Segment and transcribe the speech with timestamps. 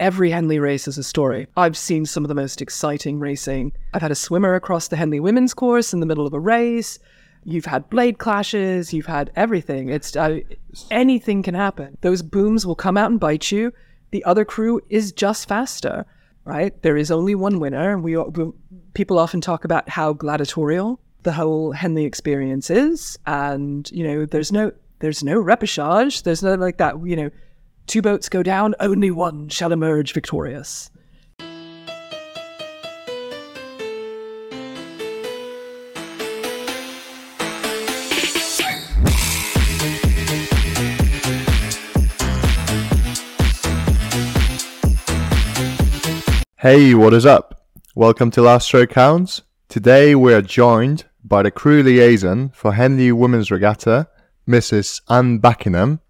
[0.00, 1.46] Every Henley race is a story.
[1.56, 3.72] I've seen some of the most exciting racing.
[3.92, 6.98] I've had a swimmer across the Henley women's course in the middle of a race.
[7.44, 8.92] You've had blade clashes.
[8.92, 9.90] You've had everything.
[9.90, 10.40] It's uh,
[10.90, 11.98] anything can happen.
[12.00, 13.72] Those booms will come out and bite you.
[14.10, 16.06] The other crew is just faster,
[16.44, 16.80] right?
[16.82, 17.98] There is only one winner.
[17.98, 18.52] We, we
[18.94, 24.52] people often talk about how gladiatorial the whole Henley experience is, and you know, there's
[24.52, 26.22] no there's no repechage.
[26.22, 27.04] There's no like that.
[27.04, 27.30] You know,
[27.86, 30.90] two boats go down, only one shall emerge victorious.
[46.64, 47.66] Hey, what is up?
[47.94, 49.42] Welcome to Last Stroke Counts.
[49.68, 54.08] Today we are joined by the crew liaison for Henley Women's Regatta,
[54.48, 55.02] Mrs.
[55.10, 56.00] Anne Buckingham.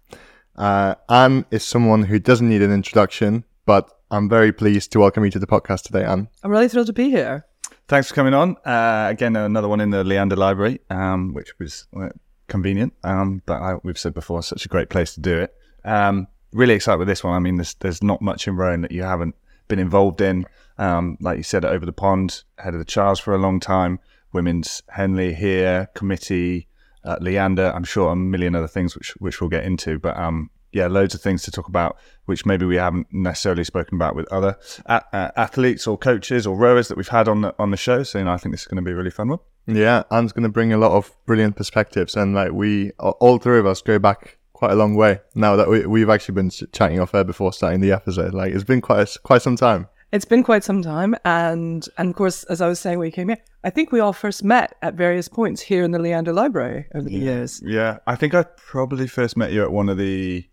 [0.55, 5.25] Uh, Anne is someone who doesn't need an introduction, but I'm very pleased to welcome
[5.25, 6.29] you to the podcast today, Anne.
[6.43, 7.45] I'm really thrilled to be here.
[7.87, 8.55] Thanks for coming on.
[8.65, 12.09] Uh, again, another one in the Leander Library, um, which was uh,
[12.47, 12.93] convenient.
[13.03, 15.53] Um, but I, we've said before, such a great place to do it.
[15.83, 17.33] Um, really excited with this one.
[17.33, 19.35] I mean, there's, there's not much in rowing that you haven't
[19.67, 20.45] been involved in.
[20.77, 23.99] Um, like you said, over the pond, head of the Charles for a long time,
[24.31, 26.67] women's Henley here, committee,
[27.05, 27.71] uh, Leander.
[27.73, 31.15] I'm sure a million other things which which we'll get into, but um, yeah, loads
[31.15, 34.99] of things to talk about, which maybe we haven't necessarily spoken about with other uh,
[35.13, 38.03] athletes or coaches or rowers that we've had on the on the show.
[38.03, 39.39] So you know, I think this is going to be a really fun one.
[39.67, 43.57] Yeah, Anne's going to bring a lot of brilliant perspectives, and like we, all three
[43.57, 46.99] of us, go back quite a long way now that we, we've actually been chatting
[46.99, 48.33] off air before starting the episode.
[48.33, 49.87] Like it's been quite a, quite some time.
[50.11, 53.11] It's been quite some time, and and of course, as I was saying when you
[53.11, 56.31] came here, I think we all first met at various points here in the Leander
[56.31, 57.23] Library over the yeah.
[57.23, 57.61] years.
[57.65, 60.47] Yeah, I think I probably first met you at one of the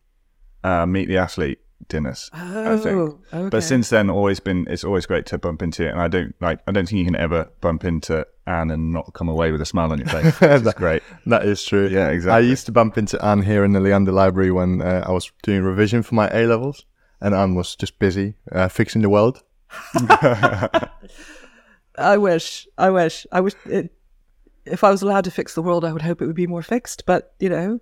[0.65, 2.31] uh, Meet the Athlete dinners.
[2.33, 3.49] Oh, okay.
[3.51, 6.35] But since then, always been it's always great to bump into you, and I don't
[6.41, 9.61] like I don't think you can ever bump into Anne and not come away with
[9.61, 10.39] a smile on your face.
[10.41, 11.03] That's great.
[11.27, 11.89] That is true.
[11.89, 12.47] Yeah, exactly.
[12.47, 15.31] I used to bump into Anne here in the Leander Library when uh, I was
[15.43, 16.85] doing revision for my A levels,
[17.23, 19.43] and Anne was just busy uh, fixing the world.
[21.97, 22.67] I wish.
[22.77, 23.27] I wish.
[23.33, 23.55] I wish.
[23.65, 23.95] It,
[24.67, 26.63] if I was allowed to fix the world, I would hope it would be more
[26.63, 27.05] fixed.
[27.07, 27.81] But you know,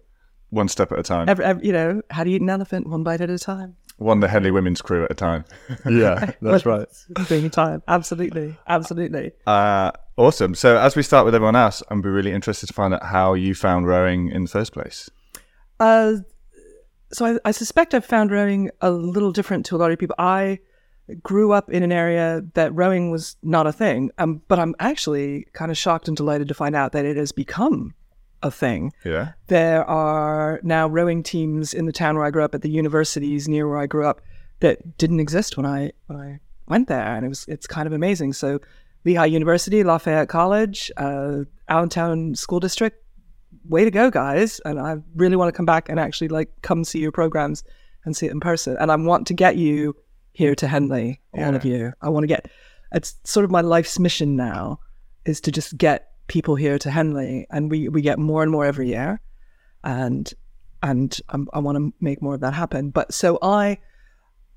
[0.51, 1.29] one step at a time.
[1.29, 2.87] every, every, you know, how do you eat an elephant?
[2.87, 3.77] One bite at a time.
[3.97, 5.45] One the Henley women's crew at a time.
[5.91, 6.89] yeah, that's right.
[7.29, 7.83] Being time.
[7.89, 8.57] Absolutely.
[8.67, 9.33] Absolutely.
[9.47, 10.55] Uh, awesome.
[10.55, 13.35] So as we start with everyone else, I'm be really interested to find out how
[13.35, 15.11] you found rowing in the first place.
[15.79, 16.15] Uh,
[17.13, 20.17] so I, I suspect I've found rowing a little different to a lot of people.
[20.19, 20.59] I
[21.23, 25.47] grew up in an area that rowing was not a thing, um, but I'm actually
[25.53, 27.95] kind of shocked and delighted to find out that it has become
[28.43, 28.93] a thing.
[29.05, 29.33] Yeah.
[29.49, 33.49] There are now rowing teams in the town where I grew up at the universities
[33.49, 34.21] near where I grew up
[34.61, 37.93] that didn't exist when I when I went there, and it was it's kind of
[37.93, 38.33] amazing.
[38.33, 38.61] So
[39.05, 43.03] Lehigh University, Lafayette College, uh, Allentown School District,
[43.69, 44.61] way to go, guys!
[44.65, 47.63] And I really want to come back and actually like come see your programs
[48.05, 48.77] and see it in person.
[48.81, 49.95] And I want to get you
[50.33, 51.93] here to Henley, all of you.
[52.03, 52.51] I want to get.
[52.93, 54.81] It's sort of my life's mission now,
[55.25, 58.65] is to just get people here to Henley, and we we get more and more
[58.65, 59.21] every year,
[59.85, 60.33] and
[60.83, 62.91] and um, I want to make more of that happen.
[62.91, 63.79] But so I.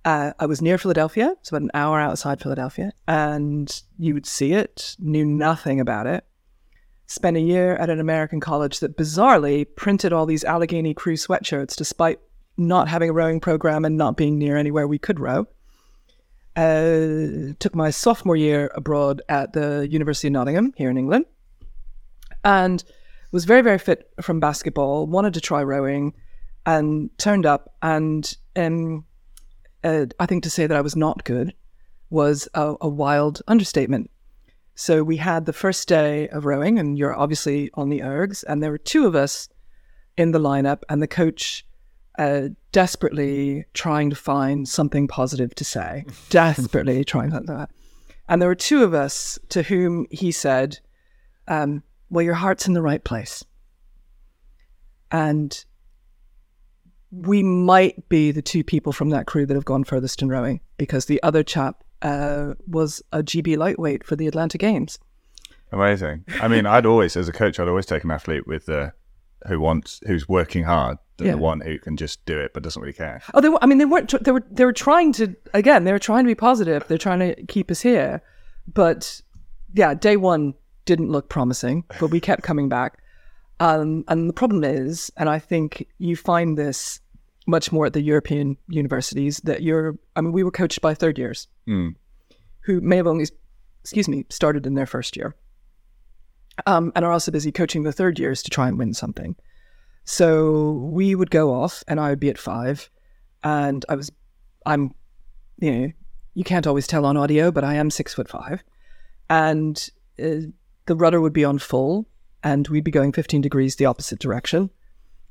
[0.05, 4.51] Uh, I was near Philadelphia, it's about an hour outside Philadelphia, and you would see
[4.51, 6.25] it, knew nothing about it.
[7.05, 11.75] Spent a year at an American college that bizarrely printed all these Allegheny crew sweatshirts
[11.75, 12.19] despite
[12.57, 15.47] not having a rowing program and not being near anywhere we could row.
[16.55, 21.25] Uh, took my sophomore year abroad at the University of Nottingham here in England
[22.43, 22.83] and
[23.31, 26.13] was very, very fit from basketball, wanted to try rowing
[26.65, 27.73] and turned up.
[27.81, 29.05] And um,
[29.83, 31.53] uh, I think to say that I was not good
[32.09, 34.11] was a, a wild understatement.
[34.75, 38.61] So we had the first day of rowing, and you're obviously on the ergs, and
[38.61, 39.50] there were two of us
[40.17, 41.66] in the lineup, and the coach
[42.17, 47.69] uh, desperately trying to find something positive to say, desperately trying like that.
[48.27, 50.80] And there were two of us to whom he said,
[51.47, 53.44] um, Well, your heart's in the right place.
[55.12, 55.63] And
[57.12, 60.62] we might be the two people from that crew that have gone furthest in rowing
[60.77, 65.00] because the other chap uh, was a GB lightweight for the Atlanta Games.
[65.71, 66.23] Amazing.
[66.41, 68.94] I mean, I'd always, as a coach, I'd always take an athlete with the
[69.47, 71.33] who wants, who's working hard, than Yeah.
[71.33, 73.21] the one who can just do it but doesn't really care.
[73.33, 74.13] Oh, they were, I mean, they weren't.
[74.23, 74.44] They were.
[74.51, 75.35] They were trying to.
[75.53, 76.85] Again, they were trying to be positive.
[76.88, 78.21] They're trying to keep us here,
[78.71, 79.21] but
[79.73, 80.53] yeah, day one
[80.85, 81.83] didn't look promising.
[81.99, 82.99] But we kept coming back,
[83.59, 86.99] um, and the problem is, and I think you find this
[87.48, 89.95] much more at the European universities that you're.
[90.16, 91.95] I mean, we were coached by third years Mm.
[92.62, 93.25] who may have only,
[93.81, 95.36] excuse me, started in their first year,
[96.66, 99.36] um, and are also busy coaching the third years to try and win something.
[100.06, 102.90] So we would go off, and I would be at five,
[103.44, 104.12] and I was,
[104.66, 104.94] I'm,
[105.60, 105.92] you know,
[106.34, 108.63] you can't always tell on audio, but I am six foot five,
[109.30, 109.90] and
[110.22, 110.48] uh,
[110.86, 112.07] the rudder would be on full,
[112.44, 114.69] and we'd be going 15 degrees the opposite direction,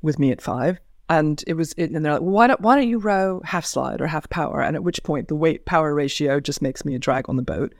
[0.01, 0.79] with me at five.
[1.09, 3.99] And it was, it, and they're like, why don't, why don't you row half slide
[3.99, 4.61] or half power?
[4.61, 7.43] And at which point the weight power ratio just makes me a drag on the
[7.43, 7.73] boat.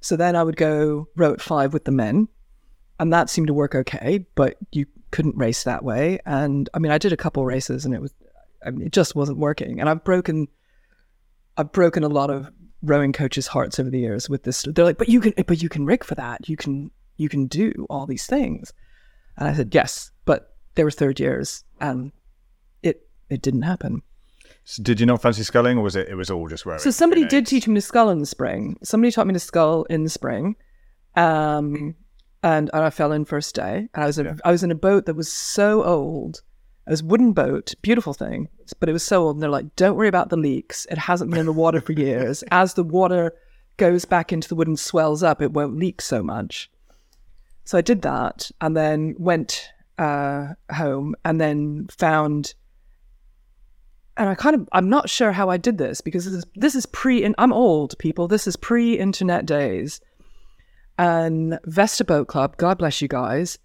[0.00, 2.28] So then I would go row at five with the men,
[3.00, 6.18] and that seemed to work okay, but you couldn't race that way.
[6.26, 8.14] And I mean, I did a couple races, and it was,
[8.64, 9.80] I mean, it just wasn't working.
[9.80, 10.46] And I've broken,
[11.56, 12.50] I've broken a lot of
[12.82, 14.62] rowing coaches' hearts over the years with this.
[14.62, 16.48] They're like, but you can, but you can rig for that.
[16.48, 18.72] You can, you can do all these things.
[19.38, 22.12] And I said, yes, but they were third years, and
[23.30, 24.02] it, didn't happen.
[24.64, 26.08] So did you not fancy sculling, or was it?
[26.08, 26.80] It was all just rowing.
[26.80, 28.76] So somebody in did teach me to scull in the spring.
[28.82, 30.56] Somebody taught me to scull in the spring,
[31.14, 31.94] um,
[32.42, 33.88] and, and I fell in first day.
[33.94, 36.42] And I was a, I was in a boat that was so old.
[36.86, 39.36] It was a wooden boat, beautiful thing, but it was so old.
[39.36, 40.86] And they're like, "Don't worry about the leaks.
[40.90, 42.42] It hasn't been in the water for years.
[42.50, 43.34] As the water
[43.76, 46.70] goes back into the wood and swells up, it won't leak so much."
[47.64, 52.54] So I did that, and then went uh, home, and then found
[54.16, 56.74] and I kind of I'm not sure how I did this because this is this
[56.74, 58.28] is pre and I'm old people.
[58.28, 60.00] This is pre-internet days.
[60.98, 63.58] And Vesper Boat Club, God bless you guys,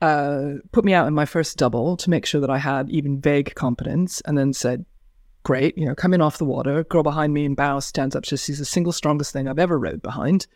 [0.00, 3.20] uh, put me out in my first double to make sure that I had even
[3.20, 4.86] vague competence, and then said,
[5.42, 8.24] "Great, you know, come in off the water." Girl behind me in bow stands up.
[8.24, 10.46] She sees the single strongest thing I've ever rowed behind,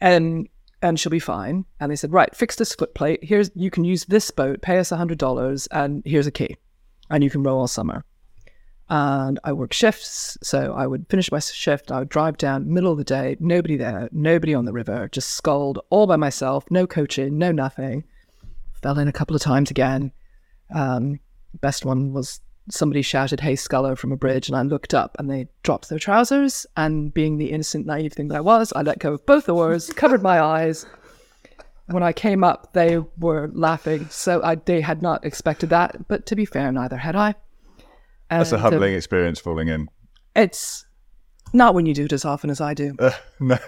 [0.00, 0.48] and
[0.80, 1.66] and she'll be fine.
[1.80, 3.20] And they said, "Right, fix this foot plate.
[3.22, 4.62] Here's you can use this boat.
[4.62, 6.56] Pay us hundred dollars, and here's a key,
[7.10, 8.04] and you can row all summer."
[8.88, 10.36] And I work shifts.
[10.42, 13.76] So I would finish my shift, I would drive down, middle of the day, nobody
[13.76, 18.04] there, nobody on the river, just sculled all by myself, no coaching, no nothing.
[18.82, 20.12] Fell in a couple of times again.
[20.74, 21.20] Um,
[21.60, 22.40] best one was
[22.70, 25.98] somebody shouted, Hey, sculler from a bridge, and I looked up and they dropped their
[25.98, 26.66] trousers.
[26.76, 29.90] And being the innocent, naive thing that I was, I let go of both oars,
[29.90, 30.86] covered my eyes.
[31.86, 34.08] When I came up, they were laughing.
[34.08, 36.08] So I, they had not expected that.
[36.08, 37.34] But to be fair, neither had I.
[38.38, 39.88] That's a humbling experience falling in.
[40.34, 40.84] it's
[41.52, 42.96] not when you do it as often as I do.
[42.98, 43.58] Uh, no,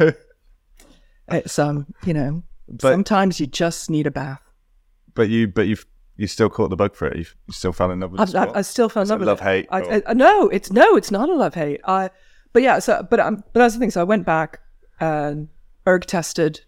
[1.29, 4.43] It's um, you know, But- sometimes you just need a bath.
[5.15, 5.87] but you, but you've
[6.19, 7.17] you still caught the bug for it.
[7.19, 8.35] You, still fell in love with it.
[8.35, 9.45] I, I still fell in love with love it.
[9.45, 11.81] hate I, or- I, no, it's no, it's not a love hate.
[11.85, 12.09] I,
[12.55, 13.91] but yeah, so but um, but that's the thing.
[13.91, 14.61] So I went back
[14.99, 15.49] and
[15.87, 16.61] erg tested.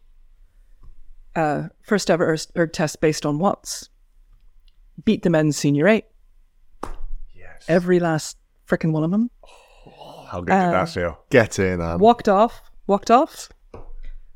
[1.34, 3.88] Uh, first ever erg test based on Watts.
[5.04, 6.04] Beat the men's senior eight.
[7.60, 7.68] Yes.
[7.68, 9.30] Every last freaking one of them.
[10.28, 11.18] How good did uh, that feel?
[11.30, 11.98] Get in, Anne.
[11.98, 13.48] walked off, walked off.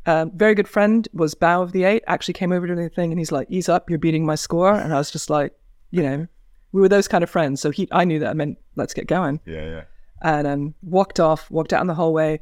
[0.04, 2.02] Um, very good friend was bow of the eight.
[2.06, 4.74] Actually came over to the thing and he's like, "Ease up, you're beating my score."
[4.74, 5.52] And I was just like,
[5.90, 6.26] you know,
[6.72, 7.60] we were those kind of friends.
[7.60, 9.40] So he, I knew that I meant let's get going.
[9.44, 9.84] Yeah, yeah.
[10.22, 12.40] And um, walked off, walked out in the hallway.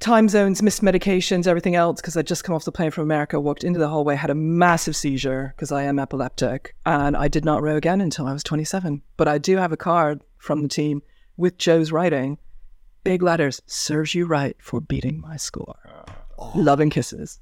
[0.00, 3.38] Time zones, missed medications, everything else because I'd just come off the plane from America.
[3.38, 7.44] Walked into the hallway, had a massive seizure because I am epileptic, and I did
[7.44, 9.02] not row again until I was 27.
[9.18, 11.02] But I do have a card from the team
[11.36, 12.38] with Joe's writing,
[13.04, 15.76] big letters, serves you right for beating my score.
[16.54, 17.38] Love and kisses.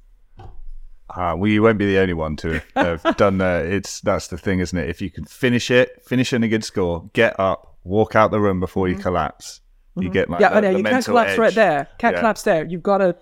[1.11, 3.67] Ah, well, you won't be the only one to have done that.
[3.67, 4.89] It's that's the thing, isn't it?
[4.89, 8.41] If you can finish it, finish in a good score, get up, walk out the
[8.41, 9.61] room before you collapse,
[10.01, 11.87] you get like yeah, the, I know you can't collapse right there.
[11.97, 12.19] Can't Yeah.
[12.21, 12.65] collapse there.
[12.65, 13.15] You've got to,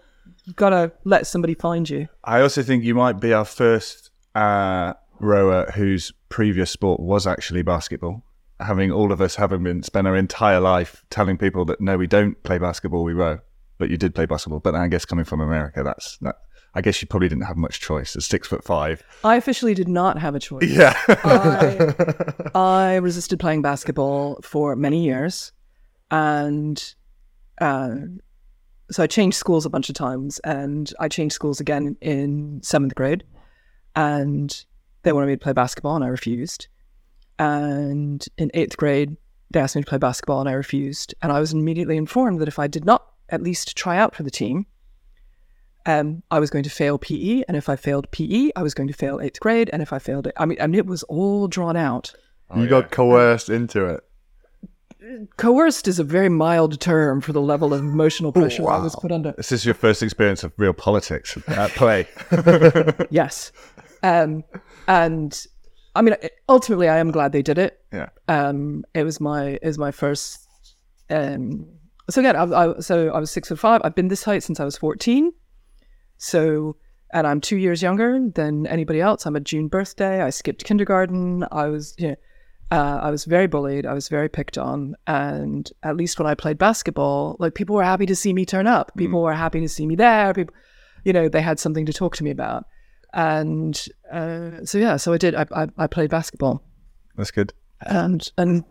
[0.46, 2.08] you've got to let somebody find you.
[2.24, 7.62] I also think you might be our first uh, rower whose previous sport was actually
[7.64, 8.24] basketball.
[8.60, 12.08] Having all of us having been spent our entire life telling people that no, we
[12.08, 13.40] don't play basketball, we row.
[13.78, 14.60] But you did play basketball.
[14.60, 16.38] But I guess coming from America, that's that.
[16.74, 18.16] I guess you probably didn't have much choice.
[18.16, 20.64] At six foot five, I officially did not have a choice.
[20.70, 21.94] yeah, I,
[22.56, 25.54] I resisted playing basketball for many years,
[26.12, 26.96] and
[27.60, 27.96] uh,
[28.90, 32.96] so I changed schools a bunch of times, and I changed schools again in seventh
[32.96, 33.24] grade,
[33.96, 34.66] and
[35.04, 36.68] they wanted me to play basketball, and I refused.
[37.40, 39.18] And in eighth grade,
[39.52, 41.14] they asked me to play basketball, and I refused.
[41.22, 44.24] And I was immediately informed that if I did not at least try out for
[44.24, 44.66] the team,
[45.86, 48.88] um, I was going to fail PE, and if I failed PE, I was going
[48.88, 51.04] to fail eighth grade, and if I failed it, I mean, I mean, it was
[51.04, 52.14] all drawn out.
[52.56, 52.70] you yeah.
[52.70, 54.04] got coerced into it.
[55.38, 59.12] Coerced is a very mild term for the level of emotional pressure I was put
[59.12, 59.34] under.
[59.34, 62.08] this is your first experience of real politics at play.
[63.10, 63.52] Yes,
[64.04, 64.44] um,
[64.88, 65.46] and
[65.96, 66.16] I mean,
[66.48, 67.80] ultimately, I am glad they did it.
[67.92, 68.10] Yeah.
[68.28, 70.48] Um, it was my it was my first.
[71.10, 71.68] Um,
[72.10, 73.82] so again, I, I, so I was six foot five.
[73.84, 75.32] I've been this height since I was fourteen.
[76.18, 76.76] So,
[77.14, 79.26] and I'm two years younger than anybody else.
[79.26, 80.22] I'm a June birthday.
[80.22, 81.46] I skipped kindergarten.
[81.52, 82.16] I was, you know,
[82.72, 83.86] uh, I was very bullied.
[83.86, 84.96] I was very picked on.
[85.06, 88.68] And at least when I played basketball, like people were happy to see me turn
[88.68, 88.92] up.
[88.98, 90.34] People were happy to see me there.
[90.34, 90.54] People,
[91.04, 92.66] you know, they had something to talk to me about.
[93.14, 95.34] And uh, so yeah, so I did.
[95.34, 96.62] I, I, I played basketball
[97.16, 97.54] That's good.
[97.82, 98.64] and and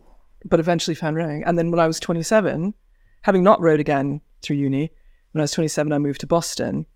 [0.44, 1.42] but eventually found rowing.
[1.44, 2.74] And then when I was 27,
[3.22, 4.92] having not rowed again through uni,
[5.32, 6.86] when I was 27, I moved to Boston.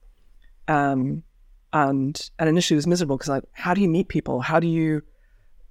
[0.68, 1.22] Um,
[1.72, 4.40] and and initially it was miserable because like, how do you meet people?
[4.40, 5.02] How do you,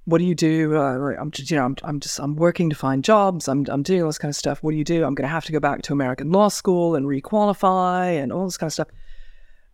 [0.10, 0.76] what do you do?
[0.76, 3.48] Uh, I'm just, you know, I'm, I'm just, I'm working to find jobs.
[3.48, 4.64] I'm, I'm doing all this kind of stuff.
[4.64, 5.06] What do you do?
[5.06, 8.46] I'm going to have to go back to American law school and requalify and all
[8.46, 8.88] this kind of stuff.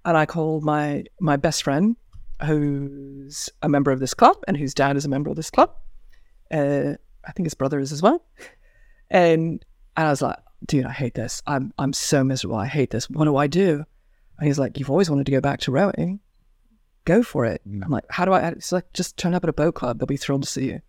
[0.03, 1.95] And I called my my best friend,
[2.43, 5.71] who's a member of this club and whose dad is a member of this club.
[6.51, 6.93] Uh,
[7.25, 8.23] I think his brother is as well.
[9.09, 9.65] And,
[9.97, 11.41] and I was like, dude, I hate this.
[11.47, 12.57] I'm I'm so miserable.
[12.57, 13.09] I hate this.
[13.09, 13.85] What do I do?
[14.37, 16.19] And he's like, you've always wanted to go back to rowing.
[17.05, 17.61] Go for it.
[17.65, 18.47] I'm like, how do I?
[18.49, 19.99] It's like, just turn up at a boat club.
[19.99, 20.81] They'll be thrilled to see you.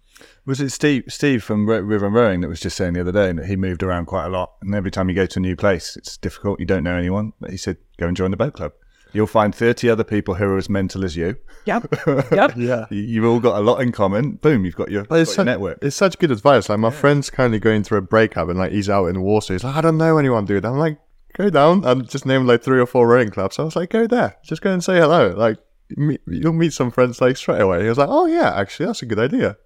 [0.46, 3.12] Was it Steve Steve from Ro- River and Rowing that was just saying the other
[3.12, 5.42] day that he moved around quite a lot, and every time you go to a
[5.42, 6.58] new place, it's difficult.
[6.58, 7.34] You don't know anyone.
[7.38, 8.72] But he said, go and join the boat club.
[9.12, 11.36] You'll find thirty other people who are as mental as you.
[11.66, 11.94] Yep.
[12.32, 12.52] yep.
[12.56, 12.86] Yeah.
[12.90, 14.32] You- You've all got a lot in common.
[14.36, 15.78] Boom, you've got your, But it's, got your such, network.
[15.82, 16.68] it's such good advice.
[16.70, 19.52] Like my friend's currently going through a breakup and like he's out in Warsaw.
[19.52, 20.64] He's like, I don't know anyone, dude.
[20.64, 20.98] I'm like,
[21.34, 23.58] go down and just name like three or four rowing clubs.
[23.58, 24.36] I was like, go there.
[24.44, 25.34] Just go and say hello.
[25.36, 25.58] Like
[25.90, 27.82] meet, you'll meet some friends like straight away.
[27.82, 29.56] He was like, oh yeah, actually that's a good idea.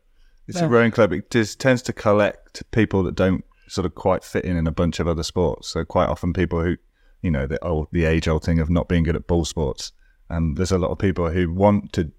[0.49, 1.13] It's a rowing club.
[1.13, 4.73] It just tends to collect people that don't sort of quite fit in in a
[4.73, 5.69] bunch of other sports.
[5.69, 6.77] So quite often people who,
[7.23, 9.93] you know, the old, the age old thing of not being good at ball sports.
[10.29, 12.11] And there's a lot of people who want to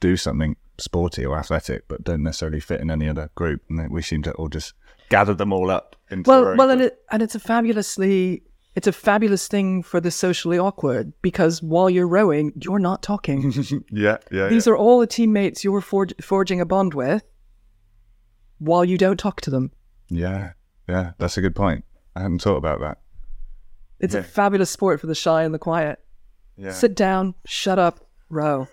[0.00, 3.62] do something sporty or athletic, but don't necessarily fit in any other group.
[3.68, 4.72] And we seem to all just
[5.10, 5.96] gather them all up.
[6.10, 8.42] Into Well, well, and it and it's a fabulously
[8.76, 13.52] it's a fabulous thing for the socially awkward because while you're rowing, you're not talking.
[13.90, 17.22] yeah, yeah, These are all the teammates you're forg- forging a bond with
[18.58, 19.70] while you don't talk to them.
[20.08, 20.52] yeah,
[20.88, 21.12] yeah.
[21.18, 21.84] That's a good point.
[22.16, 22.98] I hadn't thought about that.
[24.00, 24.20] It's Yeah.
[24.20, 25.98] a fabulous sport for the shy and the quiet.
[26.56, 28.68] Yeah, Sit down, shut up, row.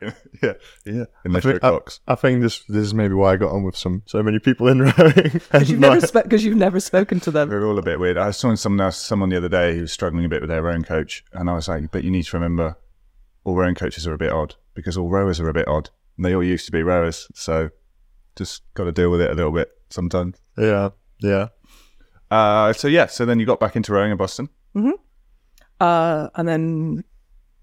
[0.02, 0.54] yeah,
[0.84, 1.02] yeah.
[1.02, 1.64] I Unless you're think,
[2.06, 4.38] I, I think this this is maybe why I got on with some so many
[4.38, 5.12] people in rowing.
[5.32, 7.48] Because you've never my- spe- you've never spoken to them.
[7.50, 8.18] We're all a bit weird.
[8.18, 10.62] I saw someone else, someone the other day who was struggling a bit with their
[10.62, 12.76] rowing coach, and I was like, "But you need to remember,
[13.44, 15.90] all rowing coaches are a bit odd because all rowers are a bit odd.
[16.16, 17.70] And they all used to be rowers, so
[18.36, 20.90] just got to deal with it a little bit sometimes." yeah,
[21.20, 21.48] yeah.
[22.30, 24.48] Uh, so yeah, so then you got back into rowing in Boston.
[25.80, 27.04] Uh, and then,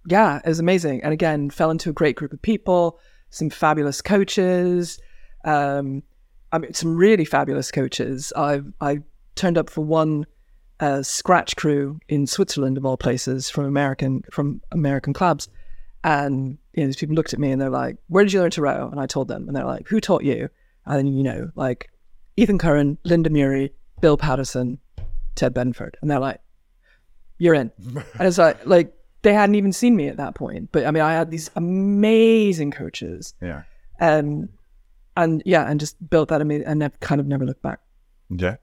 [0.09, 1.03] yeah, it was amazing.
[1.03, 2.99] And again, fell into a great group of people,
[3.29, 4.99] some fabulous coaches.
[5.45, 6.03] Um,
[6.51, 8.33] I mean, some really fabulous coaches.
[8.35, 8.99] I I
[9.35, 10.25] turned up for one
[10.79, 15.47] uh, scratch crew in Switzerland, of all places, from American from American clubs,
[16.03, 18.51] and you know, these people looked at me and they're like, "Where did you learn
[18.51, 20.49] to row?" And I told them, and they're like, "Who taught you?"
[20.85, 21.89] And then you know, like
[22.37, 24.79] Ethan Curran, Linda Murray, Bill Patterson,
[25.35, 26.41] Ted Benford, and they're like,
[27.37, 30.85] "You're in." and it's like, like they hadn't even seen me at that point, but
[30.85, 33.63] I mean, I had these amazing coaches, Yeah,
[33.99, 34.49] and
[35.17, 37.79] and yeah, and just built that amazing, and I've kind of never looked back.
[38.29, 38.57] yeah.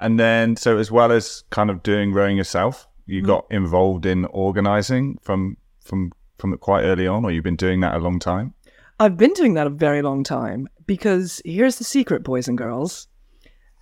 [0.00, 4.26] And then, so as well as kind of doing rowing yourself, you got involved in
[4.26, 8.54] organising from from from quite early on, or you've been doing that a long time.
[9.00, 13.08] I've been doing that a very long time because here's the secret, boys and girls.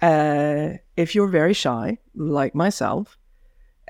[0.00, 3.18] Uh, if you're very shy, like myself,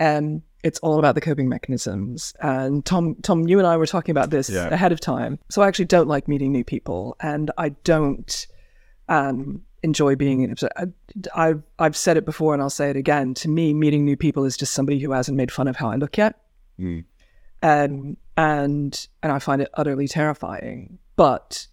[0.01, 2.35] um, it's all about the coping mechanisms.
[2.41, 4.67] And Tom, Tom, you and I were talking about this Yeah.
[4.69, 5.39] ahead of time.
[5.49, 8.47] So I actually don't like meeting new people, and I don't
[9.09, 10.55] um, enjoy being in.
[10.77, 10.85] I,
[11.35, 13.35] I've I've said it before, and I'll say it again.
[13.35, 15.97] To me, meeting new people is just somebody who hasn't made fun of how I
[15.97, 16.35] look yet
[17.63, 20.99] um, and and I find it utterly terrifying.
[21.15, 21.69] But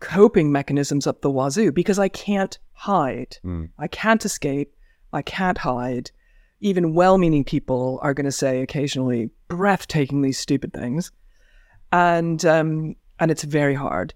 [0.00, 3.36] coping mechanisms up the wazoo because I can't hide.
[3.78, 4.74] I can't escape.
[5.12, 6.10] I can't hide.
[6.60, 11.12] Even well-meaning people are going to say occasionally breathtakingly stupid things,
[11.92, 14.12] and um, and it's very hard.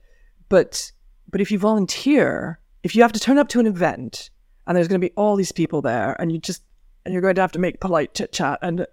[0.49, 0.92] But
[1.30, 4.30] but if you volunteer, if you have to turn up to an event
[4.66, 6.62] and there's going to be all these people there, and you just
[7.04, 8.87] and you're going to have to make polite chit chat, and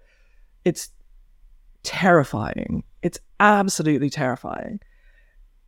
[0.64, 0.90] it's
[1.82, 2.84] terrifying.
[3.02, 4.80] It's absolutely terrifying.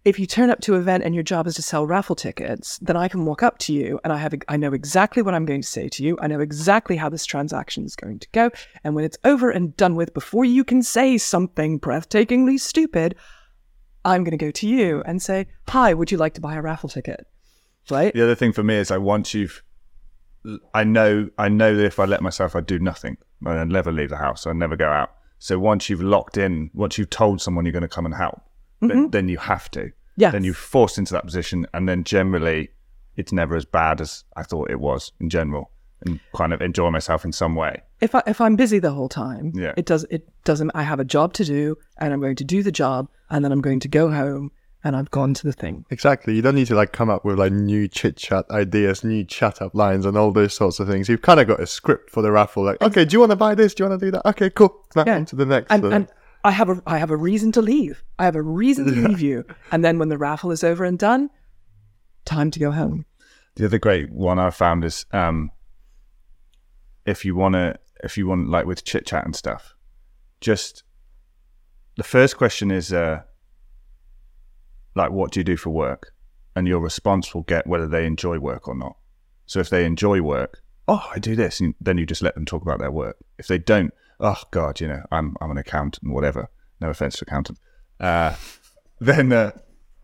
[0.05, 2.77] If you turn up to an event and your job is to sell raffle tickets,
[2.79, 5.45] then I can walk up to you and I have I know exactly what I'm
[5.45, 6.19] going to say to you.
[6.21, 8.51] I know exactly how this transaction is going to go.
[8.83, 13.15] And when it's over and done with, before you can say something breathtakingly stupid,
[14.05, 16.63] I'm going to go to you and say, "Hi, would you like to buy a
[16.63, 17.25] raffle ticket?"
[17.89, 18.13] Right?
[18.13, 19.63] The other thing for me is I once you've,
[20.75, 23.19] I know, I know that if I let myself, I'd do nothing.
[23.47, 24.49] I'd never leave the house.
[24.49, 25.13] I'd never go out.
[25.39, 28.41] So once you've locked in, once you've told someone you're going to come and help,
[28.91, 29.11] then, mm-hmm.
[29.11, 29.93] then you have to.
[30.17, 30.31] Yeah.
[30.31, 32.69] Then you're forced into that position, and then generally,
[33.17, 35.71] it's never as bad as I thought it was in general,
[36.05, 37.83] and kind of enjoy myself in some way.
[38.01, 39.73] if I if I'm busy the whole time, Yeah.
[39.77, 40.71] it does it doesn't.
[40.75, 43.53] I have a job to do, and I'm going to do the job, and then
[43.53, 44.51] I'm going to go home,
[44.85, 45.85] and I've gone to the thing.
[45.91, 46.35] Exactly.
[46.35, 49.63] You don't need to like come up with like new chit chat ideas, new chat
[49.63, 51.09] up lines, and all those sorts of things.
[51.09, 52.65] You've kind of got a script for the raffle.
[52.65, 53.73] Like, okay, do you want to buy this?
[53.75, 54.27] Do you want to do that?
[54.27, 54.85] Okay, cool.
[54.97, 55.17] Now Yeah.
[55.17, 55.71] on to the next.
[55.71, 56.13] And, and uh,
[56.45, 58.03] I have a I have a reason to leave.
[58.19, 60.99] I have a reason to leave you, and then when the raffle is over and
[60.99, 61.31] done,
[62.25, 63.07] time to go home.
[63.55, 65.51] The other great one I found is um,
[67.07, 69.75] if you want to, if you want like with chit chat and stuff,
[70.41, 70.83] just
[71.97, 73.23] the first question is uh,
[74.95, 76.13] like, what do you do for work?
[76.57, 78.97] And your response will get whether they enjoy work or not.
[79.47, 82.45] So if they enjoy work, oh, I do this, and then you just let them
[82.45, 83.17] talk about their work.
[83.39, 86.49] If they don't, oh God, you know, I'm I'm an accountant, whatever.
[86.81, 87.61] No offense to accountants.
[88.01, 88.35] Uh,
[89.01, 89.53] then uh,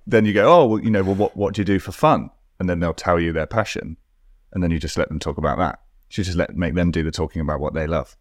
[0.07, 2.31] then you go, oh, well, you know, well, what what do you do for fun?
[2.61, 3.97] And then they'll tell you their passion,
[4.53, 5.81] and then you just let them talk about that.
[6.11, 8.17] You just let make them do the talking about what they love.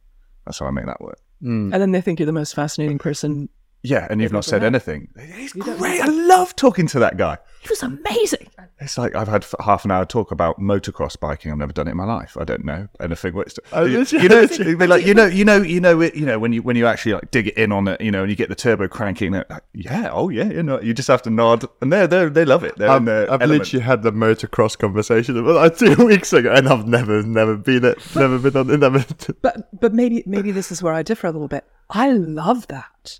[0.45, 1.19] That's how I make that work.
[1.41, 3.49] And then they think you're the most fascinating person.
[3.83, 4.67] Yeah, and you've not said met.
[4.67, 5.07] anything.
[5.35, 6.01] He's great.
[6.01, 7.37] I love talking to that guy.
[7.61, 8.47] He was amazing.
[8.79, 11.51] It's like I've had half an hour talk about motocross biking.
[11.51, 12.37] I've never done it in my life.
[12.39, 13.33] I don't know anything.
[13.33, 15.99] What it's, Oh, you, literally- you know, it'd like you know, you know, you know,
[16.01, 18.11] it, you know, when you when you actually like dig it in on it, you
[18.11, 19.31] know, and you get the turbo cranking.
[19.31, 22.45] Like, yeah, oh yeah, you know, you just have to nod, and they they they
[22.45, 22.77] love it.
[22.77, 23.61] They're in I've, their I've element.
[23.61, 27.83] literally had the motocross conversation about like two weeks ago, and I've never, never been
[27.83, 29.03] it, never been on, never.
[29.41, 31.65] But but maybe maybe this is where I differ a little bit.
[31.89, 33.19] I love that.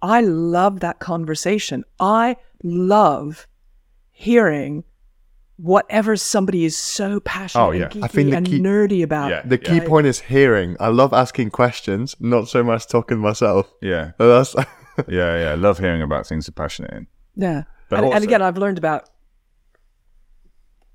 [0.00, 1.84] I love that conversation.
[2.00, 3.46] I love
[4.10, 4.84] hearing
[5.56, 7.84] whatever somebody is so passionate Oh, yeah.
[7.84, 9.30] and geeky I think the and key- nerdy about.
[9.30, 9.42] Yeah.
[9.44, 10.76] The key point is hearing.
[10.80, 13.72] I love asking questions, not so much talking myself.
[13.80, 14.54] yeah, So that's
[15.08, 15.50] yeah, yeah.
[15.52, 17.06] I love hearing about things you're passionate in.
[17.36, 17.62] Yeah.
[17.88, 19.08] But and, also- and again, I've learned about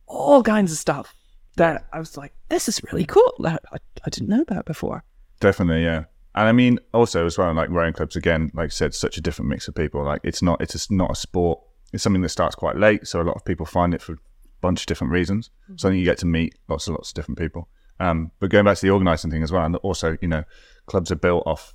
[0.07, 1.13] all kinds of stuff
[1.55, 3.33] that I was like, this is really cool.
[3.39, 5.03] That I, I didn't know about before.
[5.39, 6.05] Definitely, yeah.
[6.35, 9.21] And I mean, also as well, like rowing clubs again, like I said, such a
[9.21, 10.03] different mix of people.
[10.03, 11.59] Like it's not, it's just not a sport.
[11.91, 14.17] It's something that starts quite late, so a lot of people find it for a
[14.61, 15.49] bunch of different reasons.
[15.75, 17.69] So I think you get to meet lots and lots of different people.
[17.99, 20.43] Um, but going back to the organising thing as well, and also, you know,
[20.85, 21.73] clubs are built off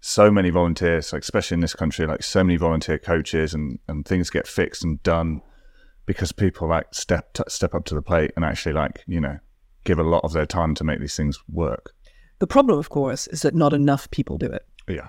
[0.00, 4.06] so many volunteers, like especially in this country, like so many volunteer coaches, and and
[4.06, 5.42] things get fixed and done
[6.06, 9.38] because people like step t- step up to the plate and actually like you know
[9.84, 11.92] give a lot of their time to make these things work.
[12.38, 14.66] The problem, of course, is that not enough people do it.
[14.86, 15.08] Yeah.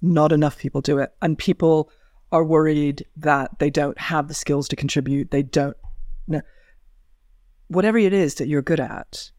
[0.00, 1.10] Not enough people do it.
[1.20, 1.90] And people
[2.32, 5.30] are worried that they don't have the skills to contribute.
[5.30, 5.76] They don't
[6.28, 6.42] know.
[7.68, 9.30] Whatever it is that you're good at,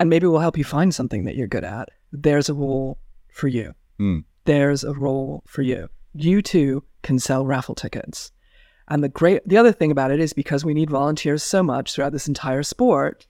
[0.00, 2.98] and maybe we'll help you find something that you're good at, there's a role
[3.32, 3.74] for you.
[4.00, 4.24] Mm.
[4.44, 5.88] There's a role for you.
[6.14, 8.32] You too can sell raffle tickets.
[8.88, 11.92] And the great the other thing about it is because we need volunteers so much
[11.92, 13.26] throughout this entire sport,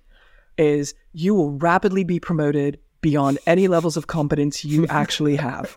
[0.56, 5.76] is you will rapidly be promoted beyond any levels of competence you actually have.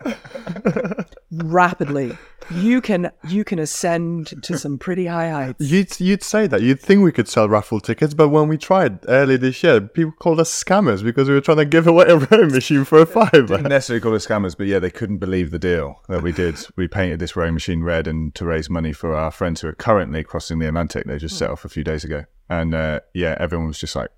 [1.30, 2.16] rapidly.
[2.50, 5.64] You can you can ascend to some pretty high heights.
[5.64, 6.60] you'd you'd say that.
[6.60, 10.12] You'd think we could sell raffle tickets, but when we tried early this year, people
[10.12, 13.06] called us scammers because we were trying to give away a rowing machine for a
[13.06, 13.42] fiver.
[13.46, 16.56] Didn't necessarily call us scammers, but yeah, they couldn't believe the deal that we did.
[16.76, 19.72] We painted this rowing machine red and to raise money for our friends who are
[19.74, 21.06] currently crossing the Atlantic.
[21.06, 24.10] They just set off a few days ago, and uh, yeah, everyone was just like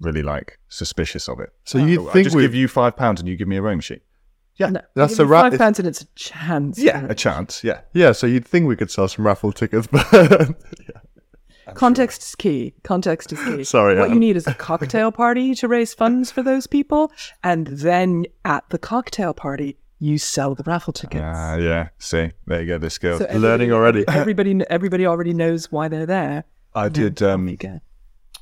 [0.00, 1.50] really like suspicious of it.
[1.64, 3.62] So you'd I think just we give you five pounds and you give me a
[3.62, 4.00] rowing machine.
[4.56, 6.78] Yeah, No, That's give the me ra- five it's- pounds and it's a chance.
[6.78, 7.62] yeah, a chance.
[7.62, 10.56] Yeah, Yeah, so you'd think we could sell some raffle tickets, but
[11.74, 12.74] Context is key.
[12.82, 13.62] Context is key.
[13.62, 14.14] Sorry, What Anne.
[14.14, 17.12] you need is a cocktail party to raise funds for those people,
[17.44, 21.22] and then at the cocktail party, you sell the raffle tickets.
[21.24, 21.88] Ah, yeah.
[21.98, 22.78] See, there you go.
[22.78, 24.04] This girl So learning already.
[24.08, 26.44] Everybody, everybody already knows why they're there.
[26.74, 27.22] I did.
[27.22, 27.80] Um, You go.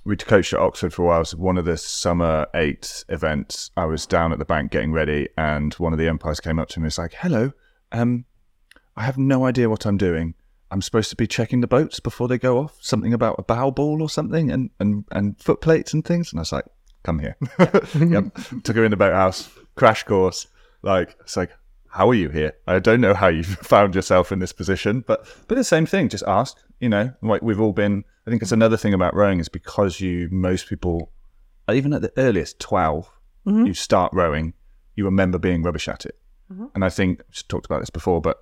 [0.07, 1.25] We coached at Oxford for a while.
[1.25, 5.29] So one of the summer eight events, I was down at the bank getting ready,
[5.37, 7.53] and one of the umpires came up to me and was like, "Hello,
[7.91, 8.25] um,
[8.97, 10.35] I have no idea what I'm doing.
[10.71, 12.79] I'm supposed to be checking the boats before they go off.
[12.81, 16.39] Something about a bow ball or something, and and and foot plates and things." And
[16.39, 16.67] I was like,
[17.03, 18.33] "Come here." yep.
[18.63, 20.47] Took her in the boathouse, crash course.
[20.83, 21.51] Like it's like.
[21.89, 22.53] How are you here?
[22.67, 23.43] I don't know how you
[23.73, 26.11] found yourself in this position, but but the same thing.
[26.11, 26.59] Just ask.
[26.81, 28.05] You know, like we've all been.
[28.27, 31.13] I think it's another thing about rowing is because you most people,
[31.71, 33.09] even at the earliest 12
[33.47, 33.67] mm-hmm.
[33.67, 34.53] you start rowing,
[34.97, 36.19] you remember being rubbish at it.
[36.53, 36.67] Mm-hmm.
[36.75, 38.39] And I think I've talked about this before, but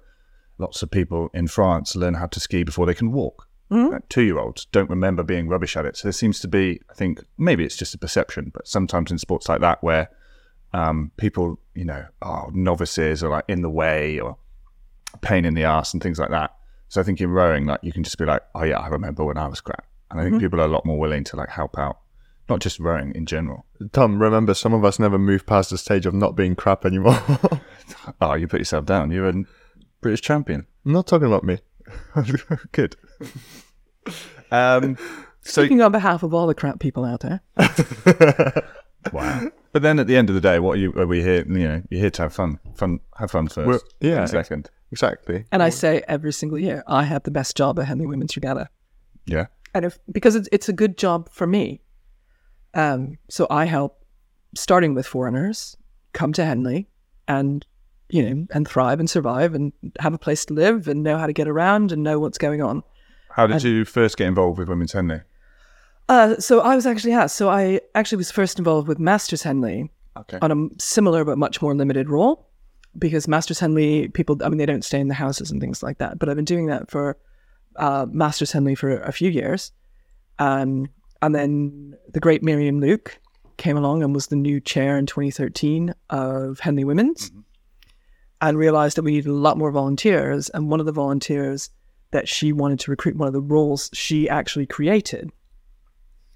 [0.59, 3.49] lots of people in France learn how to ski before they can walk.
[3.71, 3.93] Mm-hmm.
[3.93, 5.97] Like, two-year-olds don't remember being rubbish at it.
[5.97, 9.19] So there seems to be, I think, maybe it's just a perception, but sometimes in
[9.19, 10.11] sports like that where
[10.73, 14.37] um, people, you know, are novices or like in the way or
[15.23, 16.55] pain in the ass and things like that.
[16.89, 19.25] So I think in rowing, like you can just be like, oh yeah, I remember
[19.25, 21.49] when I was crap, and I think people are a lot more willing to like
[21.49, 21.99] help out,
[22.49, 23.67] not just rowing in general.
[23.93, 27.19] Tom, remember, some of us never move past the stage of not being crap anymore.
[28.21, 29.11] Oh, you put yourself down.
[29.11, 29.35] You're a
[30.01, 30.67] British champion.
[30.87, 31.59] I'm not talking about me.
[32.73, 32.97] Good.
[34.51, 34.97] um,
[35.43, 37.43] so Speaking on behalf of all the crap people out there.
[39.13, 39.51] wow.
[39.75, 41.45] But then at the end of the day, what are you are we here?
[41.49, 42.61] You know, you're here to have fun.
[42.77, 44.21] Fun, have fun 1st Well, yeah.
[44.21, 44.71] and second.
[44.93, 45.47] Exactly.
[45.51, 48.69] And I say every single year, I have the best job at Henley Women's Regatta.
[49.27, 49.47] Yeah.
[49.75, 51.81] and if because it's it's a good job for me.
[52.75, 54.05] Um, so I help,
[54.55, 55.77] starting with foreigners,
[56.13, 56.89] come to Henley,
[57.27, 57.67] and
[58.11, 61.27] you know, and thrive and survive and have a place to live and know how
[61.27, 62.85] to get around and know what's going on.
[63.31, 65.23] How did you first get involved with Women's Henley?
[66.09, 69.91] Uh, so I was actually yeah, so I actually was first involved with Masters Henley
[70.17, 70.39] Okay.
[70.43, 72.47] on a similar but much more limited role
[72.97, 75.99] because Masters Henley people I mean they don't stay in the houses and things like
[75.99, 77.17] that but I've been doing that for
[77.77, 79.73] uh, Masters Henley for a few years
[80.39, 80.89] um,
[81.21, 83.19] and then the great Miriam Luke
[83.57, 87.33] came along and was the new chair in 2013 of Henley Women's
[88.41, 91.71] and realized that we needed a lot more volunteers and one of the volunteers
[92.13, 95.33] that she wanted to recruit one of the roles she actually created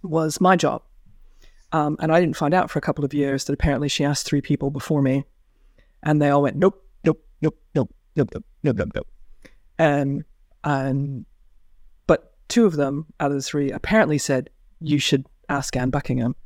[0.02, 0.82] was my job
[1.72, 4.26] um, and I didn't find out for a couple of years that apparently she asked
[4.26, 5.24] three people before me,
[6.02, 9.08] and they all went nope, nope, nope, nope, nope, nope, nope, nope, nope.
[9.78, 10.24] Um,
[10.64, 11.26] and
[12.06, 16.36] but two of them out of the three apparently said you should ask Anne Buckingham.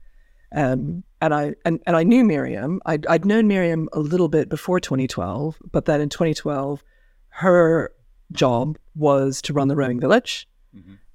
[0.54, 2.80] Um, and I and, and I knew Miriam.
[2.84, 6.82] I'd, I'd known Miriam a little bit before 2012, but then in 2012,
[7.28, 7.92] her
[8.32, 10.48] job was to run the rowing village,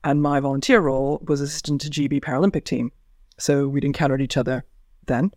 [0.07, 2.93] and my volunteer role was assistant to GB Paralympic team.
[3.37, 4.63] So we'd encountered each other
[5.05, 5.31] then.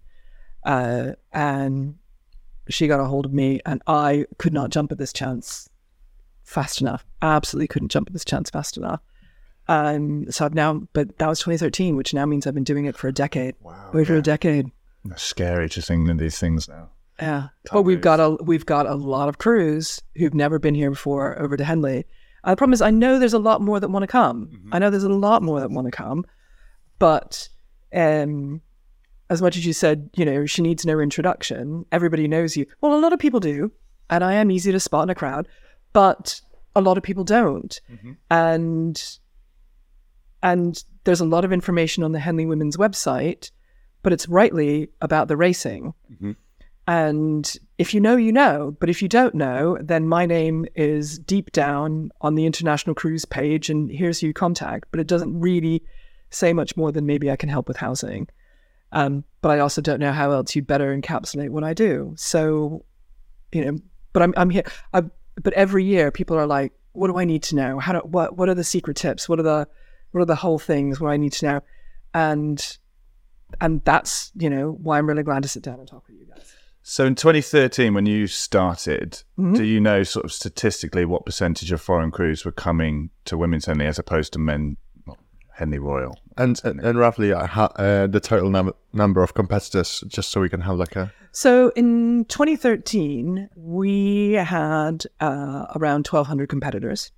[0.62, 1.96] Uh, and
[2.68, 5.68] she got a hold of me, and I could not jump at this chance
[6.44, 7.04] fast enough.
[7.20, 9.00] Absolutely couldn't jump at this chance fast enough.
[9.66, 12.96] Um, so I've now, but that was 2013, which now means I've been doing it
[12.96, 13.56] for a decade.
[13.62, 13.90] Wow.
[13.92, 14.70] Over a decade.
[15.10, 16.90] It's scary to think of these things now.
[17.18, 17.48] Yeah.
[17.72, 21.36] But we've got a we've got a lot of crews who've never been here before
[21.40, 22.04] over to Henley.
[22.44, 24.46] And the problem is I know there's a lot more that want to come.
[24.46, 24.74] Mm-hmm.
[24.74, 26.24] I know there's a lot more that want to come.
[26.98, 27.48] But
[27.94, 28.62] um
[29.30, 32.66] as much as you said, you know, she needs no introduction, everybody knows you.
[32.80, 33.70] Well, a lot of people do,
[34.10, 35.46] and I am easy to spot in a crowd,
[35.92, 36.40] but
[36.74, 37.80] a lot of people don't.
[37.90, 38.12] Mm-hmm.
[38.30, 39.18] And
[40.42, 43.50] and there's a lot of information on the Henley Women's website,
[44.02, 45.94] but it's rightly about the racing.
[46.12, 46.32] Mm-hmm.
[46.86, 48.76] And if you know, you know.
[48.80, 53.24] But if you don't know, then my name is deep down on the International Crews
[53.24, 54.88] page, and here's who you contact.
[54.90, 55.82] But it doesn't really
[56.30, 58.28] say much more than maybe I can help with housing.
[58.92, 62.14] Um, but I also don't know how else you'd better encapsulate what I do.
[62.16, 62.84] So,
[63.52, 63.78] you know,
[64.12, 64.64] but I'm I'm here.
[64.92, 65.02] I,
[65.42, 67.78] but every year, people are like, "What do I need to know?
[67.78, 69.28] How do what What are the secret tips?
[69.28, 69.68] What are the
[70.10, 71.00] What are the whole things?
[71.00, 71.60] What I need to know?"
[72.14, 72.78] And
[73.60, 76.26] and that's you know why I'm really glad to sit down and talk with you
[76.26, 76.54] guys.
[76.90, 79.54] So in 2013, when you started, Mm-hmm.
[79.54, 83.66] do you know sort of statistically what percentage of foreign crews were coming to Women's
[83.66, 84.76] Henley as opposed to men,
[85.06, 85.16] well,
[85.54, 86.18] Henley Royal?
[86.36, 90.48] And and, and roughly uh, uh, the total num- number of competitors, just so we
[90.48, 97.12] can have like a So in 2013, we had uh, around 1,200 competitors.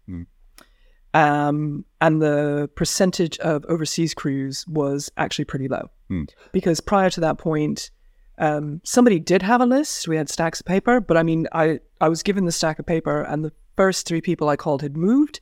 [1.14, 5.90] Um, and the percentage of overseas crews was actually pretty low.
[6.52, 7.90] Because prior to that point,
[8.42, 10.08] um, somebody did have a list.
[10.08, 12.86] We had stacks of paper, but I mean, I, I was given the stack of
[12.86, 15.40] paper, and the first three people I called had moved,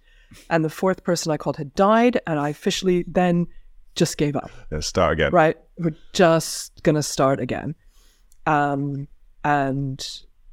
[0.50, 3.46] and the fourth person I called had died, and I officially then
[3.96, 5.32] just gave up Let's start again.
[5.32, 5.56] right?
[5.78, 7.74] We're just gonna start again.
[8.46, 9.08] Um,
[9.44, 10.06] and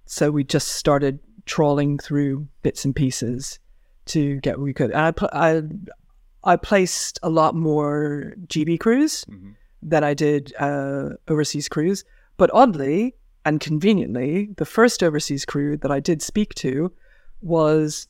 [0.05, 3.59] so we just started trawling through bits and pieces
[4.05, 4.91] to get what we could.
[4.91, 5.61] And I, pl- I,
[6.43, 9.25] I placed a lot more GB crews
[9.81, 12.03] than I did uh, overseas crews.
[12.37, 16.91] But oddly and conveniently, the first overseas crew that I did speak to
[17.41, 18.07] was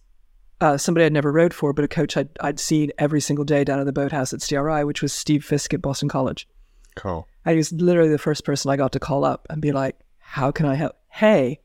[0.59, 3.63] uh, somebody I'd never rowed for, but a coach I'd, I'd seen every single day
[3.63, 6.47] down at the boathouse at CRI, which was Steve Fisk at Boston College.
[6.95, 7.27] Cool.
[7.45, 9.97] And he was literally the first person I got to call up and be like,
[10.17, 10.95] How can I help?
[11.09, 11.59] Hey,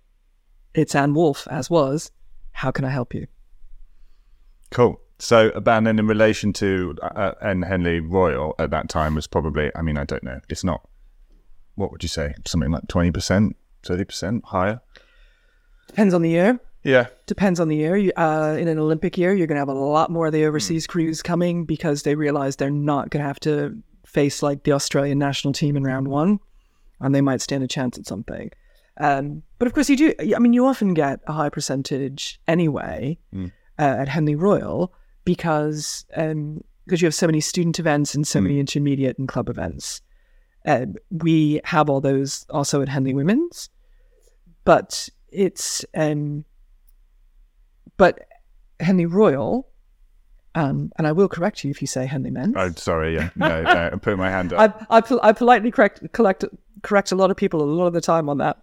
[0.75, 2.11] it's Anne Wolf, as was.
[2.53, 3.27] How can I help you?
[4.71, 5.01] Cool.
[5.19, 7.63] So, about then in relation to uh, N.
[7.63, 10.41] Henley Royal at that time was probably, I mean, I don't know.
[10.49, 10.87] It's not,
[11.75, 12.35] what would you say?
[12.47, 13.53] Something like 20%,
[13.85, 14.81] 30% higher?
[15.89, 16.59] Depends on the year.
[16.85, 17.07] Yeah.
[17.27, 17.97] Depends on the year.
[17.97, 20.45] You- Uh, in an Olympic year, you're going to have a lot more of the
[20.45, 24.73] overseas crews coming because they realize they're not going to have to face like the
[24.73, 26.39] Australian national team in round one,
[27.01, 28.51] and they might stand a chance at something.
[28.99, 30.13] Um, but of course, you do.
[30.37, 33.43] I mean, you often get a high percentage anyway uh,
[33.79, 34.93] at Henley Royal
[35.25, 39.49] because um, because you have so many student events and so many intermediate and club
[39.49, 40.03] events.
[40.67, 43.69] Uh, we have all those also at Henley Women's,
[44.65, 46.45] but it's um,
[47.97, 48.29] but
[48.81, 49.69] Henley Royal,
[50.55, 52.55] um, and I will correct you if you say Henley Men's.
[52.57, 53.15] Oh, sorry.
[53.15, 53.31] Yeah.
[53.37, 54.87] No, no I'm putting my hand up.
[54.91, 56.45] I, I, pol- I politely correct collect
[56.83, 58.63] correct a lot of people a lot of the time on that.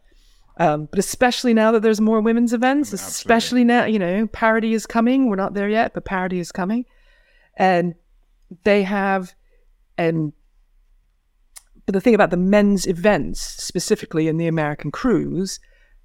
[0.60, 4.86] Um, but especially now that there's more women's events, especially now, you know, parity is
[4.86, 5.30] coming.
[5.30, 6.86] We're not there yet, but parity is coming.
[7.56, 7.96] And
[8.66, 9.34] they have,
[9.98, 10.34] and
[11.90, 15.60] but the thing about the men's events, specifically in the American crews,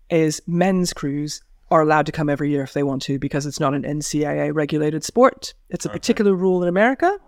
[0.09, 3.61] is men's crews are allowed to come every year if they want to because it's
[3.61, 5.53] not an NCAA regulated sport.
[5.68, 7.18] It's a particular rule in America.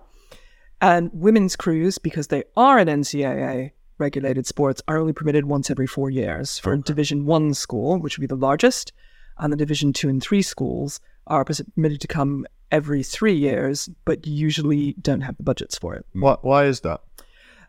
[0.80, 5.86] And women's crews, because they are an NCAA regulated sports, are only permitted once every
[5.86, 6.58] four years.
[6.58, 8.90] For a Division One school, which would be the largest,
[9.36, 14.26] and the Division Two and Three schools are permitted to come every three years, but
[14.26, 16.06] usually don't have the budgets for it.
[16.14, 17.02] Why, why is that?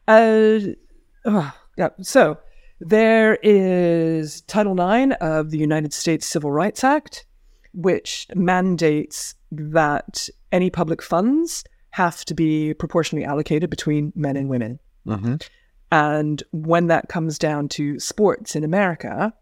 [0.07, 0.59] Uh,
[1.25, 1.89] oh, yeah.
[2.01, 2.37] So
[2.79, 7.25] there is Title IX of the United States Civil Rights Act,
[7.73, 14.79] which mandates that any public funds have to be proportionally allocated between men and women.
[15.91, 19.33] And when that comes down to sports in America,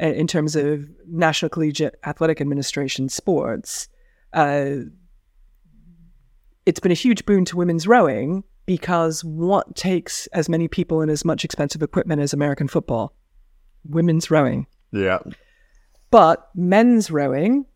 [0.00, 3.88] uh, in terms of National Collegiate Athletic Administration sports,
[4.32, 4.76] uh,
[6.66, 11.10] it's been a huge boon to women's rowing because what takes as many people and
[11.10, 13.14] as much expensive equipment as American football?
[13.88, 14.66] Women's rowing.
[14.92, 15.18] Yeah.
[16.10, 17.66] But men's rowing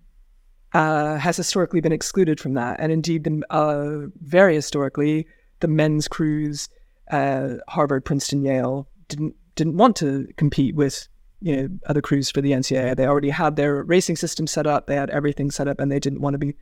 [0.72, 2.79] uh, has historically been excluded from that.
[2.81, 5.27] And indeed, the, uh, very historically,
[5.61, 6.68] the men's crews,
[7.11, 11.09] uh, Harvard, Princeton, Yale, didn't didn't want to compete with
[11.40, 12.96] you know other crews for the NCAA.
[12.96, 14.87] They already had their racing system set up.
[14.87, 16.55] They had everything set up, and they didn't want to be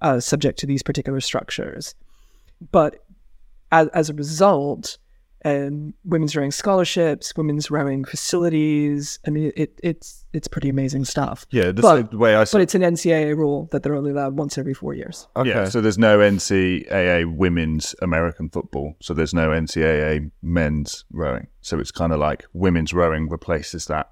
[0.00, 1.94] uh, subject to these particular structures.
[2.70, 3.04] But
[3.72, 4.98] as, as a result,
[5.44, 9.18] um, women's rowing scholarships, women's rowing facilities.
[9.26, 11.46] I mean, it, it's it's pretty amazing stuff.
[11.50, 14.10] Yeah, the, but, the way I saw but it's an NCAA rule that they're only
[14.10, 15.28] allowed once every four years.
[15.36, 15.50] Okay.
[15.50, 18.96] Yeah, so there's no NCAA women's American football.
[19.00, 21.46] So there's no NCAA men's rowing.
[21.60, 24.10] So it's kind of like women's rowing replaces that.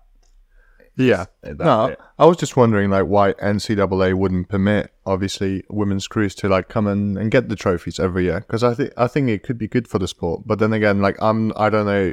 [0.96, 1.26] Yeah.
[1.42, 2.00] That No, bit.
[2.18, 6.86] I was just wondering like why NCAA wouldn't permit obviously women's crews to like come
[6.86, 9.68] and, and get the trophies every year because I think I think it could be
[9.68, 10.42] good for the sport.
[10.46, 12.12] But then again, like I'm I don't know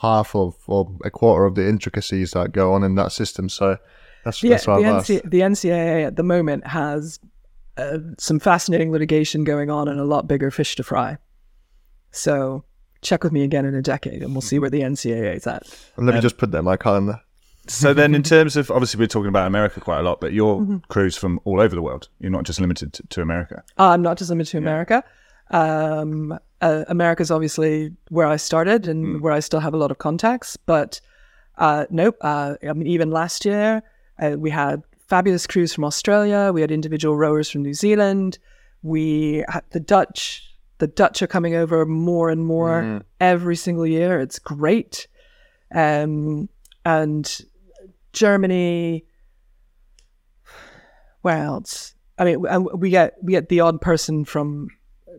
[0.00, 3.48] half of or a quarter of the intricacies that go on in that system.
[3.48, 3.76] So
[4.24, 5.10] that's The, that's the, why I've asked.
[5.10, 7.18] NC, the NCAA at the moment has
[7.76, 11.18] uh, some fascinating litigation going on and a lot bigger fish to fry.
[12.10, 12.64] So
[13.00, 15.62] check with me again in a decade and we'll see where the NCAA is at.
[15.96, 17.20] Let me just put that in my calendar.
[17.72, 20.60] So then, in terms of obviously, we're talking about America quite a lot, but your
[20.60, 20.76] Mm-hmm.
[20.88, 22.08] crews from all over the world.
[22.20, 23.62] You're not just limited to, to America.
[23.78, 25.02] I'm not just limited to America.
[25.50, 29.98] Um, uh, America's obviously where I started and where I still have a lot of
[29.98, 30.56] contacts.
[30.56, 31.00] But
[31.58, 32.16] uh, nope.
[32.20, 33.82] Uh, I mean, even last year
[34.18, 36.52] uh, we had fabulous crews from Australia.
[36.54, 38.38] We had individual rowers from New Zealand.
[38.82, 40.48] We had the Dutch.
[40.78, 44.18] The Dutch are coming over more and more every single year.
[44.20, 45.06] It's great.
[45.74, 46.48] Um,
[46.84, 47.40] and
[48.12, 49.04] Germany.
[51.22, 51.94] Where else?
[52.18, 54.68] I mean, and we get we get the odd person from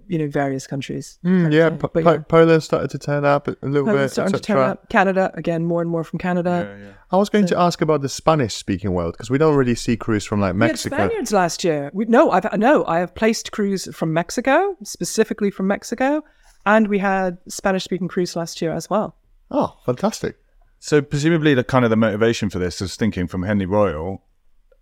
[0.08, 1.18] you know various countries.
[1.26, 2.18] Mm, yeah, po- But po- yeah.
[2.28, 4.90] Poland started to turn up a little Poland's bit, starting to turn up.
[4.90, 6.76] Canada again, more and more from Canada.
[6.78, 6.94] Yeah, yeah.
[7.12, 10.26] I was going to ask about the Spanish-speaking world because we don't really see crews
[10.26, 10.96] from like We had Mexico.
[10.98, 11.90] Spaniards last year.
[11.94, 16.24] We, no, I've no, I have placed crews from Mexico, specifically from Mexico,
[16.66, 19.16] and we had Spanish-speaking crews last year as well.
[19.52, 20.38] Oh, fantastic!
[20.84, 24.22] So presumably, the kind of the motivation for this is thinking from Henley Royal.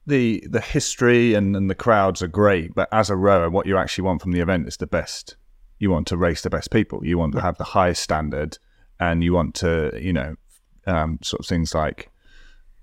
[0.07, 3.77] The the history and, and the crowds are great, but as a rower, what you
[3.77, 5.35] actually want from the event is the best.
[5.77, 7.05] You want to race the best people.
[7.05, 8.57] You want to have the highest standard,
[8.99, 10.37] and you want to, you know,
[10.87, 12.09] um, sort of things like,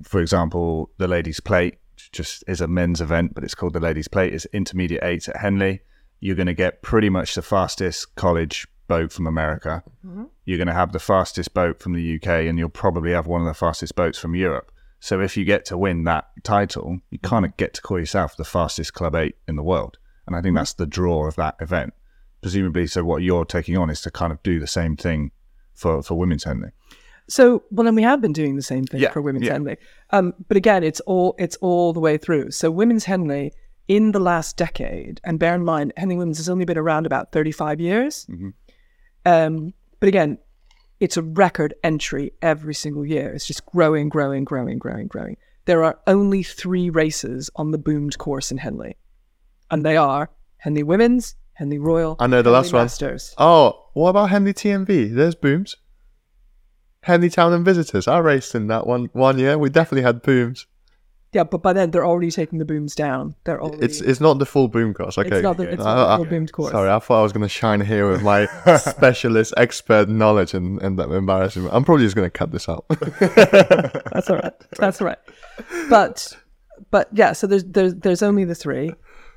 [0.05, 1.79] for example, the ladies' plate
[2.13, 4.33] just is a men's event, but it's called the ladies' plate.
[4.33, 5.81] It's intermediate eight at Henley.
[6.21, 9.83] You're going to get pretty much the fastest college boat from America.
[10.49, 13.43] You're going to have the fastest boat from the UK, and you'll probably have one
[13.43, 14.73] of the fastest boats from Europe.
[14.99, 18.35] So if you get to win that title, you kind of get to call yourself
[18.35, 19.99] the fastest club eight in the world.
[20.27, 21.93] And I think that's the draw of that event.
[22.41, 25.33] Presumably, so what you're taking on is to kind of do the same thing
[25.75, 26.71] for, for women's Henley.
[27.29, 29.53] So, well, then we have been doing the same thing Yeah, for women's yeah.
[29.53, 29.77] Henley.
[30.13, 32.53] Um, but again, it's all it's all the way through.
[32.53, 33.53] So, women's Henley
[33.87, 37.33] in the last decade, and bear in mind, Henley Women's has only been around about
[37.33, 38.27] thirty-five years.
[38.31, 38.49] Mm-hmm.
[39.27, 40.39] Um, but again,
[41.01, 43.33] it's a record entry every single year.
[43.33, 45.37] It's just growing, growing, growing, growing, growing.
[45.65, 48.97] There are only three races on the boomed course in Henley,
[49.71, 52.17] and they are Henley Women's, Henley Royal.
[52.19, 52.83] I know the Henley last one.
[52.85, 53.35] Masters.
[53.39, 55.09] Oh, what about Henley T&V?
[55.09, 55.77] There's booms.
[57.03, 58.09] Henley Town and Visitors.
[58.09, 59.57] I raced in that one one year.
[59.59, 60.67] We definitely had booms.
[61.35, 63.35] Yeah, but by then they're already taking the booms down.
[63.45, 63.85] They're already.
[63.85, 65.19] It's it's not the full boom course.
[65.19, 65.29] Okay.
[65.29, 66.71] It's not the, it's I- not the I- full boomed course.
[66.73, 68.47] Sorry, I thought I was going to shine here with my
[68.79, 71.65] specialist expert knowledge and, and that embarrassing.
[71.65, 71.71] me.
[71.71, 72.87] I'm probably just going to cut this out.
[72.91, 74.53] That's all right.
[74.79, 75.19] That's all right.
[75.91, 76.35] But
[76.91, 78.93] but yeah, so there's there's there's only the three,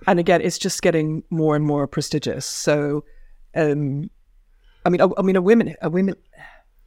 [0.08, 2.46] and again, it's just getting more and more prestigious.
[2.46, 3.04] So,
[3.56, 4.10] um,
[4.86, 6.16] I mean, a, I mean, a women a women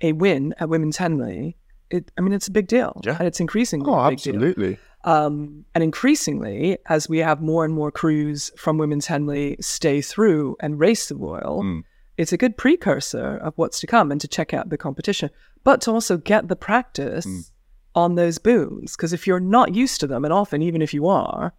[0.01, 1.57] a win at Women's Henley.
[1.91, 3.17] It, I mean, it's a big deal, Yeah.
[3.19, 3.87] and it's increasing.
[3.87, 4.77] oh, a big deal.
[5.05, 10.57] Um, and increasingly, as we have more and more crews from Women's Henley stay through
[10.61, 11.83] and race the Royal, Mm.
[12.17, 15.29] it's a good precursor of what's to come and to check out the competition,
[15.63, 17.51] but to also get the practice Mm.
[17.95, 18.97] on those booms.
[18.97, 21.53] Because if you're not used to them, and often even if you are,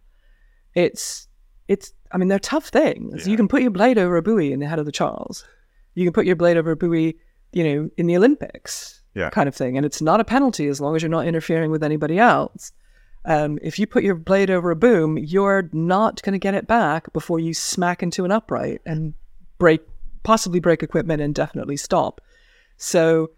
[0.74, 1.28] it's
[1.68, 3.26] it's I mean they're tough things.
[3.26, 5.44] You can put your blade over a buoy in the head of the Charles.
[5.94, 7.16] You can put your blade over a buoy,
[7.52, 9.30] you know, in the Olympics, Yeah.
[9.30, 11.82] kind of thing, and it's not a penalty as long as you're not interfering with
[11.82, 12.72] anybody else.
[13.26, 16.68] Um, if you put your blade over a boom, you're not going to get it
[16.68, 19.14] back before you smack into an upright and
[19.58, 19.80] break,
[20.22, 22.20] possibly break equipment and definitely stop.
[22.76, 23.30] So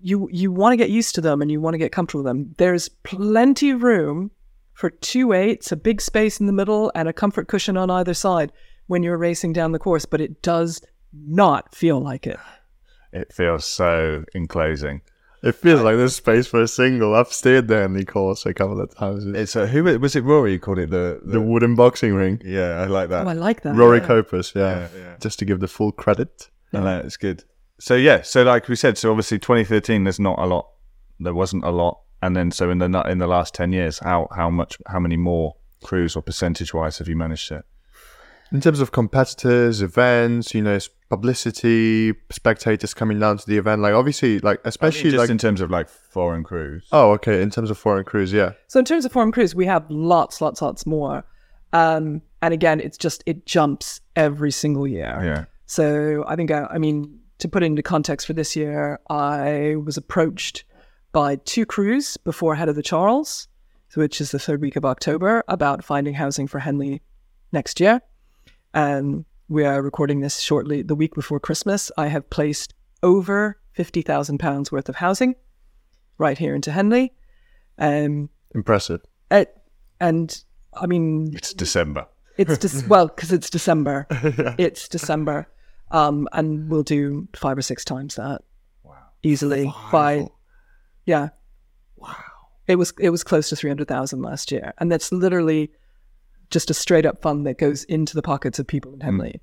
[0.00, 2.30] you you want to get used to them and you want to get comfortable with
[2.30, 2.54] them.
[2.58, 4.30] There's plenty of room
[4.72, 8.14] for two eights, a big space in the middle, and a comfort cushion on either
[8.14, 8.52] side
[8.86, 12.38] when you're racing down the course, but it does not feel like it.
[13.12, 15.00] It feels so enclosing.
[15.44, 17.14] It feels like there's space for a single.
[17.14, 19.26] I've stayed there in the course a couple of times.
[19.26, 20.24] It's a, who was it?
[20.24, 22.40] Rory who called it the, the the wooden boxing ring.
[22.44, 22.80] yeah.
[22.80, 23.26] I like that.
[23.26, 23.74] Oh, I like that.
[23.76, 24.62] Rory Copus, yeah.
[24.62, 25.16] Yeah, yeah.
[25.20, 26.48] Just to give the full credit.
[26.72, 27.44] No, no, it's good.
[27.78, 30.70] So yeah, so like we said, so obviously 2013, there's not a lot.
[31.20, 34.28] There wasn't a lot, and then so in the in the last 10 years, how
[34.34, 37.62] how much how many more crews or percentage wise have you managed to?
[38.52, 43.82] In terms of competitors, events, you know, s- publicity, spectators coming down to the event,
[43.82, 46.86] like obviously, like especially just like in terms of like foreign crews.
[46.92, 49.66] oh, okay, in terms of foreign crews, yeah, So in terms of foreign crews, we
[49.66, 51.24] have lots, lots, lots more.
[51.72, 55.20] Um, and again, it's just it jumps every single year.
[55.24, 59.00] Yeah, So I think I, I mean to put it into context for this year,
[59.10, 60.64] I was approached
[61.12, 63.48] by two crews before Head of the Charles,
[63.94, 67.02] which is the third week of October, about finding housing for Henley
[67.52, 68.00] next year.
[68.74, 71.92] And we are recording this shortly, the week before Christmas.
[71.96, 75.36] I have placed over fifty thousand pounds worth of housing
[76.18, 77.12] right here into Henley.
[77.78, 79.00] Um, impressive.
[79.30, 79.44] uh,
[80.00, 80.42] and
[80.74, 82.06] I mean, it's December.
[82.36, 84.08] it's just well because it's December.
[84.58, 85.46] It's December,
[85.92, 88.42] um, and we'll do five or six times that.
[88.82, 88.96] Wow.
[89.22, 90.26] Easily by,
[91.06, 91.28] yeah.
[91.96, 92.16] Wow.
[92.66, 95.70] It was it was close to three hundred thousand last year, and that's literally
[96.54, 99.00] just a straight up fund that goes into the pockets of people hmm.
[99.00, 99.40] in Henley.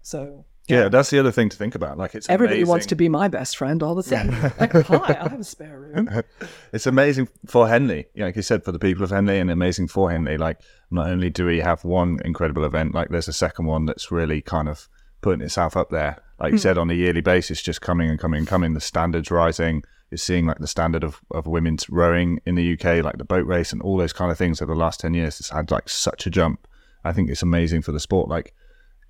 [0.00, 0.88] So Yeah.
[0.88, 1.98] that's the other thing to think about.
[1.98, 4.30] Like it's everybody wants to be my best friend all the time.
[4.58, 6.22] like, hi, I have a spare room.
[6.72, 8.06] it's amazing for Henley.
[8.14, 10.38] Yeah, like you said, for the people of Henley, and amazing for Henley.
[10.38, 14.10] Like, not only do we have one incredible event, like there's a second one that's
[14.10, 14.88] really kind of
[15.20, 16.22] putting itself up there.
[16.38, 16.62] Like you hmm.
[16.62, 18.72] said, on a yearly basis, just coming and coming and coming.
[18.74, 19.82] The standards rising.
[20.10, 23.46] You're seeing like the standard of, of women's rowing in the UK, like the boat
[23.46, 25.40] race and all those kind of things over the last ten years.
[25.40, 26.66] It's had like such a jump.
[27.04, 28.28] I think it's amazing for the sport.
[28.28, 28.54] Like,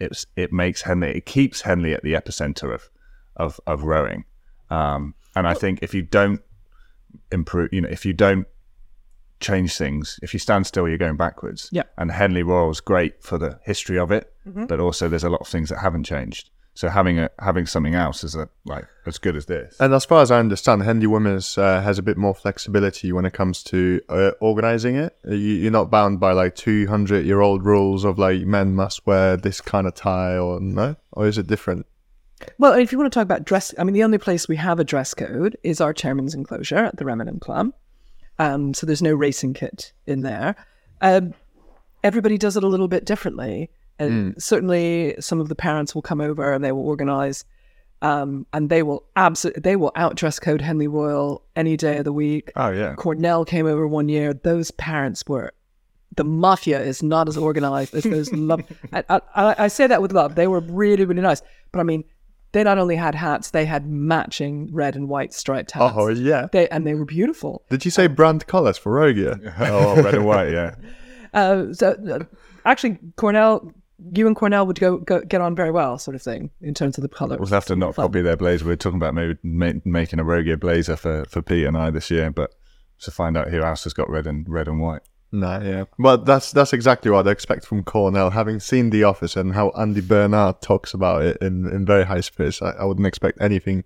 [0.00, 2.90] it's it makes Henley, it keeps Henley at the epicenter of
[3.36, 4.24] of of rowing.
[4.70, 6.40] Um, and I think if you don't
[7.30, 8.46] improve, you know, if you don't
[9.40, 11.68] change things, if you stand still, you're going backwards.
[11.72, 11.82] Yeah.
[11.98, 14.32] And Henley Royal's great for the history of it,
[14.66, 16.50] but also there's a lot of things that haven't changed.
[16.76, 19.76] So having a having something else is a, like as good as this.
[19.80, 23.24] And as far as I understand, Henley Women's uh, has a bit more flexibility when
[23.24, 25.16] it comes to uh, organizing it.
[25.26, 29.06] Uh, You, you're not bound by like 200 year old rules of like men must
[29.06, 31.86] wear this kind of tie or no, or is it different?
[32.58, 34.78] Well, if you want to talk about dress, I mean, the only place we have
[34.78, 37.72] a dress code is our chairman's enclosure at the Remenham Club.
[38.38, 40.56] Um, so there's no racing kit in there.
[41.00, 41.32] Um,
[42.04, 43.70] everybody does it a little bit differently.
[43.98, 47.44] And certainly some of the parents will come over and they will organize
[48.02, 52.04] um, and they will absolutely, they will out dress code Henley Royal any day of
[52.04, 52.52] the week.
[52.56, 52.94] oh yeah.
[52.94, 54.34] Cornell came over one year.
[54.34, 55.52] Those parents were,
[56.14, 58.62] the mafia is not as organized as those love.
[58.92, 60.34] I, I, I say that with love.
[60.34, 61.42] They were really, really nice.
[61.72, 62.04] But I mean,
[62.52, 65.94] they not only had hats, they had matching red and white striped hats.
[65.96, 66.48] Oh yeah.
[66.52, 67.64] They and they were beautiful.
[67.70, 69.54] Did you say brand colours for Rogia?
[69.60, 70.74] oh, red and white, yeah.
[71.34, 72.24] Uh, so uh,
[72.64, 73.70] actually, Cornell,
[74.12, 76.98] you and Cornell would go, go get on very well, sort of thing, in terms
[76.98, 77.36] of the colour.
[77.38, 78.64] We'll have to not copy their blazer.
[78.64, 82.10] We're talking about maybe ma- making a Rogia blazer for, for Pete and I this
[82.10, 82.54] year, but
[83.00, 85.02] to find out who else has got red and red and white.
[85.32, 85.84] No, yeah.
[85.98, 88.30] But that's that's exactly what I expect from Cornell.
[88.30, 92.20] Having seen The Office and how Andy Bernard talks about it in, in very high
[92.20, 93.84] spirits, I, I wouldn't expect anything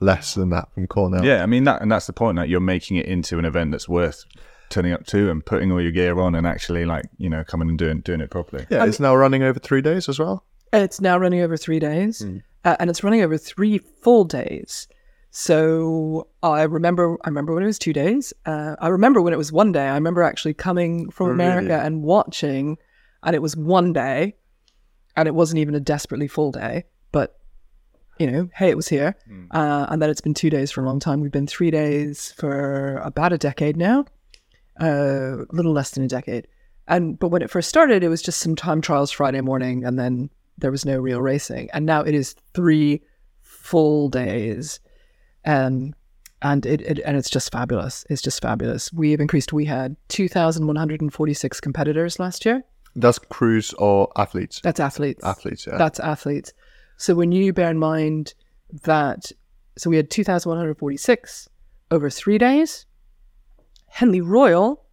[0.00, 1.24] less than that from Cornell.
[1.24, 3.72] Yeah, I mean that, and that's the point that you're making it into an event
[3.72, 4.24] that's worth
[4.70, 7.68] turning up to and putting all your gear on and actually like you know coming
[7.68, 8.66] and doing doing it properly.
[8.70, 10.44] Yeah, it's now running over three days as well.
[10.72, 12.22] It's now running over three days,
[12.64, 14.86] uh, and it's running over three full days.
[15.30, 18.32] So I remember, I remember when it was two days.
[18.46, 19.86] Uh, I remember when it was one day.
[19.86, 21.86] I remember actually coming from Oh, America really?
[21.86, 22.76] and watching,
[23.22, 24.34] and it was one day,
[25.16, 26.84] and it wasn't even a desperately full day.
[27.12, 27.38] But
[28.18, 29.16] you know, hey, it was here,
[29.52, 31.20] uh, and then it's been two days for a long time.
[31.20, 34.06] We've been three days for about a decade now,
[34.78, 36.46] a little less than a decade.
[36.86, 39.98] And but when it first started, it was just some time trials Friday morning, and
[39.98, 41.68] then there was no real racing.
[41.72, 43.02] And now it is three
[43.42, 44.80] full days,
[45.44, 45.94] and
[46.40, 48.06] and it, it and it's just fabulous.
[48.08, 48.92] It's just fabulous.
[48.92, 49.52] We have increased.
[49.52, 52.64] We had two thousand one hundred and forty six competitors last year.
[52.96, 54.60] That's crews or athletes?
[54.60, 55.24] That's athletes.
[55.24, 55.76] Athletes, yeah.
[55.78, 56.52] That's athletes.
[56.96, 58.34] So when you bear in mind
[58.82, 59.30] that,
[59.76, 61.48] so we had 2,146
[61.90, 62.86] over three days.
[63.88, 64.84] Henley Royal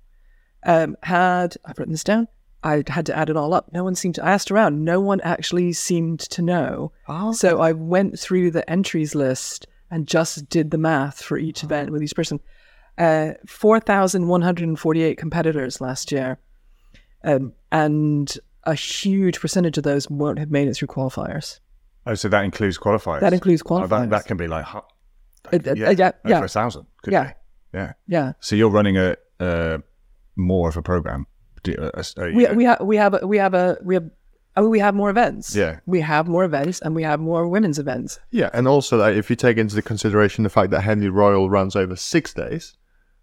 [0.63, 2.27] um, had, I've written this down,
[2.63, 3.71] I had to add it all up.
[3.71, 6.91] No one seemed to, I asked around, no one actually seemed to know.
[7.07, 11.63] Oh, So I went through the entries list and just did the math for each
[11.63, 12.39] event with each person.
[12.97, 16.39] Uh, 4,148 competitors last year.
[17.23, 21.59] Um, and a huge percentage of those won't have made it through qualifiers.
[22.07, 23.19] Oh, so that includes qualifiers.
[23.21, 23.89] That includes Oh, qualifiers.
[23.89, 24.81] that, that can be like hu- Uh,
[25.53, 26.85] uh, yeah, yeah, yeah, over a thousand.
[27.03, 27.27] Could Yeah.
[27.27, 27.33] be.
[27.75, 27.93] Yeah.
[28.07, 28.33] yeah.
[28.39, 29.81] So you're running a, a
[30.35, 31.27] more of a program.
[31.67, 34.09] Uh, uh, We, we have we have we have a we have
[34.55, 35.55] I mean, we have more events.
[35.55, 35.79] Yeah.
[35.85, 38.19] we have more events and we have more women's events.
[38.31, 41.75] Yeah, and also like, if you take into consideration the fact that Henley Royal runs
[41.75, 42.77] over six days,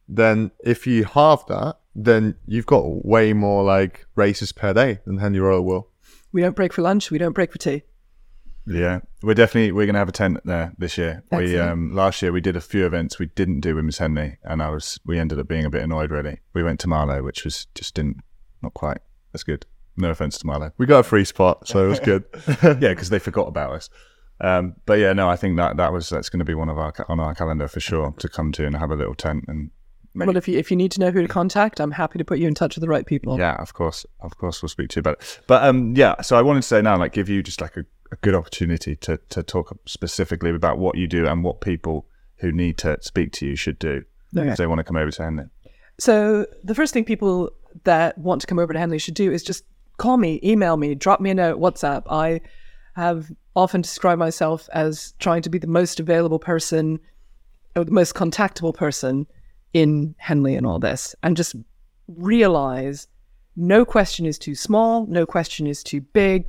[0.09, 5.19] then if you halve that, then you've got way more like races per day than
[5.19, 5.89] Henley Royal will.
[6.33, 7.11] We don't break for lunch.
[7.11, 7.85] We don't break for tea.
[8.67, 11.25] Yeah, we're definitely we're going to have a tent there this year.
[11.33, 13.19] We um last year we did a few events.
[13.19, 16.11] We didn't do Women's Henley, and I was we ended up being a bit annoyed.
[16.11, 18.19] Really, we went to Marlow, which was just didn't
[18.63, 18.99] not quite
[19.35, 19.67] as good.
[19.97, 20.73] No offense to Marlow.
[20.79, 22.25] We got a free spot, so it was good.
[22.63, 23.91] yeah, because they forgot about us.
[24.41, 26.79] Um, but yeah, no, I think that that was that's going to be one of
[26.79, 29.71] our on our calendar for sure to come to and have a little tent and
[30.15, 32.39] Well, if you if you need to know who to contact, I'm happy to put
[32.39, 33.39] you in touch with the right people.
[33.39, 35.41] Yeah, of course, of course, we'll speak to you about it.
[35.47, 37.85] But um, yeah, so I wanted to say now, like, give you just like a,
[38.13, 42.07] a good opportunity to to talk specifically about what you do and what people
[42.37, 44.05] who need to speak to you should do
[44.37, 44.49] Okay.
[44.49, 45.45] if they want to come over to Henley.
[45.99, 47.51] So the first thing people
[47.85, 49.65] that want to come over to Henley should do is just
[49.99, 52.05] call me, email me, drop me a note, WhatsApp.
[52.11, 52.41] I
[52.97, 56.99] have often described myself as trying to be the most available person
[57.77, 59.27] or the most contactable person
[59.73, 61.55] in Henley and all this, and just
[62.09, 63.07] realize
[63.57, 66.47] no question is too small, no question is too big.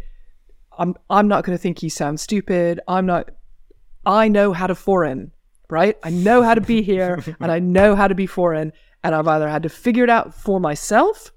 [0.78, 2.80] I'm I'm not going to think you sound stupid.
[2.88, 3.32] I'm not.
[4.06, 5.32] I know how to foreign,
[5.70, 5.98] right?
[6.04, 9.28] I know how to be here, and I know how to be foreign, and I've
[9.28, 11.32] either had to figure it out for myself,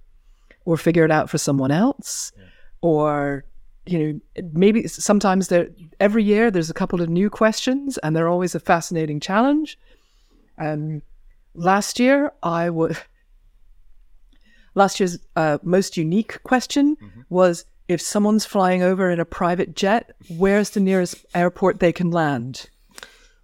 [0.65, 2.33] or figure it out for someone else,
[2.81, 3.45] or
[3.87, 4.21] you know
[4.53, 5.69] maybe sometimes there
[6.01, 9.79] every year there's a couple of new questions, and they're always a fascinating challenge.
[10.59, 11.03] Um,
[11.55, 12.97] last year I was
[14.75, 16.97] last year's uh, most unique question
[17.29, 22.11] was if someone's flying over in a private jet, where's the nearest airport they can
[22.11, 22.71] land?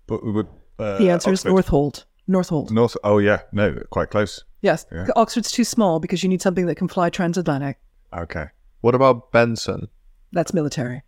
[0.07, 0.49] But we would.
[0.79, 1.65] Uh, The answer is Oxford.
[1.67, 2.05] Northolt.
[2.29, 2.71] Northolt.
[2.71, 2.97] North.
[3.05, 4.45] Oh yeah, no, quite close.
[4.61, 4.87] Yes.
[5.17, 7.79] Oxford's too small because you need something that can fly transatlantic.
[8.17, 8.47] Okay.
[8.81, 9.89] What about Benson?
[10.33, 11.03] That's military.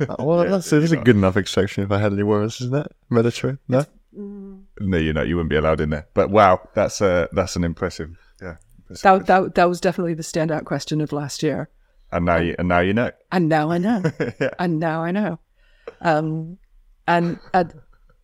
[0.00, 2.92] Uh, well, that's, it is a good enough exception for Henley Warriors, isn't it?
[3.10, 3.58] Military?
[3.68, 3.84] No?
[4.12, 6.06] No, you know, you wouldn't be allowed in there.
[6.14, 8.16] But wow, that's uh, that's an impressive.
[8.40, 8.56] Yeah.
[8.78, 11.68] impressive That, that, that was definitely the standout question of last year.
[12.14, 13.10] And now you and now you know.
[13.32, 14.02] And now I know.
[14.58, 15.38] And now I know.
[16.00, 16.58] Um,
[17.06, 17.74] and, and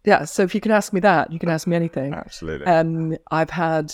[0.04, 2.14] yeah, so if you can ask me that, you can ask me anything.
[2.14, 2.66] Absolutely.
[2.66, 3.92] um, I've had,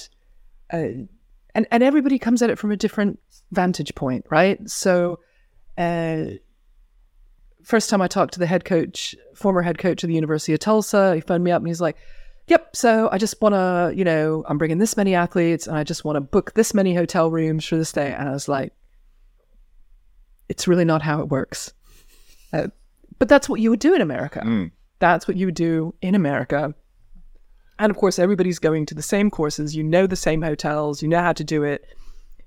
[0.72, 1.06] uh,
[1.54, 3.18] and and everybody comes at it from a different
[3.50, 4.58] vantage point, right?
[4.68, 5.18] So,
[5.78, 6.24] uh,
[7.64, 10.60] first time I talked to the head coach, former head coach of the University of
[10.60, 11.96] Tulsa, he phoned me up and he's like,
[12.48, 15.82] "Yep, so I just want to, you know, I'm bringing this many athletes, and I
[15.82, 18.72] just want to book this many hotel rooms for this day." And I was like,
[20.48, 21.72] "It's really not how it works.
[22.52, 22.68] Uh,
[23.18, 24.42] but that's what you would do in America.
[24.98, 26.74] That's what you would do in America.
[27.78, 29.76] And of course, everybody's going to the same courses.
[29.76, 31.02] You know the same hotels.
[31.02, 31.84] You know how to do it.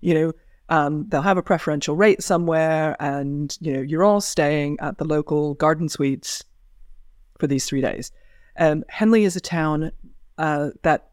[0.02, 0.34] You know,
[0.70, 5.06] um, they'll have a preferential rate somewhere, and you know you're all staying at the
[5.06, 6.43] local garden suites
[7.38, 8.12] for these three days.
[8.58, 9.91] Um, Henley is a town
[10.38, 11.10] uh, that,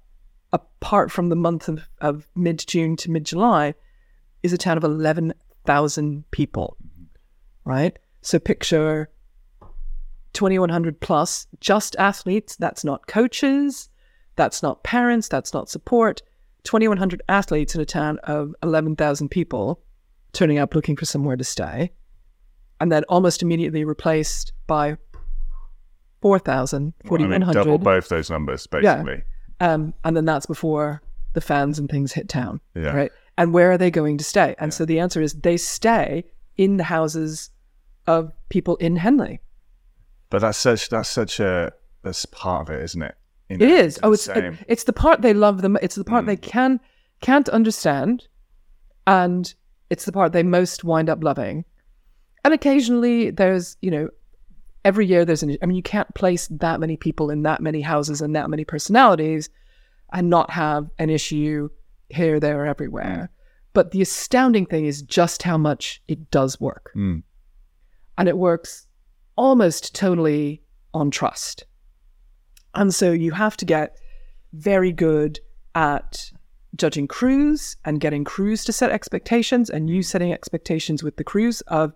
[0.53, 3.74] apart from the month of, of mid June to mid July,
[4.43, 5.34] is a town of eleven
[5.66, 6.76] thousand people.
[7.64, 7.98] Right.
[8.22, 9.10] So picture
[10.32, 12.56] 2100 plus just athletes.
[12.56, 13.88] That's not coaches.
[14.36, 15.28] That's not parents.
[15.28, 16.22] That's not support.
[16.64, 19.80] 2100 athletes in a town of 11,000 people
[20.32, 21.92] turning up looking for somewhere to stay.
[22.80, 24.98] And then almost immediately replaced by
[26.20, 29.22] 4,000, Well, I mean, double both those numbers, basically.
[29.60, 31.00] Um, and then that's before
[31.32, 32.60] the fans and things hit town.
[32.74, 32.94] Yeah.
[32.94, 33.12] Right.
[33.39, 34.55] And where are they going to stay?
[34.59, 36.24] And so the answer is they stay
[36.57, 37.51] in the houses
[38.07, 39.41] of people in Henley.
[40.30, 41.72] But that's such that's such a
[42.03, 43.14] that's part of it, isn't it?
[43.49, 44.01] You It know, is.
[44.03, 44.59] Oh, the it's same.
[44.68, 45.76] it's the part they love them.
[45.82, 46.28] It's the part Mm.
[46.28, 46.80] they can
[47.20, 48.26] can't understand,
[49.07, 49.53] and
[49.91, 51.64] it's the part they most wind up loving.
[52.45, 54.09] And occasionally, there's you know,
[54.84, 55.57] every year there's an.
[55.62, 58.64] I mean, you can't place that many people in that many houses and that many
[58.64, 59.49] personalities,
[60.12, 61.68] and not have an issue
[62.09, 63.30] here, there, everywhere.
[63.72, 67.22] But the astounding thing is just how much it does work, Mm.
[68.18, 68.86] and it works
[69.36, 70.62] almost totally
[70.94, 71.64] on trust.
[72.74, 73.96] And so you have to get
[74.52, 75.40] very good
[75.74, 76.30] at
[76.74, 81.61] judging crews and getting crews to set expectations and you setting expectations with the crews
[81.62, 81.92] of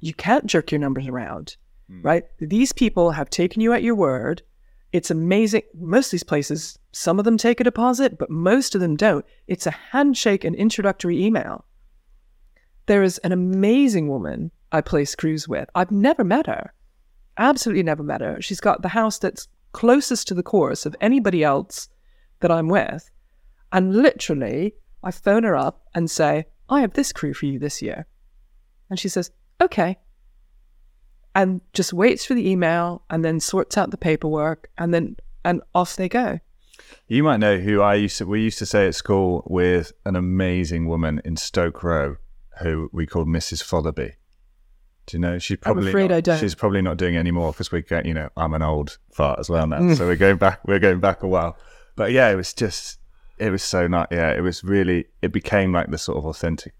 [0.00, 1.56] you can't jerk your numbers around,
[2.02, 2.24] right?
[2.40, 4.42] These people have taken you at your word.
[4.94, 5.62] It's amazing.
[5.74, 9.26] Most of these places, some of them take a deposit, but most of them don't.
[9.46, 11.66] It's a handshake and introductory email.
[12.86, 15.68] There is an amazing woman I place crews with.
[15.74, 16.72] I've never met her
[17.38, 18.40] absolutely never met her.
[18.40, 21.88] She's got the house that's closest to the course of anybody else
[22.40, 23.10] that I'm with.
[23.72, 27.82] And literally, I phone her up and say, I have this crew for you this
[27.82, 28.06] year.
[28.88, 29.30] And she says,
[29.60, 29.98] okay.
[31.34, 35.62] And just waits for the email and then sorts out the paperwork and then, and
[35.74, 36.38] off they go.
[37.06, 38.26] You might know who I used to.
[38.26, 42.16] We used to say at school with an amazing woman in Stoke Row,
[42.60, 43.62] who we called Mrs.
[43.62, 44.14] Fotherby.
[45.06, 45.38] Do you know?
[45.38, 45.90] She's probably.
[45.90, 46.38] afraid not, I don't.
[46.38, 48.06] She's probably not doing it anymore because we get.
[48.06, 49.96] You know, I'm an old fart as well now, mm.
[49.96, 50.60] so we're going back.
[50.66, 51.58] We're going back a while.
[51.96, 52.98] But yeah, it was just.
[53.38, 54.06] It was so nice.
[54.10, 55.06] Yeah, it was really.
[55.20, 56.72] It became like the sort of authentic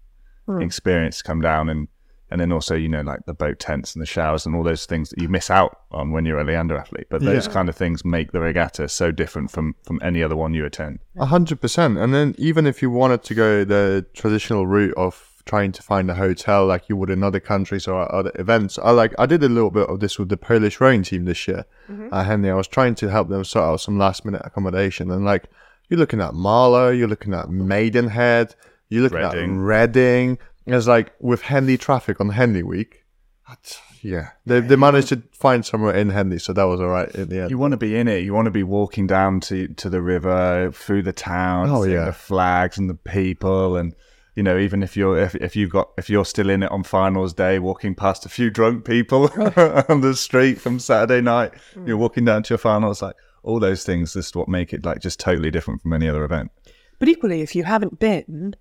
[0.47, 0.61] hmm.
[0.61, 1.87] experience to come down and.
[2.31, 4.85] And then also, you know, like the boat tents and the showers and all those
[4.87, 7.07] things that you miss out on when you're a Leander athlete.
[7.09, 7.53] But those Yeah.
[7.53, 10.99] kind of things make the regatta so different from from any other one you attend.
[11.17, 11.97] A hundred percent.
[11.99, 16.09] And then even if you wanted to go the traditional route of trying to find
[16.09, 19.43] a hotel like you would in other countries or other events, I like I did
[19.43, 21.65] a little bit of this with the Polish rowing team this year.
[22.11, 25.23] Uh, Henley, I was trying to help them sort out some last minute accommodation, and
[25.23, 25.43] like
[25.89, 28.55] you're looking at Marlow, you're looking at Maidenhead,
[28.89, 29.57] you're looking Reading.
[29.57, 30.37] at Reading.
[30.65, 33.03] It's like with Henley traffic on Henley week.
[33.47, 37.09] that's- Yeah, they they managed to find somewhere in Henley, so that was all right
[37.15, 37.49] in the end.
[37.51, 38.23] You want to be in it.
[38.23, 42.05] You want to be walking down to, to the river, through the town, Oh, yeah.
[42.05, 43.95] the flags and the people, and
[44.35, 46.83] you know, even if you're if, if you've got if you're still in it on
[46.83, 49.29] finals day, walking past a few drunk people
[49.89, 51.87] on the street from Saturday night, hmm.
[51.87, 54.13] you're walking down to your finals, like all those things.
[54.13, 56.51] Just what make it like just totally different from any other event.
[56.99, 58.55] But equally, if you haven't been,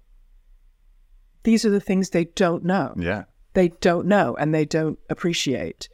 [1.45, 2.95] these are the things they don't know.
[2.99, 3.25] Yeah,
[3.55, 5.89] they don't know and they don't appreciate.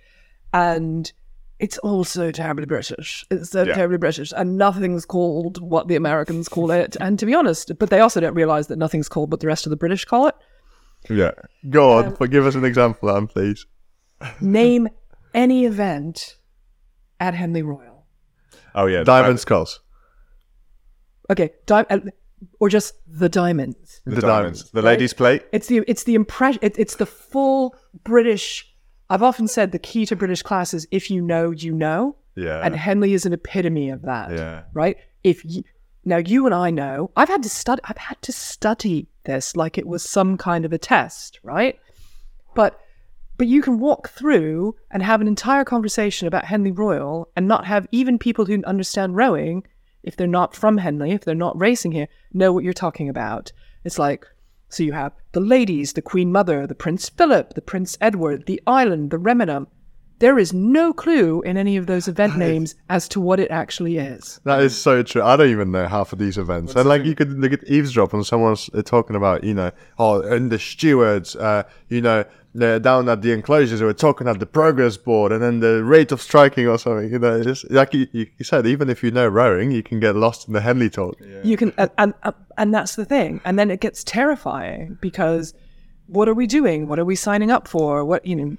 [0.53, 1.13] And
[1.61, 3.25] it's all so terribly British.
[3.31, 3.75] It's so Yeah.
[3.75, 4.33] terribly British.
[4.35, 6.97] And nothing's called what the Americans call it.
[7.01, 9.67] And to be honest, but they also don't realize that nothing's called what the rest
[9.67, 10.35] of the British call it.
[11.11, 11.33] yeah.
[11.69, 13.67] Go on, but give us an example, Anne, please.
[14.41, 14.89] Name
[15.35, 16.39] any event
[17.21, 18.07] at Henley Royal.
[18.75, 19.81] Oh yeah, Diamond Sculls.
[21.29, 21.99] Okay, di- uh,
[22.59, 24.01] or just the diamonds.
[24.05, 24.70] the, The diamonds, diamonds.
[24.72, 25.43] the ladies' plate.
[25.53, 26.61] It's the it's the impression.
[26.62, 27.74] It, it's the full
[28.05, 28.66] British.
[29.09, 32.16] I've often said the key to British class is if you know, you know.
[32.36, 34.30] Yeah, and Henley is an epitome of that.
[34.30, 34.62] Yeah.
[34.72, 34.97] Right.
[35.24, 35.64] If you,
[36.05, 37.82] now you and I know, I've had to study.
[37.84, 41.78] I've had to study this like it was some kind of a test, right?
[42.55, 42.80] But
[43.36, 47.66] but you can walk through and have an entire conversation about Henley Royal and not
[47.66, 49.64] have even people who understand rowing,
[50.03, 53.53] if they're not from Henley, if they're not racing here, know what you're talking about.
[53.85, 54.27] It's like
[54.71, 58.63] so you have the ladies, the Queen Mother, the Prince Philip, the Prince Edward, the
[58.67, 59.67] island, the Remenham.
[60.21, 63.97] There is no clue in any of those event names as to what it actually
[63.97, 64.39] is.
[64.45, 65.23] That is so true.
[65.23, 66.77] I don't even know half of these events.
[66.77, 70.21] and like you could look at eavesdrop on someone's uh, talking about, you know, oh,
[70.21, 72.25] and the stewards, uh, you know,
[72.55, 75.85] they're down at the enclosures, they were talking at the progress board, and then the
[75.85, 77.11] rate of striking or something.
[77.11, 79.83] You know, it's just like you, you you said, even if you know rowing, you
[79.83, 81.17] can get lost in the Henley talk.
[81.45, 83.41] You can, and, and uh, and that's the thing.
[83.45, 85.55] And then it gets terrifying because
[86.07, 86.89] what are we doing?
[86.89, 88.05] What are we signing up for?
[88.05, 88.57] What you know,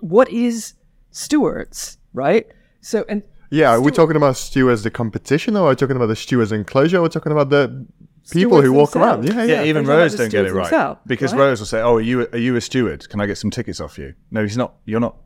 [0.00, 0.74] what is
[1.10, 2.46] stewards, right?
[2.80, 6.06] So and Yeah, are we talking about stewards the competition, or are we talking about
[6.06, 7.86] the stewards enclosure, or are we talking about the
[8.32, 9.24] people who walk around?
[9.24, 9.62] Yeah, Yeah, yeah.
[9.64, 11.38] even They're talking rowers about the don't get it right themselves, because right?
[11.40, 13.08] rowers will say, "Oh, are you are you a steward?
[13.08, 14.74] Can I get some tickets off you?" No, he's not.
[14.84, 15.16] You're not.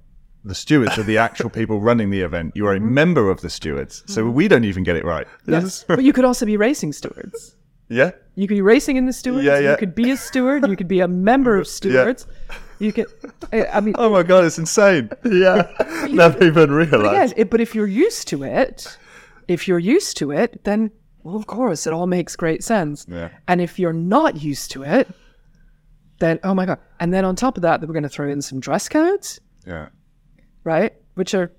[0.45, 2.53] The stewards are the actual people running the event.
[2.55, 2.95] You are a Mm-hmm.
[2.95, 5.27] member of the stewards, so we don't even get it right.
[5.47, 5.85] yes.
[5.87, 7.57] but you could also be racing stewards.
[7.93, 9.45] Yeah, You could be racing in the stewards.
[9.45, 9.73] Yeah, yeah.
[9.73, 10.65] You could be a steward.
[10.69, 12.25] You could be a member of stewards.
[12.49, 12.57] Yeah.
[12.79, 13.07] You could.
[13.53, 15.11] I I mean, Oh my god, it's insane.
[15.25, 15.67] yeah.
[16.09, 17.33] Never even But realized.
[17.33, 18.97] again, it, but if you're used to it,
[19.49, 20.93] if you're used to it, then
[21.23, 23.07] well, of course, it all makes great sense.
[23.09, 23.29] Yeah.
[23.49, 25.09] And if you're not used to it,
[26.18, 26.79] then oh my god!
[26.99, 29.89] And then on top of that, we're going to throw in some dress codes, Yeah.
[30.64, 30.93] right?
[31.14, 31.53] Which are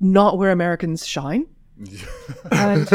[0.00, 1.46] not where Americans shine.
[2.52, 2.88] and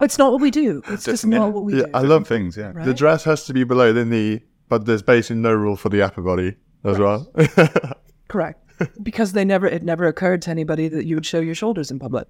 [0.00, 0.82] it's not what we do.
[0.88, 1.38] It's just Yeah.
[1.38, 1.90] not what we Yeah, do.
[1.94, 2.72] I love Things, yeah.
[2.72, 6.02] The dress has to be below the knee, but there's basically no rule for the
[6.02, 7.32] upper body as well.
[8.28, 8.58] Correct.
[9.02, 11.98] because they never, it never occurred to anybody that you would show your shoulders in
[11.98, 12.28] public.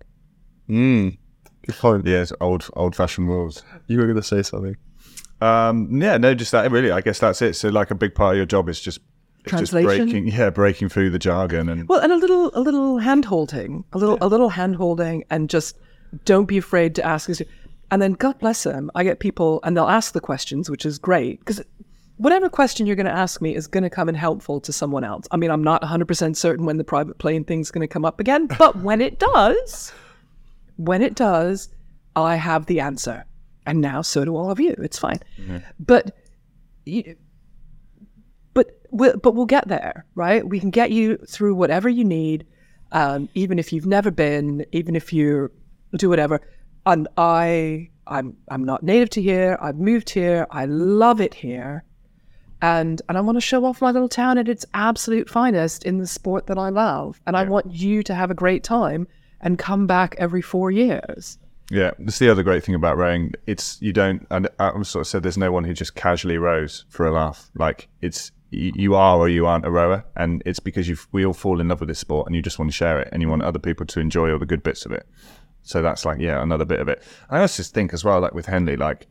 [0.68, 1.18] Mm.
[1.66, 2.06] Good point.
[2.06, 3.62] Yeah, it's old old fashioned rules.
[3.86, 4.76] You were going to say something.
[5.40, 6.70] Um, yeah, no, just that.
[6.70, 7.54] Really, I guess that's it.
[7.54, 8.98] So, like, a big part of your job is just
[9.44, 10.06] it's just Translation?
[10.06, 13.84] breaking, yeah, breaking through the jargon and Well, and a little, a little hand holding,
[13.92, 15.78] a little, a little hand holding, and just
[16.24, 17.30] don't be afraid to ask.
[17.90, 20.98] And then, God bless them, I get people, and they'll ask the questions, which is
[20.98, 21.62] great because
[22.18, 25.04] whatever question you're going to ask me is going to come in helpful to someone
[25.04, 25.26] else.
[25.30, 28.20] I mean, I'm not 100% certain when the private plane thing's going to come up
[28.20, 29.90] again, but when it does,
[30.80, 31.68] when it does,
[32.16, 33.26] I have the answer.
[33.66, 34.74] And now so do all of you.
[34.78, 35.20] It's fine.
[35.78, 36.16] But
[36.86, 37.16] you,
[38.54, 40.46] but we'll, but we'll get there, right?
[40.46, 42.46] We can get you through whatever you need,
[42.92, 45.50] um, even if you've never been, even if you
[45.96, 46.40] do whatever.
[46.86, 49.58] And I, I'm, I'm not native to here.
[49.60, 50.46] I've moved here.
[50.50, 51.84] I love it here,
[52.62, 55.98] and and I want to show off my little town at its absolute finest in
[55.98, 57.20] the sport that I love.
[57.26, 59.06] And I want you to have a great time
[59.40, 61.38] and come back every four years.
[61.70, 63.32] Yeah, that's the other great thing about rowing.
[63.46, 64.26] It's you don't.
[64.30, 67.50] And I'm sort of said there's no one who just casually rows for a laugh.
[67.54, 71.32] Like it's you, are or you aren't a rower, and it's because you we all
[71.32, 73.28] fall in love with this sport, and you just want to share it, and you
[73.28, 75.06] want other people to enjoy all the good bits of it.
[75.62, 77.02] So that's like yeah, another bit of it.
[77.28, 79.06] I also just think as well, like with Henley, like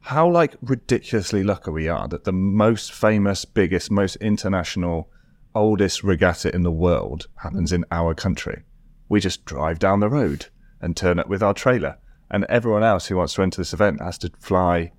[0.00, 5.08] how like ridiculously lucky we are that the most famous, biggest, most international,
[5.54, 8.64] oldest regatta in the world happens in our country.
[9.12, 10.46] We just drive down the road
[10.80, 11.98] and turn up with our trailer,
[12.30, 14.90] and everyone else who wants to enter this event has to fly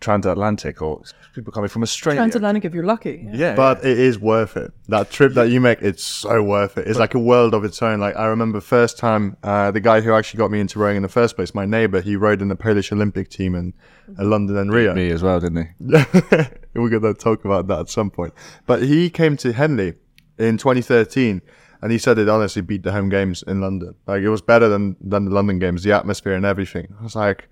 [0.00, 1.02] transatlantic or
[1.34, 2.20] people coming from Australia.
[2.20, 3.28] Transatlantic, if you're lucky.
[3.30, 4.72] yeah, But it is worth it.
[4.88, 6.88] That trip that you make, it's so worth it.
[6.88, 8.00] It's like a world of its own.
[8.00, 11.02] Like I remember first time, uh, the guy who actually got me into rowing in
[11.02, 13.74] the first place, my neighbor, he rowed in the Polish Olympic team in
[14.18, 14.94] uh, London and Rio.
[14.94, 15.68] me as well, didn't he?
[16.74, 18.32] We're going to talk about that at some point.
[18.64, 19.96] But he came to Henley
[20.38, 21.42] in 2013
[21.82, 23.94] and he said it honestly beat the home games in London.
[24.06, 26.94] Like it was better than, than the London games, the atmosphere and everything.
[26.98, 27.48] I was like,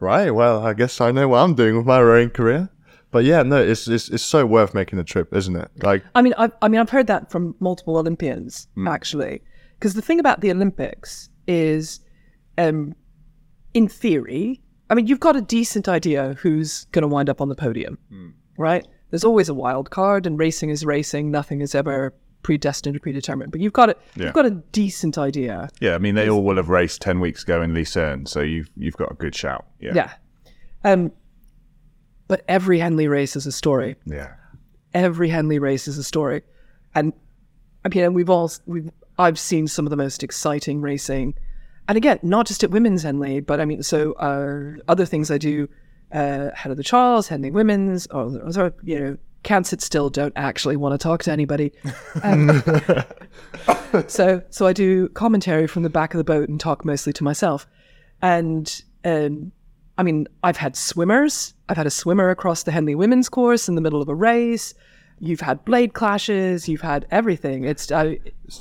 [0.00, 2.68] right, well, I guess I know what I'm doing with my rowing career.
[3.10, 5.70] But yeah, no, it's, it's, it's so worth making the trip, isn't it?
[5.82, 9.42] Like, I mean, I, I mean, I've heard that from multiple Olympians actually,
[9.78, 12.00] because the thing about the Olympics is,
[12.56, 12.94] um,
[13.74, 17.48] in theory, I mean, you've got a decent idea who's going to wind up on
[17.48, 17.98] the podium,
[18.58, 18.86] right?
[19.10, 21.30] There's always a wild card, and racing is racing.
[21.30, 23.98] Nothing is ever predestined or predetermined, but you've got it.
[24.16, 24.26] Yeah.
[24.26, 25.68] You've got a decent idea.
[25.80, 28.70] Yeah, I mean they all will have raced ten weeks ago in Lucerne, so you've
[28.76, 29.66] you've got a good shout.
[29.80, 30.12] Yeah, Yeah.
[30.84, 31.12] Um,
[32.28, 33.96] but every Henley race is a story.
[34.06, 34.34] yeah.
[34.94, 36.42] every Henley race is a story,
[36.94, 37.12] and
[37.84, 41.34] I mean, we've all we've I've seen some of the most exciting racing,
[41.88, 45.38] and again, not just at women's Henley, but I mean, so uh, other things I
[45.38, 45.68] do,
[46.12, 50.32] uh, head of the Charles, Henley Women's, or, or you know, can't sit still, don't
[50.36, 51.72] actually want to talk to anybody.
[52.22, 52.62] Um,
[54.06, 57.24] so so I do commentary from the back of the boat and talk mostly to
[57.24, 57.66] myself,
[58.20, 59.52] and um,
[59.98, 61.54] I mean, I've had swimmers.
[61.68, 64.74] I've had a swimmer across the Henley women's course in the middle of a race.
[65.20, 66.68] You've had blade clashes.
[66.68, 67.64] You've had everything.
[67.64, 68.14] It's uh,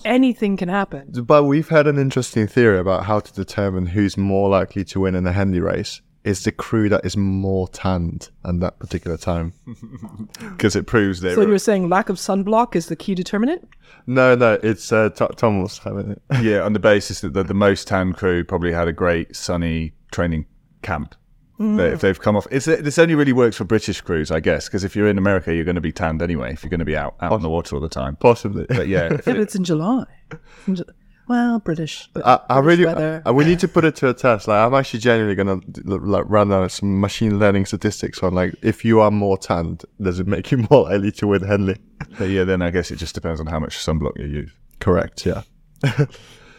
[0.06, 1.12] anything can happen.
[1.26, 5.16] but we've had an interesting theory about how to determine who's more likely to win
[5.16, 6.02] in a Henley race.
[6.24, 9.54] Is the crew that is more tanned at that particular time.
[10.52, 11.36] because it proves that.
[11.36, 13.68] So you were saying lack of sunblock is the key determinant?
[14.08, 16.22] No, no, it's uh, T- Tom was having it.
[16.42, 19.94] yeah, on the basis that the, the most tan crew probably had a great sunny
[20.12, 20.46] training
[20.82, 21.16] camp.
[21.62, 24.66] That If they've come off, it's, this only really works for British crews, I guess,
[24.68, 26.52] because if you're in America, you're going to be tanned anyway.
[26.54, 28.16] If you're going to be out out on the water all the time.
[28.16, 28.66] Possibly.
[28.68, 30.06] But yeah, if Yeah, but it's in July.
[30.32, 30.86] It's in Ju-
[31.28, 32.10] Well, British.
[32.16, 33.22] I, I British really.
[33.26, 34.48] I, we need to put it to a test.
[34.48, 38.84] Like, I'm actually genuinely gonna like run out some machine learning statistics on like if
[38.84, 41.78] you are more tanned, does it make you more likely to win Henley?
[42.18, 44.52] but yeah, then I guess it just depends on how much sunblock you use.
[44.80, 45.26] Correct.
[45.26, 45.44] Yeah.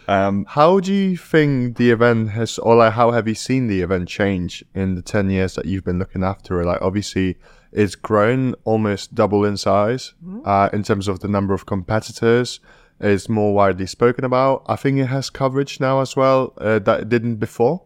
[0.09, 3.83] Um, How do you think the event has, or like, how have you seen the
[3.83, 6.67] event change in the 10 years that you've been looking after it?
[6.67, 7.39] Like, obviously,
[7.71, 10.13] it's grown almost double in size
[10.45, 12.61] uh, in terms of the number of competitors.
[13.03, 14.63] It's more widely spoken about.
[14.67, 17.85] I think it has coverage now as well uh, that it didn't before.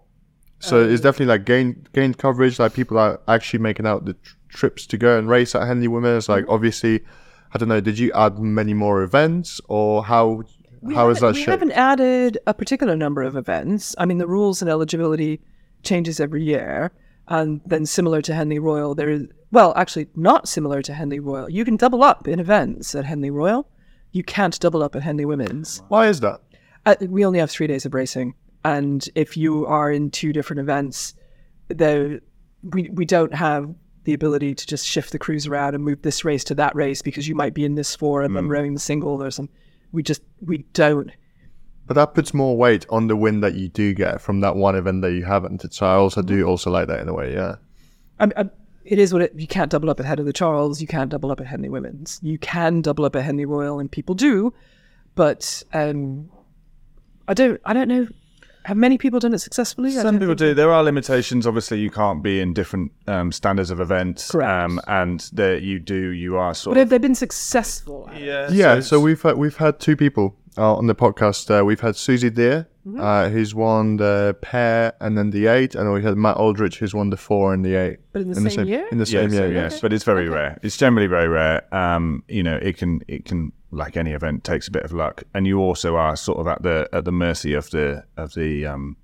[0.58, 2.58] So it's definitely like gained gained coverage.
[2.58, 5.88] Like people are actually making out the tr- trips to go and race at Henley
[5.88, 6.28] Women's.
[6.28, 7.04] Like obviously,
[7.52, 7.80] I don't know.
[7.80, 10.42] Did you add many more events, or how
[10.94, 11.50] how is that we shaped?
[11.50, 13.94] haven't added a particular number of events.
[13.98, 15.40] I mean, the rules and eligibility
[15.82, 16.90] changes every year,
[17.28, 21.48] and then similar to Henley Royal, there is well, actually not similar to Henley Royal.
[21.48, 23.68] You can double up in events at Henley Royal.
[24.16, 25.82] You can't double up at Henley Women's.
[25.88, 26.40] Why is that?
[26.86, 28.32] Uh, we only have three days of racing,
[28.64, 31.12] and if you are in two different events,
[31.68, 32.22] the
[32.62, 36.24] we we don't have the ability to just shift the crews around and move this
[36.24, 38.80] race to that race because you might be in this four and then rowing the
[38.80, 39.50] single or some.
[39.92, 41.10] We just we don't.
[41.86, 44.76] But that puts more weight on the win that you do get from that one
[44.76, 45.74] event that you haven't.
[45.74, 47.56] So I also do also like that in a way, yeah.
[48.18, 48.44] I, I,
[48.86, 49.32] it is what it.
[49.36, 50.80] You can't double up at Head of the Charles.
[50.80, 52.20] You can't double up at Henley Women's.
[52.22, 54.54] You can double up at Henley Royal, and people do,
[55.14, 56.30] but um,
[57.28, 57.60] I don't.
[57.64, 58.06] I don't know.
[58.66, 59.96] Have many people done it successfully?
[59.96, 60.52] I Some people do.
[60.52, 61.46] There are limitations.
[61.46, 64.30] Obviously, you can't be in different um, standards of events.
[64.30, 64.50] Correct.
[64.50, 66.90] Um, and that you do, you are sort But have of.
[66.90, 68.10] they been successful?
[68.16, 68.50] Yeah.
[68.50, 71.48] Yeah, so, we've had, we've had two people uh, on the podcast.
[71.48, 72.66] Uh, we've had Susie Deer,
[72.98, 76.92] uh, who's won the pair and then the eight, and we had Matt Aldridge, who's
[76.94, 77.98] won the four and the eight.
[78.12, 78.86] But in the same year?
[78.90, 79.62] In the Yes, same year, yeah.
[79.62, 80.58] yes, but it's very rare.
[80.62, 81.72] It's generally very rare.
[81.72, 85.24] Um, you know, it can it can like any event takes a bit of luck,
[85.34, 88.66] and you also are sort of at the at the mercy of the of the
[88.66, 88.96] um,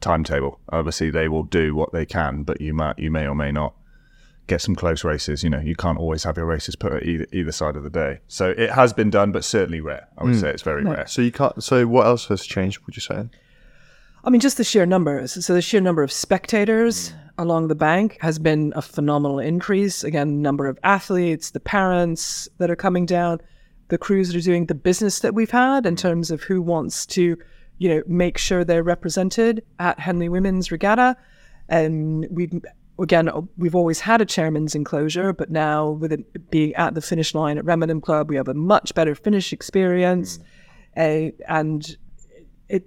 [0.00, 0.60] timetable.
[0.70, 3.74] Obviously, they will do what they can, but you might you may or may not
[4.46, 5.42] get some close races.
[5.42, 7.90] You know, you can't always have your races put at either either side of the
[7.90, 8.20] day.
[8.28, 10.08] So it has been done, but certainly rare.
[10.18, 11.06] I would say it's very rare.
[11.06, 11.62] So you can't.
[11.62, 12.80] So what else has changed?
[12.86, 13.28] Would you say?
[14.24, 15.44] I mean, just the sheer numbers.
[15.44, 20.04] So the sheer number of spectators along the bank has been a phenomenal increase.
[20.04, 23.40] Again, number of athletes, the parents that are coming down,
[23.88, 27.06] the crews that are doing the business that we've had in terms of who wants
[27.06, 27.36] to,
[27.78, 31.16] you know, make sure they're represented at Henley Women's Regatta.
[31.68, 32.52] And we've
[33.00, 37.34] again we've always had a chairman's enclosure, but now with it being at the finish
[37.34, 40.38] line at Remenham Club, we have a much better finish experience.
[40.96, 41.96] Uh, and
[42.68, 42.86] it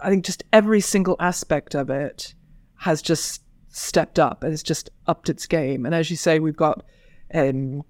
[0.00, 2.34] I think just every single aspect of it
[2.76, 5.86] has just stepped up and it's just upped its game.
[5.86, 6.84] And as you say, we've got,
[7.32, 7.82] um,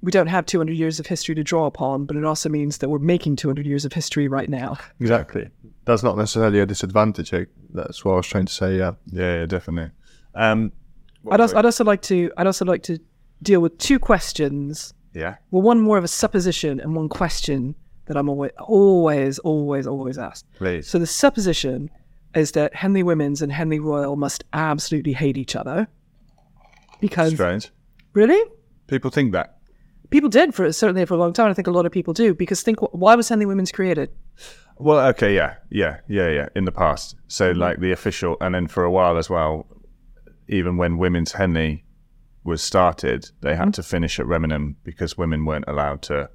[0.00, 2.88] we don't have 200 years of history to draw upon, but it also means that
[2.88, 4.78] we're making 200 years of history right now.
[5.00, 5.48] Exactly.
[5.84, 7.32] That's not necessarily a disadvantage.
[7.70, 8.78] That's what I was trying to say.
[8.78, 8.92] Yeah.
[9.06, 9.90] Yeah, yeah, definitely.
[10.34, 10.72] Um,
[11.30, 12.98] I'd also, I'd also like to, I'd also like to
[13.42, 14.94] deal with two questions.
[15.14, 15.36] yeah.
[15.50, 17.74] Well, one more of a supposition and one question
[18.06, 20.46] that I'm always, always, always, always asked.
[20.54, 20.88] Please.
[20.88, 21.90] So the supposition
[22.34, 25.88] is that Henley Women's and Henley Royal must absolutely hate each other.
[27.00, 27.70] Because Strange.
[28.12, 28.42] really,
[28.88, 29.58] People think that.
[30.10, 31.50] people did for certainly for a long time.
[31.50, 34.10] I think a lot of people do because think why was Henley Women's created?
[34.76, 36.48] Well, okay, yeah, yeah, yeah, yeah.
[36.56, 37.60] In the past, so mm-hmm.
[37.60, 39.66] like the official, and then for a while as well,
[40.48, 41.84] even when women's Henley
[42.44, 43.70] was started, they had mm-hmm.
[43.72, 46.30] to finish at Remenham because women weren't allowed to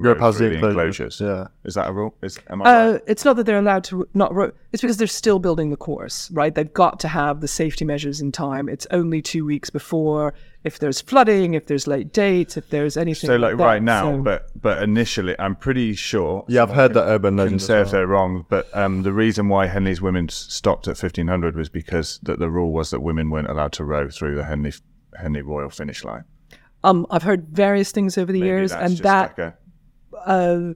[0.00, 1.20] Go row past the the enclosures.
[1.20, 1.20] enclosures.
[1.20, 1.46] Yeah.
[1.64, 2.14] Is that a rule?
[2.22, 2.94] Is am I right?
[2.94, 4.34] Uh, it's not that they're allowed to not.
[4.34, 6.54] Ro- it's because they're still building the course, right?
[6.54, 8.70] They've got to have the safety measures in time.
[8.70, 10.32] It's only two weeks before.
[10.64, 13.28] If there's flooding, if there's late dates, if there's anything.
[13.28, 13.62] So like that.
[13.64, 16.46] right now, So- but but initially, I'm pretty sure.
[16.48, 17.60] Yeah, I've heard that urban can legend.
[17.60, 21.54] as say if they're wrong, but um, the reason why Henley's women stopped at 1500
[21.54, 24.72] was because that the rule was that women weren't allowed to row through the Henley
[25.20, 26.24] Henley Royal finish line.
[26.84, 29.54] um, I've heard various things over the Maybe years, and that like a-
[30.24, 30.74] uh,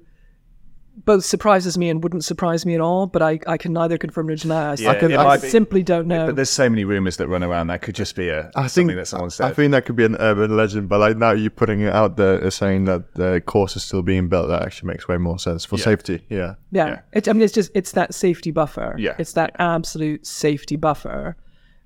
[1.04, 3.06] both surprises me and wouldn't surprise me at all.
[3.06, 4.70] But I, I can neither confirm nor deny.
[4.70, 6.26] I, Yeah, simply- it I might be- simply don't know.
[6.26, 7.66] But there's so many rumors that run around.
[7.66, 9.46] That could just be a I think something that someone said.
[9.46, 12.16] I think that could be an urban legend, but like now you're putting it out
[12.16, 14.48] there saying that the course is still being built.
[14.48, 16.24] That actually makes way more sense for safety.
[16.30, 16.54] Yeah.
[16.72, 16.86] Yeah.
[16.88, 17.00] Yeah.
[17.12, 18.94] It, I mean, it's just, it's that safety buffer.
[18.98, 19.16] Yeah.
[19.18, 21.36] It's that absolute safety buffer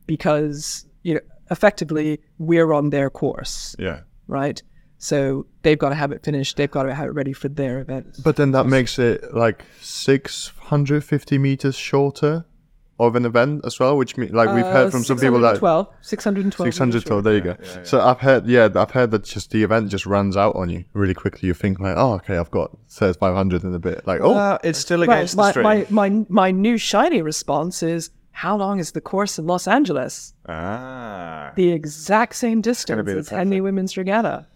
[0.06, 1.20] because, you know,
[1.50, 4.00] effectively we're on their course, yeah.
[4.28, 4.62] right?
[5.02, 6.56] So they've got to have it finished.
[6.58, 8.20] They've got to have it ready for their event.
[8.22, 12.44] But then that makes it like 650 meters shorter
[12.98, 15.56] of an event as well, which means like we've Uh, heard from some people that
[15.56, 15.88] 612.
[16.02, 16.74] 612.
[16.74, 17.24] 612.
[17.24, 17.56] There you go.
[17.82, 20.84] So I've heard, yeah, I've heard that just the event just runs out on you
[20.92, 21.46] really quickly.
[21.46, 24.06] You think like, oh, okay, I've got 3500 in a bit.
[24.06, 25.62] Like, oh, Uh, it's still Right, against the my, stream.
[25.64, 30.34] my, my, my new shiny response is how long is the course in Los Angeles?
[30.46, 31.52] ah.
[31.56, 34.46] The exact same distance be the as Henley Women's Regatta.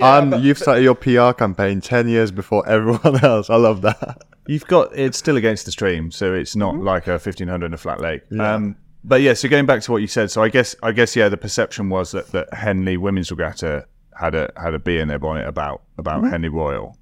[0.00, 3.50] And you've started your PR campaign 10 years before everyone else.
[3.50, 4.22] I love that.
[4.46, 7.74] You've got it's still against the stream, so it's not like a fifteen hundred in
[7.74, 8.22] a flat lake.
[8.40, 11.14] Um, but yeah, so going back to what you said, so I guess I guess
[11.14, 13.86] yeah, the perception was that, that Henley Women's Regatta
[14.18, 16.96] had a had a bee in their bonnet about about Henley Royal.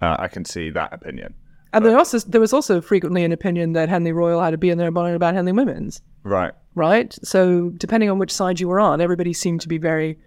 [0.00, 1.34] Uh, I can see that opinion.
[1.74, 4.70] And there also there was also frequently an opinion that Henley Royal had a bee
[4.70, 6.52] in their bonnet about Henley Women's, Right.
[6.74, 7.14] right?
[7.22, 10.18] So depending on which side you were on, everybody seemed to be very,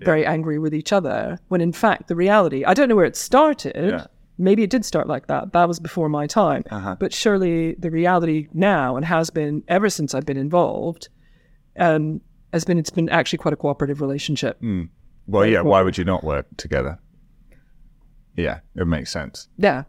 [0.00, 1.38] very angry with each other.
[1.48, 3.90] When in fact the reality, I don't know where it started.
[3.90, 4.06] Yeah.
[4.36, 5.52] Maybe it did start like that.
[5.52, 6.64] That was before my time.
[6.98, 11.08] But surely the reality now and has been ever since I've been involved,
[11.78, 12.20] um,
[12.52, 14.60] has been it's been actually quite a cooperative relationship.
[15.26, 15.60] Well, yeah.
[15.60, 16.98] Why would you not work together?
[18.36, 19.48] Yeah, it makes sense.
[19.56, 19.84] Yeah.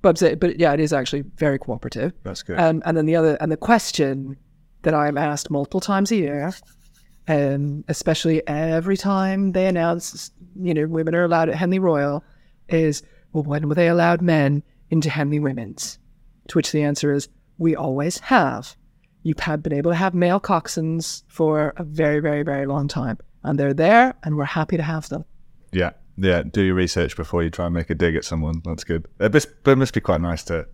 [0.00, 2.12] But but yeah, it is actually very cooperative.
[2.22, 2.58] That's good.
[2.58, 4.36] Um, and then the other, and the question
[4.82, 6.52] that I'm asked multiple times a year,
[7.28, 12.24] um, especially every time they announce, you know, women are allowed at Henley Royal,
[12.68, 13.02] is,
[13.32, 15.98] well, when were they allowed men into Henley Women's?
[16.48, 18.74] To which the answer is, we always have.
[19.22, 23.18] You've been able to have male coxswains for a very, very, very long time.
[23.44, 25.24] And they're there, and we're happy to have them.
[25.72, 26.42] Yeah, yeah.
[26.42, 28.62] Do your research before you try and make a dig at someone.
[28.64, 29.06] That's good.
[29.20, 30.66] It must, it must be quite nice to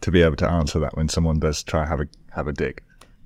[0.00, 2.82] to be able to answer that when someone does try have a have a dig.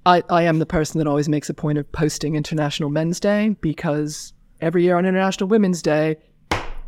[0.09, 3.51] I, I am the person that always makes a point of posting International Men's Day
[3.61, 6.17] because every year on International Women's Day,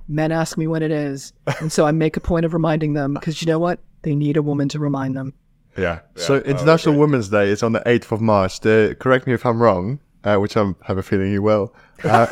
[0.09, 1.35] men ask me when it is.
[1.61, 3.79] And so I make a point of reminding them because you know what?
[4.03, 5.35] They need a woman to remind them.
[5.77, 6.01] Yeah.
[6.17, 8.61] So International Women's Day is on the 8th of March.
[8.61, 11.75] The, correct me if I'm wrong, uh, which I have a feeling you will.
[12.03, 12.27] Uh,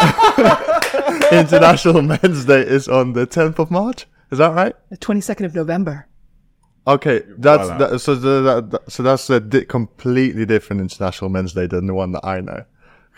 [1.32, 4.07] International Men's Day is on the 10th of March.
[4.30, 4.74] Is that right?
[4.89, 6.07] The 22nd of November.
[6.95, 7.78] Okay, that's Voilà.
[7.91, 8.14] that, so.
[8.14, 12.12] The, that, that- so that's a di- completely different International Men's Day than the one
[12.12, 12.64] that I know.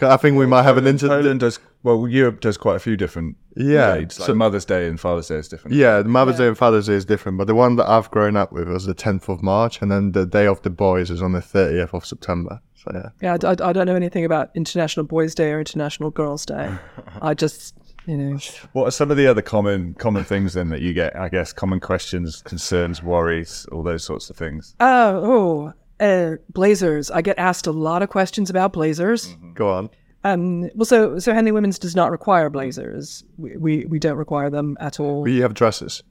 [0.02, 1.08] I think we might have an inter.
[1.08, 2.08] Poland does well.
[2.08, 4.18] Europe does quite a few different Yeah, dates.
[4.18, 5.76] Like so- Mother's Day and Father's Day is different.
[5.76, 8.34] Yeah, the Mother's Day and Father's Day is different, but the one that I've grown
[8.34, 11.20] up with was the 10th of March, and then the Day of the Boys is
[11.20, 12.60] on the 30th of September.
[12.76, 16.10] So yeah, Yeah, I, I- I don't know anything about International Boys' Day or International
[16.10, 16.74] Girls' Day.
[17.22, 17.74] I just,
[18.10, 18.38] you know,
[18.72, 21.14] What are some of the other common common things then that you get?
[21.16, 24.74] I guess common questions, concerns, worries, all those sorts of things.
[24.80, 27.10] oh, oh, uh, blazers.
[27.10, 29.36] I get asked a lot of questions about blazers.
[29.54, 29.90] go on.
[30.24, 33.24] Um, well, so so Henley Women's does not require blazers.
[33.38, 35.22] We, we we don't require them at all.
[35.22, 36.02] We have dresses.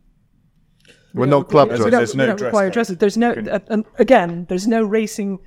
[1.14, 2.74] We're not club we don't, There's we no don't dress require code.
[2.74, 2.97] dresses.
[2.97, 4.45] There's no uh, um, again.
[4.47, 5.39] There's no racing.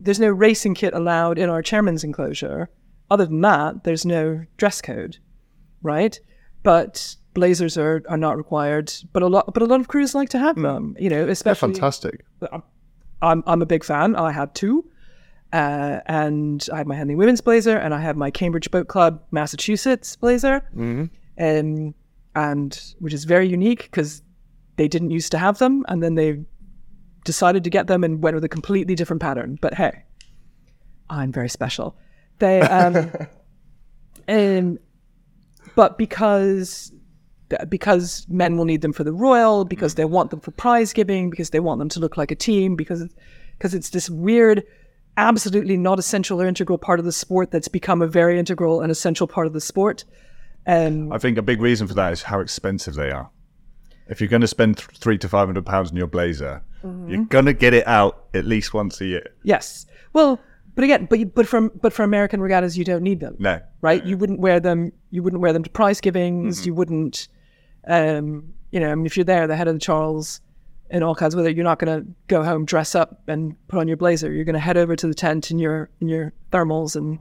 [0.00, 2.70] There's no racing kit allowed in our chairman's enclosure.
[3.10, 5.18] Other than that, there's no dress code,
[5.82, 6.18] right?
[6.62, 8.92] But blazers are, are not required.
[9.12, 10.96] But a lot but a lot of crews like to have them.
[10.98, 12.24] You know, They're especially fantastic.
[13.22, 14.16] I'm I'm a big fan.
[14.16, 14.84] I had two,
[15.52, 19.22] uh, and I had my Henley Women's blazer, and I have my Cambridge Boat Club
[19.30, 21.06] Massachusetts blazer, mm-hmm.
[21.38, 21.94] um,
[22.34, 24.22] and which is very unique because
[24.76, 26.44] they didn't used to have them, and then they
[27.24, 29.58] decided to get them and went with a completely different pattern.
[29.60, 30.04] But hey,
[31.10, 31.96] I'm very special.
[32.38, 33.10] They um,
[34.28, 34.78] um
[35.78, 36.90] but because
[37.68, 41.30] because men will need them for the royal, because they want them for prize giving,
[41.30, 43.08] because they want them to look like a team, because
[43.56, 44.64] because it's this weird,
[45.16, 48.90] absolutely not essential or integral part of the sport that's become a very integral and
[48.90, 50.04] essential part of the sport.
[50.66, 53.30] Um, I think a big reason for that is how expensive they are.
[54.08, 56.60] If you're going to spend th- three to five hundred pounds on your blazer,
[57.06, 59.28] you're going to get it out at least once a year.
[59.44, 60.40] yes, well,
[60.78, 63.34] but again, but you- but from but for American regattas, you don't need them.
[63.40, 64.04] No, right?
[64.06, 64.92] You wouldn't wear them.
[65.10, 66.64] You wouldn't wear them to prize givings.
[66.66, 67.26] You wouldn't,
[67.86, 70.40] um, you know, I mean, if you're there, the head of the Charles,
[70.90, 73.78] and all kinds of weather, you're not going to go home, dress up, and put
[73.80, 74.32] on your blazer.
[74.32, 77.18] You're going to head over to the tent in your in your thermals and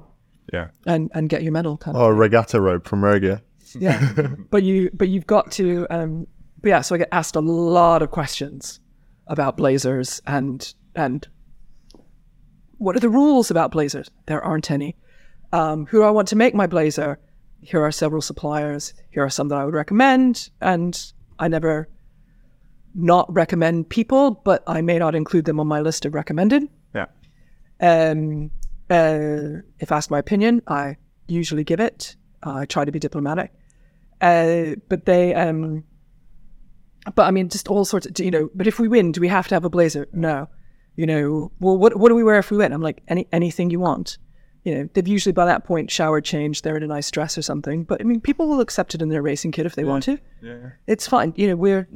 [0.53, 1.77] yeah, and and get your medal.
[1.77, 2.03] Kind of.
[2.03, 3.41] Or a regatta robe from Regia.
[3.77, 4.13] Yeah,
[4.49, 5.87] but you but you've got to.
[5.89, 6.27] Um,
[6.61, 8.79] but yeah, so I get asked a lot of questions
[9.27, 11.27] about blazers and and
[12.77, 14.09] what are the rules about blazers?
[14.25, 14.95] There aren't any.
[15.53, 17.19] Um, who do I want to make my blazer?
[17.61, 18.93] Here are several suppliers.
[19.09, 21.87] Here are some that I would recommend, and I never
[22.93, 26.67] not recommend people, but I may not include them on my list of recommended.
[26.93, 27.05] Yeah.
[27.79, 28.51] Um,
[28.89, 30.97] uh, if asked my opinion, I
[31.27, 32.15] usually give it.
[32.43, 33.51] I try to be diplomatic.
[34.21, 35.83] Uh, but they, um,
[37.15, 39.27] but I mean, just all sorts of, you know, but if we win, do we
[39.27, 40.07] have to have a blazer?
[40.11, 40.49] No.
[40.97, 42.73] You know, well, what, what do we wear if we win?
[42.73, 44.17] I'm like, any, anything you want.
[44.63, 47.41] You know, they've usually by that point showered, changed, they're in a nice dress or
[47.41, 47.83] something.
[47.85, 50.17] But I mean, people will accept it in their racing kit if they want to.
[50.41, 50.71] Yeah.
[50.87, 51.33] It's fine.
[51.37, 51.87] You know, we're,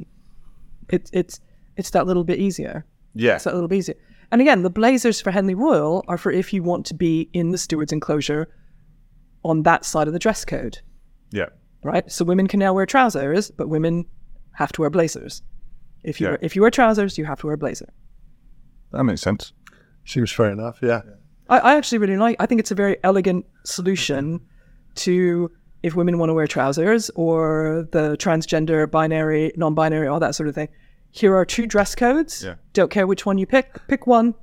[0.88, 1.40] it's, it's,
[1.76, 2.86] it's that little bit easier.
[3.14, 3.34] Yeah.
[3.34, 3.96] It's that little bit easier.
[4.30, 7.50] And again, the blazers for Henley Royal are for if you want to be in
[7.50, 8.48] the steward's enclosure
[9.44, 10.78] on that side of the dress code,
[11.32, 11.46] Yeah.
[11.82, 12.10] right?
[12.10, 14.06] So women can now wear trousers, but women
[14.52, 15.42] have to wear blazers.
[16.04, 16.36] If you Yeah.
[16.40, 17.88] if you wear trousers, you have to wear a blazer.
[18.92, 19.52] That makes sense.
[20.04, 20.78] Seems fair enough.
[20.82, 21.02] Yeah.
[21.48, 22.36] I, I actually really like.
[22.38, 24.40] I think it's a very elegant solution
[24.96, 25.50] to
[25.82, 30.54] if women want to wear trousers or the transgender, binary, non-binary, all that sort of
[30.54, 30.68] thing.
[31.10, 32.44] Here are two dress codes.
[32.44, 32.54] Yeah.
[32.72, 33.86] Don't care which one you pick.
[33.88, 34.34] Pick one.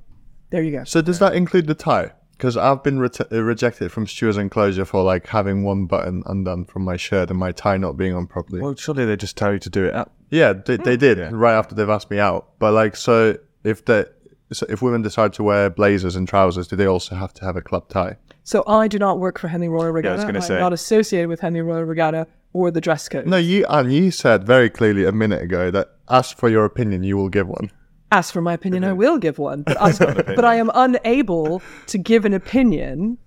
[0.50, 0.84] There you go.
[0.84, 2.12] So does that include the tie?
[2.32, 6.64] Because I've been rete- uh, rejected from Steward's enclosure for like having one button undone
[6.64, 8.60] from my shirt and my tie not being on properly.
[8.60, 10.12] Well, surely they just tell you to do it up.
[10.30, 12.58] yeah, they, they did right after they've asked me out.
[12.58, 14.10] But like, so if they, so
[14.50, 17.60] if women decide to wear blazers and trousers, do they also have to have a
[17.62, 18.16] club tie?
[18.42, 20.14] So I do not work for Henley Royal Regatta.
[20.14, 20.58] i was gonna I'm say.
[20.58, 23.26] not associated with Henley Royal Regatta or the dress code.
[23.26, 27.02] No, you and you said very clearly a minute ago that ask for your opinion,
[27.04, 27.70] you will give one.
[28.12, 29.62] Ask for my opinion, I will give one.
[29.62, 29.92] But I,
[30.34, 33.18] but I am unable to give an opinion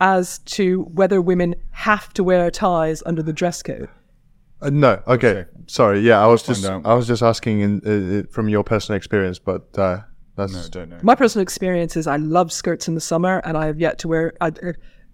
[0.00, 3.88] as to whether women have to wear ties under the dress code.
[4.60, 6.00] Uh, no, okay, sorry.
[6.00, 6.84] Yeah, I was just out.
[6.84, 10.00] I was just asking in, uh, uh, from your personal experience, but uh,
[10.38, 10.98] that's No, don't know.
[11.02, 14.08] My personal experience is I love skirts in the summer, and I have yet to
[14.08, 14.32] wear.
[14.40, 14.52] I,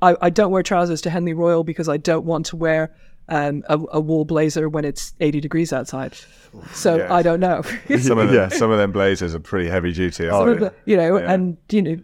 [0.03, 2.95] I, I don't wear trousers to Henley Royal because I don't want to wear
[3.29, 6.15] um, a, a wool blazer when it's 80 degrees outside.
[6.73, 7.11] So Yes.
[7.11, 7.63] I don't know.
[7.99, 8.49] Some of them, Yeah.
[8.49, 10.29] some of them blazers are pretty heavy duty.
[10.29, 10.65] Aren't of they?
[10.67, 11.97] the- you know, and you know,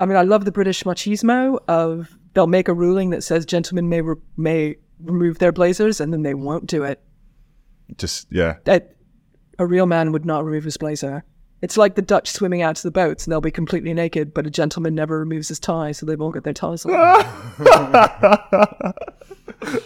[0.00, 3.88] I mean, I love the British machismo of they'll make a ruling that says gentlemen
[3.88, 7.02] may re- may remove their blazers, and then they won't do it.
[7.96, 8.56] Just yeah.
[8.64, 8.96] That
[9.58, 11.24] a real man would not remove his blazer.
[11.62, 14.46] It's like the Dutch swimming out to the boats, and they'll be completely naked, but
[14.46, 16.92] a gentleman never removes his tie, so they won't get their ties on.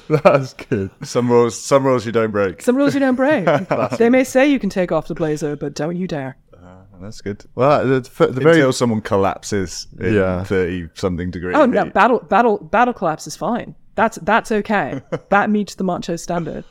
[0.08, 0.90] that's good.
[1.02, 2.62] Some rules, some rules you don't break.
[2.62, 3.46] Some rules you don't break.
[3.98, 6.36] they may say you can take off the blazer, but don't you dare.
[6.54, 7.44] Uh, that's good.
[7.54, 10.44] Well, the, the the very Until someone collapses in Yeah.
[10.44, 11.56] thirty something degrees.
[11.56, 13.74] Oh no, battle battle battle collapse is fine.
[13.96, 15.02] That's that's okay.
[15.30, 16.64] that meets the macho standard.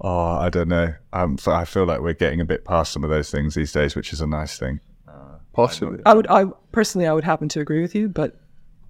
[0.00, 0.94] Oh, I don't know.
[1.12, 3.72] Um, f- I feel like we're getting a bit past some of those things these
[3.72, 4.80] days, which is a nice thing.
[5.52, 6.00] possibly.
[6.04, 8.40] I would I personally I would happen to agree with you, but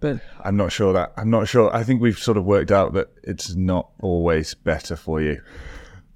[0.00, 1.12] but I'm not sure that.
[1.16, 1.74] I'm not sure.
[1.74, 5.40] I think we've sort of worked out that it's not always better for you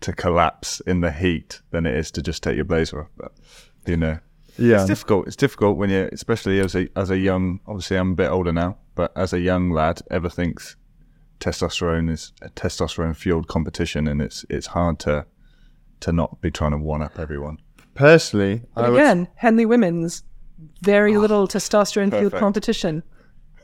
[0.00, 3.08] to collapse in the heat than it is to just take your blazer off.
[3.16, 3.32] But
[3.86, 4.18] you know,
[4.56, 4.76] Yeah.
[4.76, 5.26] it's difficult.
[5.26, 7.60] It's difficult when you, especially as a as a young.
[7.66, 10.76] Obviously, I'm a bit older now, but as a young lad, ever thinks
[11.40, 15.26] testosterone is a testosterone fueled competition, and it's it's hard to
[16.00, 17.58] to not be trying to one up everyone.
[17.94, 20.22] Personally, I would, again, Henley Women's
[20.82, 23.02] very ah, little testosterone fueled competition.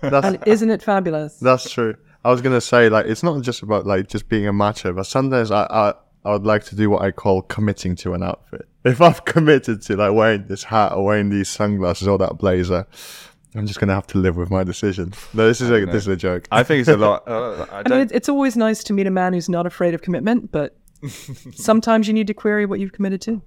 [0.01, 1.39] that's And isn't it fabulous?
[1.39, 1.97] that's true.
[2.25, 5.07] I was gonna say like it's not just about like just being a macho, but
[5.07, 5.95] sometimes I I,
[6.25, 8.69] I would like to do what I call committing to an outfit.
[8.85, 12.87] If I've committed to like wearing this hat or wearing these sunglasses or that blazer,
[13.55, 15.13] I'm just gonna have to live with my decision.
[15.33, 16.49] No, this is a this is a joke.
[16.51, 17.23] I think it's a lot.
[17.29, 18.01] Uh, I I mean, don't.
[18.01, 20.77] it's, it's always nice to meet a man who's not afraid of commitment, but
[21.55, 23.43] sometimes you need to query what you've committed to.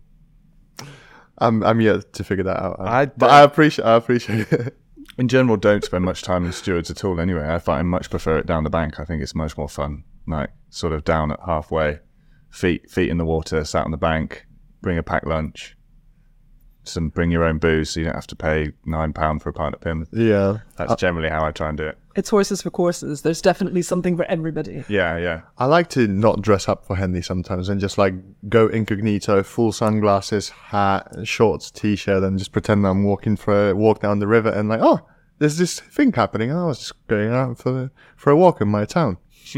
[1.39, 2.77] I'm I'm yet to figure that out.
[2.79, 4.77] I but I appreciate I appreciate it.
[5.17, 7.47] in general don't spend much time in stewards at all anyway.
[7.47, 8.99] I find I much prefer it down the bank.
[8.99, 10.03] I think it's much more fun.
[10.27, 11.99] Like sort of down at halfway,
[12.49, 14.47] feet feet in the water, sat on the bank,
[14.81, 15.76] bring a packed lunch,
[16.87, 19.53] some bring your own booze so you don't have to pay nine pound for a
[19.53, 20.09] pint of Plymouth.
[20.11, 20.59] Yeah.
[20.75, 21.97] That's generally how I try and do it.
[22.15, 23.21] It's horses for courses.
[23.21, 24.83] There's definitely something for everybody.
[24.89, 25.41] Yeah, yeah.
[25.57, 28.15] I like to not dress up for Henley sometimes and just like
[28.49, 34.01] go incognito, full sunglasses, hat, shorts, t-shirt, and just pretend I'm walking for a walk
[34.01, 35.01] down the river and like, oh,
[35.37, 36.51] there's this thing happening.
[36.51, 39.17] I was just going out for for a walk in my town.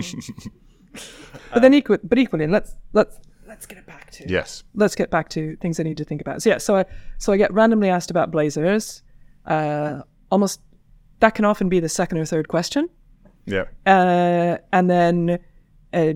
[1.53, 3.19] But then equal, but equally, let's let's
[3.59, 4.63] let's get it back to Yes.
[4.73, 6.41] let's get back to things I need to think about.
[6.41, 6.85] So yeah, so I
[7.17, 9.03] so I get randomly asked about blazers.
[9.45, 10.01] Uh,
[10.31, 10.61] almost
[11.19, 12.87] that can often be the second or third question,
[13.45, 13.65] Yeah.
[13.85, 15.39] uh, and then
[15.93, 16.13] uh,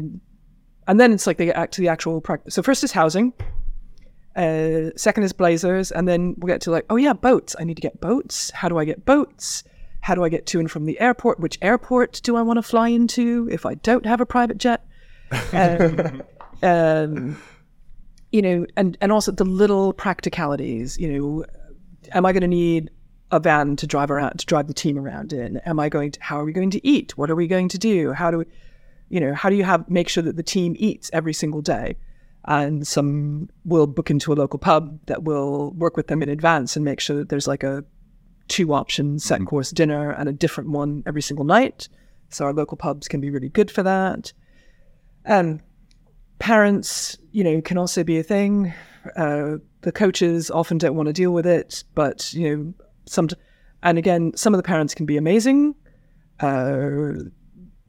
[0.87, 2.53] and then it's like they get to the actual practice.
[2.55, 3.33] So first is housing,
[4.35, 7.55] Uh, second is blazers, and then we'll get to like, oh yeah, boats.
[7.59, 8.51] I need to get boats.
[8.51, 9.63] How do I get boats?
[10.01, 11.39] How do I get to and from the airport?
[11.39, 14.85] Which airport do I want to fly into if I don't have a private jet?
[15.53, 16.23] Um,
[16.63, 17.41] um,
[18.31, 20.97] you know, and and also the little practicalities.
[20.97, 21.45] You know,
[22.11, 22.89] am I going to need
[23.31, 25.57] a van to drive around to drive the team around in?
[25.57, 26.21] Am I going to?
[26.21, 27.17] How are we going to eat?
[27.17, 28.13] What are we going to do?
[28.13, 28.45] How do we?
[29.09, 31.97] You know, how do you have make sure that the team eats every single day?
[32.45, 36.75] and some will book into a local pub that will work with them in advance
[36.75, 37.83] and make sure that there's like a
[38.47, 39.45] two option set Mm-hmm.
[39.45, 41.87] course dinner and a different one every single night.
[42.29, 44.33] So our local pubs can be really good for that.
[45.23, 45.61] And
[46.43, 48.73] parents, you know, can also be a thing.
[49.15, 52.73] Uh, the coaches often don't want to deal with it, but you know,
[53.05, 53.29] some.
[53.81, 55.73] And again, some of the parents can be amazing.
[56.41, 57.29] Uh,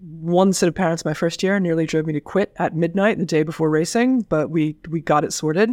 [0.00, 3.26] one set of parents my first year nearly drove me to quit at midnight the
[3.26, 5.70] day before racing, but we we got it sorted.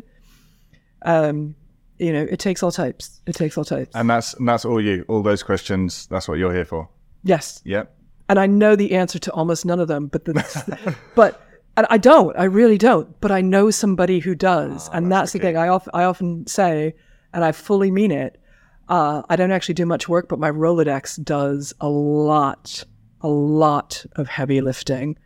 [1.03, 1.55] Um,
[1.99, 3.21] you know, it takes all types.
[3.27, 3.91] It takes all types.
[3.95, 5.05] And that's and that's all you.
[5.07, 6.07] All those questions.
[6.07, 6.89] That's what you're here for.
[7.23, 7.95] yes, Yep.
[8.29, 11.41] and I know the answer to almost none of them, but the, but
[11.77, 12.37] and I don't.
[12.37, 13.19] I really don't.
[13.21, 15.57] But I know somebody who does, and that's, the thing.
[15.57, 16.93] I often I often say,
[17.33, 18.39] and I fully mean it.
[18.89, 22.83] Uh, I don't actually do much work, but my Rolodex does a lot,
[23.21, 25.17] a lot of heavy lifting,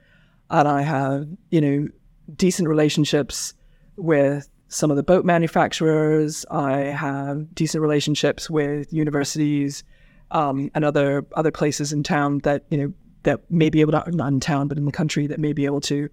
[0.49, 1.87] and I have you know
[2.35, 3.53] decent relationships
[3.97, 6.45] with some of the boat manufacturers.
[6.51, 9.83] I have decent relationships with universities
[10.31, 12.93] um, and other other places in town that you know
[13.23, 15.65] that may be able to not in town but in the country that may be
[15.65, 16.09] able to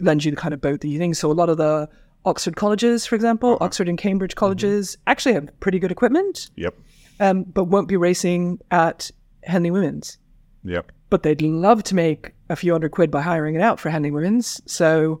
[0.00, 1.16] lend you the kind of boat that you think.
[1.16, 1.88] So a lot of the
[2.24, 6.74] Oxford colleges, for example, Oxford and Cambridge colleges actually have pretty good equipment, Yep.
[7.20, 9.10] um, but won't be racing at
[9.44, 10.18] Henley Women's.
[10.64, 10.90] Yep.
[11.10, 14.10] But they'd love to make a few hundred quid by hiring it out for Henley
[14.10, 14.60] Women's.
[14.66, 15.20] So,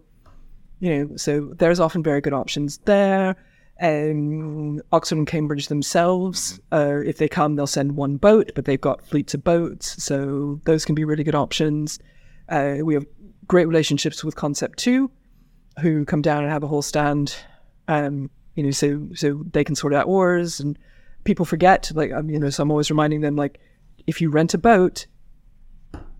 [0.80, 3.36] you know, so there's often very good options there.
[3.82, 8.80] Um, Oxford and Cambridge themselves, uh, if they come, they'll send one boat, but they've
[8.80, 11.98] got fleets of boats, so those can be really good options.
[12.48, 13.04] Uh, we have
[13.46, 15.10] great relationships with Concept Two,
[15.80, 17.36] who come down and have a whole stand.
[17.88, 20.78] Um, you know, so so they can sort out oars, and
[21.24, 21.90] people forget.
[21.94, 23.60] Like, um, you know, so I'm always reminding them, like,
[24.06, 25.06] if you rent a boat,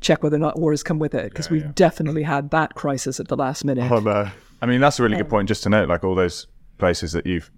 [0.00, 3.28] check whether or not oars come with it, because we've definitely had that crisis at
[3.28, 3.90] the last minute.
[3.90, 4.30] Oh no.
[4.62, 6.46] I mean, that's a really good point just to note, like all those
[6.78, 7.50] places that you've,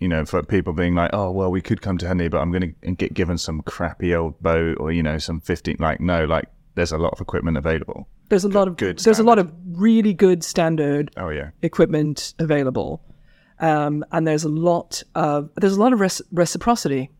[0.00, 2.50] you know, for people being like, oh, well, we could come to Henley, but I'm
[2.50, 6.24] going to get given some crappy old boat or, you know, some 15, like, no,
[6.24, 8.08] like there's a lot of equipment available.
[8.28, 11.50] There's a lot of good there's a lot of really good standard Oh, yeah.
[11.62, 13.02] equipment available,
[13.60, 17.10] um, and there's a lot of there's a lot of res- reciprocity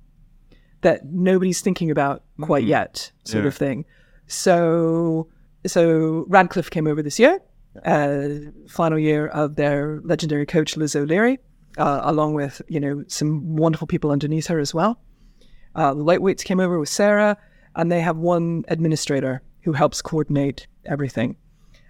[0.81, 3.49] that nobody's thinking about quite yet, sort Yeah.
[3.49, 3.85] of thing.
[4.27, 5.29] So
[5.67, 7.41] so Radcliffe came over this year,
[7.85, 8.29] uh,
[8.69, 11.39] final year of their legendary coach Liz O'Leary,
[11.79, 15.01] uh, along with you know some wonderful people underneath her as well.
[15.75, 17.37] Uh, the lightweights came over with Sarah,
[17.77, 21.37] and they have one administrator who helps coordinate everything.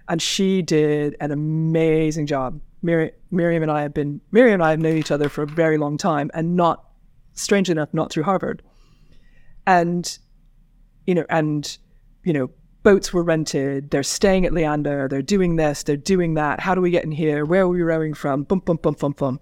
[0.07, 2.61] And she did an amazing job.
[2.81, 5.47] Mir- Miriam and I have been Miriam and I have known each other for a
[5.47, 6.85] very long time, and not
[7.33, 8.61] strangely enough, not through Harvard.
[9.65, 10.17] And
[11.07, 11.77] you know, and
[12.23, 12.49] you know,
[12.83, 13.89] boats were rented.
[13.89, 15.07] They're staying at Leander.
[15.09, 15.83] They're doing this.
[15.83, 16.59] They're doing that.
[16.59, 17.45] How do we get in here?
[17.45, 18.43] Where are we rowing from?
[18.43, 19.39] Bum bum bum bum bum.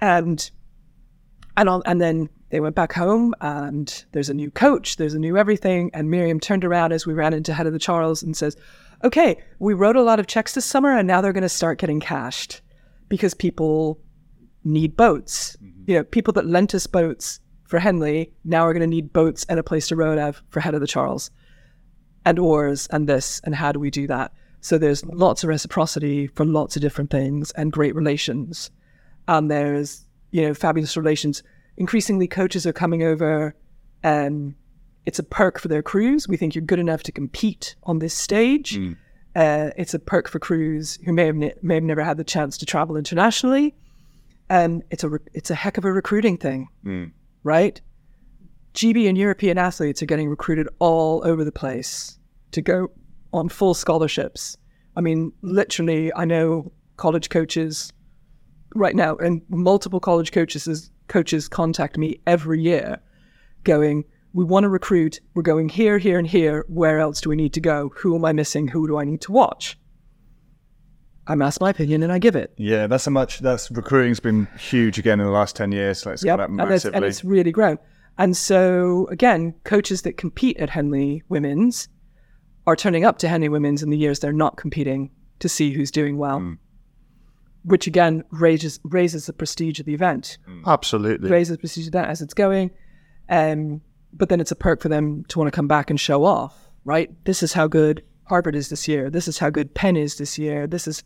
[0.00, 0.50] And
[1.56, 5.18] and on, and then they went back home and there's a new coach, there's a
[5.18, 5.90] new everything.
[5.94, 8.56] And Miriam turned around as we ran into Head of the Charles and says,
[9.02, 11.78] Okay, we wrote a lot of checks this summer and now they're going to start
[11.78, 12.60] getting cashed
[13.08, 13.98] because people
[14.64, 15.56] need boats.
[15.56, 15.90] Mm-hmm.
[15.90, 19.46] You know, people that lent us boats for Henley now are going to need boats
[19.48, 21.30] and a place to row out for Head of the Charles
[22.26, 24.30] and oars and this and how do we do that?
[24.60, 28.70] So there's lots of reciprocity for lots of different things and great relations.
[29.26, 31.42] And there's, you know, fabulous relations.
[31.76, 33.54] Increasingly coaches are coming over
[34.02, 34.54] and
[35.06, 36.28] it's a perk for their crews.
[36.28, 38.76] We think you're good enough to compete on this stage.
[38.76, 38.96] Mm.
[39.34, 42.24] Uh, it's a perk for crews who may have ne- may have never had the
[42.24, 43.74] chance to travel internationally,
[44.50, 47.10] and it's a re- it's a heck of a recruiting thing, mm.
[47.42, 47.80] right?
[48.74, 52.18] GB and European athletes are getting recruited all over the place
[52.52, 52.90] to go
[53.32, 54.56] on full scholarships.
[54.96, 57.92] I mean, literally, I know college coaches
[58.74, 62.98] right now, and multiple college coaches coaches contact me every year,
[63.64, 65.20] going, "We want to recruit.
[65.34, 66.64] We're going here, here, and here.
[66.68, 67.92] Where else do we need to go?
[67.96, 68.68] Who am I missing?
[68.68, 69.78] Who do I need to watch?"
[71.26, 72.52] I'm asked my opinion, and I give it.
[72.56, 76.04] Yeah, that's a much, that's recruiting's been huge again in the last 10 years.
[76.04, 77.78] Like, it's Yep, gone up and it's, and it's really grown.
[78.18, 81.88] And so, again, coaches that compete at Henley Women's
[82.66, 85.90] are turning up to Henley Women's in the years they're not competing to see who's
[85.90, 86.40] doing well.
[86.40, 86.52] Hmm.
[87.64, 91.30] Which again raises raises the prestige of the event, Absolutely.
[91.30, 92.70] raises the prestige of that as it's going.
[93.28, 93.80] Um,
[94.12, 96.68] but then it's a perk for them to want to come back and show off,
[96.84, 97.10] right?
[97.24, 99.08] This is how good Harvard is this year.
[99.10, 100.66] This is how good Penn is this year.
[100.66, 101.02] This is,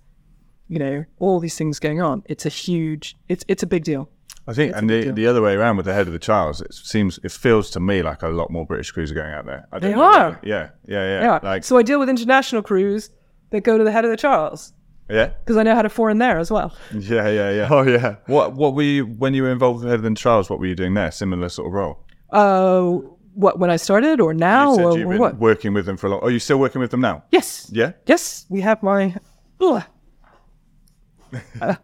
[0.69, 2.23] you know, all these things going on.
[2.27, 4.09] It's a huge, it's it's a big deal.
[4.49, 6.73] I think, and the, the other way around with the head of the Charles, it
[6.73, 9.67] seems, it feels to me like a lot more British crews are going out there.
[9.73, 10.39] I They are.
[10.45, 11.21] yeah, yeah.
[11.21, 11.41] Yeah.
[11.43, 13.11] Like, so I deal with international crews
[13.51, 14.73] that go to the head of the Charles
[15.09, 16.75] yeah, because I know how to foreign there as well.
[16.93, 17.69] yeah, yeah, yeah.
[17.71, 18.17] Oh yeah.
[18.27, 20.51] What, what were you when you were involved with of Charles?
[20.51, 21.11] What were you doing there?
[21.11, 22.01] Similar sort of role.
[22.31, 22.83] Uh,
[23.35, 25.39] what when I started or now You or, you've or been what?
[25.39, 26.21] working with them for a long.
[26.21, 27.25] Are you still working with them now?
[27.31, 27.69] Yes.
[27.73, 27.93] Yeah.
[28.07, 29.15] Yes, we have my.
[29.61, 29.83] Uh,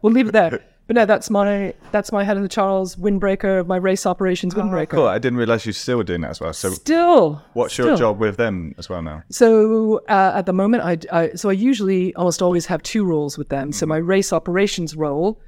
[0.02, 0.60] we'll leave it there.
[0.92, 4.92] But no, that's my that's my head of the Charles windbreaker, my race operations windbreaker.
[4.92, 5.06] Oh, Cool.
[5.06, 6.52] I didn't realize you still were doing that as well.
[6.52, 7.42] So, Still.
[7.54, 9.22] what's your job with them as well now?
[9.30, 13.38] So uh, at the moment, I, I so I usually almost always have two roles
[13.38, 13.68] with them.
[13.68, 13.72] Mm-hmm.
[13.72, 15.40] So my race operations role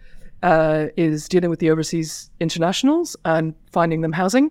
[0.42, 4.50] uh, is dealing with the overseas internationals and finding them housing,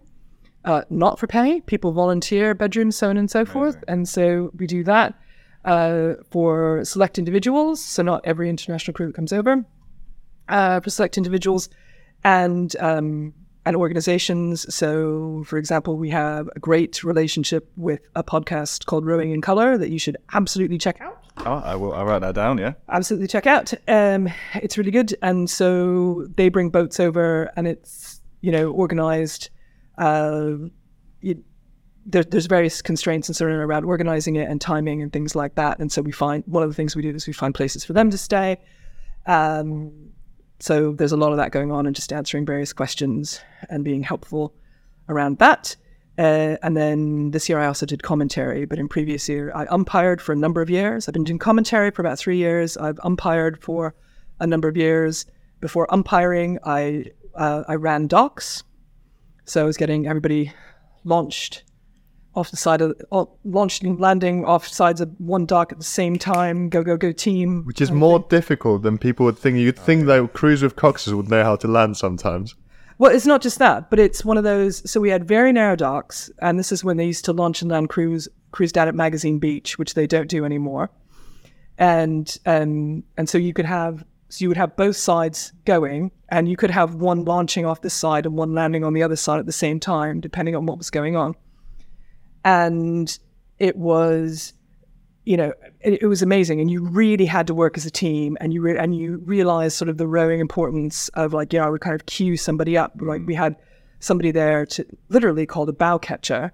[0.64, 1.62] uh, not for pay.
[1.62, 5.16] People volunteer bedrooms, so on and so forth, and so we do that
[5.66, 7.84] uh, for select individuals.
[7.84, 9.66] So not every international crew that comes over.
[10.50, 11.70] Uh, for select individuals
[12.24, 13.34] and um,
[13.66, 14.74] and organizations.
[14.74, 19.78] So, for example, we have a great relationship with a podcast called Rowing in Color
[19.78, 21.24] that you should absolutely check out.
[21.38, 21.94] Oh, I will.
[21.94, 22.58] I'll write that down.
[22.58, 22.74] Yeah.
[22.90, 23.74] Absolutely check out.
[23.88, 29.50] Um, it's really good, and so they bring boats over, and it's you know organized.
[29.98, 30.56] Uh,
[31.22, 31.44] you,
[32.06, 35.56] there, there's various constraints and so on around organizing it and timing and things like
[35.56, 35.80] that.
[35.80, 37.94] And so we find one of the things we do is we find places for
[37.94, 38.58] them to stay.
[39.26, 40.13] Um,
[40.64, 44.02] so there's a lot of that going on and just answering various questions and being
[44.02, 44.54] helpful
[45.10, 45.76] around that.
[46.18, 50.22] Uh, and then this year I also did commentary, but in previous year I umpired
[50.22, 51.06] for a number of years.
[51.06, 52.78] I've been doing commentary for about three years.
[52.78, 53.94] I've umpired for
[54.40, 55.26] a number of years.
[55.60, 58.64] Before umpiring, I uh, I ran docs,
[59.44, 60.54] so I was getting everybody
[61.04, 61.64] launched
[62.36, 62.96] off the side of
[63.44, 66.70] launched and landing off sides of one dock at the same time.
[66.70, 67.64] Go go go team!
[67.66, 69.58] Which is more difficult than people would think.
[69.58, 72.56] You'd think that crews with coxes would know how to land sometimes.
[72.98, 74.90] Well, it's not just that, but it's one of those.
[74.90, 77.72] So we had very narrow docks, and this is when they used to launch and
[77.72, 80.90] land crews cruise down at Magazine Beach, which they don't do anymore.
[81.78, 86.48] And um, and so you could have so you would have both sides going, and
[86.48, 89.40] you could have one launching off this side and one landing on the other side
[89.40, 91.36] at the same time, depending on what was going on.
[92.44, 93.18] And
[93.60, 94.54] it was
[95.26, 98.38] you know, it, it was amazing, and you really had to work as a team,
[98.42, 101.66] and you re- and you realized sort of the rowing importance of like, you know,
[101.66, 102.94] I would kind of cue somebody up.
[103.00, 103.56] Like we had
[104.00, 106.52] somebody there to literally called a bow catcher,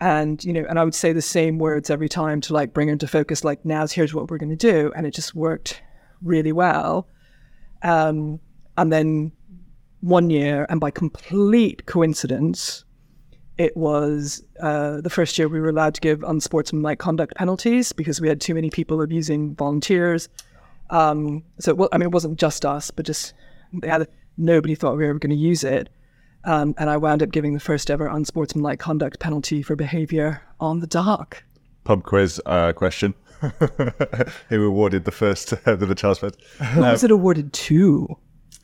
[0.00, 2.88] and you know, and I would say the same words every time to like bring
[2.88, 3.42] into focus.
[3.42, 5.82] Like, now here's what we're going to do, and it just worked
[6.22, 7.08] really well.
[7.82, 8.38] Um,
[8.78, 9.32] and then
[10.00, 12.84] one year, and by complete coincidence,
[13.60, 18.18] it was uh, the first year we were allowed to give unsportsmanlike conduct penalties because
[18.18, 20.30] we had too many people abusing volunteers.
[20.88, 23.34] Um, so, well, I mean, it wasn't just us, but just
[23.74, 24.08] they had
[24.38, 25.90] nobody thought we were going to use it.
[26.44, 30.80] Um, and I wound up giving the first ever unsportsmanlike conduct penalty for behaviour on
[30.80, 31.44] the dock.
[31.84, 33.12] Pub quiz uh, question.
[34.48, 36.36] Who awarded the first of the Fed?
[36.68, 38.16] Who was it awarded to?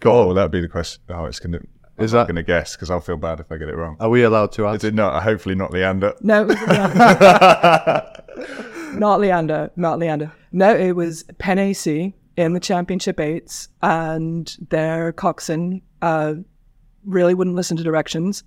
[0.07, 1.03] Oh, that'd be the question.
[1.11, 1.59] Oh, it's gonna.
[1.59, 1.65] Is
[1.99, 2.27] I'm that?
[2.27, 3.97] going to guess because I'll feel bad if I get it wrong.
[4.01, 4.85] Are we allowed to Is ask?
[4.85, 5.23] it not?
[5.23, 6.15] Hopefully not Leander.
[6.21, 6.57] No, it was
[8.95, 9.71] not Leander.
[9.77, 10.33] Not Leander.
[10.53, 16.35] No, it was Penn AC in the Championship Eights, and their coxswain uh,
[17.05, 18.45] really wouldn't listen to directions.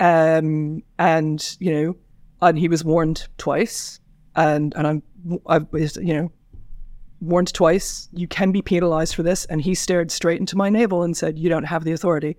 [0.00, 1.96] Um, and you know,
[2.40, 4.00] and he was warned twice,
[4.34, 5.02] and and I'm
[5.46, 6.32] I've you know
[7.20, 8.08] warned twice.
[8.12, 9.44] You can be penalized for this.
[9.44, 12.36] And he stared straight into my navel and said, "You don't have the authority."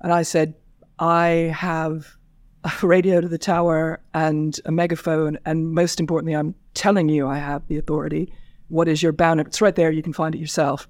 [0.00, 0.54] And I said,
[0.98, 2.16] "I have
[2.64, 7.38] a radio to the tower and a megaphone, and most importantly, I'm telling you I
[7.38, 8.32] have the authority.
[8.68, 9.40] What is your bound?
[9.40, 9.90] It's right there.
[9.90, 10.88] You can find it yourself."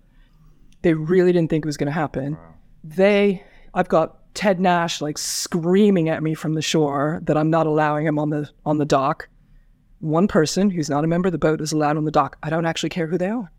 [0.82, 2.38] They really didn't think it was going to happen.
[2.82, 7.66] They, I've got Ted Nash like screaming at me from the shore that I'm not
[7.66, 9.28] allowing him on the on the dock.
[9.98, 12.38] One person who's not a member of the boat is allowed on the dock.
[12.42, 13.50] I don't actually care who they are.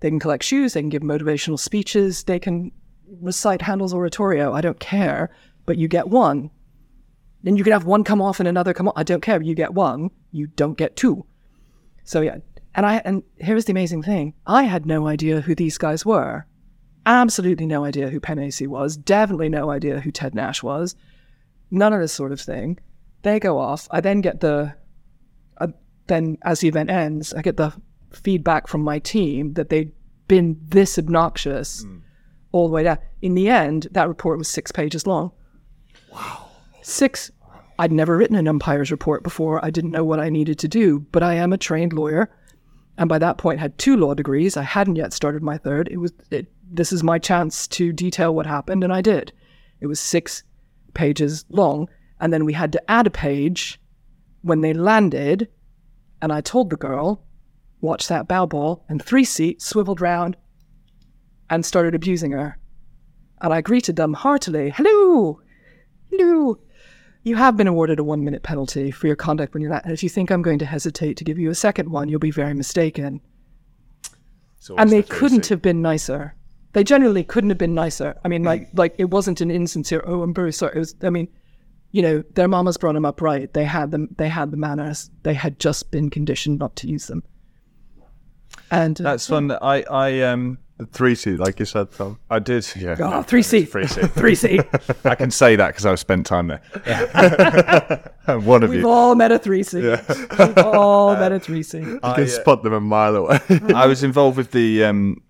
[0.00, 2.72] They can collect shoes, they can give motivational speeches, they can
[3.20, 4.52] recite Handel's oratorio.
[4.52, 5.30] I don't care,
[5.66, 6.50] but you get one.
[7.42, 8.94] Then you can have one come off and another come on.
[8.96, 9.40] I don't care.
[9.40, 10.10] You get one.
[10.30, 11.24] You don't get two.
[12.04, 12.38] So yeah,
[12.74, 16.46] and I and here's the amazing thing: I had no idea who these guys were.
[17.06, 18.96] Absolutely no idea who Penn was.
[18.96, 20.94] Definitely no idea who Ted Nash was.
[21.70, 22.78] None of this sort of thing.
[23.22, 23.88] They go off.
[23.90, 24.74] I then get the.
[25.58, 25.68] Uh,
[26.08, 27.72] then as the event ends, I get the
[28.12, 29.92] feedback from my team that they
[30.28, 31.84] been this obnoxious
[32.52, 32.98] all the way down.
[33.22, 35.32] In the end, that report was six pages long.
[36.12, 36.48] Wow.
[36.82, 37.30] Six.
[37.78, 39.64] I'd never written an umpire's report before.
[39.64, 42.30] I didn't know what I needed to do, but I am a trained lawyer.
[42.98, 44.56] And by that point, had two law degrees.
[44.56, 45.88] I hadn't yet started my third.
[45.90, 49.32] It was it, this is my chance to detail what happened, and I did.
[49.80, 50.42] It was six
[50.92, 51.88] pages long,
[52.20, 53.80] and then we had to add a page
[54.42, 55.48] when they landed.
[56.20, 57.24] And I told the girl,
[57.80, 60.36] "Watch that bow ball," and three seats swiveled round
[61.50, 62.56] and started abusing her.
[63.42, 64.70] And I greeted them heartily.
[64.70, 65.40] Hello,
[66.10, 66.58] hello.
[67.22, 69.84] You have been awarded a one minute penalty for your conduct when you're not.
[69.84, 72.20] And if you think I'm going to hesitate to give you a second one, you'll
[72.20, 73.20] be very mistaken.
[74.56, 76.34] It's And they the couldn't have been nicer.
[76.72, 78.16] They generally couldn't have been nicer.
[78.24, 80.04] I mean, like, like it wasn't an insincere.
[80.06, 80.76] Oh, I'm very sorry.
[80.76, 80.94] It was.
[81.02, 81.28] I mean,
[81.90, 83.52] you know, their mamas brought them up right.
[83.52, 84.14] They had them.
[84.16, 85.10] They had the manners.
[85.24, 87.24] They had just been conditioned not to use them.
[88.70, 89.50] And uh, That's fun.
[89.50, 90.58] I I um
[90.92, 92.18] three seat, like you said, Tom.
[92.30, 92.66] I did.
[92.76, 92.96] Yeah.
[93.00, 94.00] oh, three C, Three C.
[94.08, 94.60] three C.
[95.04, 96.60] I can say that because I've spent time there.
[98.40, 98.88] One of We've you.
[98.88, 99.80] all met a three C.
[99.80, 101.78] We've all met a three C.
[101.80, 103.40] You can spot them a mile away.
[103.74, 105.22] I was involved with the um,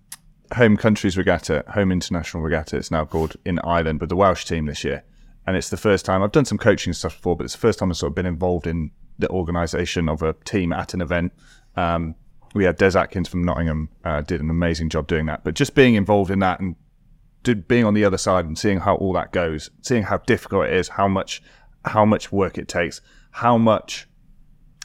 [0.53, 2.77] Home Countries Regatta, Home International Regatta.
[2.77, 5.03] It's now called in Ireland, but the Welsh team this year,
[5.47, 7.79] and it's the first time I've done some coaching stuff before, but it's the first
[7.79, 11.33] time I've sort of been involved in the organisation of a team at an event.
[11.75, 12.15] Um,
[12.53, 15.75] we had Des Atkins from Nottingham uh, did an amazing job doing that, but just
[15.75, 16.75] being involved in that and
[17.43, 20.65] did, being on the other side and seeing how all that goes, seeing how difficult
[20.65, 21.41] it is, how much
[21.85, 23.01] how much work it takes,
[23.31, 24.07] how much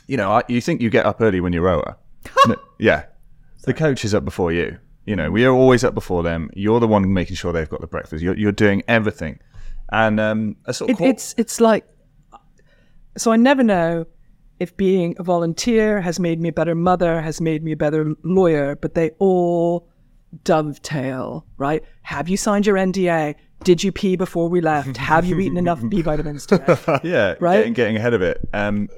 [0.07, 1.97] you know, I, you think you get up early when you're rower.
[2.47, 3.07] No, yeah.
[3.63, 4.79] The coach is up before you.
[5.05, 6.51] You know, we are always up before them.
[6.55, 8.23] You're the one making sure they've got the breakfast.
[8.23, 9.39] You're, you're doing everything.
[9.91, 11.87] And um, a sort of It, it's it's like
[13.17, 14.07] so I never know
[14.59, 18.15] if being a volunteer has made me a better mother, has made me a better
[18.23, 19.89] lawyer, but they all
[20.45, 21.83] dovetail, right?
[22.03, 23.35] Have you signed your NDA?
[23.65, 24.97] Did you pee before we left?
[24.97, 26.77] Have you eaten enough B vitamins today?
[27.05, 27.59] yeah, Right?
[27.59, 28.47] getting, getting ahead of it.
[28.53, 28.89] Um,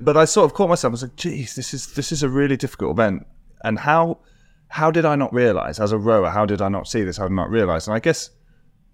[0.00, 0.90] but I sort of caught myself.
[0.90, 3.26] I was like, "Geez, this is this is a really difficult event."
[3.64, 4.20] And how
[4.68, 6.30] how did I not realize as a rower?
[6.30, 7.16] How did I not see this?
[7.16, 7.88] How did I not realize?
[7.88, 8.30] And I guess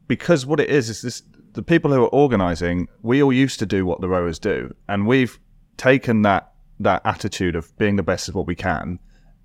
[0.08, 1.22] because what it is is this:
[1.52, 5.06] the people who are organising, we all used to do what the rowers do, and
[5.06, 5.38] we've
[5.76, 8.98] taken that that attitude of being the best at what we can,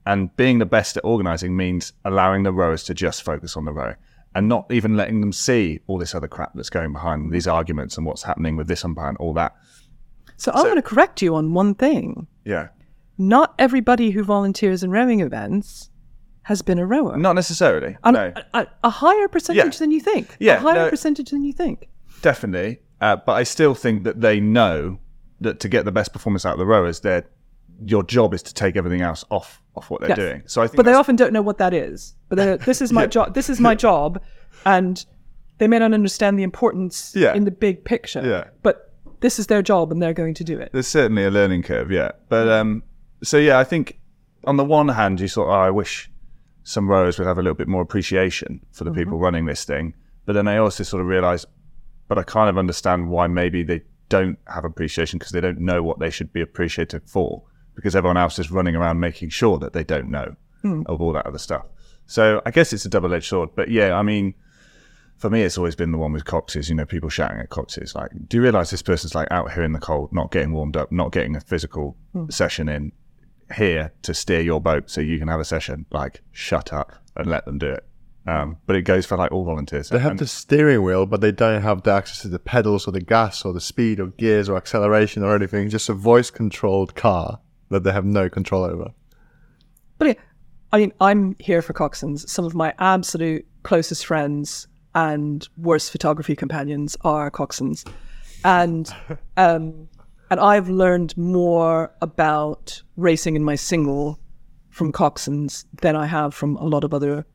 [0.06, 3.72] and being the best at organising means allowing the rowers to just focus on the
[3.72, 3.94] row
[4.36, 7.98] And not even letting them see all this other crap that's going behind these arguments
[7.98, 9.56] and what's happening with this umpire and all that.
[10.38, 12.28] So I'm going to correct you on one thing.
[12.46, 12.70] Yeah.
[13.18, 15.90] Not everybody who volunteers in rowing events
[16.44, 17.18] has been a rower.
[17.18, 17.98] Not necessarily.
[18.04, 19.80] And no, a, a higher percentage Yeah.
[19.80, 20.36] than you think.
[20.40, 21.90] Yeah, a higher no- percentage than you think.
[22.22, 22.80] definitely.
[23.02, 25.00] Uh, but I still think that they know
[25.42, 27.26] that to get the best performance out of the rowers, they're,
[27.86, 30.18] your job is to take everything else off off what they're Yes.
[30.18, 30.44] doing.
[30.46, 32.16] So I think but they often don't know what that is.
[32.28, 33.34] But they're, this is my job.
[33.34, 34.22] This is my job,
[34.66, 35.06] and
[35.60, 37.34] they may not understand the importance Yeah.
[37.34, 38.22] in the big picture.
[38.26, 38.46] Yeah.
[38.64, 40.70] But this is their job, and they're going to do it.
[40.74, 42.12] there's certainly a learning curve, yeah.
[42.30, 42.84] But um,
[43.24, 44.00] so yeah, I think
[44.46, 46.10] on the one hand, you sort of, oh, I wish
[46.64, 49.94] some rowers would have a little bit more appreciation for the people running this thing.
[50.26, 51.46] But then I also sort of realised,
[52.08, 55.82] but I kind of understand why maybe they don't have appreciation because they don't know
[55.82, 57.44] what they should be appreciated for
[57.76, 60.82] because everyone else is running around making sure that they don't know hmm.
[60.88, 61.66] of all that other stuff.
[62.06, 63.50] So I guess it's a double-edged sword.
[63.56, 64.34] But yeah, I mean,
[65.18, 66.70] for me, it's always been the one with coxes.
[66.70, 69.64] You know, people shouting at coxes like, "Do you realise this person's like out here
[69.64, 72.30] in the cold, not getting warmed up, not getting a physical hmm.
[72.30, 72.92] session in
[73.56, 75.86] here to steer your boat so you can have a session?
[75.92, 77.89] Like, shut up and let them do it."
[78.28, 79.90] Um, but it goes for like all volunteers.
[79.90, 82.88] They have And- the steering wheel, but they don't have the access to the pedals
[82.88, 85.70] or the gas or the speed or gears or acceleration or anything.
[85.70, 87.40] Just a voice controlled car
[87.70, 88.92] that they have no control over.
[89.98, 90.14] But yeah,
[90.72, 92.28] I mean, I'm here for coxswains.
[92.30, 97.88] Some of my absolute closest friends and worst photography companions are coxswains,
[98.44, 98.90] and
[99.38, 99.88] um,
[100.30, 104.20] and I've learned more about racing in my single
[104.70, 107.26] from coxswains than I have from a lot of other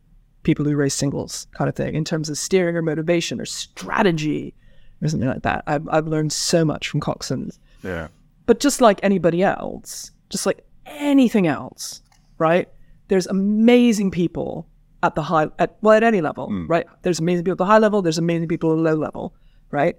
[0.45, 4.55] people who race singles, kind of thing, in terms of steering or motivation or strategy
[5.03, 5.65] or something like that.
[5.67, 7.59] I've I've learned so much from coxswains.
[7.83, 8.09] yeah,
[8.47, 12.03] But just like anybody else, just like anything else,
[12.39, 12.69] right?
[13.09, 14.67] There's amazing people
[15.03, 16.87] at the high, at well, at any level, right?
[17.03, 18.01] There's amazing people at the high level.
[18.01, 19.35] There's amazing people at the low level,
[19.71, 19.97] right?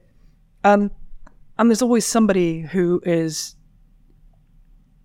[0.63, 0.89] Um,
[1.59, 3.55] and there's always somebody who is.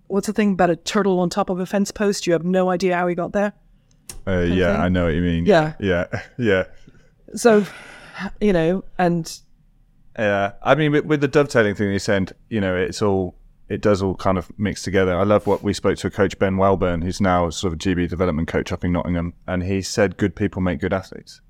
[0.07, 2.27] What's the thing about a turtle on top of a fence post?
[2.27, 3.53] You have no idea how he got there.
[4.27, 4.83] Uh, yeah, thing?
[4.83, 5.47] I know what you mean.
[5.47, 5.75] Yeah.
[5.81, 6.07] yeah,
[6.39, 6.65] yeah.
[7.35, 7.65] So,
[8.41, 9.41] you know, and
[10.19, 13.37] Yeah, I mean, with, with the dovetailing thing, you said, you know, it's all
[13.69, 15.17] it does all kind of mix together.
[15.17, 18.09] I love what we spoke to a coach Ben Welburn, who's now sort of GB
[18.09, 21.41] development coach up in Nottingham, and he said, "Good people make good athletes."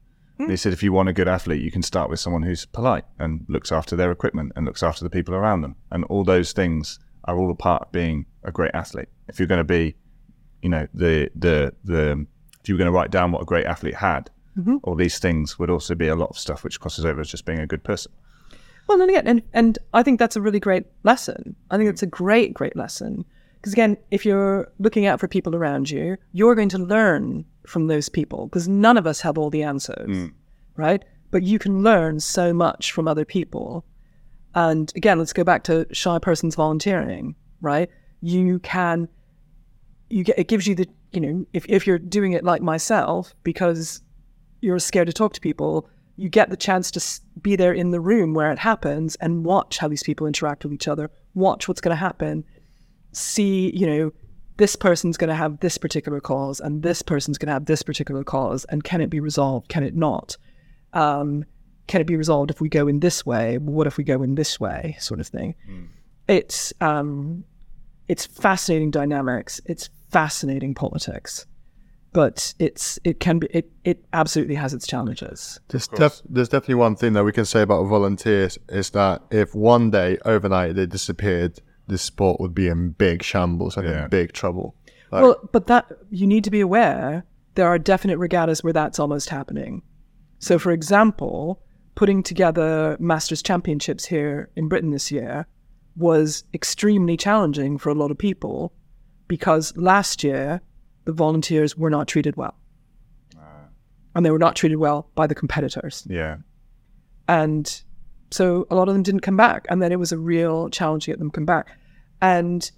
[0.49, 3.05] He said, if you want a good athlete, you can start with someone who's polite
[3.19, 6.53] and looks after their equipment and looks after the people around them, and all those
[6.53, 9.09] things are all a part of being a great athlete.
[9.29, 9.97] If you're going to be,
[10.63, 12.27] you know, the the the
[12.63, 14.77] if you were going to write down what a great athlete had, mm-hmm.
[14.83, 17.45] all these things would also be a lot of stuff which crosses over as just
[17.45, 18.13] being a good person.
[18.87, 21.55] Well, and again, and, and I think that's a really great lesson.
[21.71, 21.93] I think mm.
[21.93, 23.25] it's a great, great lesson.
[23.61, 27.87] Because again, if you're looking out for people around you, you're going to learn from
[27.87, 30.33] those people because none of us have all the answers, mm.
[30.77, 31.05] right?
[31.31, 33.85] But you can learn so much from other people.
[34.55, 37.89] And again, let's go back to shy persons volunteering, right?
[38.23, 39.09] You can,
[40.09, 43.35] you get, it gives you the, you know, if, if you're doing it like myself,
[43.43, 44.03] because
[44.61, 48.01] you're scared to talk to people, you get the chance to be there in the
[48.01, 51.81] room where it happens and watch how these people interact with each other, watch what's
[51.81, 52.45] going to happen,
[53.13, 54.13] see, you know,
[54.59, 57.83] this person's going to have this particular cause and this person's going to have this
[57.83, 59.69] particular cause, and can it be resolved?
[59.69, 60.37] Can it not?
[60.93, 61.45] Um,
[61.87, 63.57] can it be resolved if we go in this way?
[63.59, 64.97] What if we go in this way?
[65.01, 65.55] Sort of thing.
[66.29, 67.45] It's um,
[68.07, 69.61] it's fascinating dynamics.
[69.65, 71.47] It's fascinating politics,
[72.13, 75.61] but it's it can be it it absolutely has its challenges.
[75.69, 79.55] There's, def- there's definitely one thing that we can say about volunteers is that if
[79.55, 84.05] one day overnight they disappeared, this sport would be in big shambles and Yeah.
[84.05, 84.75] in big trouble.
[85.13, 87.25] Like, Well, but that you need to be aware
[87.57, 89.83] there are definite regattas where that's almost happening.
[90.39, 91.61] So, for example,
[91.97, 95.47] putting together Masters Championships here in Britain this year
[95.97, 98.73] was extremely challenging for a lot of people
[99.31, 100.61] because last year
[101.05, 102.57] the volunteers were not treated well.
[104.17, 106.05] And they were not treated well by the competitors.
[106.11, 106.39] Yeah,
[107.29, 107.81] And
[108.33, 109.67] so a lot of them didn't come back.
[109.71, 111.79] And then it was a real challenge to get them to come back.
[112.21, 112.69] And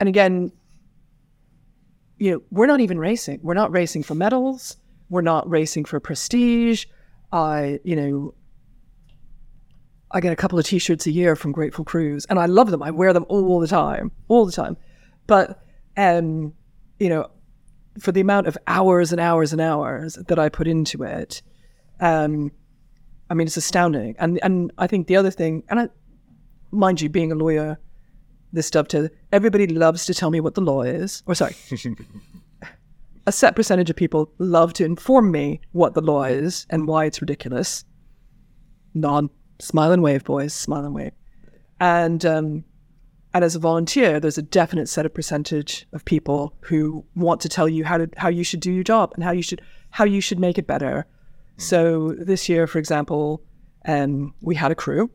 [0.00, 0.50] and again,
[2.16, 3.40] you know, we're not even racing.
[3.42, 4.78] We're not racing for medals.
[5.10, 6.86] We're not racing for prestige.
[7.32, 8.34] I, you know,
[10.10, 12.82] I get a couple of t-shirts a year from Grateful Cruise and I love them.
[12.82, 14.78] I wear them all the time, all the time.
[15.26, 15.65] But
[15.96, 16.52] um,
[16.98, 17.30] you know,
[17.98, 21.42] for the amount of hours and hours and hours that I put into it,
[22.00, 22.52] um,
[23.30, 24.14] I mean, it's astounding.
[24.18, 25.88] And and I think the other thing, and I,
[26.70, 27.78] mind you, being a lawyer,
[28.52, 29.08] this dovetail.
[29.32, 31.22] Everybody loves to tell me what the law is.
[31.26, 31.56] Or sorry,
[33.26, 37.04] a set percentage of people love to inform me what the law is and why
[37.04, 37.84] it's ridiculous.
[38.94, 41.12] Non smile and wave, boys, smile and wave.
[41.80, 42.64] And um,
[43.36, 47.50] and as a volunteer, there's a definite set of percentage of people who want to
[47.50, 49.60] tell you how to how you should do your job and how you should
[49.90, 51.04] how you should make it better.
[51.58, 53.42] So this year, for example,
[53.84, 55.10] um, we had a crew,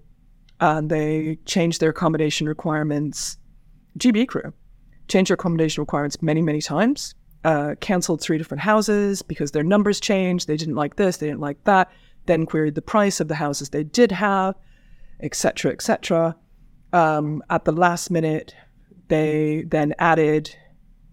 [0.59, 3.39] and they changed their accommodation requirements.
[3.97, 4.53] GB crew
[5.07, 7.15] changed their accommodation requirements many, many times.
[7.43, 10.47] Uh, canceled three different houses because their numbers changed.
[10.47, 11.89] They didn't like this, they didn't like that.
[12.27, 14.53] Then queried the price of the houses they did have,
[15.21, 16.35] etc., etc.
[16.93, 18.53] Um, at the last minute,
[19.07, 20.55] they then added,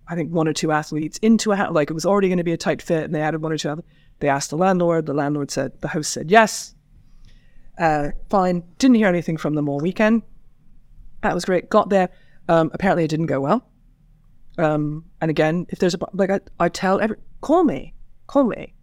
[0.08, 1.72] I think, one or two athletes into a house.
[1.72, 3.58] Like it was already going to be a tight fit, and they added one or
[3.58, 3.70] two.
[3.70, 3.84] Other-
[4.20, 5.06] they asked the landlord.
[5.06, 6.74] The landlord said the host said yes.
[7.78, 8.64] Uh, fine.
[8.78, 10.22] Didn't hear anything from them all weekend.
[11.22, 11.70] That was great.
[11.70, 12.08] Got there.
[12.48, 13.68] Um, apparently, it didn't go well.
[14.56, 17.94] Um, and again, if there's a like, I, I tell every call me,
[18.26, 18.74] call me,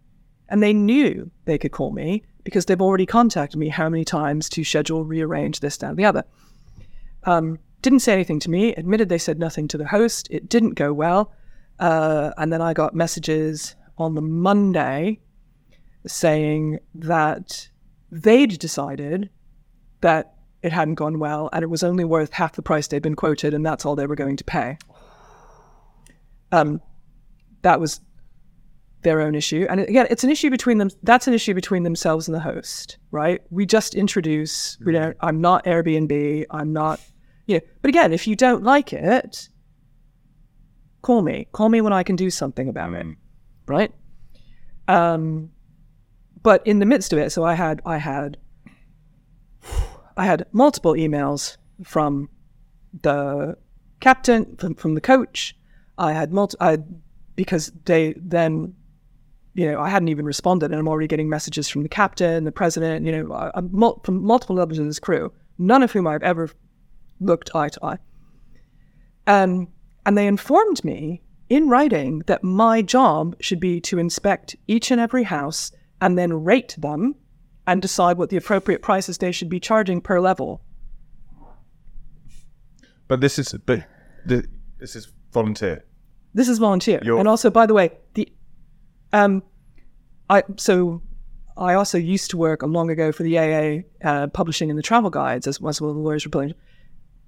[0.48, 4.48] and they knew they could call me because they've already contacted me how many times
[4.50, 6.24] to schedule, rearrange this, that, and the other.
[7.26, 8.74] Um, didn't say anything to me.
[8.74, 10.28] Admitted they said nothing to the host.
[10.30, 11.32] It didn't go well.
[11.78, 15.20] Uh, and then I got messages on the Monday
[16.06, 17.68] saying that
[18.10, 19.30] they'd decided
[20.00, 23.14] that it hadn't gone well and it was only worth half the price they'd been
[23.14, 24.78] quoted and that's all they were going to pay.
[26.52, 26.80] Um,
[27.62, 28.00] that was
[29.02, 29.66] their own issue.
[29.68, 30.90] And again, it's an issue between them.
[31.02, 33.40] That's an issue between themselves and the host, right?
[33.50, 36.46] We just introduce, we don't, I'm not Airbnb.
[36.50, 37.00] I'm not,
[37.46, 39.48] you know, but again, if you don't like it,
[41.02, 41.46] call me.
[41.52, 43.06] Call me when I can do something about it,
[43.66, 43.92] right?
[44.88, 45.50] Um,
[46.42, 48.36] but in the midst of it, so I had, I had,
[50.16, 52.28] I had multiple emails from
[53.02, 53.56] the
[54.00, 55.56] captain, from, from the coach.
[55.98, 56.78] I had multi, I,
[57.36, 58.74] because they then,
[59.54, 62.52] you know, I hadn't even responded, and I'm already getting messages from the captain, the
[62.52, 66.22] president, you know, I'm mul- from multiple levels of this crew, none of whom I've
[66.22, 66.50] ever
[67.20, 67.98] looked eye to eye.
[69.26, 69.68] Um,
[70.04, 75.00] and they informed me in writing that my job should be to inspect each and
[75.00, 77.14] every house and then rate them
[77.66, 80.62] and decide what the appropriate prices they should be charging per level.
[83.08, 83.84] But this is but
[84.24, 84.46] the,
[84.78, 85.84] this is volunteer.
[86.34, 87.00] This is volunteer.
[87.02, 88.28] You're- and also, by the way, the
[89.12, 89.42] um,
[90.28, 91.02] I so
[91.56, 95.10] I also used to work long ago for the AA uh, publishing in the travel
[95.10, 96.54] guides as, as well the lawyers were pulling.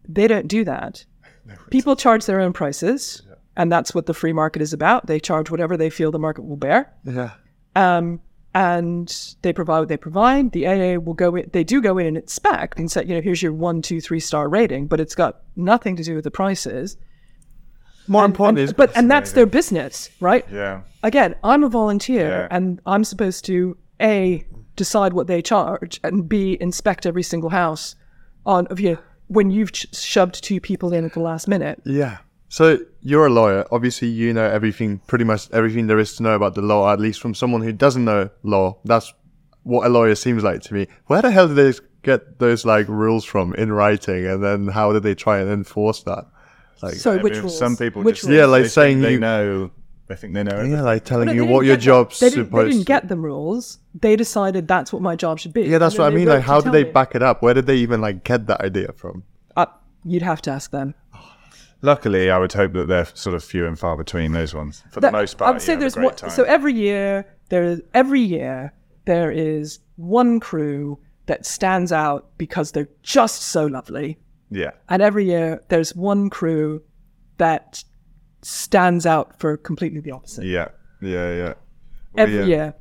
[0.08, 1.04] They don't do that.
[1.70, 3.22] People charge their own prices,
[3.56, 5.06] and that's what the free market is about.
[5.06, 6.92] They charge whatever they feel the market will bear.
[7.04, 7.30] Yeah.
[7.76, 8.20] um,
[8.54, 10.52] and they provide what they provide.
[10.52, 13.20] The AA will go in, they do go in and inspect and say, you know,
[13.20, 16.30] here's your one, two, three star rating, but it's got nothing to do with the
[16.30, 16.96] prices.
[18.08, 20.44] More And- important and- is but and that's their business, right?
[20.50, 20.80] Yeah.
[21.02, 22.56] Again, I'm a volunteer Yeah.
[22.56, 24.44] and I'm supposed to a
[24.76, 27.96] decide what they charge and b inspect every single house
[28.46, 28.98] on of you know,
[29.28, 31.80] when you've ch- shoved two people in at the last minute.
[31.84, 32.18] Yeah.
[32.50, 33.66] So you're a lawyer.
[33.70, 36.90] Obviously, you know everything, pretty much everything there is to know about the law.
[36.92, 38.78] At least from someone who doesn't know law.
[38.84, 39.12] That's
[39.64, 40.86] what a lawyer seems like to me.
[41.06, 44.92] Where the hell did they get those like rules from in writing, and then how
[44.94, 46.24] did they try and enforce that?
[46.82, 47.58] Like, Sorry, I which mean, rules?
[47.58, 48.38] Some people which just rules?
[48.38, 49.70] Yeah, like they saying they you- know.
[50.08, 50.62] They think they know.
[50.62, 52.30] yeah, like telling No, you what your get job's them.
[52.30, 53.78] They didn't, they didn't get the rules.
[53.94, 55.62] They decided that's what my job should be.
[55.62, 56.28] yeah, that's what I mean.
[56.28, 56.90] Like, how did they me.
[56.92, 57.42] back it up?
[57.42, 59.24] Where did they even like get that idea from?
[59.54, 59.66] Uh,
[60.04, 60.94] you'd have to ask them.
[61.80, 64.82] Luckily, I would hope that they're sort of few and far between those ones.
[64.90, 66.16] For the most part, I would say you have a there's great one.
[66.16, 66.30] time.
[66.30, 68.72] So every year there is every year
[69.04, 74.18] there is one crew that stands out because they're just so lovely,
[74.50, 76.82] yeah, and every year there's one crew
[77.36, 77.84] that
[78.42, 80.44] stands out for completely the opposite.
[80.44, 80.68] yeah,
[81.00, 81.44] yeah, yeah.
[82.14, 82.44] Well, Every yeah.
[82.44, 82.74] year,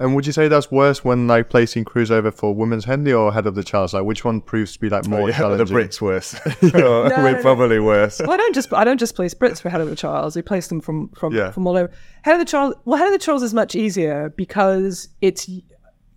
[0.00, 3.32] And would you say that's worse when like placing crews over for Women's Henley or
[3.32, 3.94] head of the Charles?
[3.94, 5.76] Like, which one proves to be like more Oh, yeah, the challenging?
[5.76, 6.34] Brits worse.
[6.62, 7.42] We're no, no.
[7.42, 8.18] probably worse.
[8.20, 10.34] well, I don't just I don't just place Brits for head of the Charles.
[10.34, 11.50] We place them from from Yeah.
[11.52, 11.92] from all over.
[12.22, 12.74] Head of the Charles.
[12.84, 15.48] Well, head of the Charles is much easier because it's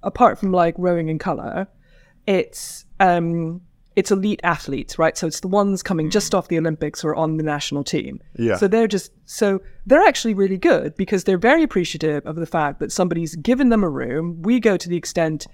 [0.02, 1.68] apart from like rowing in color,
[2.26, 3.62] it's um
[3.96, 5.18] it's elite athletes, right?
[5.18, 8.20] So it's the ones coming just off the Olympics or on the national team.
[8.38, 8.58] Yeah.
[8.58, 12.80] So they're just so they're actually really good because they're very appreciative of the fact
[12.80, 14.42] that somebody's given them a room.
[14.42, 15.48] We go to the extent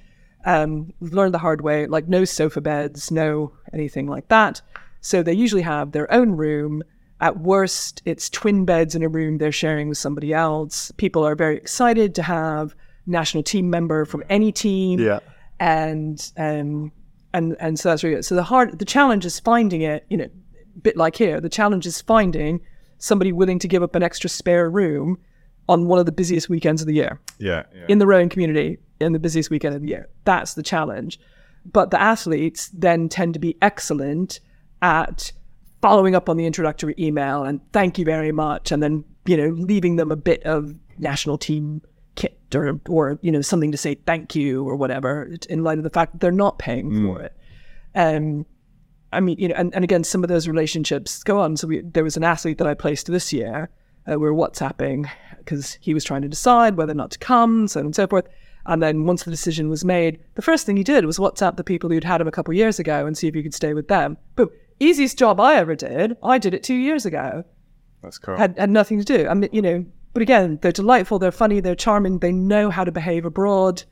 [0.45, 4.61] um, we've learned the hard way, like no sofa beds, no anything like that.
[5.01, 6.81] So they usually have their own room.
[7.19, 10.91] At worst, it's twin beds in a room they're sharing with somebody else.
[10.97, 15.19] People are very excited to have national team member from any team Yeah.
[15.59, 16.91] and um
[17.33, 18.25] and and so that's really good.
[18.25, 21.39] So the hard the challenge is finding it, you know, a bit like here.
[21.41, 22.61] The challenge is finding
[22.97, 25.17] somebody willing to give up an extra spare room
[25.67, 27.85] on one of the busiest weekends of the year Yeah, yeah.
[27.87, 30.09] in the rowing community in the busiest weekend of the year.
[30.25, 31.19] That's the challenge.
[31.65, 34.39] But the athletes then tend to be excellent
[34.81, 35.31] at
[35.81, 39.49] following up on the introductory email and thank you very much, and then you know
[39.49, 41.81] leaving them a bit of national team
[42.15, 45.83] kit or or you know something to say thank you or whatever in light of
[45.83, 47.35] the fact that they're not paying for it.
[47.95, 48.45] Um,
[49.13, 51.57] I mean, you know, and, and again, some of those relationships go on.
[51.57, 53.69] So we, there was an athlete that I placed this year.
[54.09, 55.09] Uh, we were WhatsApping
[55.39, 58.07] because he was trying to decide whether or not to come, so on and so
[58.07, 58.25] forth.
[58.65, 61.63] And then once the decision was made, the first thing he did was WhatsApp the
[61.63, 63.73] people who'd had him a couple of years ago and see if he could stay
[63.73, 64.17] with them.
[64.35, 64.49] but
[64.81, 66.17] Easiest job I ever did.
[66.23, 67.43] I did it two years ago.
[68.01, 68.35] That's cool.
[68.35, 69.27] Had had nothing to do.
[69.27, 72.83] I mean, you know, but again, they're delightful, they're funny, they're charming, they know how
[72.83, 73.83] to behave abroad.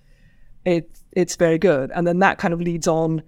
[0.66, 1.92] It it's very good.
[1.96, 3.24] And then that kind of leads on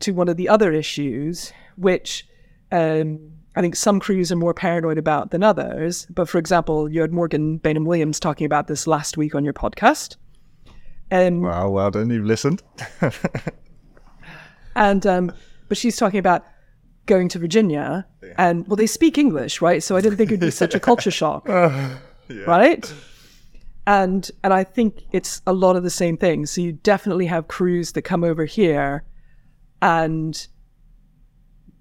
[0.00, 2.26] to one of the other issues, which
[2.70, 6.06] um, I think some crews are more paranoid about than others.
[6.10, 9.52] But for example, you had Morgan Bainham Williams talking about this last week on your
[9.52, 10.16] podcast.
[11.10, 12.10] Um, Well, well done.
[12.10, 12.62] You've listened.
[14.78, 15.32] And um,
[15.68, 16.44] but she's talking about
[17.06, 18.06] going to Virginia,
[18.36, 19.82] and well, they speak English, right?
[19.82, 21.48] So I didn't think it'd be such a culture shock,
[22.46, 22.92] right?
[23.86, 26.46] And and I think it's a lot of the same thing.
[26.46, 29.04] So you definitely have crews that come over here
[29.80, 30.46] and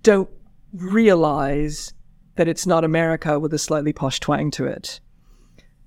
[0.04, 0.30] don't
[0.74, 1.94] realize
[2.36, 5.00] that it's not America with a slightly posh twang to it.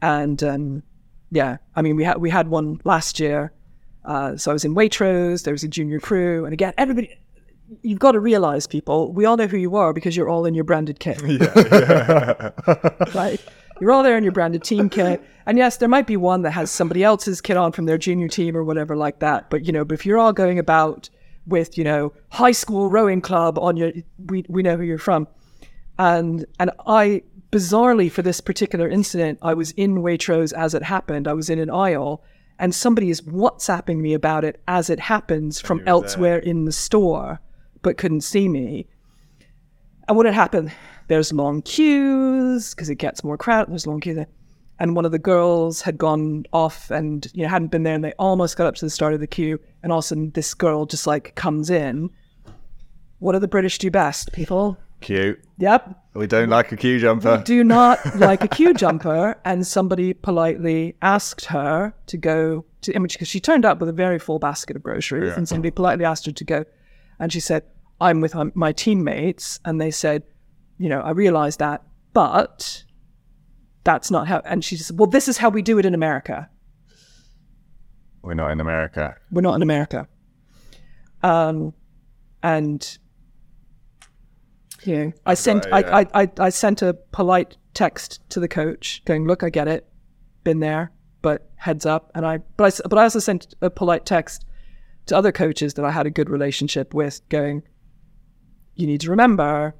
[0.02, 0.82] And um,
[1.30, 3.52] yeah, I mean, we had we had one last year.
[4.04, 5.44] Uh, so I was in Waitrose.
[5.44, 7.16] There was a junior crew, and again, everybody.
[7.82, 10.54] You've got to realize, people, we all know who you are because you're all in
[10.54, 11.22] your branded kit.
[13.14, 13.40] right?
[13.80, 15.22] You're all there in your branded team kit.
[15.46, 18.28] And yes, there might be one that has somebody else's kit on from their junior
[18.28, 19.50] team or whatever like that.
[19.50, 21.08] But, you know, but if you're all going about
[21.46, 23.92] with, you know, high school rowing club on your,
[24.26, 25.26] we, we know who you're from.
[25.98, 31.26] And, and I, bizarrely for this particular incident, I was in Waitrose as it happened.
[31.26, 32.22] I was in an aisle
[32.58, 37.40] and somebody is WhatsApping me about it as it happens from elsewhere in the store,
[37.80, 38.86] but couldn't see me.
[40.06, 40.70] And what had happened?
[41.10, 43.72] There's long queues because it gets more crowded.
[43.72, 44.24] There's long queues.
[44.78, 48.04] And one of the girls had gone off and you know hadn't been there, and
[48.04, 49.58] they almost got up to the start of the queue.
[49.82, 52.10] And all of a sudden, this girl just like comes in.
[53.18, 54.78] What do the British do best, people?
[55.00, 55.36] Queue.
[55.58, 56.00] Yep.
[56.14, 57.42] We don't like a queue jumper.
[57.44, 59.36] Do not like a queue jumper.
[59.44, 63.92] And somebody politely asked her to go to, image because she turned up with a
[63.92, 66.64] very full basket of groceries, and somebody politely asked her to go.
[67.18, 67.64] And she said,
[68.00, 69.58] I'm with um, my teammates.
[69.64, 70.22] And they said,
[70.80, 71.82] you know, I realize that,
[72.14, 72.84] but
[73.84, 74.40] that's not how.
[74.46, 76.48] And she said, well, this is how we do it in America.
[78.22, 79.14] We're not in America.
[79.30, 80.08] We're not in America.
[81.22, 81.74] Um,
[82.42, 82.98] and
[84.84, 85.76] you know, I sent yeah.
[85.76, 89.86] I, I, I, sent a polite text to the coach going, look, I get it,
[90.44, 92.10] been there, but heads up.
[92.14, 94.46] And I but I but I also sent a polite text
[95.06, 97.64] to other coaches that I had a good relationship with, going,
[98.76, 99.74] you need to remember,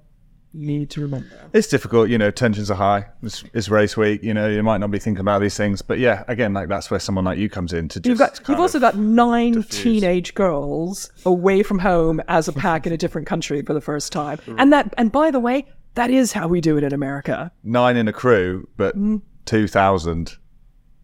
[0.52, 1.28] need to remember.
[1.52, 2.30] It's difficult, you know.
[2.30, 3.06] Tensions are high.
[3.22, 4.48] It's, it's race week, you know.
[4.48, 7.24] You might not be thinking about these things, but yeah, again, like that's where someone
[7.24, 8.08] like you comes in to just.
[8.08, 9.82] You've got kind you've also got nine diffuse.
[9.82, 14.12] teenage girls away from home as a pack in a different country for the first
[14.12, 14.38] time.
[14.58, 17.52] And that and by the way, that is how we do it in America.
[17.62, 19.22] nine in a crew, but Mm.
[19.44, 20.36] two thousand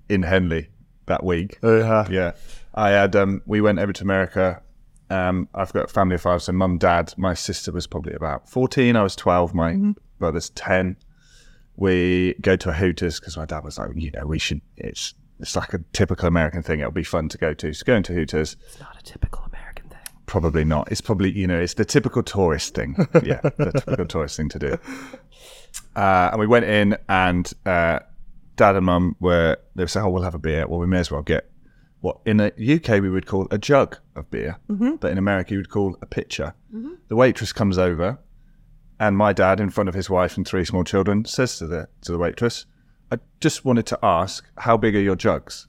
[0.09, 0.69] in Henley
[1.07, 1.59] that week.
[1.63, 2.07] Yeah.
[2.11, 2.33] Yeah,
[2.75, 3.15] I had.
[3.15, 4.63] Um, we went over to America.
[5.11, 7.15] Um, I've got a family of five, so mum, dad.
[7.17, 8.97] My sister was probably about fourteen.
[8.97, 9.55] I was twelve.
[9.55, 9.93] My Mm-hmm.
[10.19, 10.97] brother's ten.
[11.77, 14.61] We go to a Hooters because my dad was like, you know, we should.
[14.77, 16.81] It's it's like a typical American thing.
[16.81, 17.73] It'll be fun to go to.
[17.75, 19.99] So going to Hooters, It's not a typical American thing.
[20.25, 20.91] probably not.
[20.91, 22.97] It's probably you know, it's the typical tourist thing.
[23.23, 24.79] Yeah, the typical tourist thing to do.
[25.95, 28.01] Uh, and we went in, and uh,
[28.57, 30.99] dad and mum were they were saying, "Oh, we'll have a beer." Well, we may
[30.99, 31.51] as well get
[32.01, 34.97] what in the UK we would call a jug of beer, mm-hmm.
[34.97, 36.55] but in America you would call a pitcher.
[36.75, 36.95] Mm-hmm.
[37.09, 38.19] The waitress comes over,
[38.99, 41.89] and my dad, in front of his wife and three small children, says to the
[42.03, 42.67] to the waitress,
[43.11, 45.69] "I just wanted to ask, how big are your jugs?"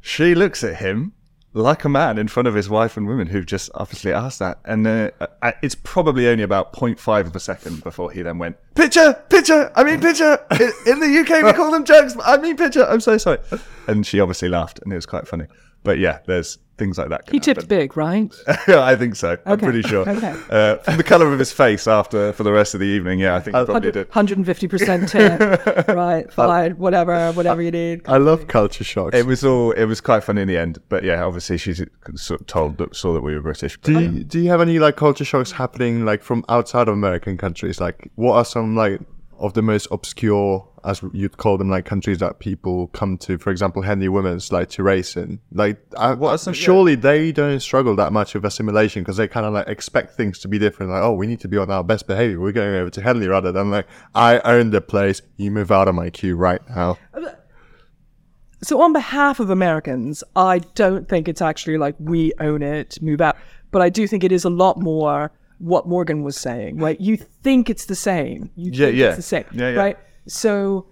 [0.00, 1.12] She looks at him
[1.56, 4.58] like a man in front of his wife and women who've just obviously asked that.
[4.64, 8.56] And uh, uh, it's probably only about 0.5 of a second before he then went,
[8.74, 10.38] Pitcher, pitcher, I mean pitcher.
[10.50, 12.14] In, in the UK, we call them jugs.
[12.22, 12.84] I mean pitcher.
[12.84, 13.38] I'm so sorry.
[13.86, 15.46] And she obviously laughed and it was quite funny.
[15.86, 17.24] But yeah, there's things like that.
[17.26, 17.68] can He tipped happen.
[17.68, 18.34] big, right?
[18.68, 19.38] I think so.
[19.46, 20.06] I'm pretty sure.
[20.08, 20.34] Okay.
[20.50, 23.36] Uh, from the colour of his face after for the rest of the evening, yeah,
[23.36, 24.10] I think he probably did.
[24.10, 25.88] 150% tip.
[25.96, 28.02] right, fine, whatever, whatever you need.
[28.08, 29.16] I love culture shocks.
[29.16, 29.70] It was all.
[29.70, 31.80] It was quite funny in the end, but yeah, obviously she's
[32.16, 33.78] sort of told that saw that we were British.
[33.82, 37.38] do you, do you have any like culture shocks happening like from outside of American
[37.38, 37.80] countries?
[37.80, 39.00] Like, what are some like
[39.38, 43.36] of the most obscure, as you'd call them, like countries that people come to?
[43.38, 45.40] For example, Henley Women's like to race in.
[45.52, 49.28] Like, I, What are some- surely they don't struggle that much with assimilation because they
[49.28, 50.92] kind of like expect things to be different.
[50.92, 52.40] Like, oh, we need to be on our best behavior.
[52.40, 55.20] We're going over to Henley rather than like, I own the place.
[55.36, 56.98] You move out of my queue right now.
[57.12, 57.32] Uh,
[58.62, 63.20] so, on behalf of Americans, I don't think it's actually like we own it, move
[63.20, 63.36] out.
[63.70, 67.00] But I do think it is a lot more what Morgan was saying, right?
[67.00, 68.50] You think it's the same.
[68.56, 69.06] You Yeah, think yeah.
[69.08, 69.76] it's the same, Yeah, yeah.
[69.78, 69.98] right?
[70.28, 70.86] So,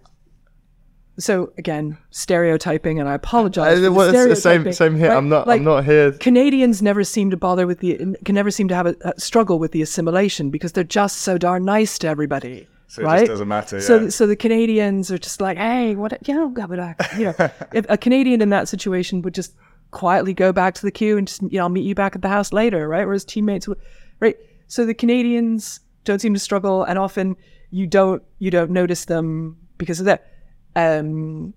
[1.19, 3.79] so again, stereotyping, and I apologize.
[3.79, 5.09] Uh, for well, the it's the same- same here.
[5.09, 5.17] right?
[5.17, 8.69] I'm not- I'm not here- Canadians never seem to bother with the, can never seem
[8.69, 12.09] to have a, a struggle with the assimilation because they're just so darn nice to
[12.09, 12.67] everybody.
[12.89, 13.27] So it just right?
[13.27, 14.09] doesn't matter, So, yeah.
[14.11, 17.97] so the Canadians are just like, hey, what, you know, but, you know, if a
[17.97, 19.55] Canadian in that situation would just
[19.91, 22.23] quietly go back to the queue and just, you know, I'll meet you back at
[22.23, 23.05] the house later, right?
[23.07, 23.79] Whereas teammates would,
[24.21, 24.37] right?
[24.69, 27.37] So the Canadians don't seem to struggle, and often
[27.75, 30.31] you don't you don't notice them because of that.
[30.77, 31.53] Um,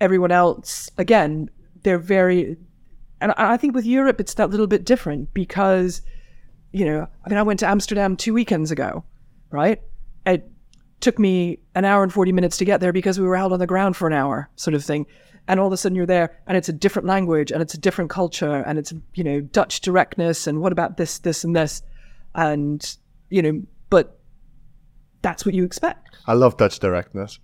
[0.00, 1.50] everyone else, again,
[1.82, 2.56] they're very,
[3.20, 6.00] and I think with Europe it's that little bit different because,
[6.70, 9.02] you know, I mean, I went to Amsterdam two weekends ago,
[9.50, 9.82] right?
[10.24, 10.48] It
[11.00, 13.58] took me an hour and 40 minutes to get there because we were out on
[13.58, 15.06] the ground for an hour, sort of thing.
[15.48, 17.78] And all of a sudden you're there and it's a different language and it's a
[17.78, 21.82] different culture and it's, you know, Dutch directness and what about this, this, and this.
[22.36, 22.96] And,
[23.30, 24.17] you know, but
[25.28, 26.16] that's what you expect.
[26.26, 27.38] I love Dutch directness.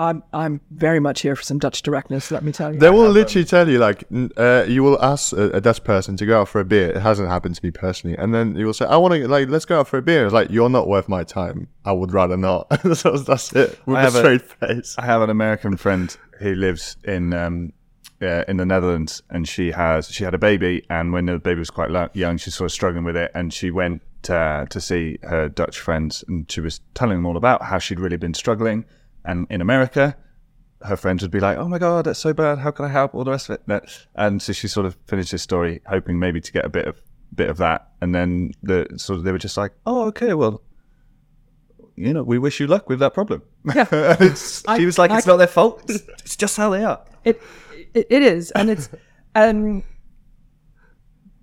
[0.00, 2.78] I'm, I'm very much here for some Dutch directness, let me tell you.
[2.78, 4.04] They will literally tell you, like,
[4.36, 6.90] uh, you will ask a, a Dutch person to go out for a beer.
[6.90, 8.16] It hasn't happened to me personally.
[8.16, 10.24] And then you will say, I want to, like, let's go out for a beer.
[10.26, 11.66] It's like, you're not worth my time.
[11.84, 12.68] I would rather not.
[12.96, 13.80] so that's it.
[13.86, 14.94] With I a have a- straight face.
[14.96, 17.72] I have an American friend who lives in um,
[18.22, 21.58] uh, in the Netherlands, and she has she had a baby, and when the baby
[21.58, 24.80] was quite lo- young, she's sort of struggling with it, and she went uh, to
[24.80, 28.34] see her Dutch friends, and she was telling them all about how she'd really been
[28.34, 28.84] struggling,
[29.24, 30.16] and in America.
[30.80, 32.58] Her friends would be like, "Oh my god, that's so bad!
[32.58, 35.32] How can I help?" All the rest of it, and so she sort of finished
[35.32, 37.02] this story, hoping maybe to get a bit of
[37.34, 40.62] bit of that, and then the sort of they were just like, "Oh, okay, well,
[41.96, 43.42] you know, we wish you luck with that problem."
[43.74, 43.88] Yeah.
[44.68, 45.82] I- she was like, I- "It's not their fault.
[45.88, 47.42] It's, it's just how they are." It,
[47.92, 48.88] it it is, and it's
[49.34, 49.82] um.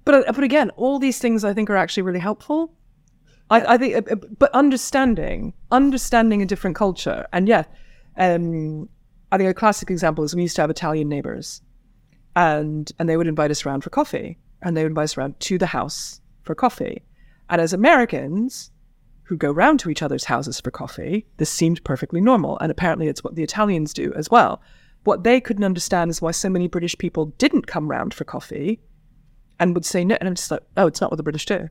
[0.06, 2.74] But but again, all these things I think are actually really helpful.
[3.50, 7.64] I, I think, uh, uh, but understanding, understanding a different culture, and yeah,
[8.18, 8.90] um,
[9.32, 11.62] I think a classic example is we used to have Italian neighbors,
[12.36, 15.40] and and they would invite us around for coffee, and they would invite us around
[15.42, 17.04] to the house for coffee,
[17.50, 18.72] and as Americans
[19.24, 23.08] who go round to each other's houses for coffee, this seemed perfectly normal, and apparently
[23.08, 24.62] it's what the Italians do as well.
[25.04, 28.82] What they couldn't understand is why so many British people didn't come round for coffee,
[29.60, 31.70] and would say no, and I'm just like, oh, it's not what the British do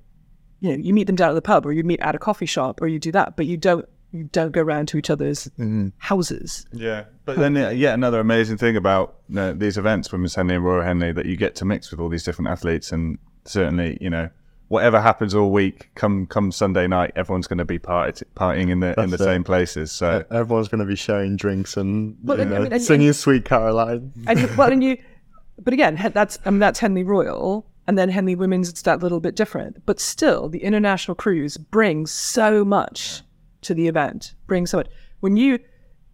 [0.60, 2.46] you know, you meet them down at the pub or you meet at a coffee
[2.46, 5.50] shop or you do that, but you don't you don't go around to each other's
[5.98, 6.66] houses.
[6.72, 10.64] Yeah, but then uh, yet another amazing thing about uh, these events, Women's Henley and
[10.64, 14.08] Royal Henley, that you get to mix with all these different athletes, and certainly, you
[14.08, 14.30] know,
[14.68, 18.80] whatever happens all week, come come Sunday night, everyone's going to be party, partying in
[18.80, 19.18] the in the it.
[19.18, 19.90] same places.
[19.92, 23.12] So Everyone's going to be sharing drinks and, Well, you I know, mean, and- singing
[23.12, 24.96] "Sweet Caroline." And well, and you,
[25.62, 28.68] but again, that's I mean that's Henley Royal, and then Henley Women's.
[28.68, 33.22] It's that little bit different, but still, the international crews brings so much
[33.62, 34.34] to the event.
[34.46, 34.88] Brings so much.
[35.20, 35.58] When you,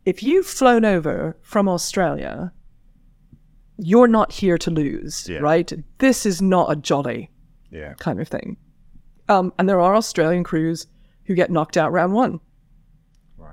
[0.05, 2.53] if you've flown over from Australia,
[3.79, 5.39] you're not here to lose, Yeah.
[5.39, 5.73] right?
[5.99, 7.31] This is not a jolly
[7.71, 8.57] yeah, kind of thing.
[9.29, 10.87] Um, and there are Australian crews
[11.25, 12.41] who get knocked out round one.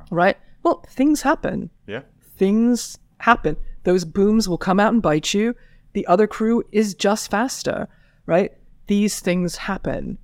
[0.09, 0.37] Right?
[0.63, 1.69] Well, things happen.
[1.85, 2.01] yeah,
[2.37, 3.57] Things happen.
[3.83, 5.55] Those booms will come out and bite you.
[5.93, 7.87] The other crew is just faster,
[8.27, 8.51] right?
[8.85, 10.19] These things happen,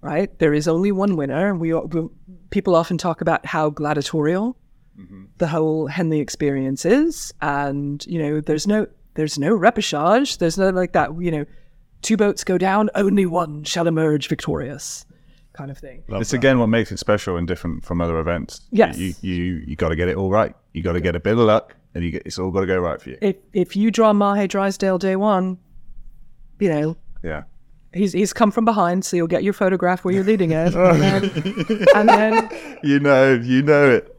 [0.00, 0.36] right?
[0.38, 1.54] There is only one winner.
[1.54, 2.08] We, we
[2.48, 4.56] people often talk about how gladiatorial
[4.98, 5.24] mm-hmm.
[5.36, 10.38] the whole Henley experience is, and you know, there's no there's no repechage.
[10.38, 11.20] There's no like that.
[11.20, 11.44] You know,
[12.02, 15.04] two boats go down, only one shall emerge victorious,
[15.52, 16.04] kind of thing.
[16.08, 18.62] it's again what makes it special and different from other events.
[18.70, 18.96] Yes.
[18.96, 20.54] you you you got to get it all right.
[20.72, 22.66] You got to get a bit of luck, and you get, it's all got to
[22.66, 23.18] go right for you.
[23.20, 25.58] If if you draw Mahe Drysdale day one,
[26.60, 27.42] you know, Yeah,
[27.92, 31.00] he's he's come from behind, so you'll get your photograph where you're leading it, and
[31.02, 32.48] then, and then
[32.82, 34.14] you know, you know it.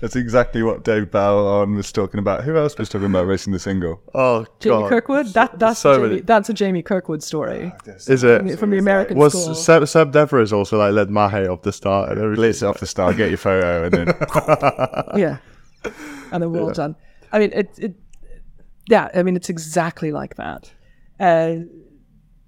[0.00, 2.44] That's exactly what Dave Ballon was talking about.
[2.44, 4.00] Who else was talking about racing the single?
[4.14, 4.88] Oh Jamie God!
[4.88, 5.26] Kirkwood.
[5.34, 8.56] That that's So a Jamie, many- that's a Jamie Kirkwood story Is it?
[8.56, 9.54] from the American Was school.
[9.56, 12.36] Seb, Seb Devereux also like led Mahe off the start and everything?
[12.36, 14.06] Blitz it off the start, get your photo, and then
[15.16, 15.38] yeah,
[16.30, 16.94] and then we're all done.
[17.32, 17.94] I mean, it, it,
[18.88, 20.70] yeah, I mean, it's exactly like that.
[21.18, 21.56] Uh,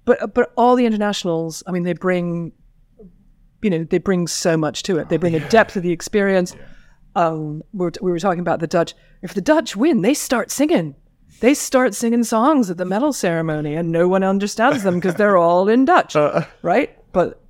[0.07, 2.53] but uh, but all the internationals, I mean, they bring,
[3.61, 5.09] you know, they bring so much to it.
[5.09, 6.55] They bring a depth of the experience.
[7.15, 8.95] Um, we were, we were talking about the Dutch.
[9.21, 10.95] If the Dutch win, they start singing.
[11.41, 15.37] They start singing songs at the medal ceremony, and no one understands them because they're
[15.37, 16.45] all in Dutch, uh.
[16.61, 16.97] right?
[17.11, 17.43] But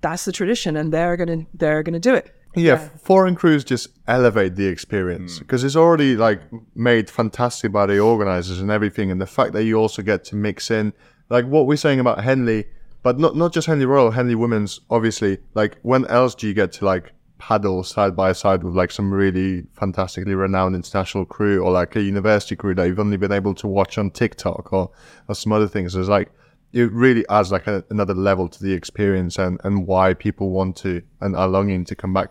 [0.00, 2.34] that's the tradition, and they're gonna they're gonna do it.
[2.56, 5.38] Yeah, foreign crews just elevate the experience mm.
[5.40, 6.42] because it's already like
[6.74, 10.34] made fantastic by the organizers and everything, and the fact that you also get to
[10.34, 10.92] mix in
[11.30, 12.66] like what we're saying about Henley,
[13.02, 15.38] but not not just Henley Royal, Henley Women's, obviously.
[15.54, 19.12] Like when else do you get to like paddle side by side with like some
[19.12, 23.54] really fantastically renowned international crew or like a university crew that you've only been able
[23.54, 24.90] to watch on TikTok or,
[25.28, 25.94] or some other things?
[25.94, 26.30] It's like
[26.72, 30.76] it really adds like a, another level to the experience and, and why people want
[30.76, 32.30] to and are longing to come back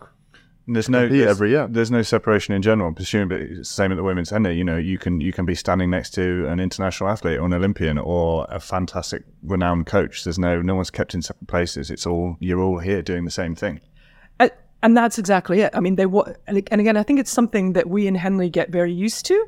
[0.74, 1.66] there's no there's, every year.
[1.68, 2.88] There's no separation in general.
[2.88, 4.56] I'm presumably it's the same at the women's Henley.
[4.56, 7.52] You know, you can you can be standing next to an international athlete or an
[7.52, 10.24] Olympian or a fantastic renowned coach.
[10.24, 11.90] There's no no one's kept in separate places.
[11.90, 13.80] It's all you're all here doing the same thing.
[14.38, 14.48] Uh,
[14.82, 15.72] and that's exactly it.
[15.74, 18.48] I mean, they wa- and, and again, I think it's something that we in Henley
[18.48, 19.46] get very used to,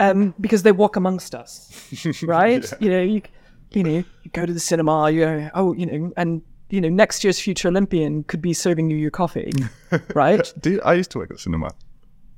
[0.00, 1.72] um, because they walk amongst us,
[2.22, 2.70] right?
[2.80, 3.22] You know, you
[3.70, 6.88] you know, you go to the cinema, you go, oh, you know, and you know,
[6.88, 9.52] next year's future Olympian could be serving you your coffee,
[10.14, 10.52] right?
[10.84, 11.70] I used to work at cinema?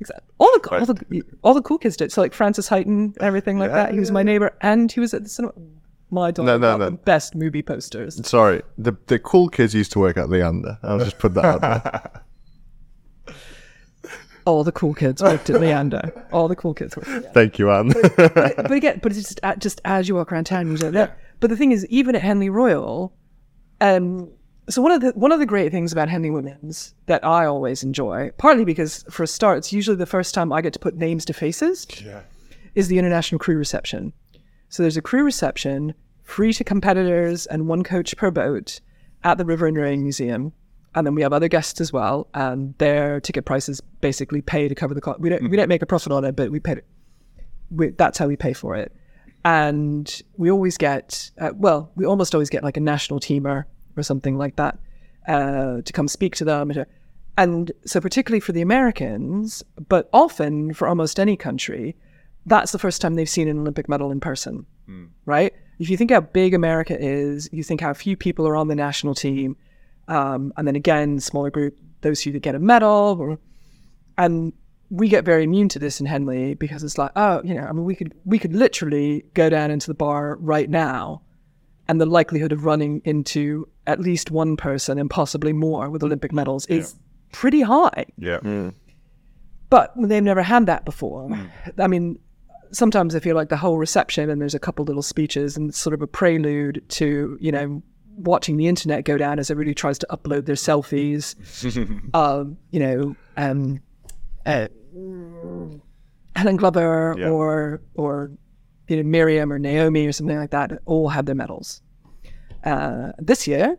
[0.00, 0.26] Exactly.
[0.38, 2.10] All the all the all the cool kids did.
[2.10, 3.92] So like Francis Heighton, everything like that.
[3.92, 5.52] He was my neighbor, and he was at the cinema.
[6.12, 6.84] My daughter No, no, no.
[6.86, 8.20] the best movie posters.
[8.26, 10.78] Sorry, the the cool kids used to work at Leander.
[10.82, 12.22] I'll just put that out there.
[14.46, 16.26] All the cool kids worked at Leander.
[16.32, 17.08] All the cool kids worked.
[17.08, 17.30] At Leander.
[17.34, 17.92] Thank you, Anne.
[18.16, 21.08] but again, but it's just just as you walk around town, you know.
[21.40, 23.12] But the thing is, even at Henley Royal,
[23.80, 24.30] um,
[24.68, 27.82] so one of the one of the great things about Henley Women's that I always
[27.82, 30.94] enjoy, partly because for a start, it's usually the first time I get to put
[30.96, 31.86] names to faces,
[32.74, 34.12] is the international crew reception.
[34.68, 38.80] So there's a crew reception, free to competitors and one coach per boat
[39.24, 40.52] at the River and Rowing Museum.
[40.94, 44.74] And then we have other guests as well, and their ticket prices basically pay to
[44.74, 45.20] cover the cost.
[45.20, 46.84] We don't we don't make a profit on it, but we pay it
[47.70, 48.92] we, that's how we pay for it.
[49.44, 53.64] And we always get, uh, well, we almost always get like a national teamer
[53.96, 54.78] or something like that
[55.28, 56.70] uh, to come speak to them.
[57.38, 61.96] And, so, particularly for the Americans, but often for almost any country,
[62.46, 64.66] that's the first time they've seen an Olympic medal in person,
[65.24, 65.52] right?
[65.78, 68.74] If you think how big America is, you think how few people are on the
[68.74, 69.56] national team,
[70.08, 73.16] Um, and then again, smaller group, those who get a medal.
[73.20, 73.38] Or,
[74.18, 74.52] and
[74.90, 77.72] we get very immune to this in Henley because it's like, oh, you know, I
[77.72, 81.22] mean, we could we could literally go down into the bar right now,
[81.90, 86.32] and the likelihood of running into at least one person and possibly more with Olympic
[86.32, 86.94] medals is
[87.32, 88.06] pretty high.
[88.16, 88.70] Yeah.
[89.70, 91.28] But they've never had that before.
[91.78, 92.20] I mean,
[92.70, 95.78] sometimes I feel like the whole reception and there's a couple little speeches and it's
[95.78, 97.82] sort of a prelude to, you know,
[98.16, 101.34] watching the internet go down as everybody tries to upload their selfies.
[102.14, 103.80] um, you know, um,
[104.46, 104.68] uh,
[106.36, 107.30] Helen Glover Yeah.
[107.30, 108.30] or or
[108.90, 111.80] you know Miriam or Naomi or something like that all have their medals.
[112.64, 113.78] Uh, this year,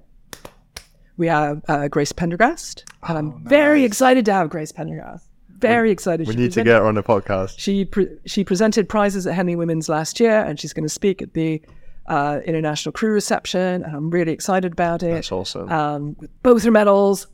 [1.18, 5.28] we have uh, Grace Prendergast, and I'm very excited to have Grace Prendergast.
[5.60, 6.26] Very excited.
[6.28, 7.56] We She need to get her on the podcast.
[7.60, 11.22] she pre- she presented prizes at Henley Women's last year, and she's going to speak
[11.22, 11.62] at the
[12.08, 15.14] uh, international crew reception, and I'm really excited about it.
[15.14, 15.70] That's awesome.
[15.70, 17.28] Um, with both her medals,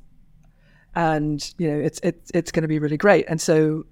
[0.96, 3.26] and you know it's it's it's going to be really great.
[3.30, 3.86] And so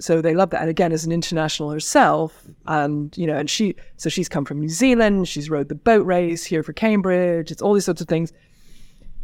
[0.00, 0.60] so they love that.
[0.62, 4.58] And again, as an international herself, and you know, and she so she's come from
[4.60, 5.28] New Zealand.
[5.28, 7.50] She's rode the boat race here for Cambridge.
[7.50, 8.32] It's all these sorts of things.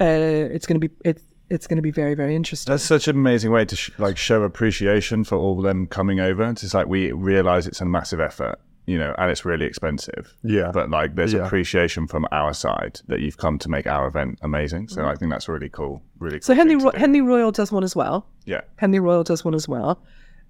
[0.00, 0.04] Uh,
[0.52, 2.70] it's going to be it's it's going to be very very interesting.
[2.72, 6.42] That's such an amazing way to sh- like show appreciation for all them coming over.
[6.50, 10.34] It's just like we realize it's a massive effort, you know, and it's really expensive.
[10.42, 10.70] Yeah.
[10.72, 11.46] But like, there's Yeah.
[11.46, 14.88] appreciation from our side that you've come to make our event amazing.
[14.88, 16.02] So I think that's really cool.
[16.18, 16.38] Really.
[16.38, 16.42] Mm-hmm.
[16.44, 16.98] so Henry Henley Ro- do.
[16.98, 18.26] Henley Royal does one as well.
[18.44, 18.62] Yeah.
[18.76, 20.02] Henry Royal does one as well,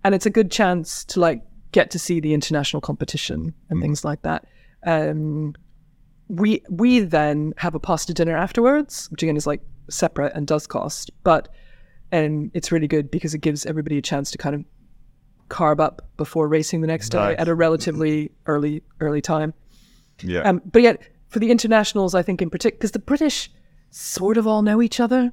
[0.07, 1.43] and it's a good chance to like
[1.73, 4.47] get to see the international competition and things like that.
[4.87, 5.57] Um,
[6.28, 10.69] we we then have a pasta dinner afterwards, which again is like separate and does
[10.69, 11.49] cost, but
[12.12, 14.65] and it's really good because it gives everybody a chance to kind of
[15.49, 19.55] carb up before racing the next day at a relatively early early time.
[20.23, 20.43] Yeah.
[20.43, 23.51] Um, but yet for the internationals, I think in particular, because the British
[23.91, 25.33] sort of all know each other.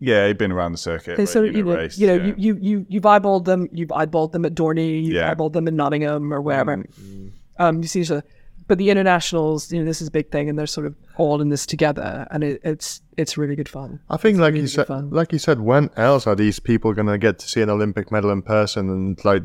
[0.00, 0.26] Yeah.
[0.26, 1.16] You've been around the circuit.
[1.16, 2.26] They right, sort of, you know, raced, you know, yeah.
[2.26, 5.34] you, you, you, you've eyeballed them, you've eyeballed them at Dorney, you've Yeah.
[5.34, 6.76] eyeballed them in Nottingham or wherever.
[6.76, 7.28] Mm-hmm.
[7.58, 8.24] Um, you see each other.
[8.68, 11.40] But the internationals, you know, this is a big thing, and they're sort of all
[11.40, 14.00] in this together, and it, it's it's really good fun.
[14.10, 15.08] I think, like you said, fun.
[15.10, 18.32] like you said, when else are these people gonna get to see an Olympic medal
[18.32, 18.90] in person?
[18.90, 19.44] And like,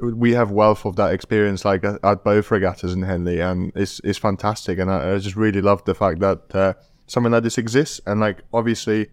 [0.00, 4.00] we have wealth of that experience, like at, at both regattas in Henley, and it's
[4.02, 4.78] it's fantastic.
[4.78, 6.72] And I, I just really love the fact that uh,
[7.06, 9.08] something like this exists, and like obviously,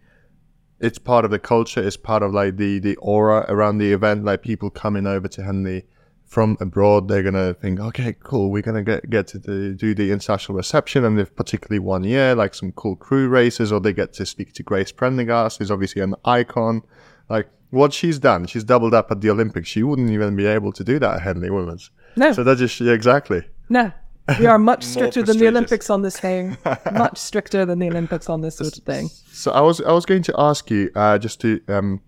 [0.81, 1.81] it's part of the culture.
[1.85, 4.25] It's part of like the the aura around the event.
[4.25, 5.85] Like people coming over to Henley
[6.25, 10.11] from abroad, they're gonna think, okay, cool, we're gonna get get to the, do the
[10.11, 14.13] international reception, and if particularly one year, like some cool crew races, or they get
[14.13, 16.81] to speak to Grace Prendergast, who's obviously an icon.
[17.29, 19.69] Like what she's done, she's doubled up at the Olympics.
[19.69, 21.91] She wouldn't even be able to do that at Henley Women's.
[22.15, 23.43] No, So that just yeah, exactly.
[23.69, 23.91] no,
[24.39, 25.47] we are much stricter than the.
[25.47, 26.57] Olympics on this thing.
[26.93, 29.09] much stricter than the Olympics on this sort of thing.
[29.31, 32.01] So I was I was going to ask you uh, just to um,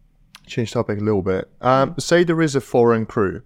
[0.48, 1.50] change topic a little bit.
[1.62, 3.42] Um, say there is a foreign crew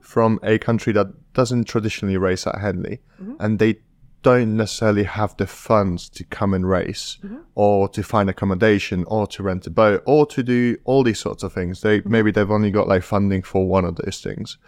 [0.00, 3.00] from a country that doesn't traditionally race at Henley,
[3.38, 3.76] and they
[4.22, 7.18] don't necessarily have the funds to come and race,
[7.54, 11.44] or to find accommodation, or to rent a boat, or to do all these sorts
[11.44, 11.82] of things.
[11.82, 14.58] They maybe they've only got like funding for one of those things.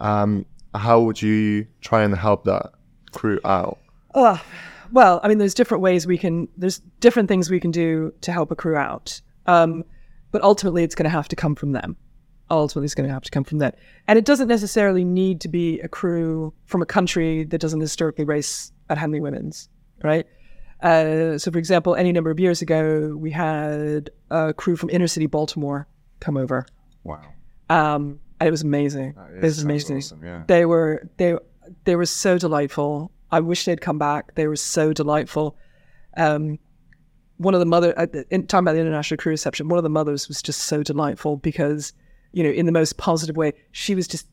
[0.00, 0.44] Um,
[0.74, 2.72] how would you try and help that
[3.08, 3.78] crew out?
[4.14, 4.42] Oh,
[4.92, 6.48] well, I mean, there's different ways we can.
[6.56, 9.20] There's different things we can do to help a crew out.
[9.46, 9.84] Um,
[10.30, 11.96] but ultimately, it's going to have to come from them.
[12.50, 13.76] Ultimately, it's going to have to come from that,
[14.06, 18.24] and it doesn't necessarily need to be a crew from a country that doesn't historically
[18.24, 19.68] race at Henley Women's,
[20.02, 20.26] right?
[20.82, 25.06] Uh, so, for example, any number of years ago, we had a crew from inner
[25.06, 25.86] city Baltimore
[26.20, 26.64] come over.
[27.04, 27.20] Wow.
[27.68, 29.14] Um, and it was amazing.
[29.36, 29.98] It was amazing.
[29.98, 30.44] awesome, yeah.
[30.46, 31.36] They were they
[31.84, 33.12] they were so delightful.
[33.30, 34.34] I wish they'd come back.
[34.34, 35.56] They were so delightful.
[36.16, 36.58] Um,
[37.36, 39.68] one of the mother uh, in, talking about the international crew reception.
[39.68, 41.92] One of the mothers was just so delightful because
[42.32, 43.52] you know in the most positive way.
[43.72, 44.26] She was just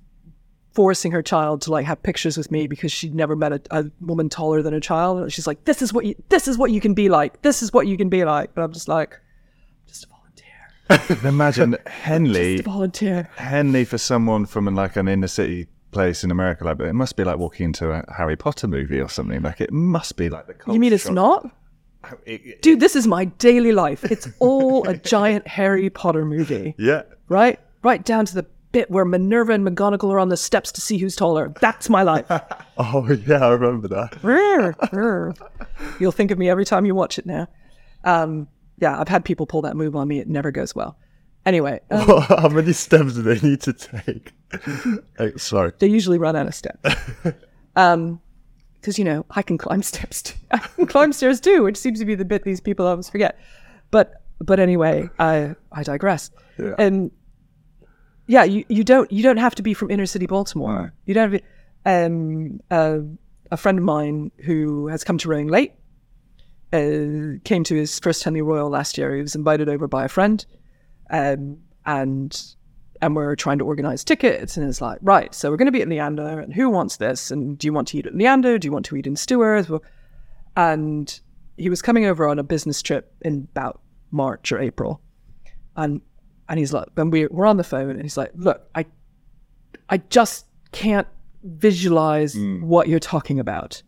[0.74, 3.86] forcing her child to like have pictures with me because she'd never met a, a
[4.02, 5.20] woman taller than a child.
[5.20, 7.42] And she's like, "This is what you this is what you can be like.
[7.42, 9.20] This is what you can be like." But I'm just like,
[9.88, 13.30] just a volunteer, Imagine Henley, just a volunteer.
[13.36, 16.64] Henley for someone from like an inner city place in America.
[16.64, 19.42] Like, but it must be like walking into a Harry Potter movie or something.
[19.42, 20.56] Like, it must be like the.
[20.72, 21.50] You mean it's not?
[22.26, 24.04] It- it- Dude, this is my daily life.
[24.04, 27.02] It's all a giant Harry Potter movie, Yeah.
[27.30, 27.60] right?
[27.82, 30.98] Right down to the bit where Minerva and McGonagall are on the steps to see
[31.00, 31.52] who's taller.
[31.62, 32.26] That's my life.
[32.78, 34.18] Oh yeah, I remember that.
[36.00, 37.48] You'll think of me every time you watch it now.
[38.04, 38.50] Um,
[38.80, 40.20] yeah, I've had people pull that move on me.
[40.20, 40.98] It never goes well.
[41.46, 44.34] Anyway, um, How many steps do they need to take?
[45.40, 45.72] Sorry.
[45.80, 46.96] they usually run out of steps.
[47.78, 48.22] Um,
[48.80, 50.22] because you know I can climb steps.
[50.22, 50.36] Too.
[50.52, 53.38] I can climb stairs too, which seems to be the bit these people always forget.
[53.92, 56.32] but but anyway, I I digress.
[56.58, 56.76] Yeah.
[56.78, 57.12] And
[58.28, 60.94] yeah, you, you don't you don't have to be from inner city Baltimore.
[61.06, 61.42] You don't have
[61.86, 63.00] um uh,
[63.52, 65.74] a friend of mine who has come to rowing late
[66.74, 69.16] uh, came to his first Henley Royal last year.
[69.16, 70.46] He was invited over by a friend,
[71.10, 72.56] um, and
[73.02, 74.58] and we're trying to organize tickets.
[74.58, 77.32] And it's like, right, so we're going to be at Leander, and who wants this?
[77.32, 78.58] And do you want to eat at Leander?
[78.58, 79.70] Do you want to eat in Stewards?
[79.70, 79.84] Well,
[80.56, 81.20] And
[81.58, 85.02] he was coming over on a business trip in about March or April,
[85.76, 86.02] and
[86.48, 88.86] and he's like, and we we're on the phone, and he's like, look, I
[89.90, 91.08] I just can't
[91.44, 93.82] visualize what you're talking about.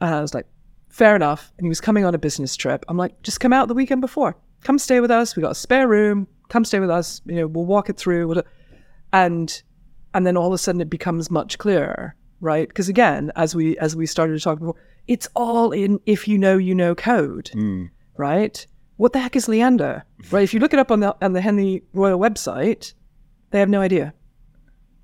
[0.00, 0.46] And I was like,
[0.88, 1.52] fair enough.
[1.56, 2.84] And he was coming on a business trip.
[2.88, 4.36] I'm like, just come out the weekend before.
[4.64, 5.36] Come stay with us.
[5.36, 6.26] We got a spare room.
[6.48, 7.20] Come stay with us.
[7.26, 8.42] You know, we'll walk it through.
[9.12, 9.62] And
[10.12, 12.66] and then all of a sudden it becomes much clearer, right?
[12.66, 14.76] Because again, as we as we started to talk before,
[15.06, 17.84] it's all in if you know you know code, hmm.
[18.16, 18.66] right?
[18.96, 20.42] What the heck is Leander, right?
[20.42, 22.94] If you look it up on the on the Henley Royal website,
[23.50, 24.14] they have no idea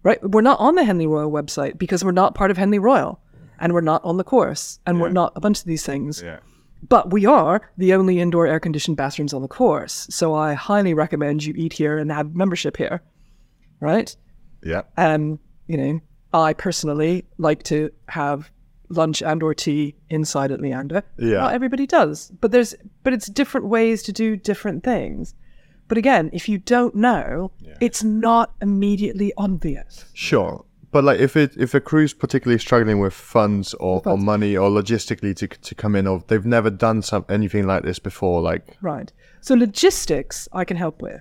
[0.02, 0.18] right?
[0.22, 3.20] We're not on the Henley Royal website because we're not part of Henley Royal
[3.58, 6.22] and we're not on the course and we're not a bunch of these things.
[6.22, 6.40] Yeah.
[6.88, 10.06] But we are the only indoor air conditioned bathrooms on the course.
[10.10, 13.02] So I highly recommend you eat here and have membership here,
[13.80, 14.14] right?
[14.62, 14.82] Yeah.
[14.96, 16.00] Um, you know,
[16.32, 18.50] I personally like to have
[18.88, 21.02] lunch and or tea inside at Leander.
[21.18, 21.38] Yeah.
[21.38, 25.34] Not everybody does, but there's but it's different ways to do different things.
[25.88, 27.50] But again, if you don't know,
[27.80, 30.04] it's not immediately obvious.
[30.12, 30.64] Sure.
[30.92, 34.70] But like if it if a crew's particularly struggling with funds or, or money or
[34.70, 38.76] logistically to to come in or they've never done some anything like this before, like
[38.80, 39.12] Right.
[39.40, 41.20] So logistics, I can help with.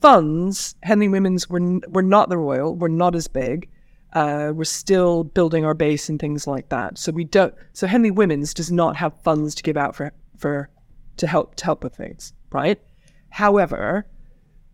[0.00, 2.74] Funds, Henley Women's, we're, not the Royal.
[2.74, 3.70] We're not as big.
[4.12, 6.98] Uh, we're still building our base and things like that.
[6.98, 7.54] So we don't.
[7.72, 10.70] So Henley Women's does not have funds to give out for for
[11.16, 12.80] to help to help with things, right?
[13.30, 14.06] However,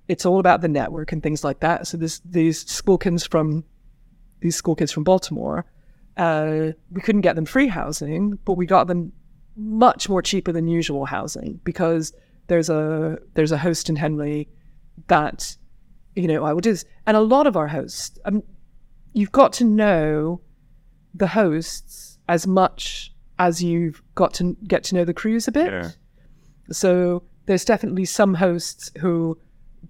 [0.09, 1.87] it's all about the network and things like that.
[1.87, 3.65] So this these school from
[4.41, 5.65] these school kids from Baltimore,
[6.17, 9.13] uh, we couldn't get them free housing, but we got them
[9.57, 12.13] much more cheaper than usual housing because
[12.47, 14.49] there's a there's a host in Henley
[15.09, 15.57] that
[16.17, 18.43] you know I will do this, and a lot of our hosts, um,
[19.13, 20.41] you've got to know
[21.15, 25.73] the hosts as much as you've got to get to know the crews a bit.
[25.73, 25.91] Yeah.
[26.71, 29.39] So there's definitely some hosts who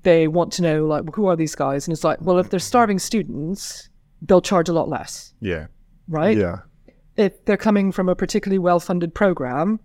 [0.03, 2.61] they want to know like who are these guys, and it's like, well, if they're
[2.61, 3.90] starving students,
[4.23, 5.67] they'll charge a lot less, Yeah.
[6.09, 6.37] right?
[6.37, 6.59] yeah.
[7.17, 9.81] if they're coming from a particularly well-funded program,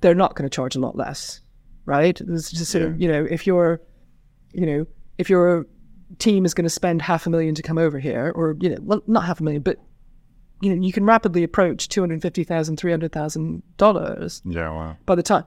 [0.00, 1.40] they're not going to charge a lot less,
[1.86, 2.20] right?
[2.20, 3.80] It's just sort of, you know, if your,
[4.52, 4.86] you know,
[5.18, 5.66] if your
[6.18, 8.76] team is going to spend half a million to come over here, or you know,
[8.82, 9.78] well, not half a million, but
[10.60, 14.70] you know, you can rapidly approach two hundred fifty thousand, three hundred thousand dollars Yeah.
[14.70, 14.96] Wow.
[15.06, 15.44] by the time,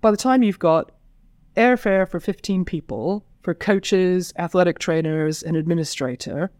[0.00, 0.92] by the time you've got
[1.56, 6.50] airfare for fifteen people, for coaches, athletic trainers, and administrator,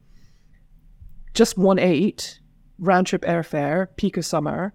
[1.35, 2.41] just one eight
[2.79, 4.75] round trip airfare, peak of summer.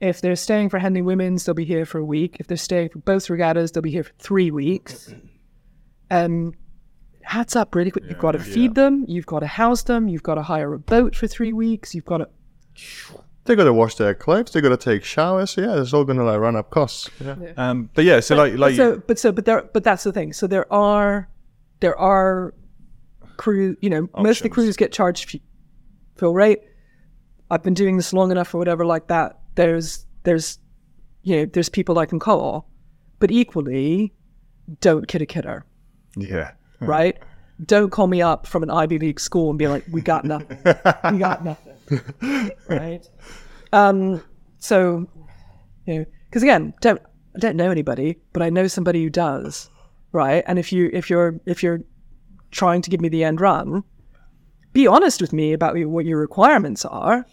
[0.00, 2.36] If they're staying for Henley Women's, they'll be here for a week.
[2.38, 5.14] If they're staying for both regattas, they'll be here for three weeks.
[6.10, 6.52] Um,
[7.22, 8.04] hats up, really quick.
[8.06, 9.06] You've got to feed them.
[9.08, 10.08] You've got to house them.
[10.08, 11.94] You've got to hire a boat for three weeks.
[11.94, 12.28] You've got to.
[13.46, 16.56] They gotta wash their clothes, They've gotta take showers, yeah, it's all gonna like run
[16.56, 17.08] up costs.
[17.24, 17.36] Yeah.
[17.56, 20.32] Um, but yeah, so like like so, but so, but there, but that's the thing.
[20.32, 21.28] So there are,
[21.78, 22.54] there are
[23.36, 23.76] crew.
[23.80, 24.52] You know, most of the Options.
[24.52, 25.40] crews get charged
[26.16, 26.60] f- full rate.
[27.50, 29.38] I've been doing this long enough or whatever like that.
[29.54, 30.58] There's, there's,
[31.22, 32.68] you know, there's people I can call,
[33.18, 34.12] but equally,
[34.80, 35.64] don't kid a kidder,
[36.16, 36.52] yeah.
[36.80, 37.16] right?
[37.64, 40.58] Don't call me up from an Ivy League school and be like, "We got nothing.
[41.12, 43.08] we got nothing." right?
[43.72, 44.22] Um.
[44.58, 45.08] So,
[45.86, 47.00] you know, because again, don't
[47.34, 49.70] I don't know anybody, but I know somebody who does,
[50.12, 50.44] right?
[50.46, 51.80] And if you if you're if you're
[52.50, 53.84] trying to give me the end run,
[54.76, 57.24] be honest with me about what your requirements are.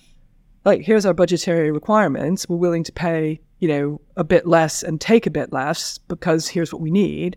[0.63, 2.47] Like, here's our budgetary requirements.
[2.47, 6.47] We're willing to pay, you know, a bit less and take a bit less because
[6.47, 7.35] here's what we need.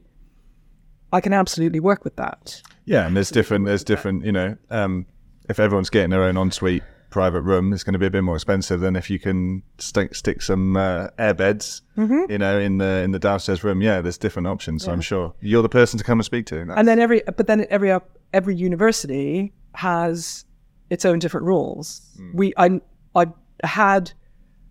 [1.13, 2.63] I can absolutely work with that.
[2.85, 3.67] Yeah, and there's different.
[3.67, 4.25] There's different.
[4.25, 5.07] You know, um,
[5.49, 8.37] if everyone's getting their own ensuite private room, it's going to be a bit more
[8.37, 11.83] expensive than if you can stick stick some uh, air beds.
[11.97, 12.31] Mm-hmm.
[12.31, 13.83] You know, in the in the downstairs room.
[13.83, 14.85] Yeah, there's different options.
[14.85, 16.61] So I'm sure you're the person to come and speak to.
[16.61, 17.93] and then every but then every
[18.33, 20.45] every university has
[20.91, 22.01] its own different rules
[22.35, 22.81] we i
[23.15, 23.27] i
[23.65, 24.13] had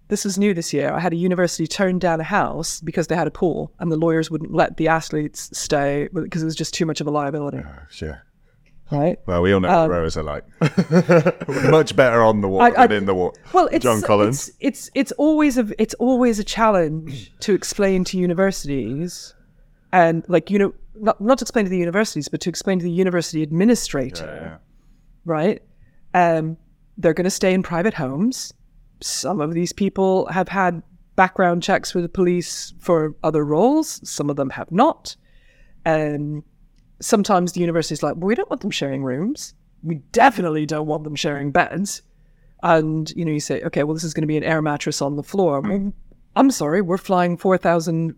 [0.07, 3.15] this is new this year i had a university turn down a house because they
[3.15, 6.73] had a pool and the lawyers wouldn't let the athletes stay because it was just
[6.73, 8.21] too much of a liability sure.
[8.91, 10.43] right Well, we all know what rowers are like.
[11.71, 13.39] Much better on the water Um, I- I- than in the water.
[13.53, 14.49] well it's John Collins.
[14.49, 19.33] it's it's, it's always a it's always a challenge to explain to universities
[19.91, 22.83] and like you know, not not to explain to the universities, but to explain to
[22.83, 24.57] the university administrator, Yeah.
[25.25, 25.61] Right?
[26.13, 26.57] Um,
[26.97, 28.53] they're going to stay in private homes.
[29.01, 30.81] Some of these people have had
[31.15, 34.07] background checks with the police for other roles.
[34.09, 35.15] Some of them have not.
[35.85, 36.43] Um,
[37.01, 39.53] sometimes the university is like, well, we don't want them sharing rooms.
[39.83, 42.01] We definitely don't want them sharing beds.
[42.63, 45.01] And you know, you say, okay, well, this is going to be an air mattress
[45.01, 45.61] on the floor.
[45.61, 45.93] Well,
[46.35, 48.15] I'm sorry, we're flying four thousand,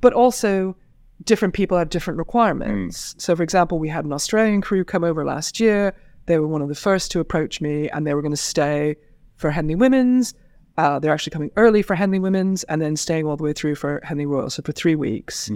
[0.00, 0.76] but also
[1.24, 3.14] different people have different requirements.
[3.18, 5.94] So, for example, we had an Australian crew come over last year.
[6.26, 8.96] They were one of the first to approach me, and they were going to stay
[9.36, 10.34] for Henley Women's.
[10.76, 13.76] Uh, they're actually coming early for Henley Women's, and then staying all the way through
[13.76, 14.50] for Henley Royal.
[14.50, 15.50] So for three weeks,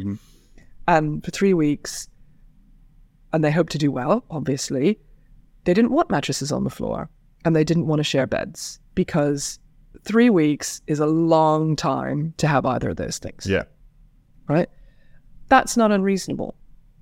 [0.88, 2.08] and for three weeks,
[3.32, 4.24] and they hope to do well.
[4.30, 4.98] Obviously,
[5.64, 7.10] they didn't want mattresses on the floor,
[7.44, 9.58] and they didn't want to share beds because
[10.04, 13.64] three weeks is a long time to have either of those things Yeah.
[14.48, 14.68] right?
[15.50, 16.54] That's not unreasonable.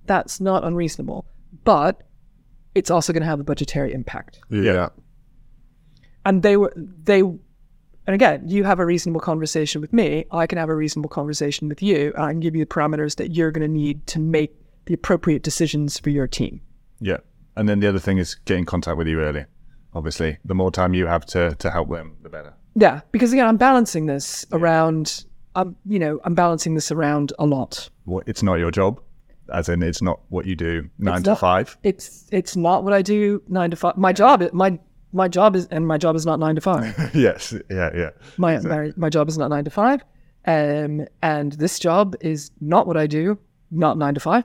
[0.07, 1.25] That's not unreasonable.
[1.62, 2.03] But
[2.75, 4.41] it's also going to have a budgetary impact.
[4.51, 4.89] Yeah.
[6.25, 7.41] And they were, they, and
[8.07, 10.25] again, you have a reasonable conversation with me.
[10.31, 12.12] I can have a reasonable conversation with you.
[12.15, 14.55] And I can give you the parameters that you're going to need to make
[14.87, 16.61] the appropriate decisions for your team.
[17.01, 17.19] Yeah.
[17.57, 19.45] And then the other thing is get in contact with you early.
[19.95, 22.55] Obviously, the more time you have to, to help them, the better.
[22.75, 23.01] Yeah.
[23.12, 25.25] Because again, I'm balancing this around,
[25.59, 27.91] I'm, you know, I'm balancing this around a lot.
[28.05, 29.01] What, it's not your job,
[29.53, 31.77] as in it's not what you do nine It's to not- five.
[31.83, 33.97] It's, it's not what I do nine to five.
[33.97, 34.79] My job, is my,
[35.13, 36.95] my job is, and my job is not nine to five.
[37.15, 37.53] yes.
[37.71, 37.91] Yeah.
[37.95, 38.11] Yeah.
[38.37, 40.03] my my, my job is not nine to five,
[40.47, 43.39] um, and this job is not what I do,
[43.71, 44.45] not nine to five,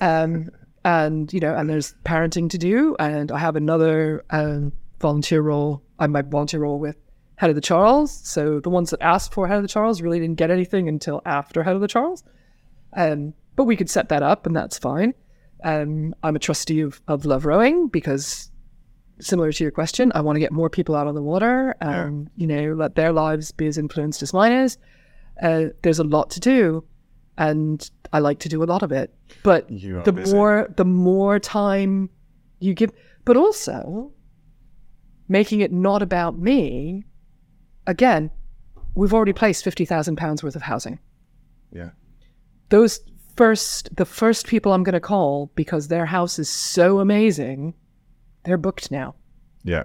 [0.00, 0.50] um,
[0.84, 5.82] and you know, and there's parenting to do, and I have another um, volunteer role.
[5.98, 6.96] I my volunteer role with
[7.40, 8.12] Head of the Charles.
[8.22, 11.22] So the ones that asked for Head of the Charles really didn't get anything until
[11.24, 12.22] after Head of the Charles,
[12.94, 15.14] um, but we could set that up, and that's fine.
[15.64, 18.50] Um, I'm a trustee of, of Love Rowing because
[19.20, 21.74] similar to your question, I want to get more people out on the water.
[21.80, 24.76] Um, You know, let their lives be as influenced as mine is.
[25.42, 26.84] Uh, there's a lot to do,
[27.38, 29.14] and I like to do a lot of it.
[29.42, 30.34] But the busy.
[30.36, 32.10] more the more time
[32.58, 32.90] you give,
[33.24, 34.12] but also
[35.26, 37.04] making it not about me.
[37.86, 38.30] Again,
[38.94, 40.98] we've already placed fifty thousand pounds worth of housing
[41.72, 41.90] Yeah.
[42.68, 43.00] those
[43.36, 47.74] first the first people I'm going to call because their house is so amazing,
[48.44, 49.14] they're booked now,
[49.64, 49.84] Yeah.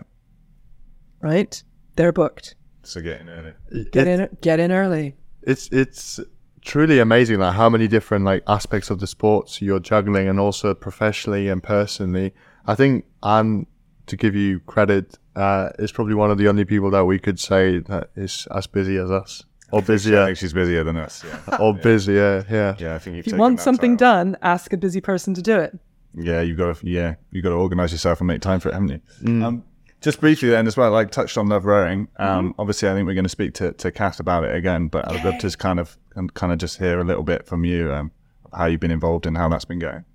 [1.22, 1.62] right?
[1.96, 2.56] They're booked.
[2.84, 3.54] So get in early.
[3.92, 5.16] Get in get in early.
[5.44, 6.20] it's it's
[6.62, 10.74] truly amazing like how many different like aspects of the sports you're juggling and also
[10.74, 12.34] professionally and personally
[12.66, 13.68] i think and
[14.08, 17.40] to give you credit uh is probably one of the only people that we could
[17.40, 20.22] say that is as busy as us or busier.
[20.22, 21.24] I busier think she's busier than us.
[21.26, 21.58] Yeah.
[21.60, 22.96] or busier yeah Yeah.
[22.96, 24.32] I think you've If you taken want something time.
[24.32, 25.78] done, ask a busy person to do it.
[26.18, 28.74] Yeah, you've got to yeah, you got to organize yourself and make time for it,
[28.74, 29.02] haven't you?
[29.24, 29.44] Mm.
[29.44, 29.64] Um,
[30.02, 32.08] just briefly then as well, like touched on love rowing.
[32.18, 32.62] Um, Mm-hmm.
[32.62, 35.26] Obviously, I think we're going to speak to to Kath about it again, but I'd
[35.26, 35.98] love to just kind of
[36.36, 38.12] kind of just hear a little bit from you um,
[38.54, 40.06] how you've been involved and how that's been going.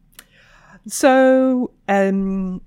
[0.87, 2.63] So, um,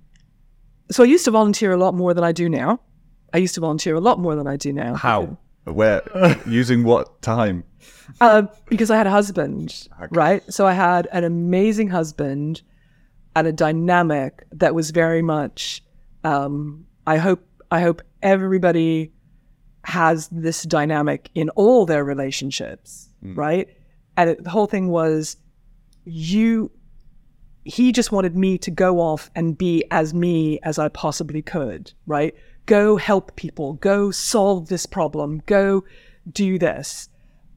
[0.93, 2.79] so I used to volunteer a lot more than I do now.
[3.33, 4.95] I used to volunteer a lot more than I do now.
[4.95, 5.37] How?
[5.63, 6.03] Where?
[6.45, 7.63] using what time?
[8.21, 10.43] Uh, because I had a husband, right?
[10.53, 12.61] So I had an amazing husband
[13.35, 15.83] and a dynamic that was very much.
[16.23, 17.45] Um, I hope.
[17.71, 19.11] I hope everybody
[19.83, 23.67] has this dynamic in all their relationships, right?
[24.15, 25.37] And it, the whole thing was,
[26.05, 26.69] you.
[27.65, 31.93] He just wanted me to go off and be as me as I possibly could,
[32.05, 32.35] right?
[32.65, 35.83] Go help people, go solve this problem, go
[36.31, 37.09] do this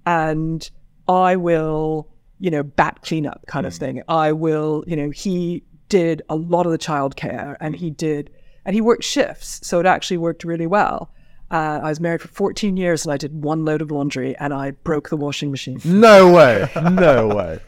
[0.06, 0.70] and
[1.08, 2.08] I will,
[2.38, 4.02] you know, bat clean up kind of thing.
[4.08, 8.30] I will, you know, he did a lot of the childcare and he did,
[8.64, 9.60] and he worked shifts.
[9.62, 11.10] So it actually worked really well.
[11.50, 14.52] Uh, I was married for 14 years and I did one load of laundry and
[14.52, 15.80] I broke the washing machine.
[15.84, 17.60] no way no way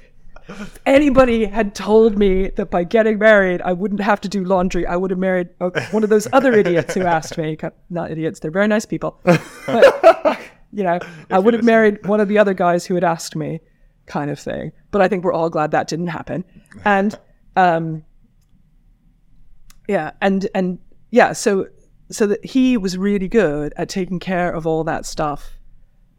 [0.87, 4.87] Anybody had told me that by getting married, I wouldn't have to do laundry.
[4.87, 7.57] I would have married uh, one of those other idiots who asked me.
[7.91, 9.21] Not idiots, they're very nice people.
[9.25, 10.41] But,
[10.73, 10.99] you know,
[11.31, 13.61] I would have married one of the other guys who had asked me,
[14.07, 14.73] kind of thing.
[14.91, 16.45] But I think we're all glad that didn't happen.
[16.85, 17.19] And
[17.57, 18.05] um,
[19.89, 20.79] yeah, and and
[21.11, 21.67] yeah, so
[22.11, 25.59] so that he was really good at taking care of all that stuff,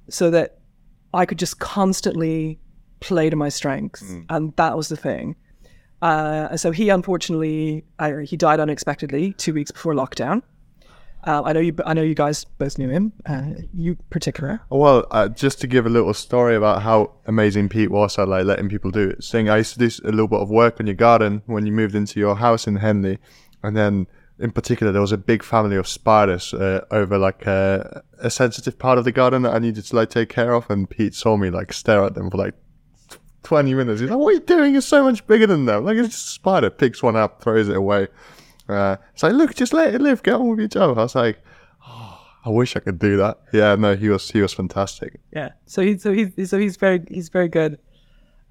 [0.10, 0.60] so that
[1.14, 2.60] I could just constantly
[3.00, 5.36] play to my strengths, and that was the thing.
[6.02, 10.44] Uh, so he unfortunately, I, he died unexpectedly two weeks before lockdown.
[11.26, 11.76] Uh, I know you.
[11.86, 13.12] I know you guys both knew him.
[13.26, 14.62] Uh, you particular.
[14.70, 18.46] Well, uh, just to give a little story about how amazing Pete was at like
[18.46, 19.24] letting people do it.
[19.24, 21.74] Saying I used to do a little bit of work on your garden when you
[21.74, 23.20] moved into your house in Henley,
[23.62, 24.08] and then
[24.40, 28.80] in particular there was a big family of spiders uh, over like a, a sensitive
[28.80, 31.36] part of the garden that I needed to like take care of, and Pete saw
[31.36, 32.54] me like stare at them for like.
[33.50, 34.00] 20 minutes.
[34.00, 34.76] He's like, What are you doing?
[34.76, 35.84] It's so much bigger than them.
[35.84, 36.70] Like, it's just a spider.
[36.70, 38.08] Picks one up, throws it away.
[38.68, 40.22] Uh, it's like, Look, just let it live.
[40.22, 41.00] Get on with your job.
[41.00, 41.42] I was like,
[41.88, 43.40] oh, I wish I could do that.
[43.52, 45.20] Yeah, no, he was he was fantastic.
[45.34, 45.50] Yeah.
[45.66, 47.80] So he's so he's so he's very he's very good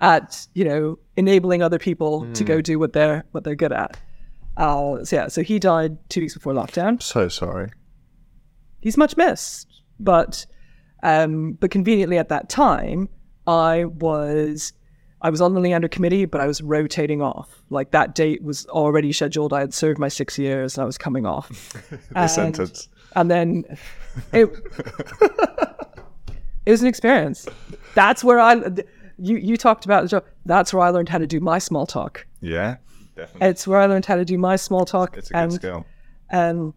[0.01, 3.97] at you know enabling other people to go do what they're what they're good at.
[4.57, 5.29] Uh, so yeah.
[5.29, 7.01] So he died two weeks before lockdown.
[7.01, 7.71] So sorry.
[8.81, 10.45] He's much missed, but
[11.05, 13.09] um, but conveniently at that time
[13.47, 14.73] I was
[15.21, 17.63] I was on the Leander committee, but I was rotating off.
[17.71, 19.53] Like that date was already scheduled.
[19.53, 21.49] I had served my six years and I was coming off.
[21.91, 22.89] The And- sentence.
[23.17, 23.65] and then
[24.33, 24.49] it
[26.67, 27.47] it was an experience.
[27.95, 28.55] That's where I
[29.19, 30.25] you you talked about the job.
[30.47, 32.27] That's where I learned how to do my small talk.
[32.41, 32.77] Yeah,
[33.17, 33.49] definitely.
[33.49, 35.17] It's where I learned how to do my small talk.
[35.17, 35.87] It's a good and skill.
[36.31, 36.75] and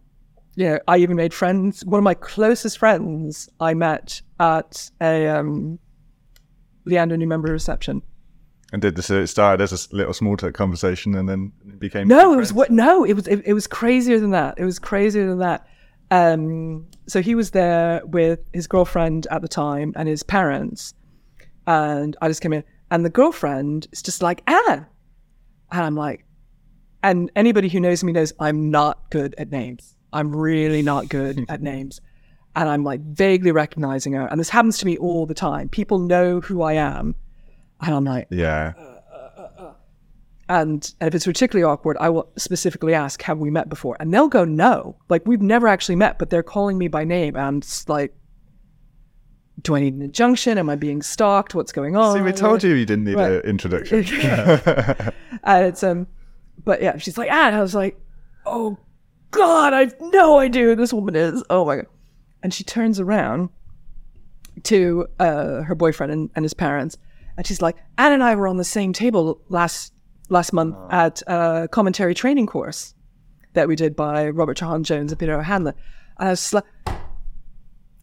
[0.56, 1.84] you know, I even made friends.
[1.84, 5.78] One of my closest friends I met at a um,
[6.84, 8.02] Leander new member reception.
[8.72, 9.10] And did this?
[9.10, 12.08] It started as a little small talk conversation, and then it became.
[12.08, 12.70] No, it was what?
[12.70, 14.54] No, it was it, it was crazier than that.
[14.58, 15.66] It was crazier than that.
[16.10, 20.94] Um, so he was there with his girlfriend at the time and his parents,
[21.66, 24.86] and I just came in, and the girlfriend is just like Anne,
[25.70, 26.24] and I'm like,
[27.02, 29.96] and anybody who knows me knows I'm not good at names.
[30.14, 32.00] I'm really not good at names,
[32.56, 35.68] and I'm like vaguely recognizing her, and this happens to me all the time.
[35.68, 37.16] People know who I am,
[37.82, 38.72] and I'm like, Yeah,
[40.48, 44.12] and, and if it's particularly awkward, I will specifically ask, "Have we met before?" And
[44.12, 47.62] they'll go, "No." Like we've never actually met, but they're calling me by name, and
[47.62, 48.14] it's like,
[49.62, 50.58] "Do I need an injunction?
[50.58, 51.54] Am I being stalked?
[51.54, 53.32] What's going on?" See, we told you you didn't need Right.
[53.32, 54.04] an introduction.
[55.44, 56.06] and it's um,
[56.64, 57.98] but yeah, she's like, "Ah," and I was like,
[58.44, 58.76] "Oh
[59.30, 61.86] God, I have no idea who this woman is." Oh my god!
[62.42, 63.48] And she turns around
[64.64, 66.98] to uh, her boyfriend and, and his parents,
[67.36, 69.92] and she's like, "Anne and I were on the same table last
[70.28, 72.94] last month at a commentary training course
[73.54, 75.74] that we did by Robert Treharne Jones and Peter O'Hanlon."
[76.18, 76.64] And I was like,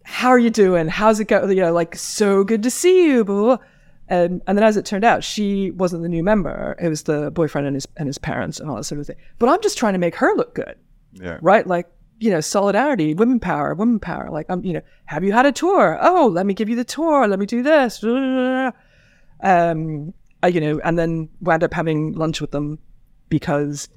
[0.10, 0.88] how are you doing?
[0.88, 1.56] How's it going?
[1.56, 3.24] You know, like, so good to see you.
[3.24, 3.66] Blah, blah, blah.
[4.12, 6.76] Um, and then as it turned out, she wasn't the new member.
[6.82, 9.18] It was the boyfriend and his, and his parents and all that sort of thing.
[9.38, 10.76] But I'm just trying to make her look good,
[11.14, 11.66] yeah, right?
[11.66, 11.88] Like,
[12.18, 14.30] you know, solidarity, women power, women power.
[14.32, 16.00] Like, I'm, you know, have you had a tour?
[16.02, 17.28] Oh, let me give you the tour.
[17.28, 18.04] Let me do this.
[19.42, 20.14] Um,
[20.44, 22.80] I, you know, and then wound up having lunch with them
[23.30, 23.90] because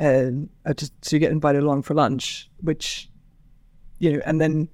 [0.00, 0.30] uh,
[0.76, 3.10] just to get invited along for lunch, which,
[3.98, 4.68] you know, and then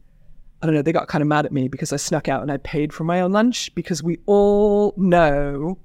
[0.62, 2.50] I don't know, they got kind of mad at me because I snuck out and
[2.50, 5.78] I paid for my own lunch because we all know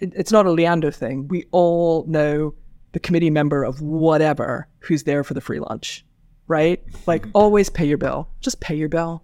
[0.00, 1.28] it- it's not a Leander thing.
[1.28, 2.54] We all know
[2.92, 6.04] the committee member of whatever who's there for the free lunch,
[6.46, 6.82] right?
[7.06, 8.28] Like, always pay your bill.
[8.40, 9.22] Just pay your bill,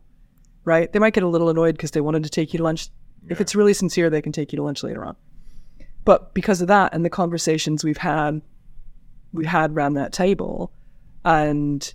[0.65, 0.93] right?
[0.93, 2.89] They might get a little annoyed because they wanted to take you to lunch.
[3.29, 5.17] If it's really sincere, they can take you to lunch later on.
[6.05, 8.43] But because of that and the conversations we've had,
[9.33, 10.73] we had around that table,
[11.25, 11.93] and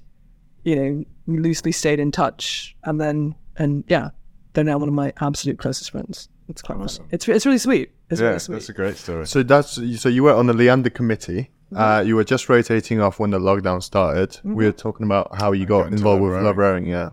[0.64, 4.12] you know, we loosely stayed in touch, and then and yeah,
[4.54, 6.30] they're now one of my absolute closest friends.
[6.50, 7.08] It's quite funny.
[7.12, 7.92] It's it's really sweet.
[8.10, 8.28] It's yeah.
[8.28, 8.56] really sweet.
[8.56, 9.28] That's a great story.
[9.28, 11.52] So that's so you were on the Leander committee.
[11.76, 14.40] Uh, you were just rotating off when the lockdown started.
[14.44, 16.46] We were talking about how you got got involved with rowing.
[16.46, 16.86] love rowing.
[16.86, 17.10] Yeah.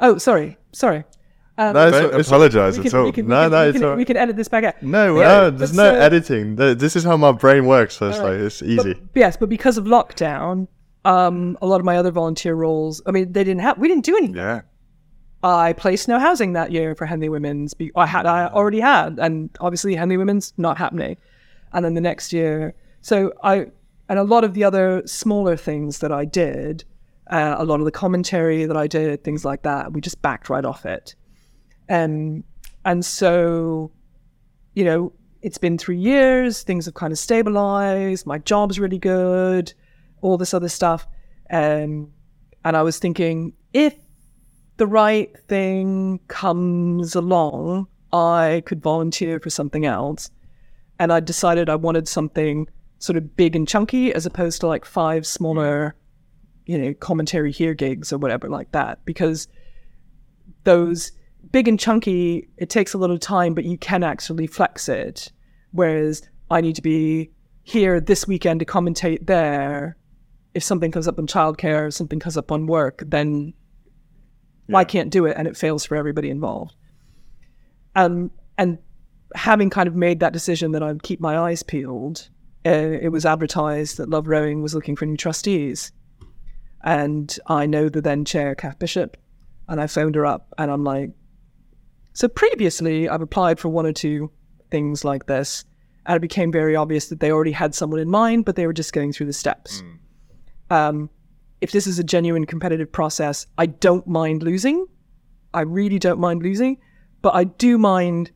[0.00, 1.04] Oh, sorry, sorry.
[1.60, 3.04] Um, No, it's- Don't it's- apologize we at all.
[3.04, 3.96] we can, No, can, no, we it's can, all right.
[3.98, 4.82] we can edit this back out.
[4.82, 5.24] no way.
[5.24, 6.56] No, there's no so- editing.
[6.56, 7.96] This is how my brain works.
[7.96, 8.32] So it's All right.
[8.36, 9.02] like it's But- easy.
[9.14, 10.68] yes, but because of lockdown,
[11.04, 13.02] um, a lot of my other volunteer roles.
[13.06, 13.76] I mean, they didn't have.
[13.78, 14.36] We didn't do anything.
[14.36, 14.62] Yeah.
[15.42, 17.72] I placed no housing that year for Henley Women's.
[17.74, 21.16] Be- I had, I already had, and obviously Henley Women's not happening.
[21.72, 23.66] And then the next year, so I,
[24.08, 26.84] and a lot of the other smaller things that I did,
[27.30, 30.50] uh, a lot of the commentary that I did, things like that, we just backed
[30.50, 31.14] right off it.
[31.90, 32.44] Um,
[32.84, 33.90] and so,
[34.74, 35.12] you know,
[35.42, 39.74] it's been three years, things have kind of stabilized, my job's really good,
[40.22, 41.06] all this other stuff.
[41.50, 42.12] Um,
[42.64, 43.94] and I was thinking, if
[44.76, 50.30] the right thing comes along, I could volunteer for something else.
[50.98, 52.68] And I decided I wanted something
[52.98, 55.96] sort of big and chunky as opposed to like five smaller,
[56.66, 59.04] you know, commentary here gigs or whatever like that.
[59.04, 59.48] Because
[60.64, 61.12] those
[61.52, 65.32] big and chunky, it takes a little time, but you can actually flex it.
[65.72, 67.30] Whereas I need to be
[67.62, 69.96] here this weekend to commentate there.
[70.54, 73.54] if something comes up on childcare, something comes up on work, then
[74.74, 76.74] I can't do it, and it fails for everybody involved.
[77.94, 78.78] Um, and
[79.34, 82.28] having kind of made that decision that I'd keep my eyes peeled,
[82.66, 85.92] uh, it was advertised that Love Rowing was looking for new trustees.
[86.82, 89.16] And I know the then chair, Kath Bishop,
[89.68, 91.10] and I phoned her up and I'm like,
[92.12, 94.30] so previously I've applied for one or two
[94.70, 95.64] things like this,
[96.06, 98.72] and it became very obvious that they already had someone in mind, but they were
[98.72, 99.80] just going through the steps.
[99.80, 100.74] Hmm.
[100.74, 101.10] Um,
[101.60, 104.86] if this is a genuine competitive process, I don't mind losing.
[105.52, 106.78] I really don't mind losing,
[107.22, 108.30] but I do mind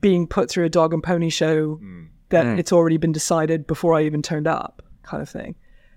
[0.00, 2.04] being put through a dog and pony show hmm.
[2.28, 2.58] that hmm.
[2.58, 5.54] it's already been decided before I even turned up, kind of thing.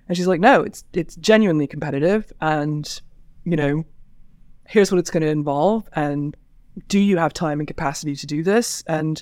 [0.07, 3.01] And she's like, "No, it's it's genuinely competitive, and
[3.43, 3.83] you know,
[4.67, 6.37] here's what it's going to involve, and
[6.88, 9.22] do you have time and capacity to do this?" And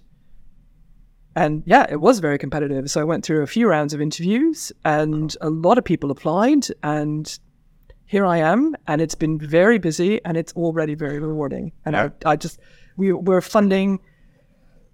[1.35, 2.89] and yeah, it was very competitive.
[2.91, 6.67] So I went through a few rounds of interviews, and a lot of people applied,
[6.83, 7.39] and
[8.05, 11.71] here I am, and it's been very busy, and it's already very rewarding.
[11.85, 12.59] And I, I just
[12.97, 13.99] we we're funding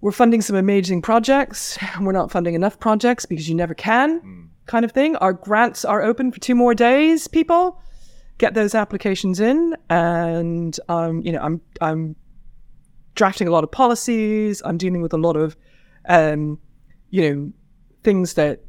[0.00, 1.78] we're funding some amazing projects.
[2.00, 5.16] We're not funding enough projects because you never can, kind of thing.
[5.16, 7.28] Our grants are open for two more days.
[7.28, 7.78] People
[8.38, 12.16] get those applications in, and um, you know, I'm I'm
[13.14, 14.62] drafting a lot of policies.
[14.64, 15.56] I'm dealing with a lot of,
[16.08, 16.58] um,
[17.10, 17.52] you know,
[18.02, 18.60] things that,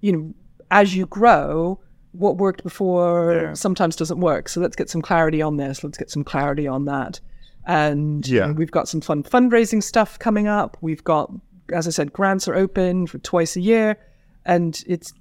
[0.00, 0.34] you know,
[0.70, 1.80] as you grow,
[2.12, 4.48] what worked before sometimes doesn't work.
[4.48, 5.82] So let's get some clarity on this.
[5.82, 7.20] Let's get some clarity on that.
[7.66, 10.76] And you know, we've got some fun fundraising stuff coming up.
[10.80, 11.32] We've got,
[11.72, 13.96] as I said, grants are open for twice a year,
[14.44, 15.12] and it's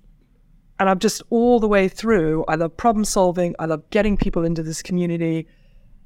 [0.80, 2.44] and I'm just all the way through.
[2.48, 3.56] I love problem solving.
[3.60, 5.48] I love getting people into this community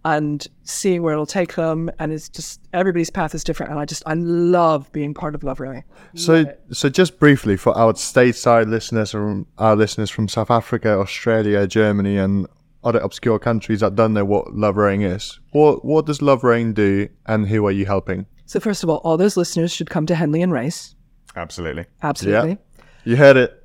[0.06, 1.90] and seeing where it'll take them.
[1.99, 3.72] And it's just everybody's path is different.
[3.72, 5.84] And I just I love being part of Love Rowing.
[6.14, 11.68] So, so just briefly for our stateside listeners or our listeners from South Africa, Australia,
[11.68, 12.48] Germany, and
[12.84, 16.73] other obscure countries that don't know what Love Rowing is, what what does Love Rowing
[16.73, 18.27] do, and who are you helping?
[18.45, 20.94] So first of all, all those listeners should come to Henley and Race.
[21.36, 21.86] Absolutely.
[22.03, 22.60] Absolutely.
[23.06, 23.64] You heard it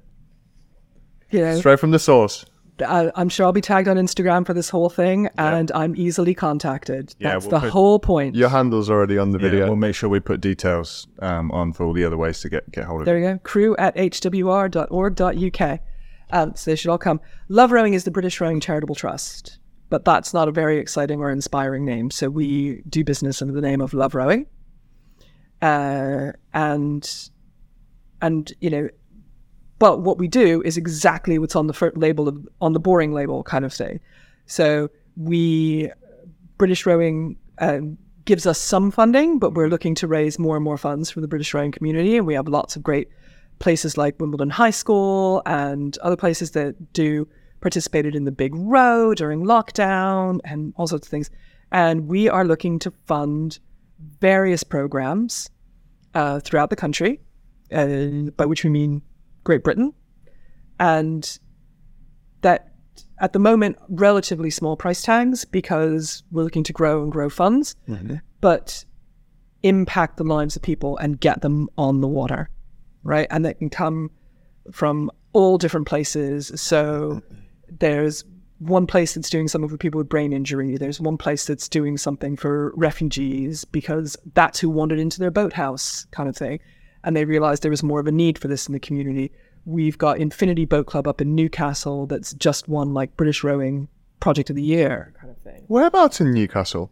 [1.31, 2.47] You know, straight from the source.
[2.83, 6.35] I, I'm sure I'll be tagged on Instagram for this whole thing, and I'm easily
[6.35, 7.15] contacted.
[7.19, 8.35] Yeah, That's we'll the put- whole point.
[8.37, 9.67] Your handle's already on the Yeah, video.
[9.67, 12.71] we'll make sure we put details um, on for all the other ways to get
[12.73, 13.07] get hold of it.
[13.07, 13.21] There it.
[13.21, 13.39] we go.
[13.43, 15.81] Crew at hwr.org.uk.
[16.33, 17.21] Um, so they should all come.
[17.49, 19.59] Love Rowing is the British Rowing Charitable Trust,
[19.89, 22.11] but that's not a very exciting or inspiring name.
[22.13, 24.47] So we do business under the name of Love Rowing.
[25.61, 27.29] Uh, and,
[28.23, 28.89] and, you know,
[29.81, 33.43] but what we do is exactly what's on the label, of, on the boring label
[33.43, 33.99] kind of thing.
[34.47, 35.91] So we,
[36.59, 40.77] British Rowing um, gives us some funding, but we're looking to raise more and more
[40.77, 42.17] funds from the British rowing community.
[42.17, 43.09] And we have lots of great
[43.59, 47.27] places like Wimbledon High School and other places that do
[47.61, 51.31] participated in the big row during lockdown and all sorts of things.
[51.73, 53.59] And we are looking to fund
[54.21, 55.49] various programs
[56.15, 57.21] uh, throughout the country,
[57.73, 59.03] uh, by which we mean
[59.45, 59.93] Great Britain,
[60.79, 61.39] and
[62.43, 62.73] that
[63.19, 67.77] at the moment relatively small price tags because we're looking to grow and grow funds,
[67.89, 68.17] mm-hmm.
[68.41, 68.85] but
[69.63, 72.49] impact the lives of people and get them on the water,
[73.03, 73.27] right?
[73.31, 74.11] And that can come
[74.73, 76.51] from all different places.
[76.61, 77.23] So
[77.69, 78.25] there's
[78.59, 80.77] one place that's doing something for people with brain injury.
[80.77, 86.07] There's one place that's doing something for refugees because that's who wandered into their boathouse,
[86.11, 86.61] kind of thing.
[87.05, 89.33] And they realized there was more of a need for this in the community.
[89.65, 93.89] We've got Infinity Boat Club up in Newcastle that's just won like British Rowing
[94.21, 95.65] Project of the Year kind of thing.
[95.69, 96.91] Whereabouts in Newcastle?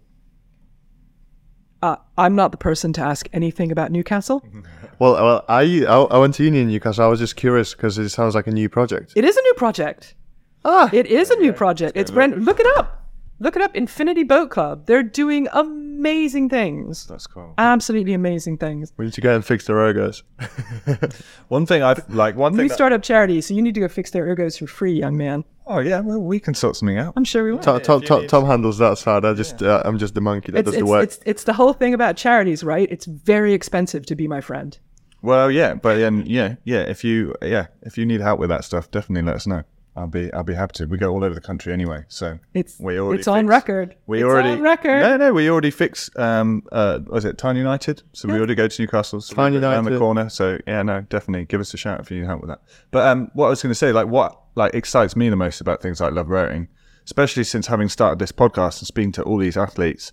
[1.83, 4.43] Uh, I'm not the person to ask anything about Newcastle.
[5.01, 7.05] Well, well, I I, I went to uni in Newcastle.
[7.05, 9.13] I was just curious because it sounds like a new project.
[9.15, 10.17] It is a new project.
[10.65, 11.97] Ah, It is a new project.
[11.97, 12.45] It's brand.
[12.45, 12.98] Look it up.
[13.41, 13.77] Look it up.
[13.77, 14.87] Infinity Boat Club.
[14.87, 17.07] They're doing amazing things.
[17.07, 17.55] That's cool.
[17.57, 18.93] Absolutely amazing things.
[18.97, 20.23] we need to go and fix their ergos.
[21.49, 22.63] One thing I've like one thing.
[22.65, 24.93] We that- start up charity, so you need to go fix their ergos for free,
[24.93, 25.45] young man.
[25.67, 27.13] oh yeah, well we can sort something out.
[27.17, 27.59] I'm sure we will.
[27.59, 29.25] Tom, Tom, Tom, Tom handles that side.
[29.25, 31.05] I just uh, I'm just the monkey that It's, does the work.
[31.05, 32.89] it's, it's the whole thing about charities, right?
[32.91, 34.77] It's very expensive to be my friend.
[35.23, 36.81] Well, yeah, but then yeah, yeah.
[36.81, 39.63] If you yeah, if you need help with that stuff, definitely let us know.
[39.99, 40.87] I'll be I'll be happy to.
[40.87, 43.97] We go all over the country anyway, so It's we already it's on record.
[44.07, 45.01] We it's already on record.
[45.01, 46.17] No, no, we already fixed.
[46.17, 48.03] Um, uh, was it Tyne United?
[48.13, 49.21] So we already go to Newcastle.
[49.21, 50.29] So Tyne we're around the corner.
[50.29, 52.63] So yeah, no, definitely give us a shout if you need help with that.
[52.91, 55.61] But um, what I was going to say, like, what like excites me the most
[55.61, 56.69] about things like Love Rowing,
[57.05, 60.13] especially since having started this podcast and speaking to all these athletes,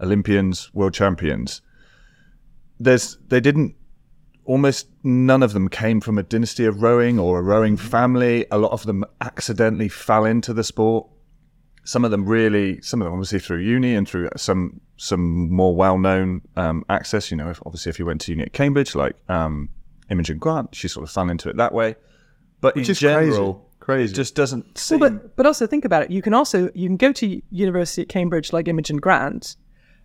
[0.00, 1.62] Olympians, world champions.
[2.78, 3.76] There's they didn't
[4.44, 8.46] almost none of them came from a dynasty of rowing or a rowing family.
[8.50, 11.06] A lot of them accidentally fell into the sport.
[11.84, 15.74] Some of them really, some of them obviously through uni and through some some more
[15.74, 17.30] well known um, access.
[17.30, 19.68] You know, if, obviously if you went to uni at Cambridge, like um,
[20.10, 21.96] Imogen Grant, she sort of fell into it that way.
[22.60, 23.30] But Which in is crazy.
[23.32, 24.12] general, Crazy.
[24.12, 25.00] it just doesn't seem.
[25.00, 26.10] Well, but but also think about it.
[26.12, 29.56] You can also you can go to University at Cambridge like Imogen Grant.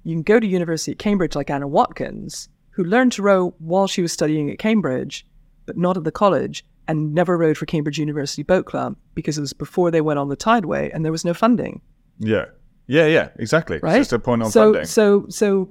[0.03, 3.87] You can go to University at Cambridge like Anna Watkins, who learned to row while
[3.87, 5.25] she was studying at Cambridge,
[5.65, 9.41] but not at the college, and never rowed for Cambridge University Boat Club because it
[9.41, 11.81] was before they went on the Tideway and there was no funding.
[12.19, 12.45] yeah,
[12.85, 13.79] yeah, yeah, exactly.
[13.81, 13.97] Right.
[13.97, 14.85] It's just a point on so funding.
[14.85, 15.69] so so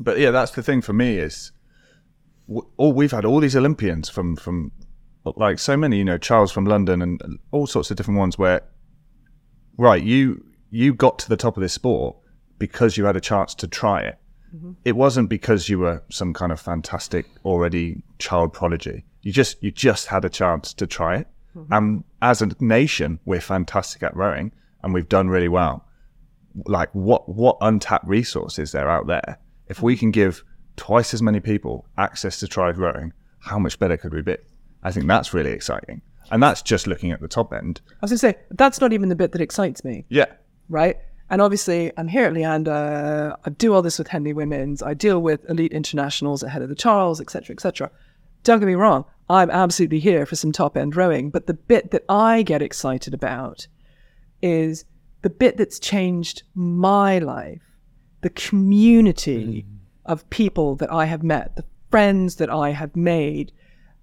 [0.00, 1.52] but yeah, that's the thing for me is,
[2.48, 4.72] w- all we've had all these Olympians from from
[5.36, 8.62] like so many, you know, Charles from London and all sorts of different ones where,
[9.76, 12.16] right, you you got to the top of this sport
[12.58, 14.18] because you had a chance to try it.
[14.54, 14.72] Mm-hmm.
[14.84, 19.04] It wasn't because you were some kind of fantastic already child prodigy.
[19.22, 21.28] You just you just had a chance to try it.
[21.56, 21.72] Mm-hmm.
[21.72, 24.52] And as a nation, we're fantastic at rowing,
[24.82, 25.86] and we've done really well
[26.66, 29.38] like what what untapped resources there out there?
[29.68, 30.44] If we can give
[30.76, 34.36] twice as many people access to try rowing, how much better could we be?
[34.82, 36.02] I think that's really exciting.
[36.30, 37.80] And that's just looking at the top end.
[37.90, 40.04] I was gonna say that's not even the bit that excites me.
[40.08, 40.26] Yeah.
[40.68, 40.96] right?
[41.32, 43.34] And obviously, I'm here at Leander.
[43.42, 44.82] I do all this with Henley Women's.
[44.82, 47.90] I deal with elite internationals ahead of the Charles, etc., etc.
[48.44, 49.06] Don't get me wrong.
[49.30, 51.30] I'm absolutely here for some top end rowing.
[51.30, 53.66] But the bit that I get excited about
[54.42, 54.84] is
[55.22, 57.62] the bit that's changed my life,
[58.20, 59.78] the community mm.
[60.04, 63.52] of people that I have met, the friends that I have made.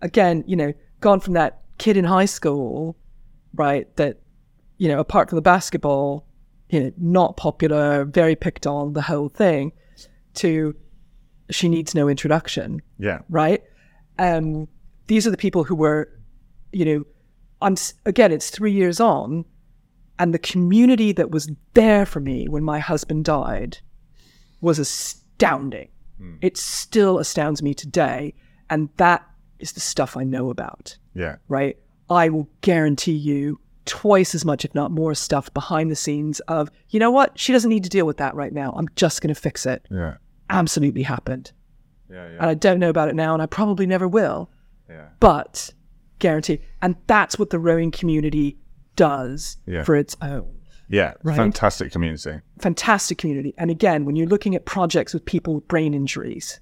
[0.01, 2.97] Again, you know, gone from that kid in high school,
[3.53, 4.17] right, that
[4.79, 6.25] you know, apart from the basketball,
[6.69, 9.71] you know, not popular, very picked on, the whole thing,
[10.35, 10.75] to
[11.49, 13.19] she needs no introduction, Yeah.
[13.29, 13.63] right?
[14.19, 14.67] Um,
[15.07, 16.09] these are the people who were,
[16.71, 17.03] you know,
[17.61, 17.75] I'm
[18.05, 19.45] again, it's three years on,
[20.19, 23.79] and the community that was there for me when my husband died
[24.61, 25.89] was astounding.
[26.41, 28.33] It still astounds me today,
[28.69, 29.25] and that
[29.59, 31.37] is the stuff I know about Yeah.
[31.47, 31.77] right?
[32.09, 33.59] I will guarantee you
[33.89, 37.37] twice as much, if not more, stuff behind the scenes of, you know what?
[37.37, 38.71] She doesn't need to deal with that right now.
[38.77, 39.85] I'm just going to fix it.
[39.89, 40.17] Yeah.
[40.49, 41.51] Absolutely happened.
[42.09, 42.23] Yeah.
[42.29, 42.37] Yeah.
[42.39, 44.51] And I don't know about it now, and I probably never will,
[44.87, 45.07] Yeah.
[45.19, 45.73] but
[46.19, 46.59] guarantee.
[46.81, 48.57] And that's what the rowing community
[48.95, 49.83] does Yeah.
[49.83, 50.55] for its own.
[50.87, 51.13] Yeah.
[51.23, 51.35] Right?
[51.35, 52.41] Fantastic community.
[52.59, 53.53] Fantastic community.
[53.57, 56.59] And again, when you're looking at projects with people with brain injuries,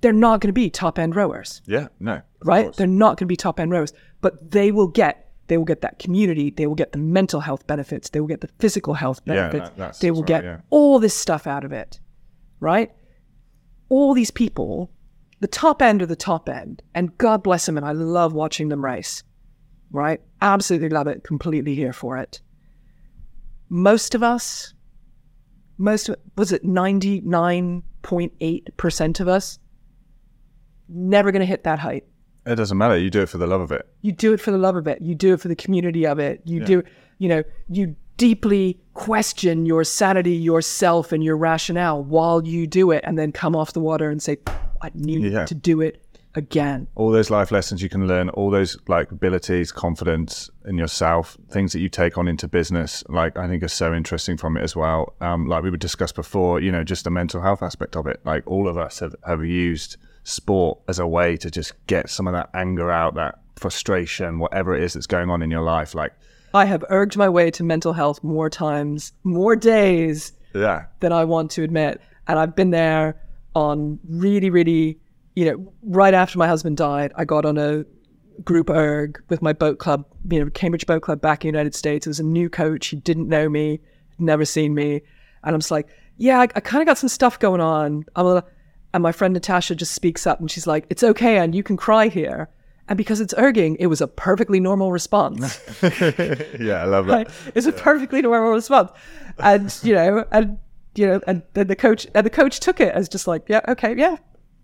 [0.00, 1.62] they're not going to be top end rowers.
[1.66, 1.88] Yeah.
[2.00, 2.22] No.
[2.44, 2.64] right?
[2.66, 2.76] course.
[2.76, 5.80] They're not going to be top end rowers, but they will get they will get
[5.82, 6.50] that community.
[6.50, 8.10] They will get the mental health benefits.
[8.10, 9.76] They will get the physical health Yeah, benefits.
[9.76, 10.60] that- they will right, get yeah.
[10.70, 12.00] all this stuff out of it,
[12.60, 12.90] right?
[13.88, 14.90] All these people,
[15.40, 18.70] the top end are the top end, and God bless them, and I love watching
[18.70, 19.22] them race,
[19.90, 20.20] right?
[20.40, 21.22] Absolutely love it.
[21.24, 22.40] Completely here for it.
[23.68, 24.72] Most of us,
[25.76, 29.58] most of, was it ninety nine point eight percent of us,
[30.88, 32.04] never going to hit that height.
[32.46, 32.96] It doesn't matter.
[32.98, 33.86] You do it for the love of it.
[34.02, 35.00] You do it for the love of it.
[35.00, 36.42] You do it for the community of it.
[36.44, 36.82] You do,
[37.18, 43.02] you know, you deeply question your sanity, yourself, and your rationale while you do it,
[43.06, 44.36] and then come off the water and say,
[44.82, 45.46] I need Yeah.
[45.46, 46.00] to do it
[46.36, 46.88] again.
[46.96, 51.72] all those life lessons you can learn, all those like abilities, confidence in yourself, things
[51.72, 54.74] that you take on into business, like I think are so interesting from it as
[54.74, 55.14] well.
[55.20, 58.20] Um, like we would discuss before, you know, just the mental health aspect of it.
[58.24, 62.26] Like all of us have, have used sport as a way to just get some
[62.26, 65.94] of that anger out, that frustration, whatever it is that's going on in your life.
[65.94, 66.12] Like,
[66.52, 71.24] I have erged my way to mental health more times, more days yeah, than I
[71.24, 72.00] want to admit.
[72.26, 73.20] And I've been there
[73.54, 74.98] on really, really,
[75.34, 77.84] you know, right after my husband died, I got on a
[78.42, 81.74] group erg with my boat club, you know, Cambridge Boat Club back in the United
[81.74, 82.06] States.
[82.06, 82.88] It was a new coach.
[82.88, 83.80] He didn't know me,
[84.18, 85.02] never seen me.
[85.42, 88.04] And I'm just like, yeah, I, I kind of got some stuff going on.
[88.16, 88.44] I'm a,
[88.94, 91.76] and my friend Natasha just speaks up and she's like, it's okay, and you can
[91.76, 92.48] cry here.
[92.88, 95.60] And because it's erging, it was a perfectly normal response.
[95.82, 97.12] yeah, I love that.
[97.12, 97.30] Right?
[97.56, 98.92] It's a perfectly normal response.
[99.38, 100.58] And you know, and
[100.94, 103.62] you know, and then the coach and the coach took it as just like, yeah,
[103.66, 104.16] okay, yeah,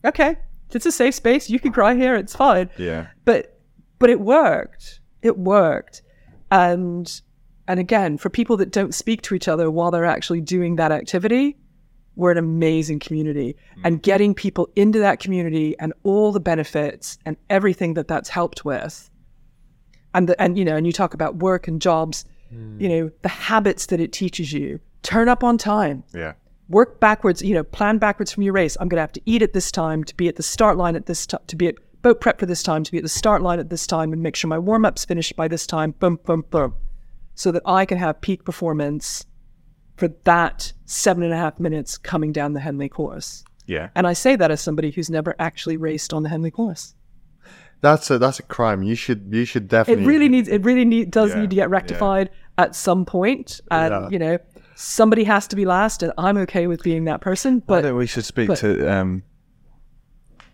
[0.05, 0.37] okay.
[0.71, 1.51] It's a safe space.
[1.51, 2.15] You can cry here.
[2.15, 2.71] It's fine.
[2.79, 3.09] Yeah.
[3.25, 3.59] But
[3.99, 5.01] but it worked.
[5.23, 6.03] It worked.
[6.53, 7.21] And
[7.67, 10.93] and again, for people that don't speak to each other while they're actually doing that
[10.93, 11.57] activity,
[12.21, 13.57] we're an amazing community.
[13.73, 13.87] Mm-hmm.
[13.87, 18.65] And getting people into that community and all the benefits and everything that that's helped
[18.65, 19.11] with
[20.15, 22.89] and the, and you know and you talk about work and jobs you mm.
[22.89, 26.35] know the habits that it teaches you turn up on time Yeah.
[26.69, 28.77] work backwards, you know, plan backwards from your race.
[28.81, 30.95] I'm going to have to eat at this time to be at the start line
[30.95, 33.09] at this time, to be at boat prep for this time, to be at the
[33.09, 35.93] start line at this time, and make sure my warm up's finished by this time.
[35.99, 36.75] Boom, boom, boom,
[37.35, 39.25] so that I can have peak performance
[40.01, 43.45] for that seven and a half minutes coming down the Henley course.
[43.67, 43.91] Yeah.
[43.95, 46.95] And I say that as somebody who's never actually raced on the Henley course.
[47.83, 48.83] That's a that's a crime.
[48.83, 50.05] You should you should definitely.
[50.05, 50.49] It really needs.
[50.49, 52.29] It really need, does Yeah, need to get rectified
[52.59, 54.09] at some point, and Yeah.
[54.11, 54.39] you know,
[54.75, 57.57] somebody has to be last, and I'm okay with being that person.
[57.57, 59.23] I But think we should speak but- to um,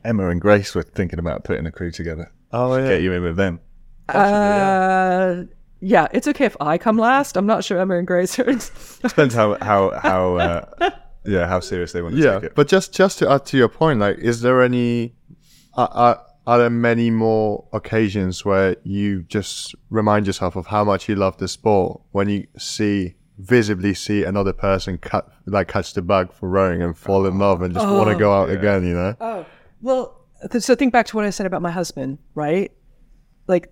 [0.04, 0.74] Emma and Grace.
[0.74, 2.30] We're thinking about putting a crew together.
[2.52, 2.88] Oh yeah.
[2.90, 3.58] Get you in with them.
[4.08, 5.44] uh,
[5.80, 7.36] yeah, it's okay if I come last.
[7.36, 8.44] I'm not sure Emma and Grace are.
[9.02, 10.90] Depends how how how uh,
[11.24, 12.54] yeah how serious they want to yeah, take it.
[12.54, 15.14] but just just to add to your point, like, is there any?
[15.74, 21.08] Are, are, are there many more occasions where you just remind yourself of how much
[21.08, 26.00] you love the sport when you see visibly see another person cut like catch the
[26.00, 28.86] bug for rowing and fall in love and just want to go out again?
[28.86, 29.14] You know?
[29.20, 29.46] Oh,
[29.82, 32.72] well, th- so think back to what I said about my husband, right?
[33.46, 33.70] Like,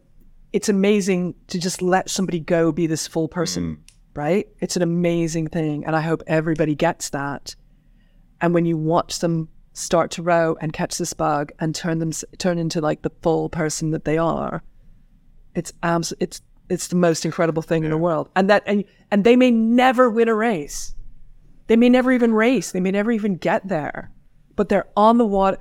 [0.54, 3.78] it's amazing to just let somebody go be this full person, mm.
[4.14, 4.46] right?
[4.60, 5.84] It's an amazing thing.
[5.84, 7.56] And I hope everybody gets that.
[8.40, 12.12] And when you watch them start to row and catch this bug and turn them
[12.38, 14.62] turn into like the full person that they are,
[15.56, 16.40] it's abs- it's
[16.70, 18.28] it's the most incredible thing in the world.
[18.36, 20.94] And that and and they may never win a race.
[21.66, 22.70] They may never even race.
[22.70, 24.12] They may never even get there.
[24.54, 25.58] But they're on the water.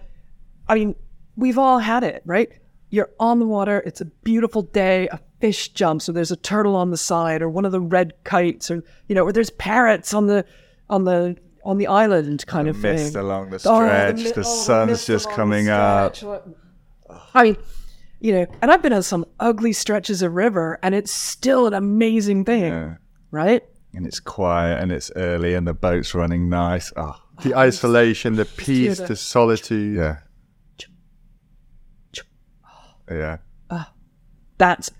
[0.67, 0.93] I mean,
[1.35, 2.51] we've all had it, right?
[2.93, 3.81] You're on the water.
[3.87, 5.07] It's a beautiful day.
[5.07, 8.13] A fish jumps, or there's a turtle on the side, or one of the red
[8.23, 10.45] kites, or you know, or there's parrots on the
[10.91, 13.19] on the on the island kind of Mist thing.
[13.23, 14.17] along the Oh, stretch.
[14.17, 16.15] mi- the oh, sun's just coming up.
[17.33, 17.57] I mean,
[18.19, 21.73] you know, and I've been on some ugly stretches of river, and it's still an
[21.73, 22.95] amazing thing, Yeah.
[23.31, 23.63] right?
[23.95, 26.91] And it's quiet and it's early and the boat's running nice.
[26.95, 27.19] Ah.
[27.39, 29.95] Oh, The isolation, the peace, the- the solitude.
[29.97, 30.17] yeah.
[33.13, 33.37] Yeah.
[34.57, 34.91] That's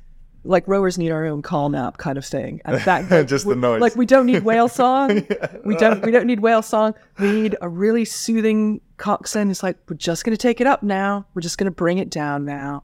[0.45, 2.59] like rowers need our own Calm app kind of thing.
[2.65, 3.81] And that like, Just the we- noise.
[3.81, 5.25] Like we don't need whale song.
[5.63, 6.95] We don't we don't need whale song.
[7.19, 9.49] We need a really soothing coxswain.
[9.51, 11.27] It's like we're just gonna take it up now.
[11.33, 12.83] We're just gonna bring it down now.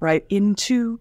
[0.00, 1.00] Right into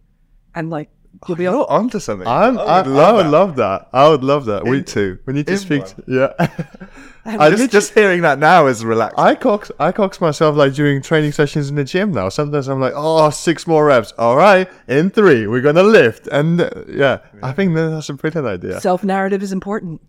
[0.53, 0.89] and like
[1.27, 2.27] you'll be You're like, onto something.
[2.27, 3.89] I'm, I, I, would love that.
[3.93, 4.65] I would love that.
[4.65, 5.19] We Into.
[5.25, 5.85] we need to speak.
[5.85, 6.33] To, yeah.
[7.25, 9.19] I I just, just hearing that now is relaxing.
[9.19, 12.29] I cox I cox myself like during training sessions in the gym now.
[12.29, 14.11] Sometimes I'm like, oh, six more reps.
[14.17, 18.47] All right, in three, we're gonna lift, and uh, yeah, I think that's a brilliant
[18.47, 18.81] idea.
[18.81, 20.01] self narrative is important.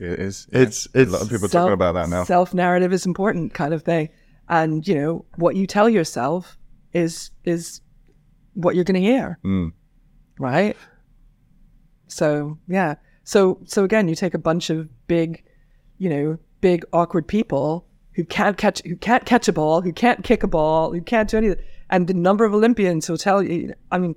[0.00, 0.48] it is.
[0.50, 2.24] It's it's a lot of people talking about that now.
[2.24, 4.08] Self narrative is important, kind of thing.
[4.48, 6.58] And you know what you tell yourself
[6.92, 7.80] is is
[8.54, 9.72] what you're going to hear, Mm.
[10.38, 10.76] Right?
[12.08, 12.96] So yeah.
[13.24, 15.44] So so again, you take a bunch of big,
[15.98, 20.24] you know, big awkward people who can't catch who can't catch a ball, who can't
[20.24, 23.74] kick a ball, who can't do anything, and the number of Olympians who'll tell you.
[23.90, 24.16] I mean,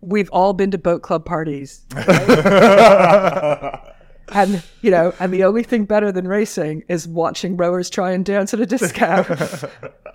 [0.00, 1.84] we've all been to boat club parties.
[4.30, 8.24] And you know, and the only thing better than racing is watching rowers try and
[8.24, 9.28] dance at a discount,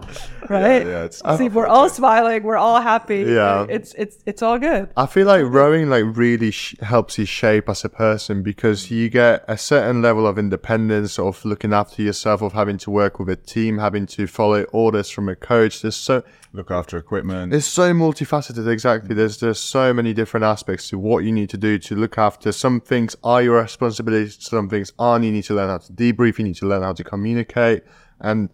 [0.49, 0.85] right?
[0.85, 3.23] yeah, it's See, we're all smiling, we're all happy.
[3.27, 3.65] Yeah.
[3.69, 4.89] it's it's it's all good.
[4.97, 9.09] I feel like rowing like really sh- helps you shape as a person because you
[9.09, 13.29] get a certain level of independence of looking after yourself, of having to work with
[13.29, 15.81] a team, having to follow orders from a coach.
[15.81, 16.23] There's so
[16.53, 17.53] Look after equipment.
[17.53, 19.13] It's so multifaceted, exactly.
[19.13, 22.51] There's there's so many different aspects to what you need to do to look after.
[22.51, 25.25] Some things are your responsibility, some things aren't.
[25.25, 27.83] You need to learn how to debrief, you need to learn how to communicate.
[28.21, 28.49] And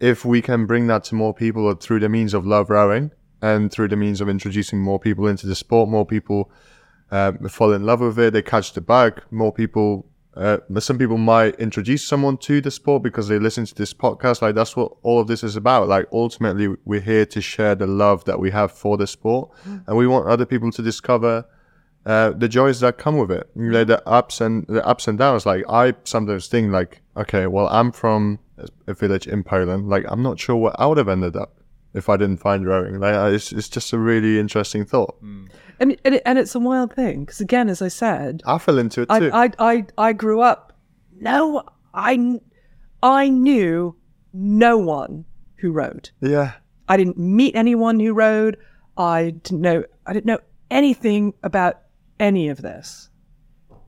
[0.00, 3.10] if we can bring that to more people through the means of love rowing
[3.42, 6.50] and through the means of introducing more people into the sport, more people
[7.10, 11.18] uh, fall in love with it, they catch the bug, more people uh, some people
[11.18, 14.42] might introduce someone to the sport because they listen to this podcast.
[14.42, 15.88] Like that's what all of this is about.
[15.88, 19.50] Like ultimately, we're here to share the love that we have for the sport,
[19.86, 21.46] and we want other people to discover
[22.06, 23.48] uh, the joys that come with it.
[23.54, 25.46] You know, the ups and the ups and downs.
[25.46, 28.40] Like I sometimes think, like, okay, well, I'm from
[28.86, 29.88] a village in Poland.
[29.88, 31.60] Like I'm not sure where I would have ended up
[31.94, 32.98] if I didn't find rowing.
[32.98, 35.16] Like it's it's just a really interesting thought.
[35.80, 38.78] And and, it, and it's a wild thing because again, as I said, I fell
[38.78, 39.30] into it too.
[39.32, 40.72] I, I I I grew up.
[41.20, 42.40] No, I
[43.02, 43.96] I knew
[44.32, 45.24] no one
[45.56, 46.10] who rowed.
[46.20, 46.52] yeah.
[46.86, 48.58] I didn't meet anyone who rowed.
[48.98, 49.84] I didn't know.
[50.06, 50.40] I didn't know
[50.70, 51.80] anything about
[52.20, 53.08] any of this,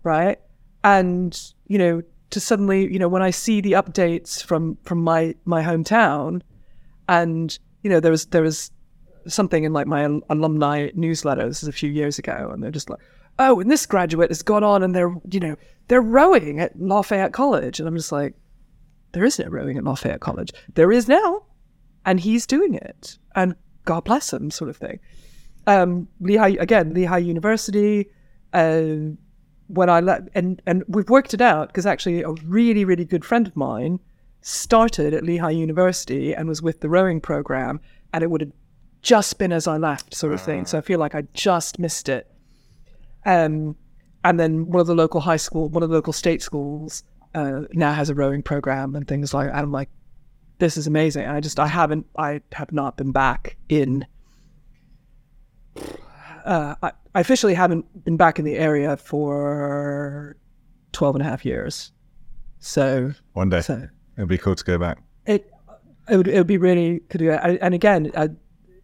[0.02, 0.38] right?
[0.82, 5.34] And you know, to suddenly, you know, when I see the updates from from my
[5.44, 6.40] my hometown,
[7.08, 8.70] and you know, there was there was
[9.28, 11.46] something in like my alumni newsletter.
[11.46, 13.00] This is a few years ago, and they're just like,
[13.38, 15.56] oh, and this graduate has gone on and they're, you know,
[15.88, 17.78] they're rowing at Lafayette College.
[17.78, 18.34] And I'm just like,
[19.12, 20.52] there is no rowing at Lafayette College.
[20.74, 21.42] There is now.
[22.04, 23.18] And he's doing it.
[23.34, 25.00] And God bless him, sort of thing.
[25.66, 28.08] Um, Lehigh, again, Lehigh University,
[28.52, 28.84] uh,
[29.66, 33.24] when I let, and, and we've worked it out because actually a really, really good
[33.24, 33.98] friend of mine
[34.42, 37.80] started at Lehigh University and was with the rowing program.
[38.12, 38.52] And it would have
[39.02, 40.66] just been as I left, sort of thing.
[40.66, 42.30] So I feel like I just missed it.
[43.24, 43.76] Um,
[44.24, 47.04] and then one of the local high school, one of the local state schools,
[47.34, 49.48] uh, now has a rowing program and things like.
[49.48, 49.88] And I'm like,
[50.58, 51.24] this is amazing.
[51.24, 54.06] And I just, I haven't, I have not been back in.
[56.44, 60.36] Uh, I, I officially haven't been back in the area for
[60.92, 61.92] 12 and a half years.
[62.58, 63.60] So, One day.
[63.60, 64.98] so it'd be cool to go back.
[65.26, 65.50] it
[66.08, 67.30] it would it would be really could do.
[67.32, 68.28] And again, I,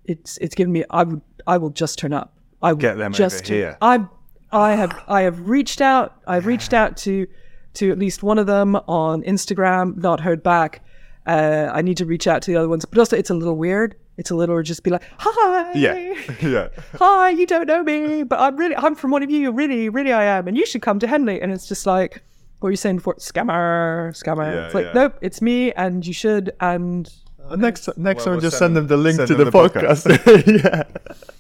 [0.04, 0.84] it's it's given me.
[0.90, 2.34] I would I will just turn up.
[2.62, 3.78] I will Get them over just turn- here.
[3.82, 4.06] I
[4.52, 6.16] I have I have reached out.
[6.26, 7.26] I've reached out to
[7.74, 9.96] to at least one of them on Instagram.
[9.96, 10.84] Not heard back.
[11.26, 13.56] Uh, I need to reach out to the other ones, but also it's a little
[13.56, 13.94] weird.
[14.18, 16.14] It's a little just be like, hi, Yeah.
[16.42, 16.68] yeah.
[16.96, 19.52] hi, you don't know me, but I'm really, I'm from one of you.
[19.52, 21.40] Really, really, I am, and you should come to Henley.
[21.40, 22.22] And it's just like,
[22.58, 23.14] what were you saying before?
[23.16, 24.52] Scammer, scammer.
[24.52, 24.92] Yeah, it's like, yeah.
[24.94, 26.52] nope, it's me, and you should.
[26.60, 27.10] And
[27.56, 30.08] next next Well, time, we'll just send send them the link to the, the podcast.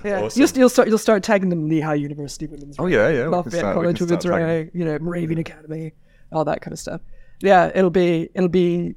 [0.04, 0.04] yeah.
[0.04, 0.40] yeah, Awesome.
[0.40, 3.22] you'll, you'll start, you'll start tagging them Lehigh University Women's Oh, yeah, yeah.
[3.24, 5.92] we Lafayette start- College Women's start you know, Moravian Academy,
[6.32, 7.00] all that kind of stuff.
[7.40, 8.94] Yeah, it'll be, it'll be,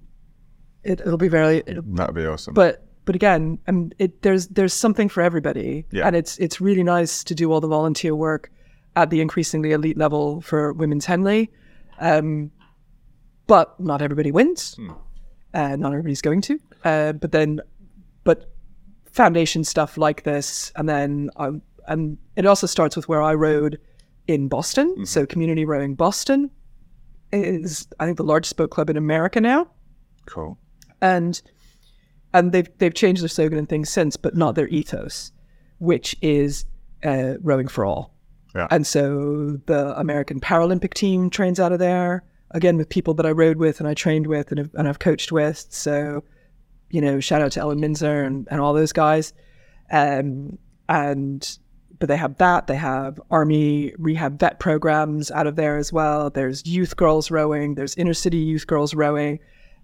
[0.84, 2.54] it, it'll be very, it'll, That'd be awesome.
[2.54, 6.08] but but again, um, it there's there's something for everybody, Yeah.
[6.08, 8.52] and it's it's really nice to do all the volunteer work
[8.98, 11.50] at the increasingly elite level for women's Henley.
[12.00, 12.52] Um,
[13.48, 14.76] but not everybody wins.
[14.76, 14.92] Hmm.
[15.54, 16.60] Uh, not everybody's going to.
[16.84, 17.62] Uh, but then,
[18.24, 18.52] but
[19.06, 23.80] foundation stuff like this, and then um, and it also starts with where I rowed
[24.28, 24.92] in Boston.
[24.92, 25.04] Mm-hmm.
[25.06, 26.52] So Community Rowing Boston
[27.32, 29.68] is I think the largest boat club in America now
[30.28, 30.58] cool.
[31.02, 31.42] and
[32.34, 35.32] and they've they've changed their slogan and things since, but not their ethos,
[35.80, 36.66] which is
[37.04, 38.14] uh, rowing for all.
[38.56, 38.68] Yeah.
[38.70, 43.32] And so the American Paralympic team trains out of there again with people that I
[43.32, 45.66] rowed with and I trained with and and I've coached with.
[45.70, 46.24] So
[46.90, 49.34] you know, shout out to Ellen Minzer and, and all those guys.
[49.92, 50.58] Um,
[50.88, 51.58] and
[52.00, 52.68] but they have that.
[52.68, 56.30] They have army rehab vet programs out of there as well.
[56.30, 57.76] There's youth girls rowing.
[57.76, 59.40] There's inner city youth girls rowing.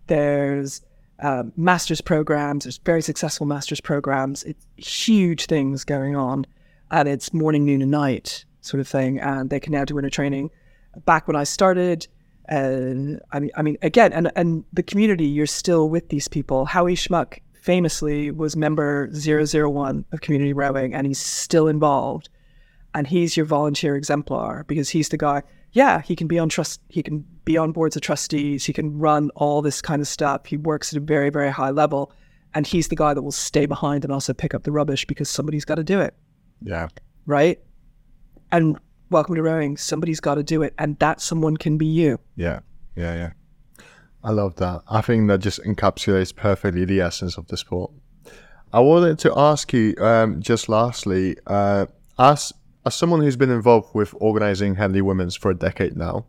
[0.07, 0.81] There's
[1.19, 2.65] um, master's programs.
[2.65, 4.44] There's very successful master's programs.
[4.44, 6.45] It's huge things going on,
[6.91, 9.19] and it's morning, noon, and night sort of thing.
[9.19, 10.52] And they can now do winter training.
[11.06, 12.07] Back when I started,
[12.52, 16.65] uh, I mean, I mean, again, and and the community, you're still with these people.
[16.65, 22.30] Howie Schmuck famously was member 001 of community rowing, and he's still involved.
[22.95, 25.41] And he's your volunteer exemplar because he's the guy.
[25.72, 26.80] Yeah, he can be on trust.
[26.90, 28.65] He can be on boards of trustees.
[28.65, 30.45] He can run all this kind of stuff.
[30.45, 32.11] He works at a very, very high level,
[32.53, 35.28] and he's the guy that will stay behind and also pick up the rubbish because
[35.30, 36.14] somebody's got to do it
[36.61, 36.90] Yeah.
[37.26, 37.59] right?
[38.51, 38.77] And
[39.14, 39.77] welcome to rowing.
[39.77, 42.19] Somebody's got to do it, and that someone can be you.
[42.35, 42.61] Yeah.
[42.95, 43.14] Yeah.
[43.14, 43.85] Yeah.
[44.24, 44.82] I love that.
[44.90, 47.92] I think that just encapsulates perfectly the essence of the sport.
[48.74, 51.85] I wanted to ask you, um, just lastly, uh,
[52.17, 52.51] as
[52.85, 56.25] as someone who's been involved with organizing Henley Women's for a decade now,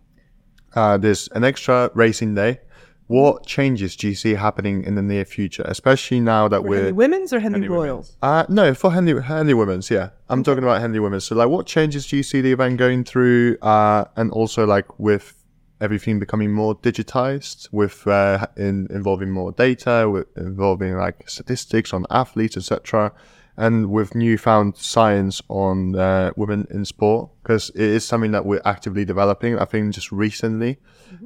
[0.74, 2.60] uh, there's an extra racing day.
[3.06, 6.94] What changes do you see happening in the near future, especially now that Henley we're
[6.94, 8.16] Women's or Henley, Henley Royals?
[8.22, 10.10] uh, no, for Henley, Henley Women's, yeah.
[10.30, 11.24] I'm talking about Henley Women's.
[11.24, 13.58] So, like, what changes do you see the event going through?
[13.60, 15.44] Uh, and also, like, with
[15.80, 22.06] everything becoming more digitized, with uh, in, involving more data, with involving like statistics on
[22.10, 23.12] athletes, etc.,
[23.56, 28.62] and with newfound science on uh, women in sport, because it is something that we're
[28.64, 29.58] actively developing.
[29.58, 30.78] I think just recently,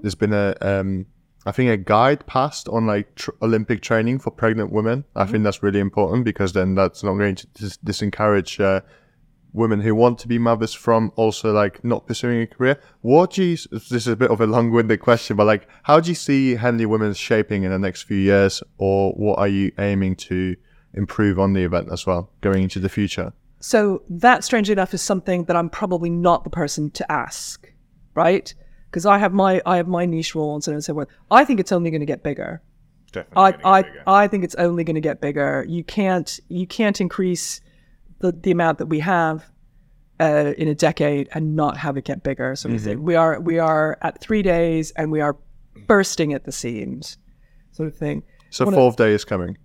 [0.02, 1.07] there's been a um,
[1.48, 5.06] I think a guide passed on like tr- Olympic training for pregnant women.
[5.16, 8.82] I think that's really important because then that's not going to dis- disencourage uh,
[9.54, 12.78] women who want to be mothers from also like not pursuing a career.
[13.00, 13.56] What do you?
[13.72, 16.84] This is a bit of a long-winded question, but like, how do you see Henley
[16.84, 20.54] Women's shaping in the next few years, or what are you aiming to
[20.92, 23.32] improve on the event as well going into the future?
[23.58, 27.72] So that, strangely enough, is something that I'm probably not the person to ask,
[28.14, 28.54] right?
[28.91, 31.08] Because I have my I have my niche role and so on and so forth.
[31.31, 32.62] I think it's only going to get bigger.
[33.12, 33.62] Definitely.
[33.65, 34.02] I, I, bigger.
[34.07, 35.65] I think it's only going to get bigger.
[35.68, 37.60] You can't you can't increase
[38.20, 39.50] the, the amount that we have
[40.20, 42.52] uh, in a decade and not have it get bigger.
[42.52, 43.02] Of thing.
[43.02, 45.36] We are we are at three days and we are
[45.86, 47.18] bursting at the seams,
[47.73, 48.23] sort of thing.
[48.50, 49.57] So Wanna- fourth day is coming.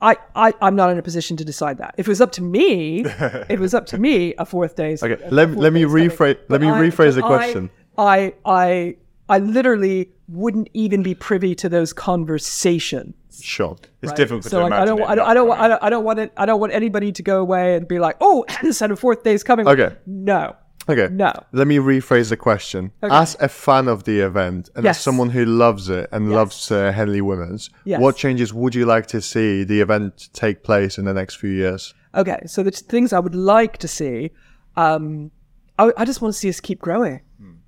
[0.00, 1.96] I, I, I'm not in a position to decide that.
[1.98, 3.04] If it was up to me,
[3.48, 6.38] it was up to me, a fourth day is Okay, let, let me rephrase.
[6.48, 7.70] Let me rephrase the but I- question.
[7.98, 8.96] I, I,
[9.28, 13.14] I literally wouldn't even be privy to those conversations.
[13.40, 13.76] Sure.
[14.02, 14.16] It's right?
[14.16, 15.50] difficult So to like, I don't, I don't, I don't.
[15.50, 16.32] I don't, I don't want it.
[16.36, 19.32] I don't want anybody to go away and be like, "Oh, said a fourth day
[19.34, 19.94] is coming." Okay.
[20.06, 20.56] No,
[20.88, 21.08] Okay.
[21.12, 21.32] no.
[21.52, 22.90] Let me rephrase the question.
[23.02, 26.90] As a fan of the event and as someone who loves it and loves uh,
[26.92, 28.00] Henley Women's, Yes.
[28.00, 31.50] what changes would you like to see the event take place in the next few
[31.50, 31.94] years?
[32.14, 34.30] Okay, so the t- things I would like to see,
[34.76, 35.30] um,
[35.78, 37.20] I, I just want to see us keep growing.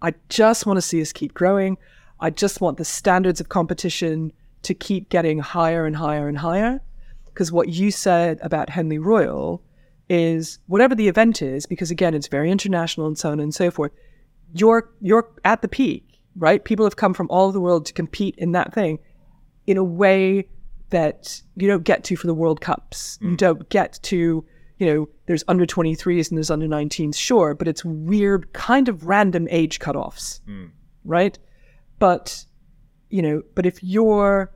[0.02, 1.78] I just want to see us keep growing.
[2.20, 6.80] I just want the standards of competition to keep getting higher and higher and higher.
[7.26, 9.62] Because what you said about Henley Royal
[10.08, 13.70] is whatever the event is, because again, it's very international and so on and so
[13.70, 13.92] forth.
[14.52, 16.64] You're you're at the peak, right?
[16.64, 18.98] People have come from all over the world to compete in that thing
[19.66, 20.48] in a way
[20.90, 23.18] that you don't get to for the World Cups.
[23.20, 23.36] You mm.
[23.36, 24.44] don't get to,
[24.80, 29.04] you know, there's under 23s and there's under 19s, sure, but it's weird, kind of
[29.04, 30.66] random age cutoffs, hmm.
[31.04, 31.38] right?
[31.98, 32.46] But,
[33.10, 34.50] you know, but if you're,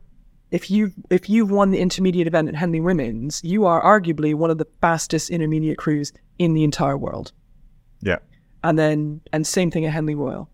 [0.50, 4.50] if you if you've won the intermediate event at Henley Women's, you are arguably one
[4.50, 7.32] of the fastest intermediate crews in the entire world.
[8.00, 8.18] Yeah.
[8.62, 10.48] And then, and same thing at Henley Royal,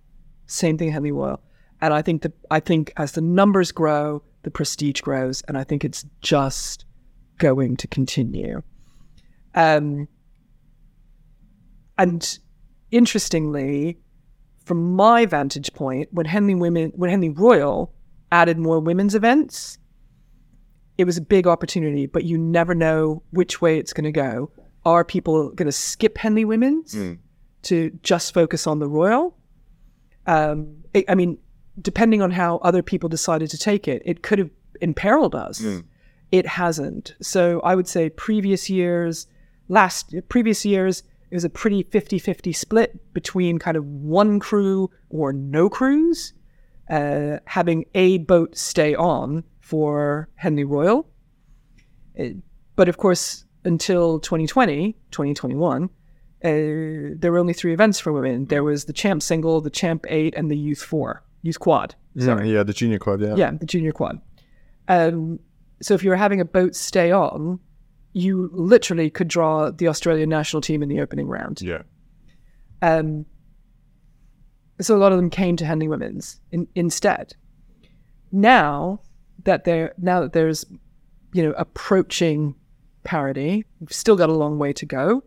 [0.47, 1.40] same thing at Henley Royal.
[1.81, 5.62] And I think that I think as the numbers grow, the prestige grows, and I
[5.62, 6.86] think it's just
[7.39, 8.62] going to continue.
[9.54, 10.08] Um,
[11.98, 12.38] and
[12.90, 13.98] interestingly,
[14.64, 17.92] from my vantage point, when Henley Women, when Henley Royal
[18.32, 19.78] added more women's events,
[20.96, 22.06] it was a big opportunity.
[22.06, 24.50] But you never know which way it's going to go.
[24.84, 26.94] Are people going to skip Henley Women's
[27.62, 29.36] to just focus on the Royal?
[30.26, 31.38] Um, I I mean,
[31.80, 35.60] depending on how other people decided to take it, it could have imperiled us.
[36.32, 37.14] It hasn't.
[37.20, 39.26] So I would say previous years,
[39.70, 45.32] last previous years, it was a pretty 50-50 split between kind of one crew or
[45.32, 46.34] no crews,
[46.90, 51.08] uh, having a boat stay on for Henley Royal.
[52.18, 52.31] Uh,
[52.74, 55.89] but of course, until 2020, 2021, uh,
[56.42, 58.47] there were only three events for women.
[58.47, 61.94] There was the champ single, the champ eight, and the youth four, youth quad.
[62.15, 63.36] Yeah, yeah, the junior quad, yeah.
[63.36, 64.20] Yeah, the junior quad.
[64.89, 65.39] Um,
[65.81, 67.60] so if you were having a boat stay on,
[68.12, 71.62] you literally could draw the Australian national team in the opening round.
[71.62, 71.82] Yeah.
[72.82, 73.26] Um,
[74.80, 77.34] so a lot of them came to Henley Women's in, instead.
[78.32, 79.00] Now
[79.44, 80.64] that there, now that there's,
[81.32, 82.55] you know, approaching
[83.05, 85.22] parity, we've still got a long way to go.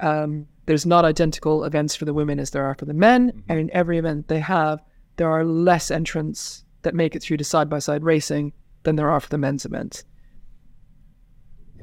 [0.00, 3.58] Um, there's not identical events for the women as there are for the men, and
[3.58, 4.80] in every event they have,
[5.16, 8.52] there are less entrants that make it through to side by side racing
[8.84, 10.04] than there are for the men's events.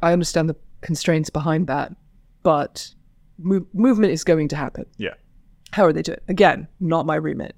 [0.01, 1.95] I understand the constraints behind that,
[2.43, 2.93] but
[3.39, 4.85] movement is going to happen.
[4.97, 5.13] Yeah.
[5.71, 6.19] How are they doing?
[6.27, 7.55] Again, not my remit.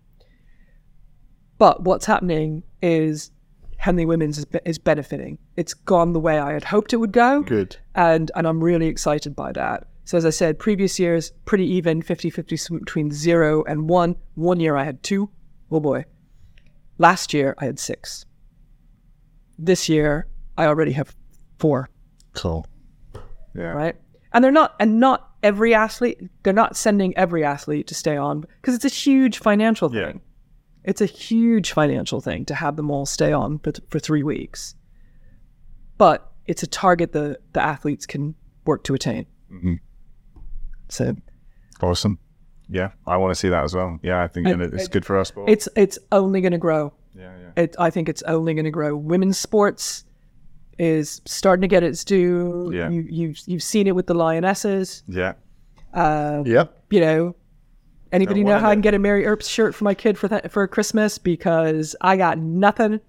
[1.57, 3.31] But what's happening is
[3.77, 5.37] Henley Women's is, is benefiting.
[5.55, 7.43] It's gone the way I had hoped it would go.
[7.43, 7.77] Good.
[7.95, 9.87] And and I'm really excited by that.
[10.05, 14.15] So as I said, previous years pretty even, 50-50 between 0 and 1.
[14.35, 15.29] One year I had 2.
[15.71, 16.05] Oh boy.
[16.97, 18.25] Last year I had 6.
[19.57, 20.27] This year
[20.57, 21.15] I already have
[21.59, 21.89] 4.
[22.33, 22.65] Cool.
[23.55, 23.63] yeah.
[23.63, 23.95] Right.
[24.33, 28.41] And they're not, and not every athlete, they're not sending every athlete to stay on
[28.41, 29.99] because it's a huge financial thing.
[29.99, 30.13] Yeah.
[30.83, 34.75] It's a huge financial thing to have them all stay on for, for three weeks.
[35.97, 38.35] But it's a target the, the athletes can
[38.65, 39.25] work to attain.
[39.51, 39.75] Mm-hmm.
[40.87, 41.15] So,
[41.81, 42.19] awesome.
[42.69, 43.99] Yeah, I want to see that as well.
[44.03, 45.31] Yeah, I think it, it's it, good for us.
[45.47, 46.93] It's it's only going to grow.
[47.15, 47.63] Yeah, yeah.
[47.63, 48.95] It, I think it's only going to grow.
[48.95, 50.05] Women's sports
[50.79, 52.71] is starting to get its due.
[52.73, 52.89] Yeah.
[52.89, 55.03] You, you've you've seen it with the lionesses.
[55.07, 55.33] Yeah.
[55.93, 56.83] Uh, Yep.
[56.89, 57.35] you know,
[58.11, 60.51] anybody know how I can get a Mary Earps shirt for my kid for that
[60.51, 61.17] for Christmas?
[61.17, 62.99] Because I got nothing.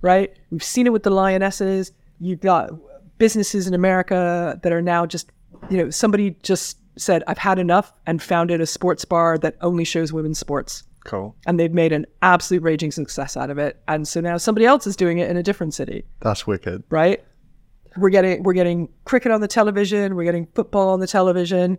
[0.00, 0.36] Right?
[0.50, 1.92] We've seen it with the lionesses.
[2.18, 2.70] You've got
[3.18, 5.30] businesses in America that are now just,
[5.70, 9.84] you know, somebody just said, "I've had enough," and founded a sports bar that only
[9.84, 11.36] shows women's sports, Cool.
[11.46, 13.82] and they've made an absolute raging success out of it.
[13.88, 16.84] And so now somebody else is doing it in a different city That's wicked.
[16.90, 17.22] right?
[17.96, 21.78] We're getting we're getting cricket on the television, we're getting football on the television,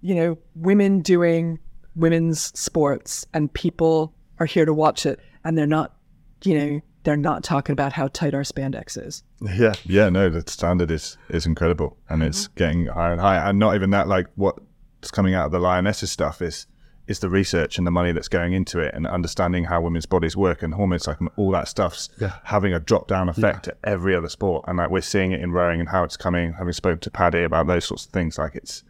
[0.00, 1.58] you know, women doing
[1.96, 5.96] women's sports and people are here to watch it and they're not,
[6.42, 9.22] you know, they're not talking about how tight our spandex is.
[9.40, 12.54] Yeah, yeah, no, the standard is is incredible, and it's mm-hmm.
[12.56, 13.40] getting higher and higher.
[13.40, 16.66] And not even that, like what's coming out of the lionesses stuff is
[17.06, 20.36] is the research and the money that's going into it and understanding how women's bodies
[20.36, 22.08] work and hormone cycle, all that stuff's
[22.44, 24.64] having a drop down effect to every other sport.
[24.66, 27.42] And like we're seeing it in rowing and how it's coming, having spoken to Paddy
[27.42, 28.82] about those sorts of things, like it's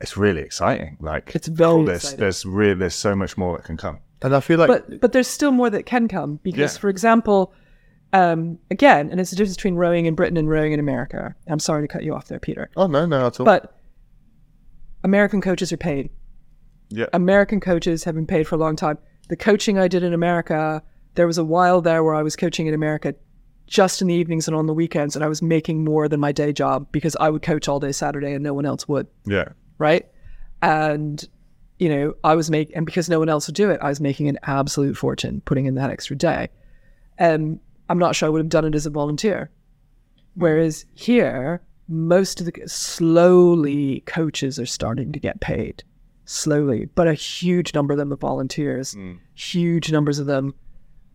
[0.00, 0.98] it's really exciting.
[1.00, 2.20] Like It's very there's exciting.
[2.20, 4.00] there's really there's so much more that can come.
[4.20, 6.80] And I feel like but but there's still more that can come because, Yeah.
[6.80, 7.54] for example,
[8.12, 11.34] um, again, and it's the difference between rowing in Britain and rowing in America.
[11.48, 13.46] I'm sorry to cut you off there, Peter, oh no, no at all.
[13.46, 13.74] but
[15.04, 16.10] American coaches are paid.
[16.88, 17.06] Yeah.
[17.12, 18.98] American coaches have been paid for a long time.
[19.28, 20.82] The coaching I did in America,
[21.14, 23.14] there was a while there where I was coaching in America
[23.66, 26.30] just in the evenings and on the weekends, and I was making more than my
[26.30, 29.48] day job because I would coach all day Saturday and no one else would Yeah.
[29.78, 30.06] right?
[30.62, 31.26] And
[31.78, 34.00] you know, I was making, and because no one else would do it, I was
[34.00, 36.48] making an absolute fortune putting in that extra day.
[37.18, 39.50] And I'm not sure I would have done it as a volunteer.
[40.36, 45.82] Whereas here, most of the slowly coaches are starting to get paid
[46.26, 48.92] slowly, but a huge number of them are volunteers.
[48.92, 49.14] Hmm.
[49.34, 50.54] Huge numbers of them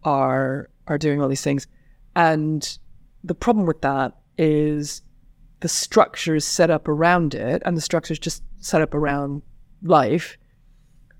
[0.03, 1.67] are are doing all these things,
[2.15, 2.77] and
[3.23, 5.03] the problem with that is
[5.59, 9.43] the structures set up around it and the structures just set up around
[9.83, 10.37] life.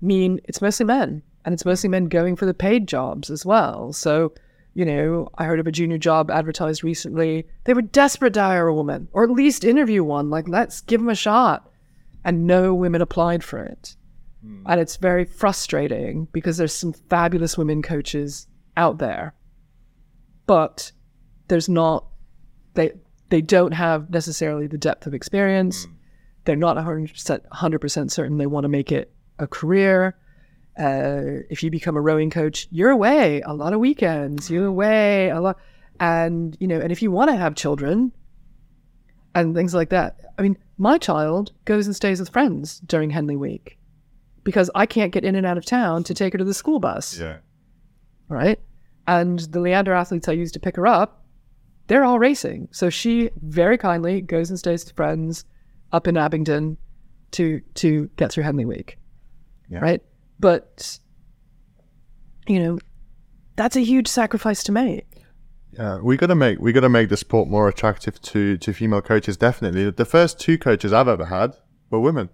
[0.00, 3.92] Mean it's mostly men and it's mostly men going for the paid jobs as well.
[3.92, 4.34] So
[4.74, 7.46] you know i heard of a junior job advertised recently.
[7.64, 10.28] They were desperate to hire a woman or at least interview one.
[10.28, 11.70] Like let's give them a shot
[12.24, 13.96] and no women applied for it
[14.66, 19.34] and it's very frustrating because there's some fabulous women coaches out there
[20.46, 20.92] but
[21.48, 22.06] there's not
[22.74, 22.92] they
[23.28, 25.86] they don't have necessarily the depth of experience.
[26.44, 30.16] They're not 100% 100% certain they want to make it a career.
[30.78, 34.50] Uh, if you become a rowing coach, you're away a lot of weekends.
[34.50, 35.58] You're away a lot,
[36.00, 38.12] and you know, and if you want to have children
[39.34, 43.36] and things like that, I mean, my child goes and stays with friends during Henley
[43.36, 43.78] Week
[44.44, 46.80] because I can't get in and out of town to take her to the school
[46.80, 47.38] bus Yeah.
[48.28, 48.58] right?
[49.06, 51.24] And the Leander athletes I used to pick her up,
[51.86, 52.68] they're all racing.
[52.72, 55.44] So she very kindly goes and stays with friends
[55.92, 56.76] up in Abingdon
[57.32, 58.98] to to get through Henley Week,
[59.68, 59.78] Yeah.
[59.80, 60.02] right?
[60.40, 60.98] But
[62.46, 62.78] you know,
[63.56, 65.06] that's a huge sacrifice to make.
[65.78, 69.36] Yeah, we gotta make we gotta make the sport more attractive to to female coaches.
[69.36, 71.56] Definitely, the first two coaches I've ever had
[71.90, 72.28] were women.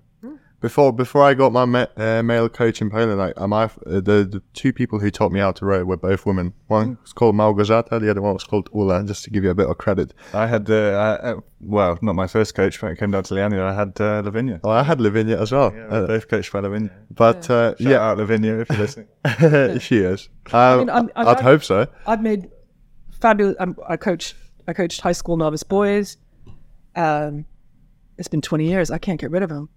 [0.60, 4.26] Before before I got my ma- uh, male coach in Poland, like my uh, the
[4.28, 6.52] the two people who taught me how to row were both women.
[6.66, 9.04] One was called Małgorzata, the other one was called Ula.
[9.04, 10.14] Just to give you a bit of credit.
[10.34, 13.34] I had, uh, uh, uh, well, not my first coach, but it came down to
[13.34, 13.62] Leander.
[13.64, 14.58] I had uh, Lavinia.
[14.64, 15.72] Oh, I had Lavinia as well.
[15.72, 16.90] Yeah, Uh, we're both coached by Lavinia.
[17.14, 19.06] but uh, Shout yeah, out Lavinia if you're listening.
[19.78, 20.28] she is.
[20.52, 21.86] Um, mean, I'm- I'm I'd not- hope so.
[22.04, 22.50] I've made
[23.20, 23.56] fabulous.
[23.60, 24.34] I'm, I coach.
[24.66, 26.18] I coached high school novice boys.
[26.94, 27.46] Um,
[28.18, 28.90] it's been 20 years.
[28.90, 29.68] I can't get rid of them.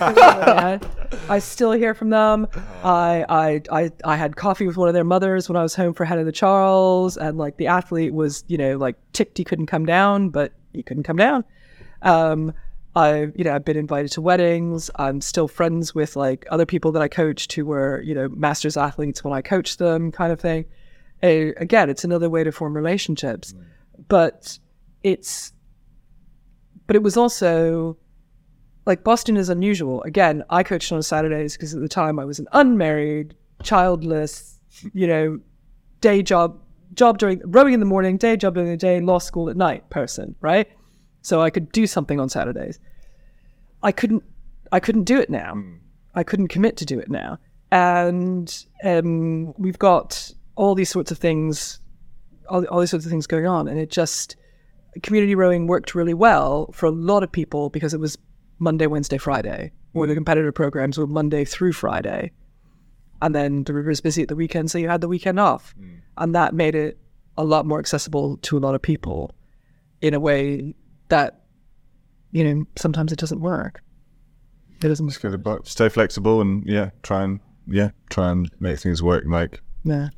[0.00, 0.80] I.
[1.28, 2.46] I still hear from them.
[2.82, 5.94] I, I I I had coffee with one of their mothers when I was home
[5.94, 9.44] for Head of the Charles, and like the athlete was, you know, like ticked he
[9.44, 11.44] couldn't come down, but he couldn't come down.
[12.02, 12.52] Um,
[12.96, 14.90] I, you know, I've been invited to weddings.
[14.96, 18.76] I'm still friends with like other people that I coached who were, you know, masters
[18.76, 20.66] athletes when I coached them, kind of thing.
[21.24, 23.54] Uh, again, it's another way to form relationships,
[24.08, 24.58] but
[25.02, 25.52] it's,
[26.86, 27.96] but it was also
[28.86, 30.02] like Boston is unusual.
[30.02, 34.60] Again, I coached on Saturdays because at the time I was an unmarried, childless,
[34.92, 35.40] you know,
[36.00, 36.60] day job,
[36.92, 39.88] job during rowing in the morning, day job during the day, law school at night
[39.90, 40.68] person, right?
[41.22, 42.78] So I could do something on Saturdays.
[43.82, 44.22] I couldn't.
[44.72, 45.54] I couldn't do it now.
[46.14, 47.38] I couldn't commit to do it now,
[47.70, 51.80] and um, we've got all these sorts of things,
[52.48, 54.36] all, all these sorts of things going on, and it just
[55.02, 58.16] community rowing worked really well for a lot of people because it was
[58.58, 60.16] Monday, Wednesday, Friday, or the mm.
[60.16, 62.30] competitor programs were Monday through Friday,
[63.22, 65.74] and then the river is busy at the weekend, so you had the weekend off,
[65.80, 65.98] mm.
[66.16, 66.98] and that made it
[67.36, 69.34] a lot more accessible to a lot of people
[70.00, 70.74] in a way
[71.08, 71.42] that
[72.30, 73.82] you know sometimes it doesn't work.
[74.82, 75.08] It doesn't.
[75.08, 75.70] Just go to box.
[75.70, 79.24] Stay flexible and yeah, try and yeah, try and make things work.
[79.26, 80.08] Like Yeah.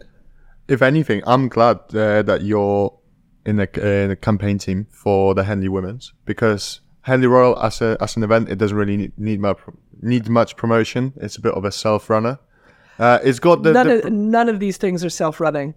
[0.68, 2.92] If anything, I'm glad uh, that you're
[3.44, 7.96] in the, uh, the campaign team for the Henley Women's because Henley Royal as a
[8.00, 9.58] as an event, it doesn't really need need much
[10.02, 11.12] need much promotion.
[11.16, 12.38] It's a bit of a self runner.
[12.98, 15.74] Uh, it's got the, none the of none of these things are self-running.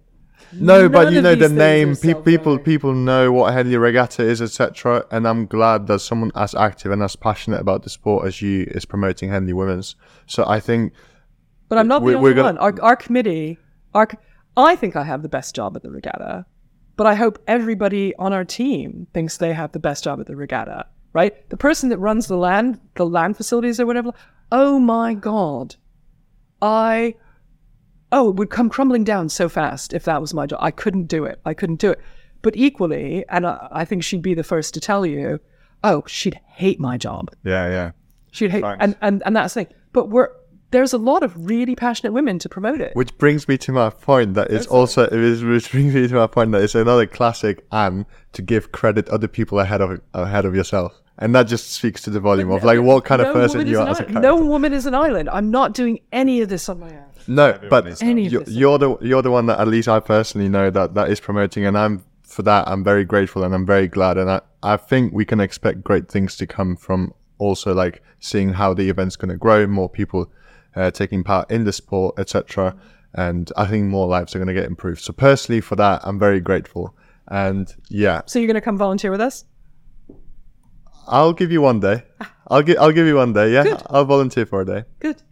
[0.54, 1.94] No, but you know the name.
[1.94, 5.04] Pe- people people know what Henley Regatta is, etc.
[5.12, 8.64] And I'm glad that someone as active and as passionate about the sport as you
[8.70, 9.96] is promoting Henley Women's.
[10.26, 10.94] So I think
[11.68, 12.58] But I'm not the We- only we're gonna- one.
[12.58, 13.58] Our, our committee,
[13.94, 14.08] our,
[14.56, 16.46] I think I have the best job at the regatta,
[16.96, 20.36] but I hope everybody on our team thinks they have the best job at the
[20.36, 20.86] regatta.
[21.12, 21.48] Right?
[21.50, 24.12] The person that runs the land, the land facilities or whatever.
[24.52, 25.74] Oh my god,
[26.62, 27.14] I
[28.12, 30.60] oh, it would come crumbling down so fast if that was my job.
[30.62, 31.40] I couldn't do it.
[31.44, 32.00] I couldn't do it.
[32.42, 35.40] But equally, and I, I think she'd be the first to tell you,
[35.84, 37.30] oh, she'd hate my job.
[37.44, 37.90] Yeah, yeah.
[38.32, 38.82] She'd hate, Thanks.
[38.82, 39.74] and, and and that's the thing.
[39.92, 40.30] But we're
[40.70, 42.94] there's a lot of really passionate women to promote it.
[42.94, 46.14] Which brings me to my point that it's also it is, which brings me to
[46.14, 50.44] my point that it's another classic and to give credit other people ahead of ahead
[50.44, 53.66] of yourself, and that just speaks to the volume of like what kind of person
[53.66, 54.20] you are as a character.
[54.20, 55.28] No woman is an island.
[55.30, 57.04] I'm not doing any of this on my own.
[57.26, 58.54] No, but Any of you're, this.
[58.54, 61.66] you're the you're the one that at least I personally know that that is promoting,
[61.66, 65.12] and I'm for that I'm very grateful and I'm very glad, and I I think
[65.12, 69.30] we can expect great things to come from also like seeing how the event's going
[69.30, 70.30] to grow, more people
[70.76, 72.76] uh, taking part in the sport, etc.
[73.14, 75.00] And I think more lives are going to get improved.
[75.02, 76.94] So personally, for that, I'm very grateful.
[77.28, 79.44] And yeah, So you're going to come volunteer with us?
[81.06, 82.04] I'll give you one day.
[82.48, 83.52] I'll give I'll give you one day.
[83.52, 83.82] Yeah, Good.
[83.88, 84.84] I'll volunteer for a day.
[85.00, 85.22] Good.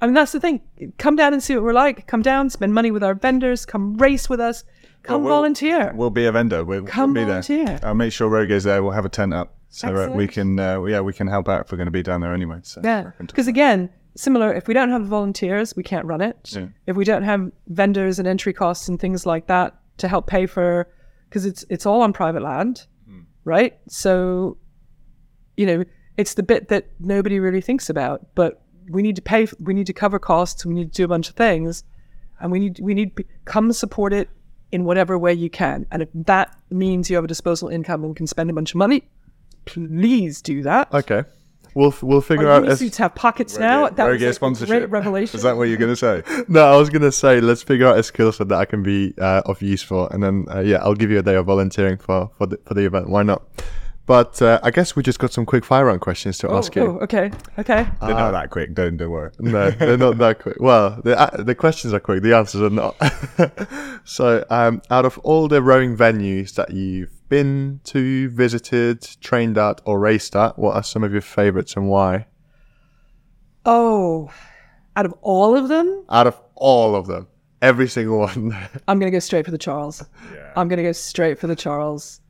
[0.00, 0.60] I mean, that's the thing.
[0.98, 2.06] Come down and see what we're like.
[2.06, 3.64] Come down, spend money with our vendors.
[3.64, 4.64] Come race with us.
[5.02, 5.92] Come we'll- volunteer.
[5.94, 6.64] We'll be a vendor.
[6.64, 7.64] We'll, Come we'll be volunteer.
[7.66, 7.80] there.
[7.82, 8.82] I'll make sure RowGear is there.
[8.82, 11.64] We'll have a tent up so uh, we can uh, yeah we can help out
[11.64, 12.58] if we're going to be down there anyway.
[12.62, 14.52] So Yeah, because again, similar.
[14.52, 16.52] If we don't have volunteers, we can't run it.
[16.52, 16.68] Yeah.
[16.86, 20.46] If we don't have vendors and entry costs and things like that to help pay
[20.46, 20.88] for,
[21.28, 23.20] because it's it's all on private land, hmm.
[23.44, 23.78] right?
[23.88, 24.58] So,
[25.56, 25.84] you know,
[26.16, 28.34] it's the bit that nobody really thinks about.
[28.34, 29.46] But we need to pay.
[29.60, 30.66] We need to cover costs.
[30.66, 31.84] We need to do a bunch of things,
[32.40, 34.28] and we need we need to come support it
[34.70, 35.86] in whatever way you can.
[35.90, 38.76] And if that means you have a disposable income and can spend a bunch of
[38.76, 39.08] money,
[39.66, 40.92] please do that.
[40.92, 41.24] Okay,
[41.74, 42.68] we'll we'll figure Our out.
[42.68, 43.88] as- suits have pockets now.
[43.88, 44.68] That was a sponsorship.
[44.68, 45.36] great revelation.
[45.36, 46.22] Is that what you're going to say?
[46.48, 49.14] No, I was gonna say let's figure out a skill set that I can be
[49.18, 51.96] uh, of use for, and then uh, yeah, I'll give you a day of volunteering
[51.98, 53.08] for for the for the event.
[53.08, 53.42] Why not?
[54.04, 56.74] But uh, I guess we just got some quick fire round questions to oh, ask
[56.74, 56.82] you.
[56.82, 57.86] oh, okay, okay.
[58.00, 58.74] They're not that quick.
[58.74, 59.30] Don't don't worry.
[59.38, 60.56] No, they're not that quick.
[60.60, 62.22] Well, the uh, the questions are quick.
[62.22, 62.96] The answers are not.
[64.04, 69.80] so, um, out of all the rowing venues that you've been to, visited, trained at,
[69.86, 72.26] or raced at, what are some of your favorites and why?
[73.64, 74.30] Oh,
[74.96, 77.26] out of all of them, Out of all of them,
[77.62, 78.54] every single one.
[78.86, 80.04] I'm gonna go straight for the Charles.
[80.56, 82.20] I'm gonna go straight for the Charles.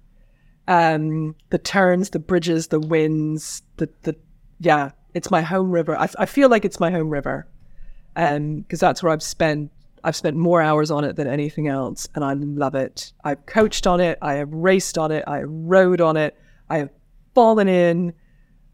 [0.68, 4.14] Um, the turns, the bridges, the winds, the the
[4.60, 5.98] yeah, it's my home river.
[5.98, 7.48] I, I feel like it's my home river,
[8.14, 9.72] um, because that's where I've spent
[10.05, 13.12] I've spent more hours on it than anything else, and I love it.
[13.24, 16.36] I've coached on it, I have raced on it, I have rode on it,
[16.68, 16.90] I have
[17.34, 18.12] fallen in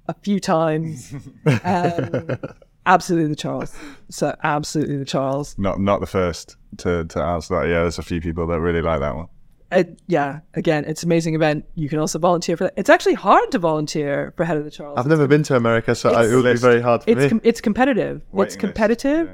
[0.07, 1.15] a few times.
[1.65, 2.39] Um,
[2.86, 3.74] absolutely the Charles.
[4.10, 5.57] So absolutely the Charles.
[5.58, 7.68] Not not the first to to answer that.
[7.68, 9.28] Yeah, there's a few people that really like that one.
[9.73, 11.65] it, yeah, again, it's an amazing event.
[11.74, 12.74] You can also volunteer for that.
[12.76, 14.98] It's actually hard to volunteer for Head of the Charles.
[14.98, 17.28] I've never been to America, so I, it would be very hard for it's me.
[17.28, 18.23] com- it's competitive.
[18.32, 19.31] Waiting it's list, competitive,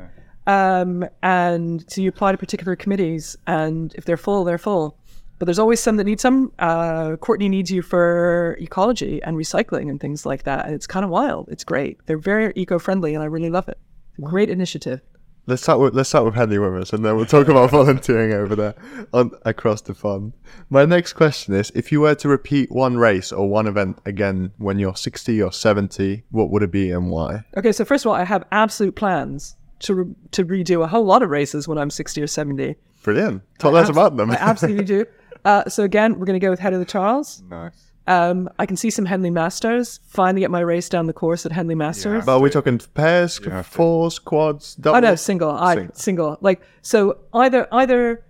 [0.46, 4.98] um, and so you apply to particular committees, and if they're full, they're full.
[5.38, 6.52] But there's always some that need some.
[6.58, 11.04] Uh, Courtney needs you for ecology and recycling and things like that, and it's kind
[11.04, 11.48] of wild.
[11.50, 11.98] It's great.
[12.06, 13.78] They're very eco-friendly, and I really love it.
[14.20, 15.00] Great initiative.
[15.46, 18.56] Let's start with let's start with Henley Women's, and then we'll talk about volunteering over
[18.56, 18.74] there
[19.12, 20.32] on across the fund.
[20.70, 24.52] My next question is: If you were to repeat one race or one event again
[24.56, 27.44] when you're 60 or 70, what would it be and why?
[27.56, 31.04] Okay, so first of all, I have absolute plans to re- to redo a whole
[31.04, 32.76] lot of races when I'm 60 or 70.
[33.02, 33.42] Brilliant.
[33.58, 34.30] Talk us about them.
[34.30, 35.06] I absolutely do.
[35.44, 37.42] Uh, so again, we're going to go with Head of the Charles.
[37.50, 37.92] Nice.
[38.06, 40.00] Um, I can see some Henley Masters.
[40.06, 42.24] Finally, get my race down the course at Henley Masters.
[42.24, 43.70] but we're we talking pairs, have to.
[43.70, 44.96] fours, quads, doubles?
[44.96, 45.50] oh no, single.
[45.50, 45.94] I Single.
[45.96, 46.38] single.
[46.40, 48.24] Like so, either either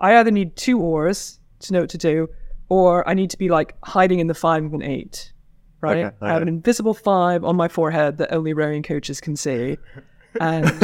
[0.00, 2.28] I either need two oars to know what to do,
[2.68, 5.32] or I need to be like hiding in the five and eight.
[5.80, 6.04] Right.
[6.06, 9.78] Okay, I have an invisible five on my forehead that only rowing coaches can see,
[10.40, 10.64] and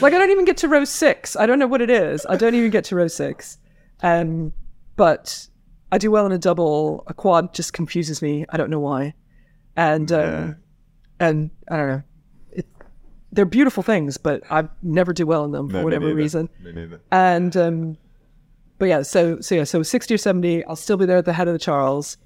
[0.00, 1.36] like I don't even get to row six.
[1.36, 2.26] I don't know what it is.
[2.26, 3.58] I don't even get to row six.
[4.02, 4.52] Um,
[4.96, 5.48] but
[5.92, 7.04] I do well in a double.
[7.06, 8.44] A quad just confuses me.
[8.48, 9.14] I don't know why.
[9.76, 10.56] And um,
[11.20, 12.02] and I don't know.
[12.52, 12.66] It,
[13.32, 16.48] they're beautiful things, but I never do well in them for No, me whatever reason.
[17.10, 17.96] And um,
[18.78, 21.32] but yeah, so so yeah, so sixty or seventy, I'll still be there at the
[21.32, 22.16] head of the Charles.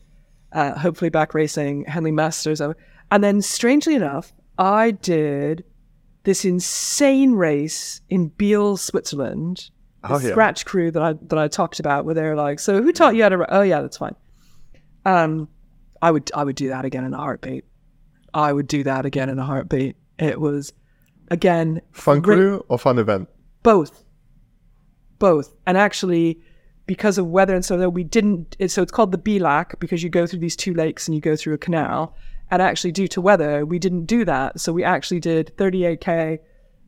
[0.52, 5.64] Uh, hopefully back racing Henley Masters, and then strangely enough, I did
[6.24, 9.70] this insane race in Biel, Switzerland.
[10.04, 10.30] Oh, yeah.
[10.30, 13.22] scratch crew that I that I talked about, where they're like, "So who taught you
[13.24, 14.14] how to?" ri-" Oh yeah, that's fine.
[15.04, 15.48] Um,
[16.00, 17.64] I would I would do that again in a heartbeat.
[18.32, 19.96] I would do that again in a heartbeat.
[20.18, 20.72] It was
[21.30, 23.28] again Fun crew or fun event?
[23.64, 24.04] both
[25.18, 26.40] both and actually
[26.86, 30.02] because of weather and so that we didn't it, so it's called the Bilac because
[30.02, 32.14] you go through these two lakes and you go through a canal
[32.50, 34.60] And actually, due to weather, we didn't do that.
[34.60, 36.38] So we actually did 38k,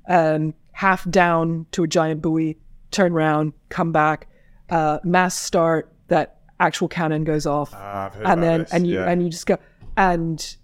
[0.08, 2.58] um, half down to a giant buoy,
[2.90, 4.28] turn around, come back,
[4.70, 5.92] uh, mass start.
[6.08, 9.58] That actual cannon goes off, Ah, and then and you and you just go
[9.96, 10.56] and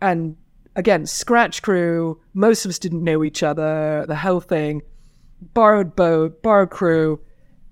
[0.00, 0.36] and
[0.76, 2.20] again scratch crew.
[2.34, 4.04] Most of us didn't know each other.
[4.08, 4.82] The whole thing,
[5.54, 7.20] borrowed boat, borrowed crew,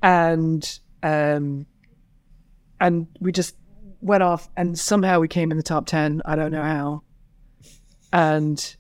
[0.03, 1.67] and um,
[2.81, 3.57] and we just
[4.01, 7.03] went off and somehow we came in the top 10 i don't know how.
[8.13, 8.77] And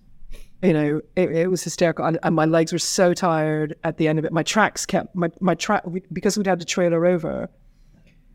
[0.62, 2.04] you know it, it was hysterical.
[2.04, 4.32] And, and my legs were so tired at the end of it.
[4.32, 7.48] My tracks kept my, my track because we'd had to trailer over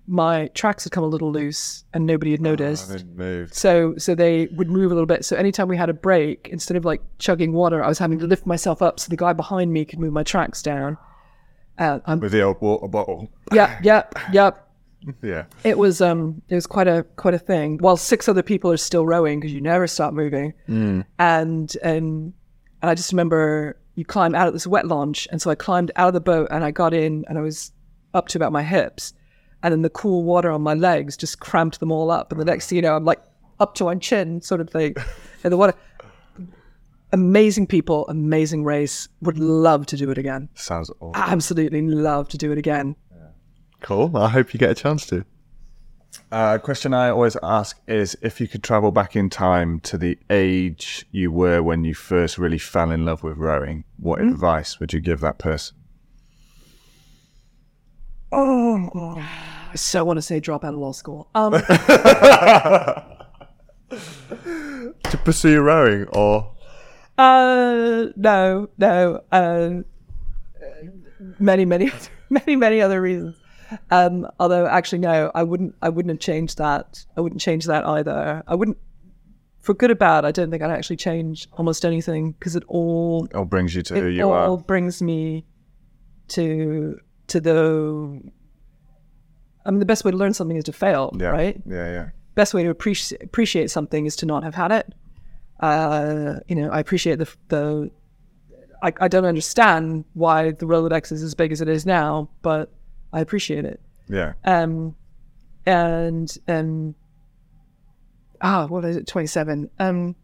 [0.07, 3.05] my tracks had come a little loose and nobody had noticed.
[3.15, 3.53] moved.
[3.53, 5.23] so so they would move a little bit.
[5.23, 8.27] So anytime we had a break instead of like chugging water i was having to
[8.27, 10.97] lift myself up so the guy behind me could move my tracks down.
[11.77, 13.31] Uh, I'm, With the old water bottle.
[13.53, 14.51] yeah yeah yeah
[15.23, 15.45] Yeah.
[15.63, 17.77] it was um it was quite a quite a thing.
[17.79, 20.53] While six other people are still rowing because you never stop moving.
[20.67, 22.33] And and and
[22.83, 26.07] i just remember you climb out of this wet launch and so i climbed out
[26.07, 27.71] of the boat and i got in and i was
[28.13, 29.13] up to about my hips.
[29.63, 32.31] And then the cool water on my legs just cramped them all up.
[32.31, 33.21] And the next thing you know i'm like
[33.59, 34.95] up to my chin sort of thing
[35.43, 35.73] in the water.
[37.13, 39.07] Amazing people amazing race.
[39.21, 40.47] Would love to do it again.
[40.55, 41.11] Sounds awful.
[41.15, 42.95] absolutely love to do it again
[43.81, 44.15] Cool.
[44.15, 45.25] I hope you get a chance to.
[46.31, 50.17] Uh, question I always ask is if you could travel back in time to the
[50.29, 54.93] age you were when you first really fell in love with rowing, what advice would
[54.93, 55.77] you give that person?
[58.31, 59.17] Oh,
[59.71, 61.29] I so want to say drop out of law school.
[61.35, 61.53] Um,
[63.91, 66.53] To pursue rowing or
[67.17, 69.21] uh, no, no.
[69.31, 69.85] Um,
[71.39, 71.91] many, many,
[72.29, 73.35] many, many other reasons.
[73.89, 75.75] Um, although actually, no, I wouldn't.
[75.81, 77.05] I wouldn't have changed that.
[77.17, 78.43] I wouldn't change that either.
[78.47, 78.77] I wouldn't,
[79.59, 80.25] for good or bad.
[80.25, 83.81] I don't think I'd actually change almost anything because it all It all brings you
[83.83, 84.57] to who it you all are.
[84.57, 85.45] brings me
[86.29, 88.21] to to the.
[89.65, 91.27] I mean, the best way to learn something is to fail, Yeah.
[91.27, 91.61] right?
[91.65, 92.09] Yeah, yeah.
[92.35, 94.93] best way to appreciate appreciate something is to not have had it.
[95.59, 97.91] Uh, you know, I appreciate the the.
[98.83, 102.71] I, I don't understand why the Rolodex is as big as it is now, but
[103.13, 103.81] I appreciate it.
[104.07, 104.33] Yeah.
[104.43, 104.95] Um,
[105.65, 106.95] and um,
[108.41, 109.07] ah, what is it?
[109.07, 109.69] Twenty seven.
[109.79, 110.15] Um,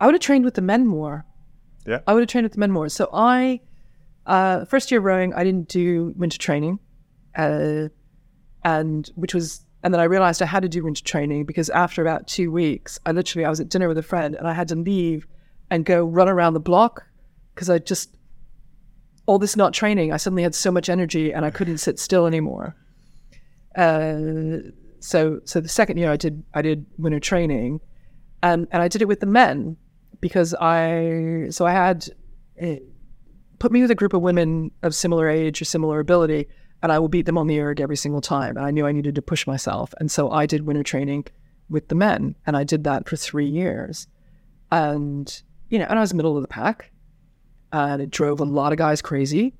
[0.00, 1.24] I would have trained with the men more.
[1.86, 2.00] Yeah.
[2.06, 2.88] I would have trained with the men more.
[2.88, 3.60] So I,
[4.26, 6.78] uh, first year rowing, I didn't do winter training,
[7.36, 7.88] uh,
[8.64, 12.02] and which was, and then I realized I had to do winter training because after
[12.02, 14.68] about two weeks, I literally I was at dinner with a friend and I had
[14.68, 15.26] to leave
[15.70, 17.06] and go run around the block
[17.54, 18.13] because I just
[19.26, 22.26] all this not training, I suddenly had so much energy and I couldn't sit still
[22.26, 22.76] anymore.
[23.76, 24.70] Uh,
[25.00, 27.80] so so the second year I did I did winter training,
[28.42, 29.76] and and I did it with the men
[30.20, 32.08] because I so I had
[32.58, 32.78] eh,
[33.58, 36.48] put me with a group of women of similar age or similar ability,
[36.82, 38.56] and I will beat them on the erg every single time.
[38.56, 41.26] And I knew I needed to push myself, and so I did winter training
[41.68, 44.06] with the men, and I did that for three years,
[44.70, 46.90] and you know, and I was middle of the pack,
[47.74, 49.54] and it drove a lot of guys crazy.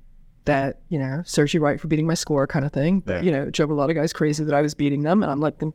[0.45, 2.99] That you know, serves you right for beating my score, kind of thing.
[3.01, 3.21] But Yeah.
[3.21, 5.31] you know, it drove a lot of guys crazy that I was beating them, and
[5.31, 5.73] I'm like, "Then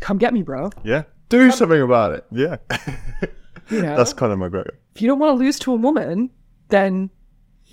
[0.00, 1.04] come get me, bro." Yeah.
[1.28, 2.24] do something about it.
[2.30, 2.56] Yeah.
[3.68, 4.76] You know, That's my McGregor.
[4.94, 6.30] if you don't want to lose to a woman,
[6.68, 7.10] then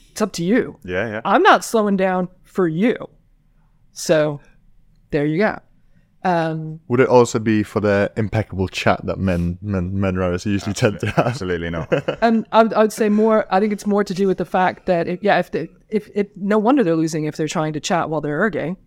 [0.10, 0.80] it's up to you.
[0.84, 1.22] yeah, yeah.
[1.24, 2.96] I'm not slowing down for you.
[3.92, 4.42] So
[5.12, 5.60] there you go.
[6.26, 10.74] Um, Would it also be for the impeccable chat that men men men rowers usually
[10.74, 11.28] tend to have?
[11.28, 11.92] Absolutely not.
[12.22, 13.46] and I would, I would say more.
[13.54, 16.10] I think it's more to do with the fact that if, yeah, if they, if
[16.16, 18.78] it, no wonder they're losing if they're trying to chat while they're erging.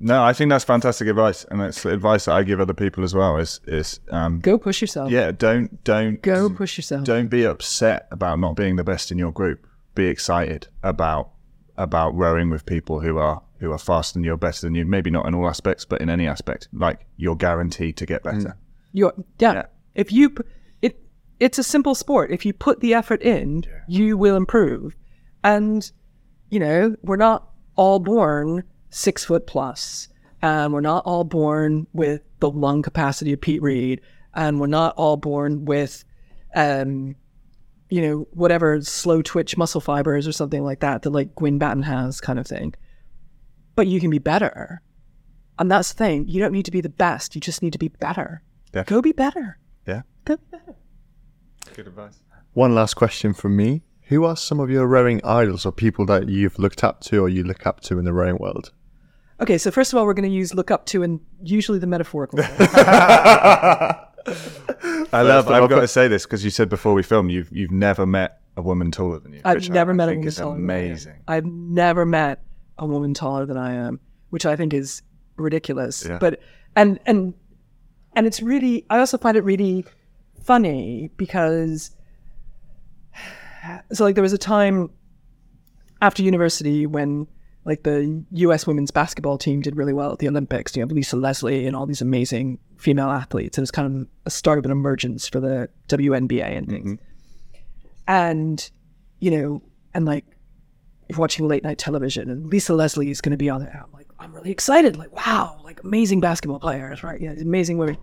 [0.00, 3.04] no, I think that's fantastic advice, and that's the advice that I give other people
[3.04, 3.36] as well.
[3.36, 5.10] Is is um, Go push yourself.
[5.10, 7.04] yeah, don't don't Go push yourself.
[7.04, 9.66] don't be upset about not being the best in your group.
[9.94, 11.30] Be excited about
[11.76, 14.84] about rowing with people who are who are faster than you, better than you.
[14.84, 16.68] Maybe not in all aspects, but in any aspect.
[16.72, 18.56] Like you're guaranteed to get better.
[18.92, 19.52] You're, yeah.
[19.52, 19.66] Yeah.
[19.94, 20.34] If you,
[20.80, 21.00] it,
[21.40, 22.30] it's a simple sport.
[22.30, 24.94] If you put the effort in, you will improve.
[25.42, 25.90] And,
[26.50, 30.08] you know, we're not all born six foot plus,
[30.40, 34.00] and we're not all born with the lung capacity of Pete Reed,
[34.34, 36.04] and we're not all born with,
[36.54, 37.14] um,
[37.90, 41.82] you know, whatever slow twitch muscle fibers or something like that that like Guin Batten
[41.82, 42.74] has, kind of thing.
[43.78, 44.82] But you can be better.
[45.56, 46.26] And that's the thing.
[46.26, 47.36] You don't need to be the best.
[47.36, 48.42] You just need to be better.
[48.74, 48.82] Yeah.
[48.82, 49.56] Go be better.
[49.86, 50.02] Yeah.
[50.24, 50.74] Go be better.
[51.76, 52.18] Good advice.
[52.54, 53.82] One last question from me.
[54.08, 57.28] Who are some of your rowing idols or people that you've looked up to or
[57.28, 58.72] you look up to in the rowing world?
[59.40, 61.86] Okay, so first of all, we're going to use look up to and usually the
[61.86, 62.38] metaphorical.
[62.42, 62.58] sense.
[65.12, 65.48] I love.
[65.48, 68.40] I've got to say this because you said before we filmed, you've you've never met
[68.56, 69.40] a woman taller than you.
[69.44, 70.54] I've never I met a woman taller.
[70.56, 70.74] than I.
[70.74, 71.22] Amazing.
[71.28, 72.42] I've never met
[72.78, 74.00] a woman taller than I am,
[74.30, 75.02] which I think is
[75.36, 76.04] ridiculous.
[76.04, 76.18] Yeah.
[76.18, 76.40] But
[76.76, 77.34] and and
[78.14, 78.84] and it's really.
[78.90, 79.84] I also find it really
[80.42, 81.90] funny because
[83.92, 84.90] so like there was a time
[86.00, 87.26] after university when
[87.64, 88.66] like the U.S.
[88.66, 90.74] women's basketball team did really well at the Olympics.
[90.74, 93.58] You have Lisa Leslie and all these amazing female athletes.
[93.58, 96.92] It was kind of a start of an emergence for the WNBA and things.
[96.92, 97.62] Mm-hmm.
[98.06, 98.70] And
[99.20, 100.24] you know, and like
[101.16, 103.82] watching late night television, and Lisa Leslie is going to be on there.
[103.84, 104.96] I'm like, I'm really excited.
[104.96, 107.20] Like, wow, like amazing basketball players, right?
[107.20, 107.96] Yeah, amazing women.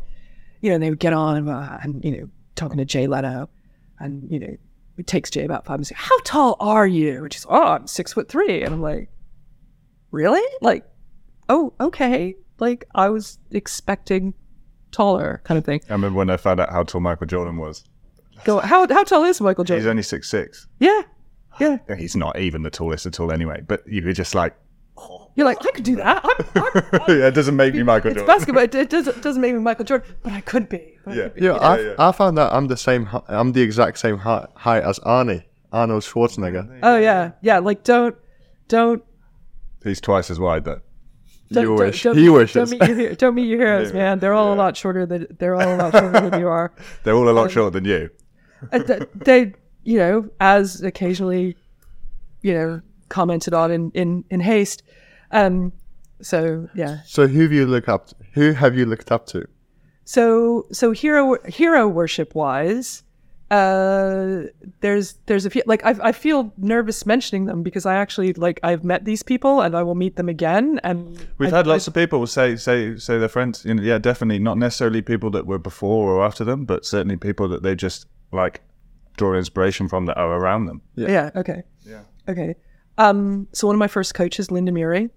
[0.61, 3.08] You know, and they would get on and, uh, and you know, talking to Jay
[3.08, 3.50] Leno,
[4.00, 4.56] and you know,
[4.98, 5.92] it takes Jay about five minutes.
[5.93, 7.24] How tall are you?
[7.24, 9.09] And she's, oh, I'm six foot three, and I'm like,
[10.11, 10.42] really?
[10.61, 10.85] Like,
[11.50, 12.35] oh, okay.
[12.59, 14.34] Like I was expecting
[14.92, 15.82] taller, kind of thing.
[15.90, 17.84] I remember when I found out how tall Michael Jordan was.
[18.43, 19.84] Go, how how tall is Michael Jordan?
[19.84, 20.67] He's only six six.
[20.80, 21.01] Yeah,
[21.59, 21.77] yeah.
[21.98, 23.61] He's not even the tallest at all, anyway.
[23.67, 24.56] But you were just like,
[24.98, 25.32] oh.
[25.35, 26.22] You're like, I could do that.
[26.24, 28.35] I'm, I'm, I'm, yeah, it doesn't make me Michael it's Jordan.
[28.35, 28.64] basketball.
[28.64, 30.98] It, it doesn't, doesn't make me Michael Jordan, but I could be.
[31.06, 31.24] I Yeah.
[31.24, 31.42] could be.
[31.45, 31.93] Yeah, I, yeah.
[32.00, 33.09] I found that I'm the same.
[33.27, 35.43] I'm the exact same height, height as Arnie,
[35.74, 36.80] Arnold Schwarzenegger.
[36.84, 37.59] Oh yeah, yeah.
[37.59, 38.16] Like don't,
[38.69, 39.03] don't.
[39.84, 40.80] He's twice as wide though.
[41.51, 42.03] don't You don't- wish.
[42.03, 44.19] Don't, He don't meet your, don't meet your heroes, man.
[44.19, 46.72] They're all a lot shorter than they're all a lot shorter than you are.
[47.03, 48.09] They're all a lot shorter than you.
[48.72, 49.53] And th- they,
[49.86, 51.56] you know, as occasionally,
[52.42, 54.84] you know, commented on in in in haste.
[55.32, 55.72] Um.
[56.22, 57.00] So yeah.
[57.06, 58.08] So who have you looked up?
[58.08, 58.16] To?
[58.34, 59.48] Who have you looked up to?
[60.06, 63.04] So so hero hero worship wise,
[63.52, 64.44] uh,
[64.82, 68.60] there's there's a few like I I feel nervous mentioning them because I actually like
[68.64, 71.88] I've met these people and I will meet them again and We've I- had lots
[71.88, 73.66] of people say say say their friends.
[73.66, 77.18] You know, yeah, definitely not necessarily people that were before or after them, but certainly
[77.18, 78.62] people that they just like
[79.18, 80.82] draw inspiration from that are around them.
[80.95, 81.32] yeah.
[81.35, 82.02] okay Yeah.
[82.27, 82.56] okay
[82.98, 85.10] um so one of my first coaches Linda Murray,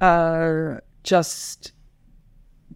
[0.00, 1.72] uh just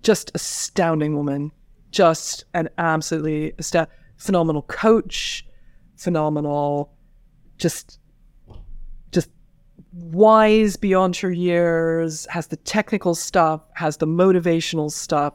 [0.03, 1.51] just astounding woman
[1.91, 5.47] just an absolutely asta- phenomenal coach
[5.97, 6.93] phenomenal
[7.59, 7.99] just
[9.13, 9.31] just
[9.93, 15.35] wise beyond her years has the technical stuff has the motivational stuff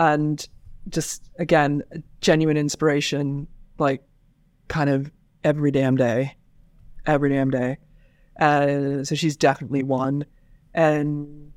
[0.00, 0.48] and
[0.88, 1.82] just again
[2.20, 3.46] genuine inspiration
[3.78, 4.02] like
[4.68, 5.10] kind of
[5.42, 6.36] every damn day
[7.06, 7.76] every damn day
[8.40, 10.24] uh, so she's definitely one
[10.74, 11.52] and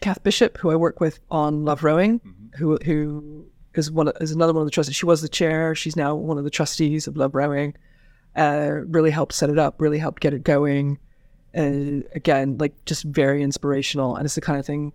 [0.00, 2.20] Kath Bishop, who I work with on Love Rowing,
[2.56, 4.96] who who is one is another one of the trustees.
[4.96, 5.74] She was the chair.
[5.74, 7.74] She's now one of the trustees of Love Rowing.
[8.34, 9.80] Uh, really helped set it up.
[9.80, 10.98] Really helped get it going.
[11.52, 14.92] And again, like just very inspirational, and it's the kind of thing.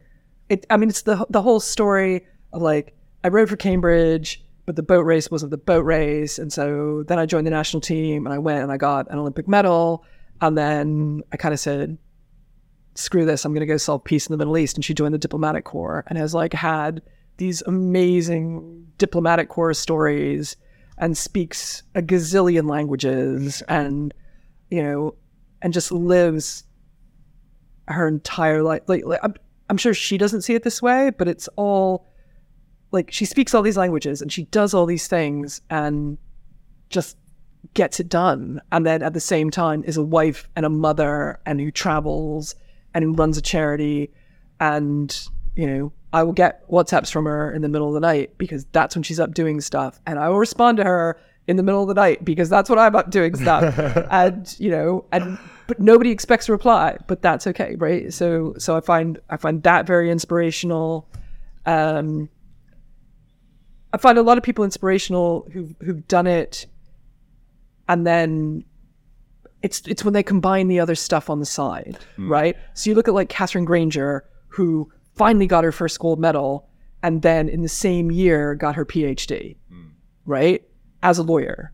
[0.50, 0.66] It.
[0.70, 4.84] I mean, it's the the whole story of like I rowed for Cambridge, but the
[4.84, 8.34] boat race wasn't the boat race, and so then I joined the national team, and
[8.34, 10.03] I went and I got an Olympic medal,
[10.42, 11.98] and then I kind of said,
[12.95, 14.77] screw this, I'm going to go solve peace in the Middle East.
[14.77, 17.02] And she joined the diplomatic corps and has like had
[17.38, 20.56] these amazing diplomatic corps stories
[20.98, 24.14] and speaks a gazillion languages and,
[24.72, 25.16] you know,
[25.61, 26.64] and just lives
[27.88, 28.84] her entire life.
[28.88, 29.35] Like, like I'm,
[29.69, 32.08] I'm sure she doesn't see it this way, but it's all
[32.92, 36.18] like she speaks all these languages and she does all these things and
[36.90, 37.18] just
[37.74, 38.62] gets it done.
[38.72, 42.56] And then at the same time is a wife and a mother and who travels
[42.94, 44.12] and who runs a charity.
[44.60, 48.38] And you know i will get whatsapps from her in the middle of the night
[48.38, 50.00] because that's when she's up doing stuff.
[50.06, 52.80] And i will respond to her in the middle of the night because that's when
[52.80, 53.78] i'm up doing stuff.
[54.12, 58.14] And you know and but nobody expects a reply but that's okay right?
[58.14, 61.08] So so i find i find that very inspirational.
[61.66, 62.30] Um
[63.95, 66.67] i find a lot of people inspirational who've who've done it
[67.88, 68.64] and then
[69.65, 72.32] it's it's when they combine the other stuff on the side, hmm.
[72.32, 72.56] right?
[72.75, 76.69] So you look at like Katherine Grainger, who finally got her first gold medal,
[77.01, 79.88] and then in the same year got her PhD, hmm.
[80.25, 80.64] right,
[81.01, 81.74] as a lawyer,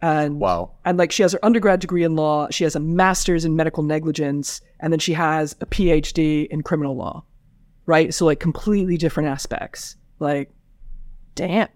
[0.00, 0.76] and Wow.
[0.84, 3.82] and like she has her undergrad degree in law, she has a master's in medical
[3.82, 7.24] negligence, and then she has a PhD in criminal law,
[7.86, 8.14] right?
[8.14, 9.96] So like completely different aspects.
[10.20, 10.50] Like,
[11.36, 11.68] damn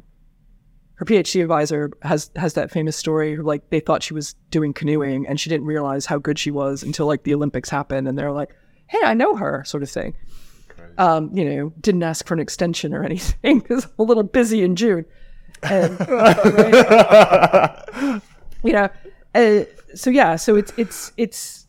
[1.01, 3.39] her PhD advisor has has that famous story.
[3.39, 6.83] Like they thought she was doing canoeing, and she didn't realize how good she was
[6.83, 8.55] until like the Olympics happened, and they're like,
[8.87, 10.15] "Hey, I know her," sort of thing.
[10.99, 14.63] Um, you know, didn't ask for an extension or anything because I'm a little busy
[14.63, 15.07] in June.
[15.63, 18.21] And, right?
[18.63, 18.91] you know,
[19.35, 19.65] uh,
[19.95, 21.67] so yeah, so it's it's it's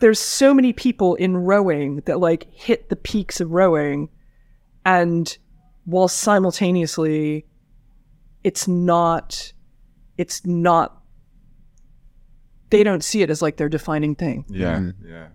[0.00, 4.08] there's so many people in rowing that like hit the peaks of rowing
[4.86, 5.36] and
[5.84, 7.46] while simultaneously
[8.42, 9.52] it's not
[10.16, 11.02] it's not
[12.70, 14.44] they don't see it as like their defining thing.
[14.48, 14.90] Yeah.
[15.06, 15.28] Yeah.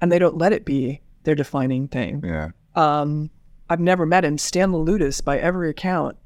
[0.00, 2.22] and they don't let it be their defining thing.
[2.24, 2.50] Yeah.
[2.74, 3.30] um
[3.68, 4.38] i've never met him.
[4.38, 6.16] Stan Louloudis, by every account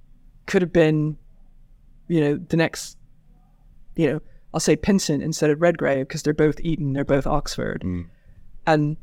[0.47, 1.17] could have been
[2.09, 2.97] you know the next
[3.95, 4.21] you know
[4.53, 7.83] i'll say pinsent instead of redgrave because they're both eton they're both oxford.
[8.67, 8.97] And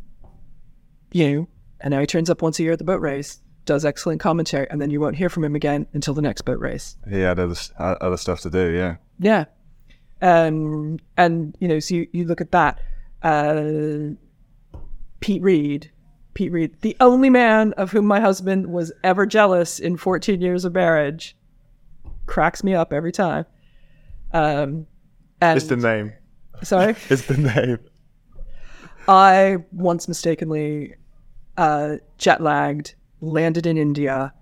[1.11, 1.47] you know
[1.79, 4.65] and now he turns up once a year at the boat race does excellent commentary
[4.71, 7.39] and then you won't hear from him again until the next boat race He had
[7.39, 8.71] other uh, other stuff to do.
[8.71, 8.95] Yeah.
[9.19, 9.45] yeah.
[10.19, 12.79] Um, and, you know, so you, you look at that.
[13.21, 14.15] Uh,
[15.19, 15.91] Pete Reed.
[16.33, 20.65] Pete Reed, the only man of whom my husband was ever jealous in 14 years
[20.65, 21.35] of marriage,
[22.27, 23.45] cracks me up every time.
[24.33, 24.87] Um,
[25.41, 26.13] and, It's the name.
[26.63, 27.79] sorry, It's the name.
[29.07, 30.95] I once mistakenly
[31.57, 34.33] uh, jet lagged, landed in India,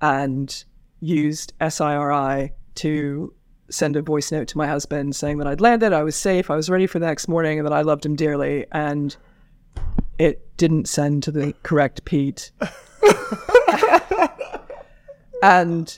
[0.00, 0.64] and
[1.00, 3.34] used SIRI to
[3.70, 6.56] send a voice note to my husband saying that I'd landed, I was safe, I
[6.56, 8.66] was ready for the next morning, and that I loved him dearly.
[8.72, 9.16] And
[10.18, 12.52] it didn't send to the correct Pete.
[15.42, 15.96] and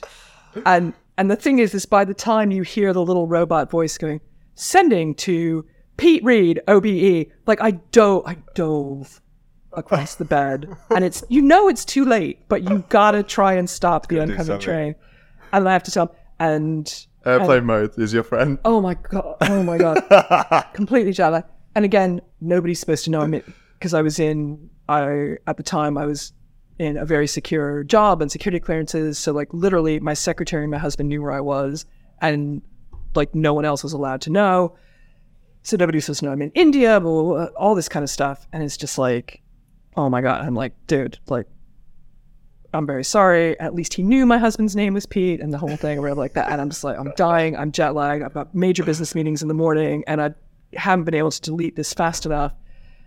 [0.65, 3.97] and and the thing is, is by the time you hear the little robot voice
[3.97, 4.21] going,
[4.55, 5.65] sending to
[5.97, 9.21] Pete Reed, OBE, like I dove, I dove
[9.75, 13.69] across the bed, and it's you know it's too late, but you gotta try and
[13.69, 14.95] stop the oncoming train.
[15.51, 18.59] And I have to tell him, and Airplane mode is your friend.
[18.65, 21.49] oh my god, oh my god, completely jet.
[21.75, 23.41] And again, nobody's supposed to know I'm
[23.77, 26.33] because I was in, I at the time I was
[26.77, 29.17] in a very secure job and security clearances.
[29.17, 31.85] So like literally, my secretary and my husband knew where I was,
[32.21, 32.61] and
[33.15, 34.75] like no one else was allowed to know.
[35.63, 38.03] So nobody was supposed to know I'm in India, blah, blah, blah, all this kind
[38.03, 38.47] of stuff.
[38.53, 39.41] And it's just like,
[39.95, 41.47] oh my god, I'm like, dude, like.
[42.73, 43.57] I'm very sorry.
[43.57, 46.19] At least he knew my husband's name was Pete and the whole thing or whatever
[46.19, 46.51] like that.
[46.51, 47.55] And I'm just like, I'm dying.
[47.55, 48.21] I'm jet lagged.
[48.21, 50.33] I've got major business meetings in the morning and I
[50.73, 52.51] haven't been able to delete this fast enough.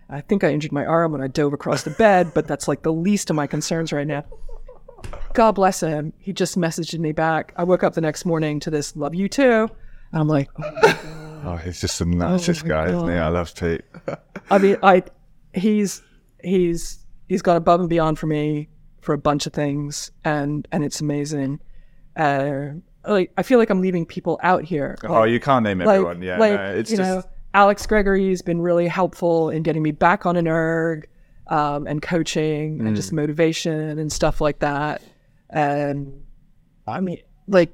[0.09, 2.81] I think I injured my arm when I dove across the bed, but that's like
[2.81, 4.25] the least of my concerns right now.
[5.33, 6.13] God bless him.
[6.17, 7.53] He just messaged me back.
[7.55, 9.69] I woke up the next morning to this, love you too.
[10.11, 13.15] And I'm like, Oh, oh he's just a oh nicest my guy, isn't he?
[13.15, 13.81] I love Pete.
[14.49, 15.03] I mean, I
[15.53, 16.01] he's
[16.43, 18.69] he's he's gone above and beyond for me
[19.01, 21.59] for a bunch of things, and and it's amazing.
[22.15, 22.71] Uh,
[23.07, 24.97] like I feel like I'm leaving people out here.
[25.05, 26.21] oh, you can't name like, everyone.
[26.21, 26.37] Yeah.
[26.37, 27.09] like no, it's you just.
[27.09, 31.07] know, Alex Gregory's been really helpful in getting me back on an erg,
[31.47, 32.95] um, and coaching and Mm.
[32.95, 35.01] just motivation and stuff like that.
[35.49, 36.23] And
[36.87, 37.71] I mean, like.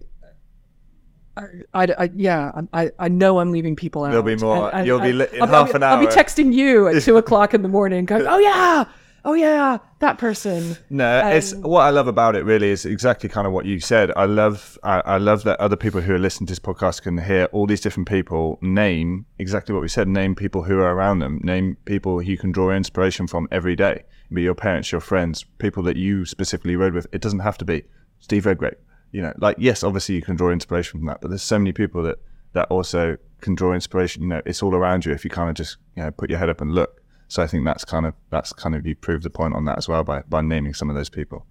[1.38, 4.10] I, I, I- yeah, I, I know I'm leaving people out.
[4.12, 5.98] There'll be more- And- and you'll be li- in I'll, half I'll, an hour.
[5.98, 8.86] I'll be texting you at two o'clock in the morning, going, "Oh yeah,
[9.26, 12.46] oh yeah, that person." No, it's Um, what I love about it.
[12.46, 14.12] Really, is exactly kind of what you said.
[14.16, 17.18] I love, I, I love that other people who are listening to this podcast can
[17.18, 20.08] hear all these different people name exactly what we said.
[20.08, 21.40] Name people who are around them.
[21.44, 24.04] Name people you can draw inspiration from every day.
[24.34, 27.08] Be your parents, your friends, people that you specifically rode with.
[27.12, 27.84] It doesn't have to be
[28.20, 28.76] Steve Redgrave.
[29.16, 31.72] You know, like yes, obviously you can draw inspiration from that, but there's so many
[31.72, 32.18] people that
[32.54, 34.22] that also can draw inspiration.
[34.24, 36.40] You know, it's all around you if you kind of just you know put your
[36.40, 37.02] head up and look.
[37.28, 39.78] So I think that's kind of that's kind of you proved the point on that
[39.78, 41.46] as well by by naming some of those people,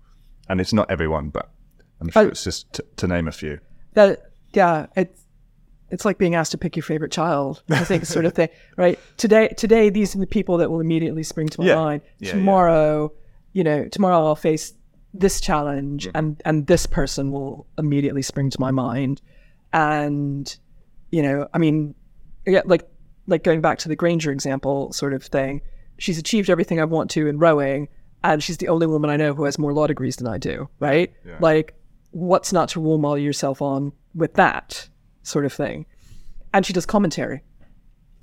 [0.49, 1.51] and it's not everyone, but
[2.01, 3.59] I'm sure I- it's just t- to name a few.
[3.95, 5.21] that yeah it's
[5.91, 8.99] it's like being asked to pick your favorite child i think sort of thing right
[9.17, 11.75] today today these are the people that will immediately spring to my Yeah.
[11.75, 12.33] mind Yeah, yeah.
[12.35, 13.13] tomorrow
[13.53, 14.73] you know tomorrow i'll face
[15.15, 16.17] this challenge Mm-hmm.
[16.19, 19.23] and and this person will immediately spring to my mind.
[19.73, 20.55] And
[21.11, 21.95] you know i mean
[22.45, 22.89] yeah, like
[23.29, 25.61] like going back to the grainger example sort of thing
[25.97, 27.87] she's achieved everything i want to in rowing
[28.25, 30.69] and she's the only woman i know who has more law degrees than i do
[30.81, 31.13] right?
[31.41, 31.75] Like
[32.11, 34.89] what's not to role model yourself on with that
[35.23, 35.87] sort of thing?
[36.53, 37.43] And she does commentary.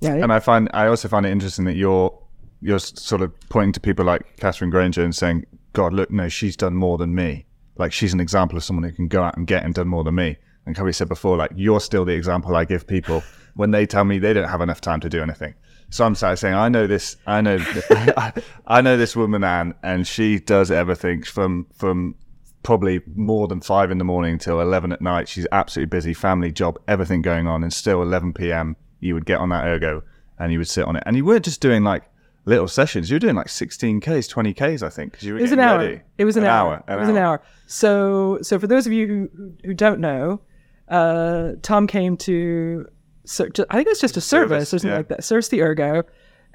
[0.01, 2.17] Right And I find I also find it interesting that you're
[2.61, 6.55] you're sort of pointing to people like Catherine Granger and saying, "God, look, no, she's
[6.55, 7.45] done more than me.
[7.77, 10.03] Like she's an example of someone who can go out and get and done more
[10.03, 13.23] than me." And Kobe said before, like you're still the example I give people
[13.55, 15.53] when they tell me they don't have enough time to do anything.
[15.89, 17.57] So I'm sat saying, I know this, I know,
[18.67, 22.15] I know this woman Anne, and she does everything from from
[22.63, 25.27] probably more than five in the morning till 11 at night.
[25.27, 27.63] She's absolutely busy, family, job, everything going on.
[27.63, 30.03] And still 11 p.m., you would get on that ergo
[30.39, 31.03] and you would sit on it.
[31.05, 32.03] And you weren't just doing like
[32.45, 35.13] little sessions, you were doing like 16Ks, 20Ks, I think.
[35.13, 36.01] 'cause you were it was an hour ready.
[36.17, 39.07] it was an, hour, an it was an hour so so for those of you
[39.07, 40.41] who who, don't know
[40.89, 42.85] uh tom came to,
[43.29, 44.97] i think it was just a service, Service, or something yeah.
[44.97, 46.03] like that service the ergo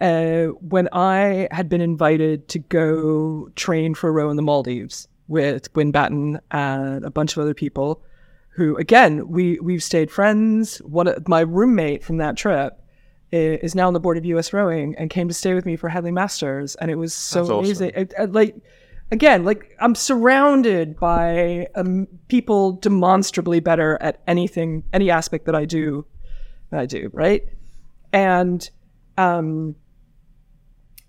[0.00, 5.08] uh, when I had been invited to go train for a row in the Maldives
[5.28, 8.02] with Guin Batten and a bunch of other people,
[8.50, 10.78] who again we we've stayed friends.
[10.78, 12.78] One of, my roommate from that trip
[13.36, 14.52] is now on the board of U.S.
[14.52, 17.50] Rowing and came to stay with me for Henley Masters, and it was so That's
[17.50, 17.64] awesome.
[17.64, 17.90] amazing.
[17.94, 18.54] It- it- like
[19.12, 25.64] again, like I'm surrounded by um, people demonstrably better at anything, any aspect that I
[25.64, 26.06] do,
[26.70, 27.42] that I do, right?
[28.12, 28.68] And
[29.18, 29.76] um,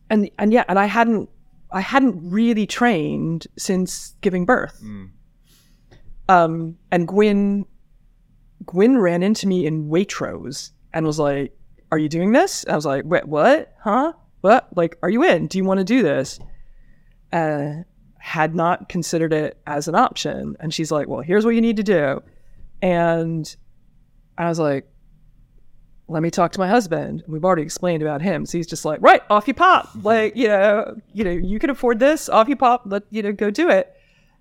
[0.10, 1.30] and and yeah, and I hadn't
[1.72, 4.82] I hadn't really trained since giving birth.
[6.30, 7.66] Um, and Guin
[8.72, 11.57] Guin ran into me in Waitrose and was like,
[11.92, 13.74] "Are you doing this?" I was like, "Wait, what?
[13.82, 14.14] Huh?
[14.42, 14.70] What?
[14.76, 15.48] Like, are you in?
[15.48, 16.40] Do you want to do this?"
[17.32, 17.84] Uh,
[18.20, 21.78] had not considered it as an option, and she's like, "Well, here's what you need
[21.78, 22.22] to do,"
[22.82, 23.56] and
[24.38, 24.88] I was like,
[26.10, 27.24] let me talk to my husband.
[27.28, 28.46] We've already explained about him.
[28.46, 29.90] So he's just like, right, off you pop.
[30.04, 33.34] Like, you know, you know, you can afford this, off you pop, let you know,
[33.34, 33.94] go do it.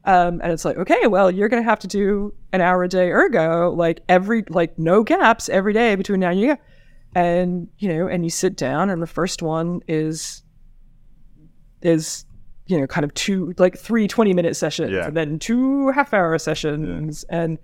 [0.05, 3.11] Um, and it's like, okay, well, you're gonna have to do an hour a day
[3.11, 6.57] ergo, like every like no gaps every day between now and you
[7.15, 10.43] and you know, and you sit down and the first one is
[11.83, 12.25] is
[12.69, 15.07] you know, kind of two like three 20 minute sessions Yeah.
[15.07, 17.59] and then two half hour sessions and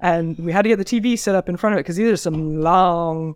[0.00, 2.10] and we had to get the TV set up in front of it because these
[2.10, 3.34] are some long,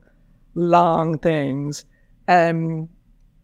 [0.54, 1.84] long things,
[2.26, 2.88] um,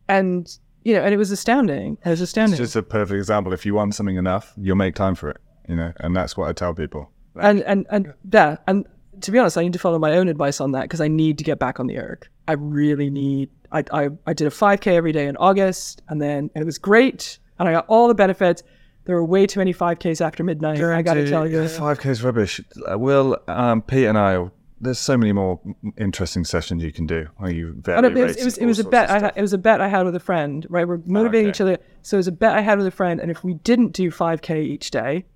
[0.08, 1.98] and you know, and it was astounding.
[2.02, 2.54] It was astounding.
[2.54, 3.52] It's just a perfect example.
[3.52, 5.36] If you want something enough, you'll make time for it.
[5.68, 7.10] You know, and that's what I tell people.
[7.38, 8.86] and and and yeah, and
[9.22, 11.38] to be honest, I need to follow my own advice on that because I need
[11.38, 12.28] to get back on the erg.
[12.48, 13.50] I really need.
[13.72, 16.78] I I, I did a 5k every day in August, and then and it was
[16.78, 18.62] great, and I got all the benefits.
[19.04, 20.80] There were way too many 5ks after midnight.
[20.80, 21.66] I got to tell you.
[21.68, 22.60] five k is rubbish.
[22.88, 24.50] Uh, Will, um, Pete, and I.
[24.82, 25.60] There's so many more
[25.98, 27.28] interesting sessions you can do.
[27.36, 29.10] Where you I vary it was, it was, it was a bet.
[29.10, 30.66] I had, it was a bet I had with a friend.
[30.70, 31.50] Right, we're motivating okay.
[31.50, 31.78] each other.
[32.02, 34.10] So it was a bet I had with a friend, and if we didn't do
[34.10, 35.26] 5k each day,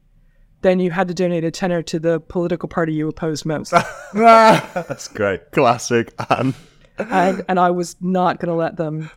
[0.65, 3.71] then you had to donate a tenner to the political party you opposed most.
[4.15, 5.53] That's great.
[5.53, 6.13] Classic.
[6.31, 6.55] And
[6.99, 9.11] and, and I was not going to let them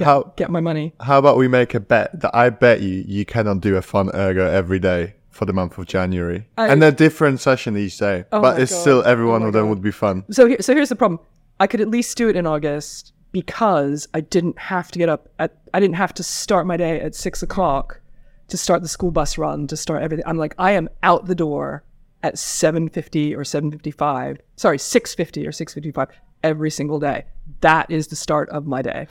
[0.00, 0.94] how get my money.
[1.00, 4.10] how about we make a bet that I bet you you cannot do a fun
[4.14, 8.24] ergo every day for the month of January I- and a different session each day,
[8.32, 8.80] Oh but it's God.
[8.80, 9.70] still every Oh one my of them God.
[9.70, 10.24] would be fun.
[10.30, 11.20] So here, so here's the problem.
[11.60, 15.28] I could at least do it in August because I didn't have to get up
[15.38, 15.56] at.
[15.74, 18.00] I didn't have to start my day at six o'clock
[18.48, 20.24] to start the school bus run, to start everything.
[20.26, 21.84] I'm like, I am out the door
[22.22, 24.38] at 7:50 or 7:55.
[24.56, 26.08] Sorry, 6:50 or 6:55
[26.42, 27.24] every single day.
[27.60, 29.06] That is the start of my day.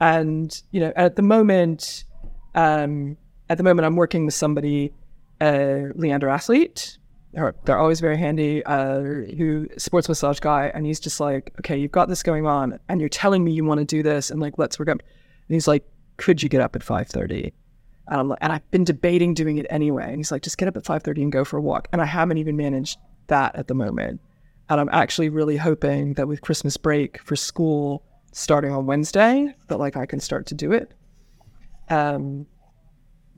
[0.00, 2.04] And you know, at the moment,
[2.54, 3.16] um,
[3.48, 4.92] at the moment, I'm working with somebody,
[5.40, 6.98] uh, Leander Athlete.
[7.32, 8.64] They're always very handy.
[8.64, 9.00] Uh,
[9.36, 13.00] who sports massage guy, and he's just like, okay, you've got this going on, and
[13.00, 15.00] you're telling me you want to do this, and like, let's work up.
[15.00, 15.84] And he's like,
[16.16, 17.52] could you get up at 5:30?
[18.08, 20.04] Um, and I've been debating doing it anyway.
[20.04, 21.88] And he's like, just get up at 5.30 and go for a walk.
[21.92, 24.20] And I haven't even managed that at the moment.
[24.70, 29.78] And I'm actually really hoping that with Christmas break for school starting on Wednesday, that
[29.78, 30.92] like I can start to do it.
[31.90, 32.46] Um,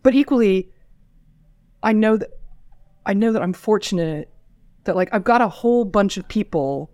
[0.02, 0.70] but equally,
[1.82, 2.30] I know that
[3.06, 4.30] I know that I'm fortunate
[4.84, 6.90] that like I've got a whole bunch of people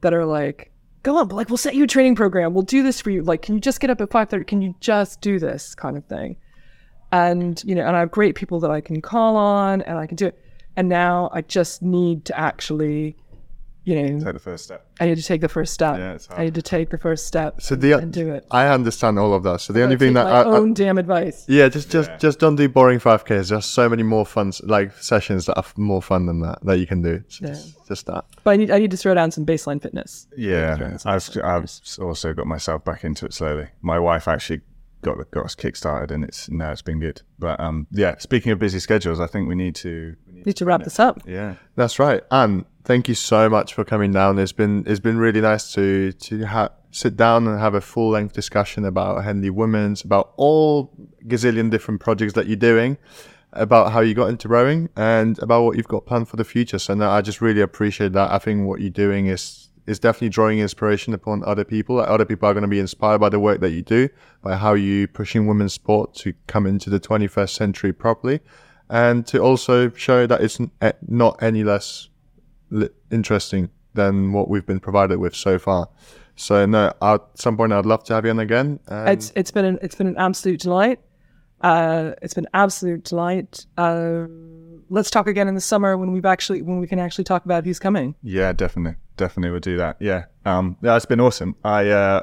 [0.00, 2.82] that are like, go on, but like we'll set you a training program, we'll do
[2.82, 3.22] this for you.
[3.22, 4.46] Like, can you just get up at 5:30?
[4.46, 6.36] Can you just do this kind of thing?
[7.14, 10.06] And you know, and I have great people that I can call on, and I
[10.06, 10.38] can do it.
[10.76, 13.16] And now I just need to actually,
[13.84, 14.84] you know, Take the first step.
[14.98, 15.96] I need to take the first step.
[15.98, 16.40] Yeah, it's hard.
[16.40, 18.44] I need to take the first step So the and do it.
[18.50, 19.60] I understand all of that.
[19.60, 21.44] So the only Take thing that my I, I- own damn advice.
[21.46, 23.50] yeah, just just just don't do boring 5Ks.
[23.50, 26.86] There's so many more fun like sessions that are more fun than that that you
[26.88, 27.22] can do.
[27.28, 28.24] So just, just that.
[28.42, 30.26] But I need I need to throw down some baseline fitness.
[30.36, 31.70] Yeah, I've I've
[32.00, 33.68] also got myself back into it slowly.
[33.82, 34.62] My wife actually
[35.04, 37.22] got got us kickstarted, and it's now it's been good.
[37.38, 38.16] But um, yeah.
[38.18, 40.16] Speaking of busy schedules, I think we need to.
[40.26, 41.20] We need Need to wrap this up.
[41.26, 41.54] yeah.
[41.76, 42.22] That's right.
[42.30, 44.38] And thank you so much for coming down.
[44.38, 48.10] It's been it's been really nice to to ha- sit down and have a full
[48.10, 50.92] length discussion about Henley Women's, about all
[51.26, 52.98] gazillion different projects that you're doing,
[53.52, 56.78] about how you got into rowing, and about what you've got planned for the future.
[56.78, 58.30] So no, I just really appreciate that.
[58.30, 61.96] I think what you're doing is is definitely drawing inspiration upon other people.
[61.96, 64.08] Like other people are going to be inspired by the work that you do,
[64.42, 68.40] by how you pushing women's sport to come into the 21st century properly,
[68.88, 72.08] and to also show that it's eh, not any less
[73.10, 75.88] interesting than what we've been provided with so far.
[76.36, 78.80] So no, at some point I'd love to have you on again.
[78.90, 81.00] It's it's been an it's been an absolute delight.
[81.60, 83.66] Uh, it's been absolute delight.
[83.78, 84.26] Uh,
[84.94, 87.64] let's talk again in the summer when we've actually when we can actually talk about
[87.64, 88.14] who's coming.
[88.22, 89.96] Yeah, definitely, definitely, we'll do that.
[90.00, 91.56] Yeah, um, yeah, it's been awesome.
[91.64, 92.22] I uh,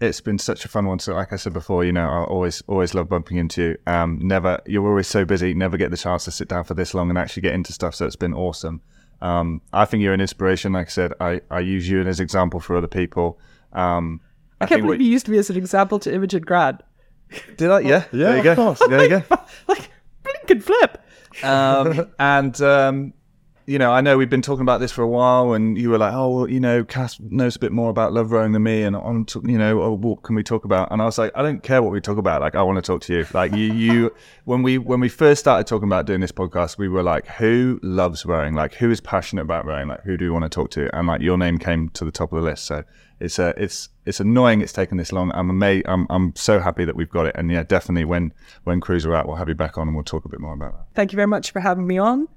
[0.00, 0.98] it's been such a fun one.
[0.98, 3.78] So, like I said before, you know, I always always love bumping into you.
[3.86, 6.92] Um, never, you're always so busy, never get the chance to sit down for this
[6.92, 7.94] long and actually get into stuff.
[7.94, 8.82] So it's been awesome.
[9.20, 10.72] Um, I think you're an inspiration.
[10.72, 13.38] Like I said, I, I use you as an example for other people.
[13.72, 14.20] Um,
[14.60, 16.82] I, can't believe you used me as an example to Imogen Grant.
[17.56, 17.80] Did I?
[17.80, 18.04] Yeah.
[18.12, 18.74] Yeah, There you go.
[18.88, 19.22] There you go.
[19.68, 19.90] like
[20.22, 21.04] blink and flip.
[21.42, 23.14] Um, and um,
[23.68, 25.98] you know, I know we've been talking about this for a while, and you were
[25.98, 28.82] like, "Oh, well, you know, Kath knows a bit more about love rowing than me,"
[28.82, 30.90] and on, to, you know, oh, what can we talk about?
[30.90, 32.40] And I was like, "I don't care what we talk about.
[32.40, 33.26] Like, I want to talk to you.
[33.34, 34.14] Like, you, you,
[34.46, 37.78] when we when we first started talking about doing this podcast, we were like, who
[37.82, 38.54] loves rowing?
[38.54, 39.88] Like, who is passionate about rowing?
[39.88, 40.88] Like, who do we want to talk to?
[40.96, 42.64] And like, your name came to the top of the list.
[42.64, 42.84] So
[43.20, 45.32] it's uh, it's it's annoying it's taken this long.
[45.34, 45.86] I'm amazed.
[45.88, 47.34] I'm I'm so happy that we've got it.
[47.36, 48.32] And yeah, definitely when
[48.64, 50.54] when crews are out, we'll have you back on and we'll talk a bit more
[50.54, 50.86] about that.
[50.94, 52.28] Thank you very much for having me on.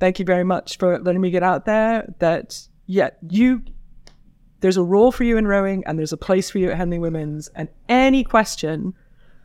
[0.00, 2.12] Thank you very much for letting me get out there.
[2.18, 3.62] That yeah, you
[4.60, 6.98] there's a role for you in rowing and there's a place for you at Henley
[6.98, 7.48] Women's.
[7.48, 8.94] And any question,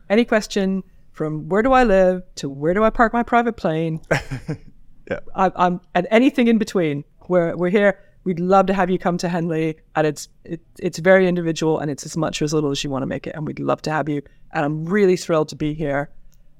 [0.08, 4.00] any question from where do I live to where do I park my private plane,
[5.10, 5.20] Yeah.
[5.34, 7.04] I, I'm and anything in between.
[7.28, 7.98] We're we're here.
[8.24, 11.90] We'd love to have you come to Henley, and it's it, it's very individual, and
[11.90, 13.34] it's as much or as little as you want to make it.
[13.34, 14.22] And we'd love to have you.
[14.52, 16.10] And I'm really thrilled to be here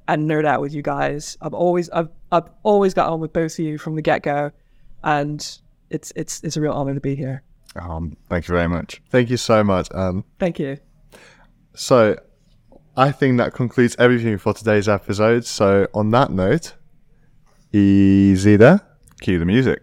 [0.08, 1.36] and nerd out with you guys.
[1.40, 4.52] I've always I've I've always got on with both of you from the get go,
[5.04, 5.58] and
[5.90, 7.42] it's it's it's a real honor to be here.
[7.76, 9.00] Um, thank you very much.
[9.10, 10.24] Thank you so much, Anne.
[10.38, 10.78] Thank you.
[11.74, 12.16] So,
[12.96, 15.44] I think that concludes everything for today's episode.
[15.44, 16.74] So, on that note,
[17.72, 18.80] easy there.
[19.20, 19.82] Cue the music.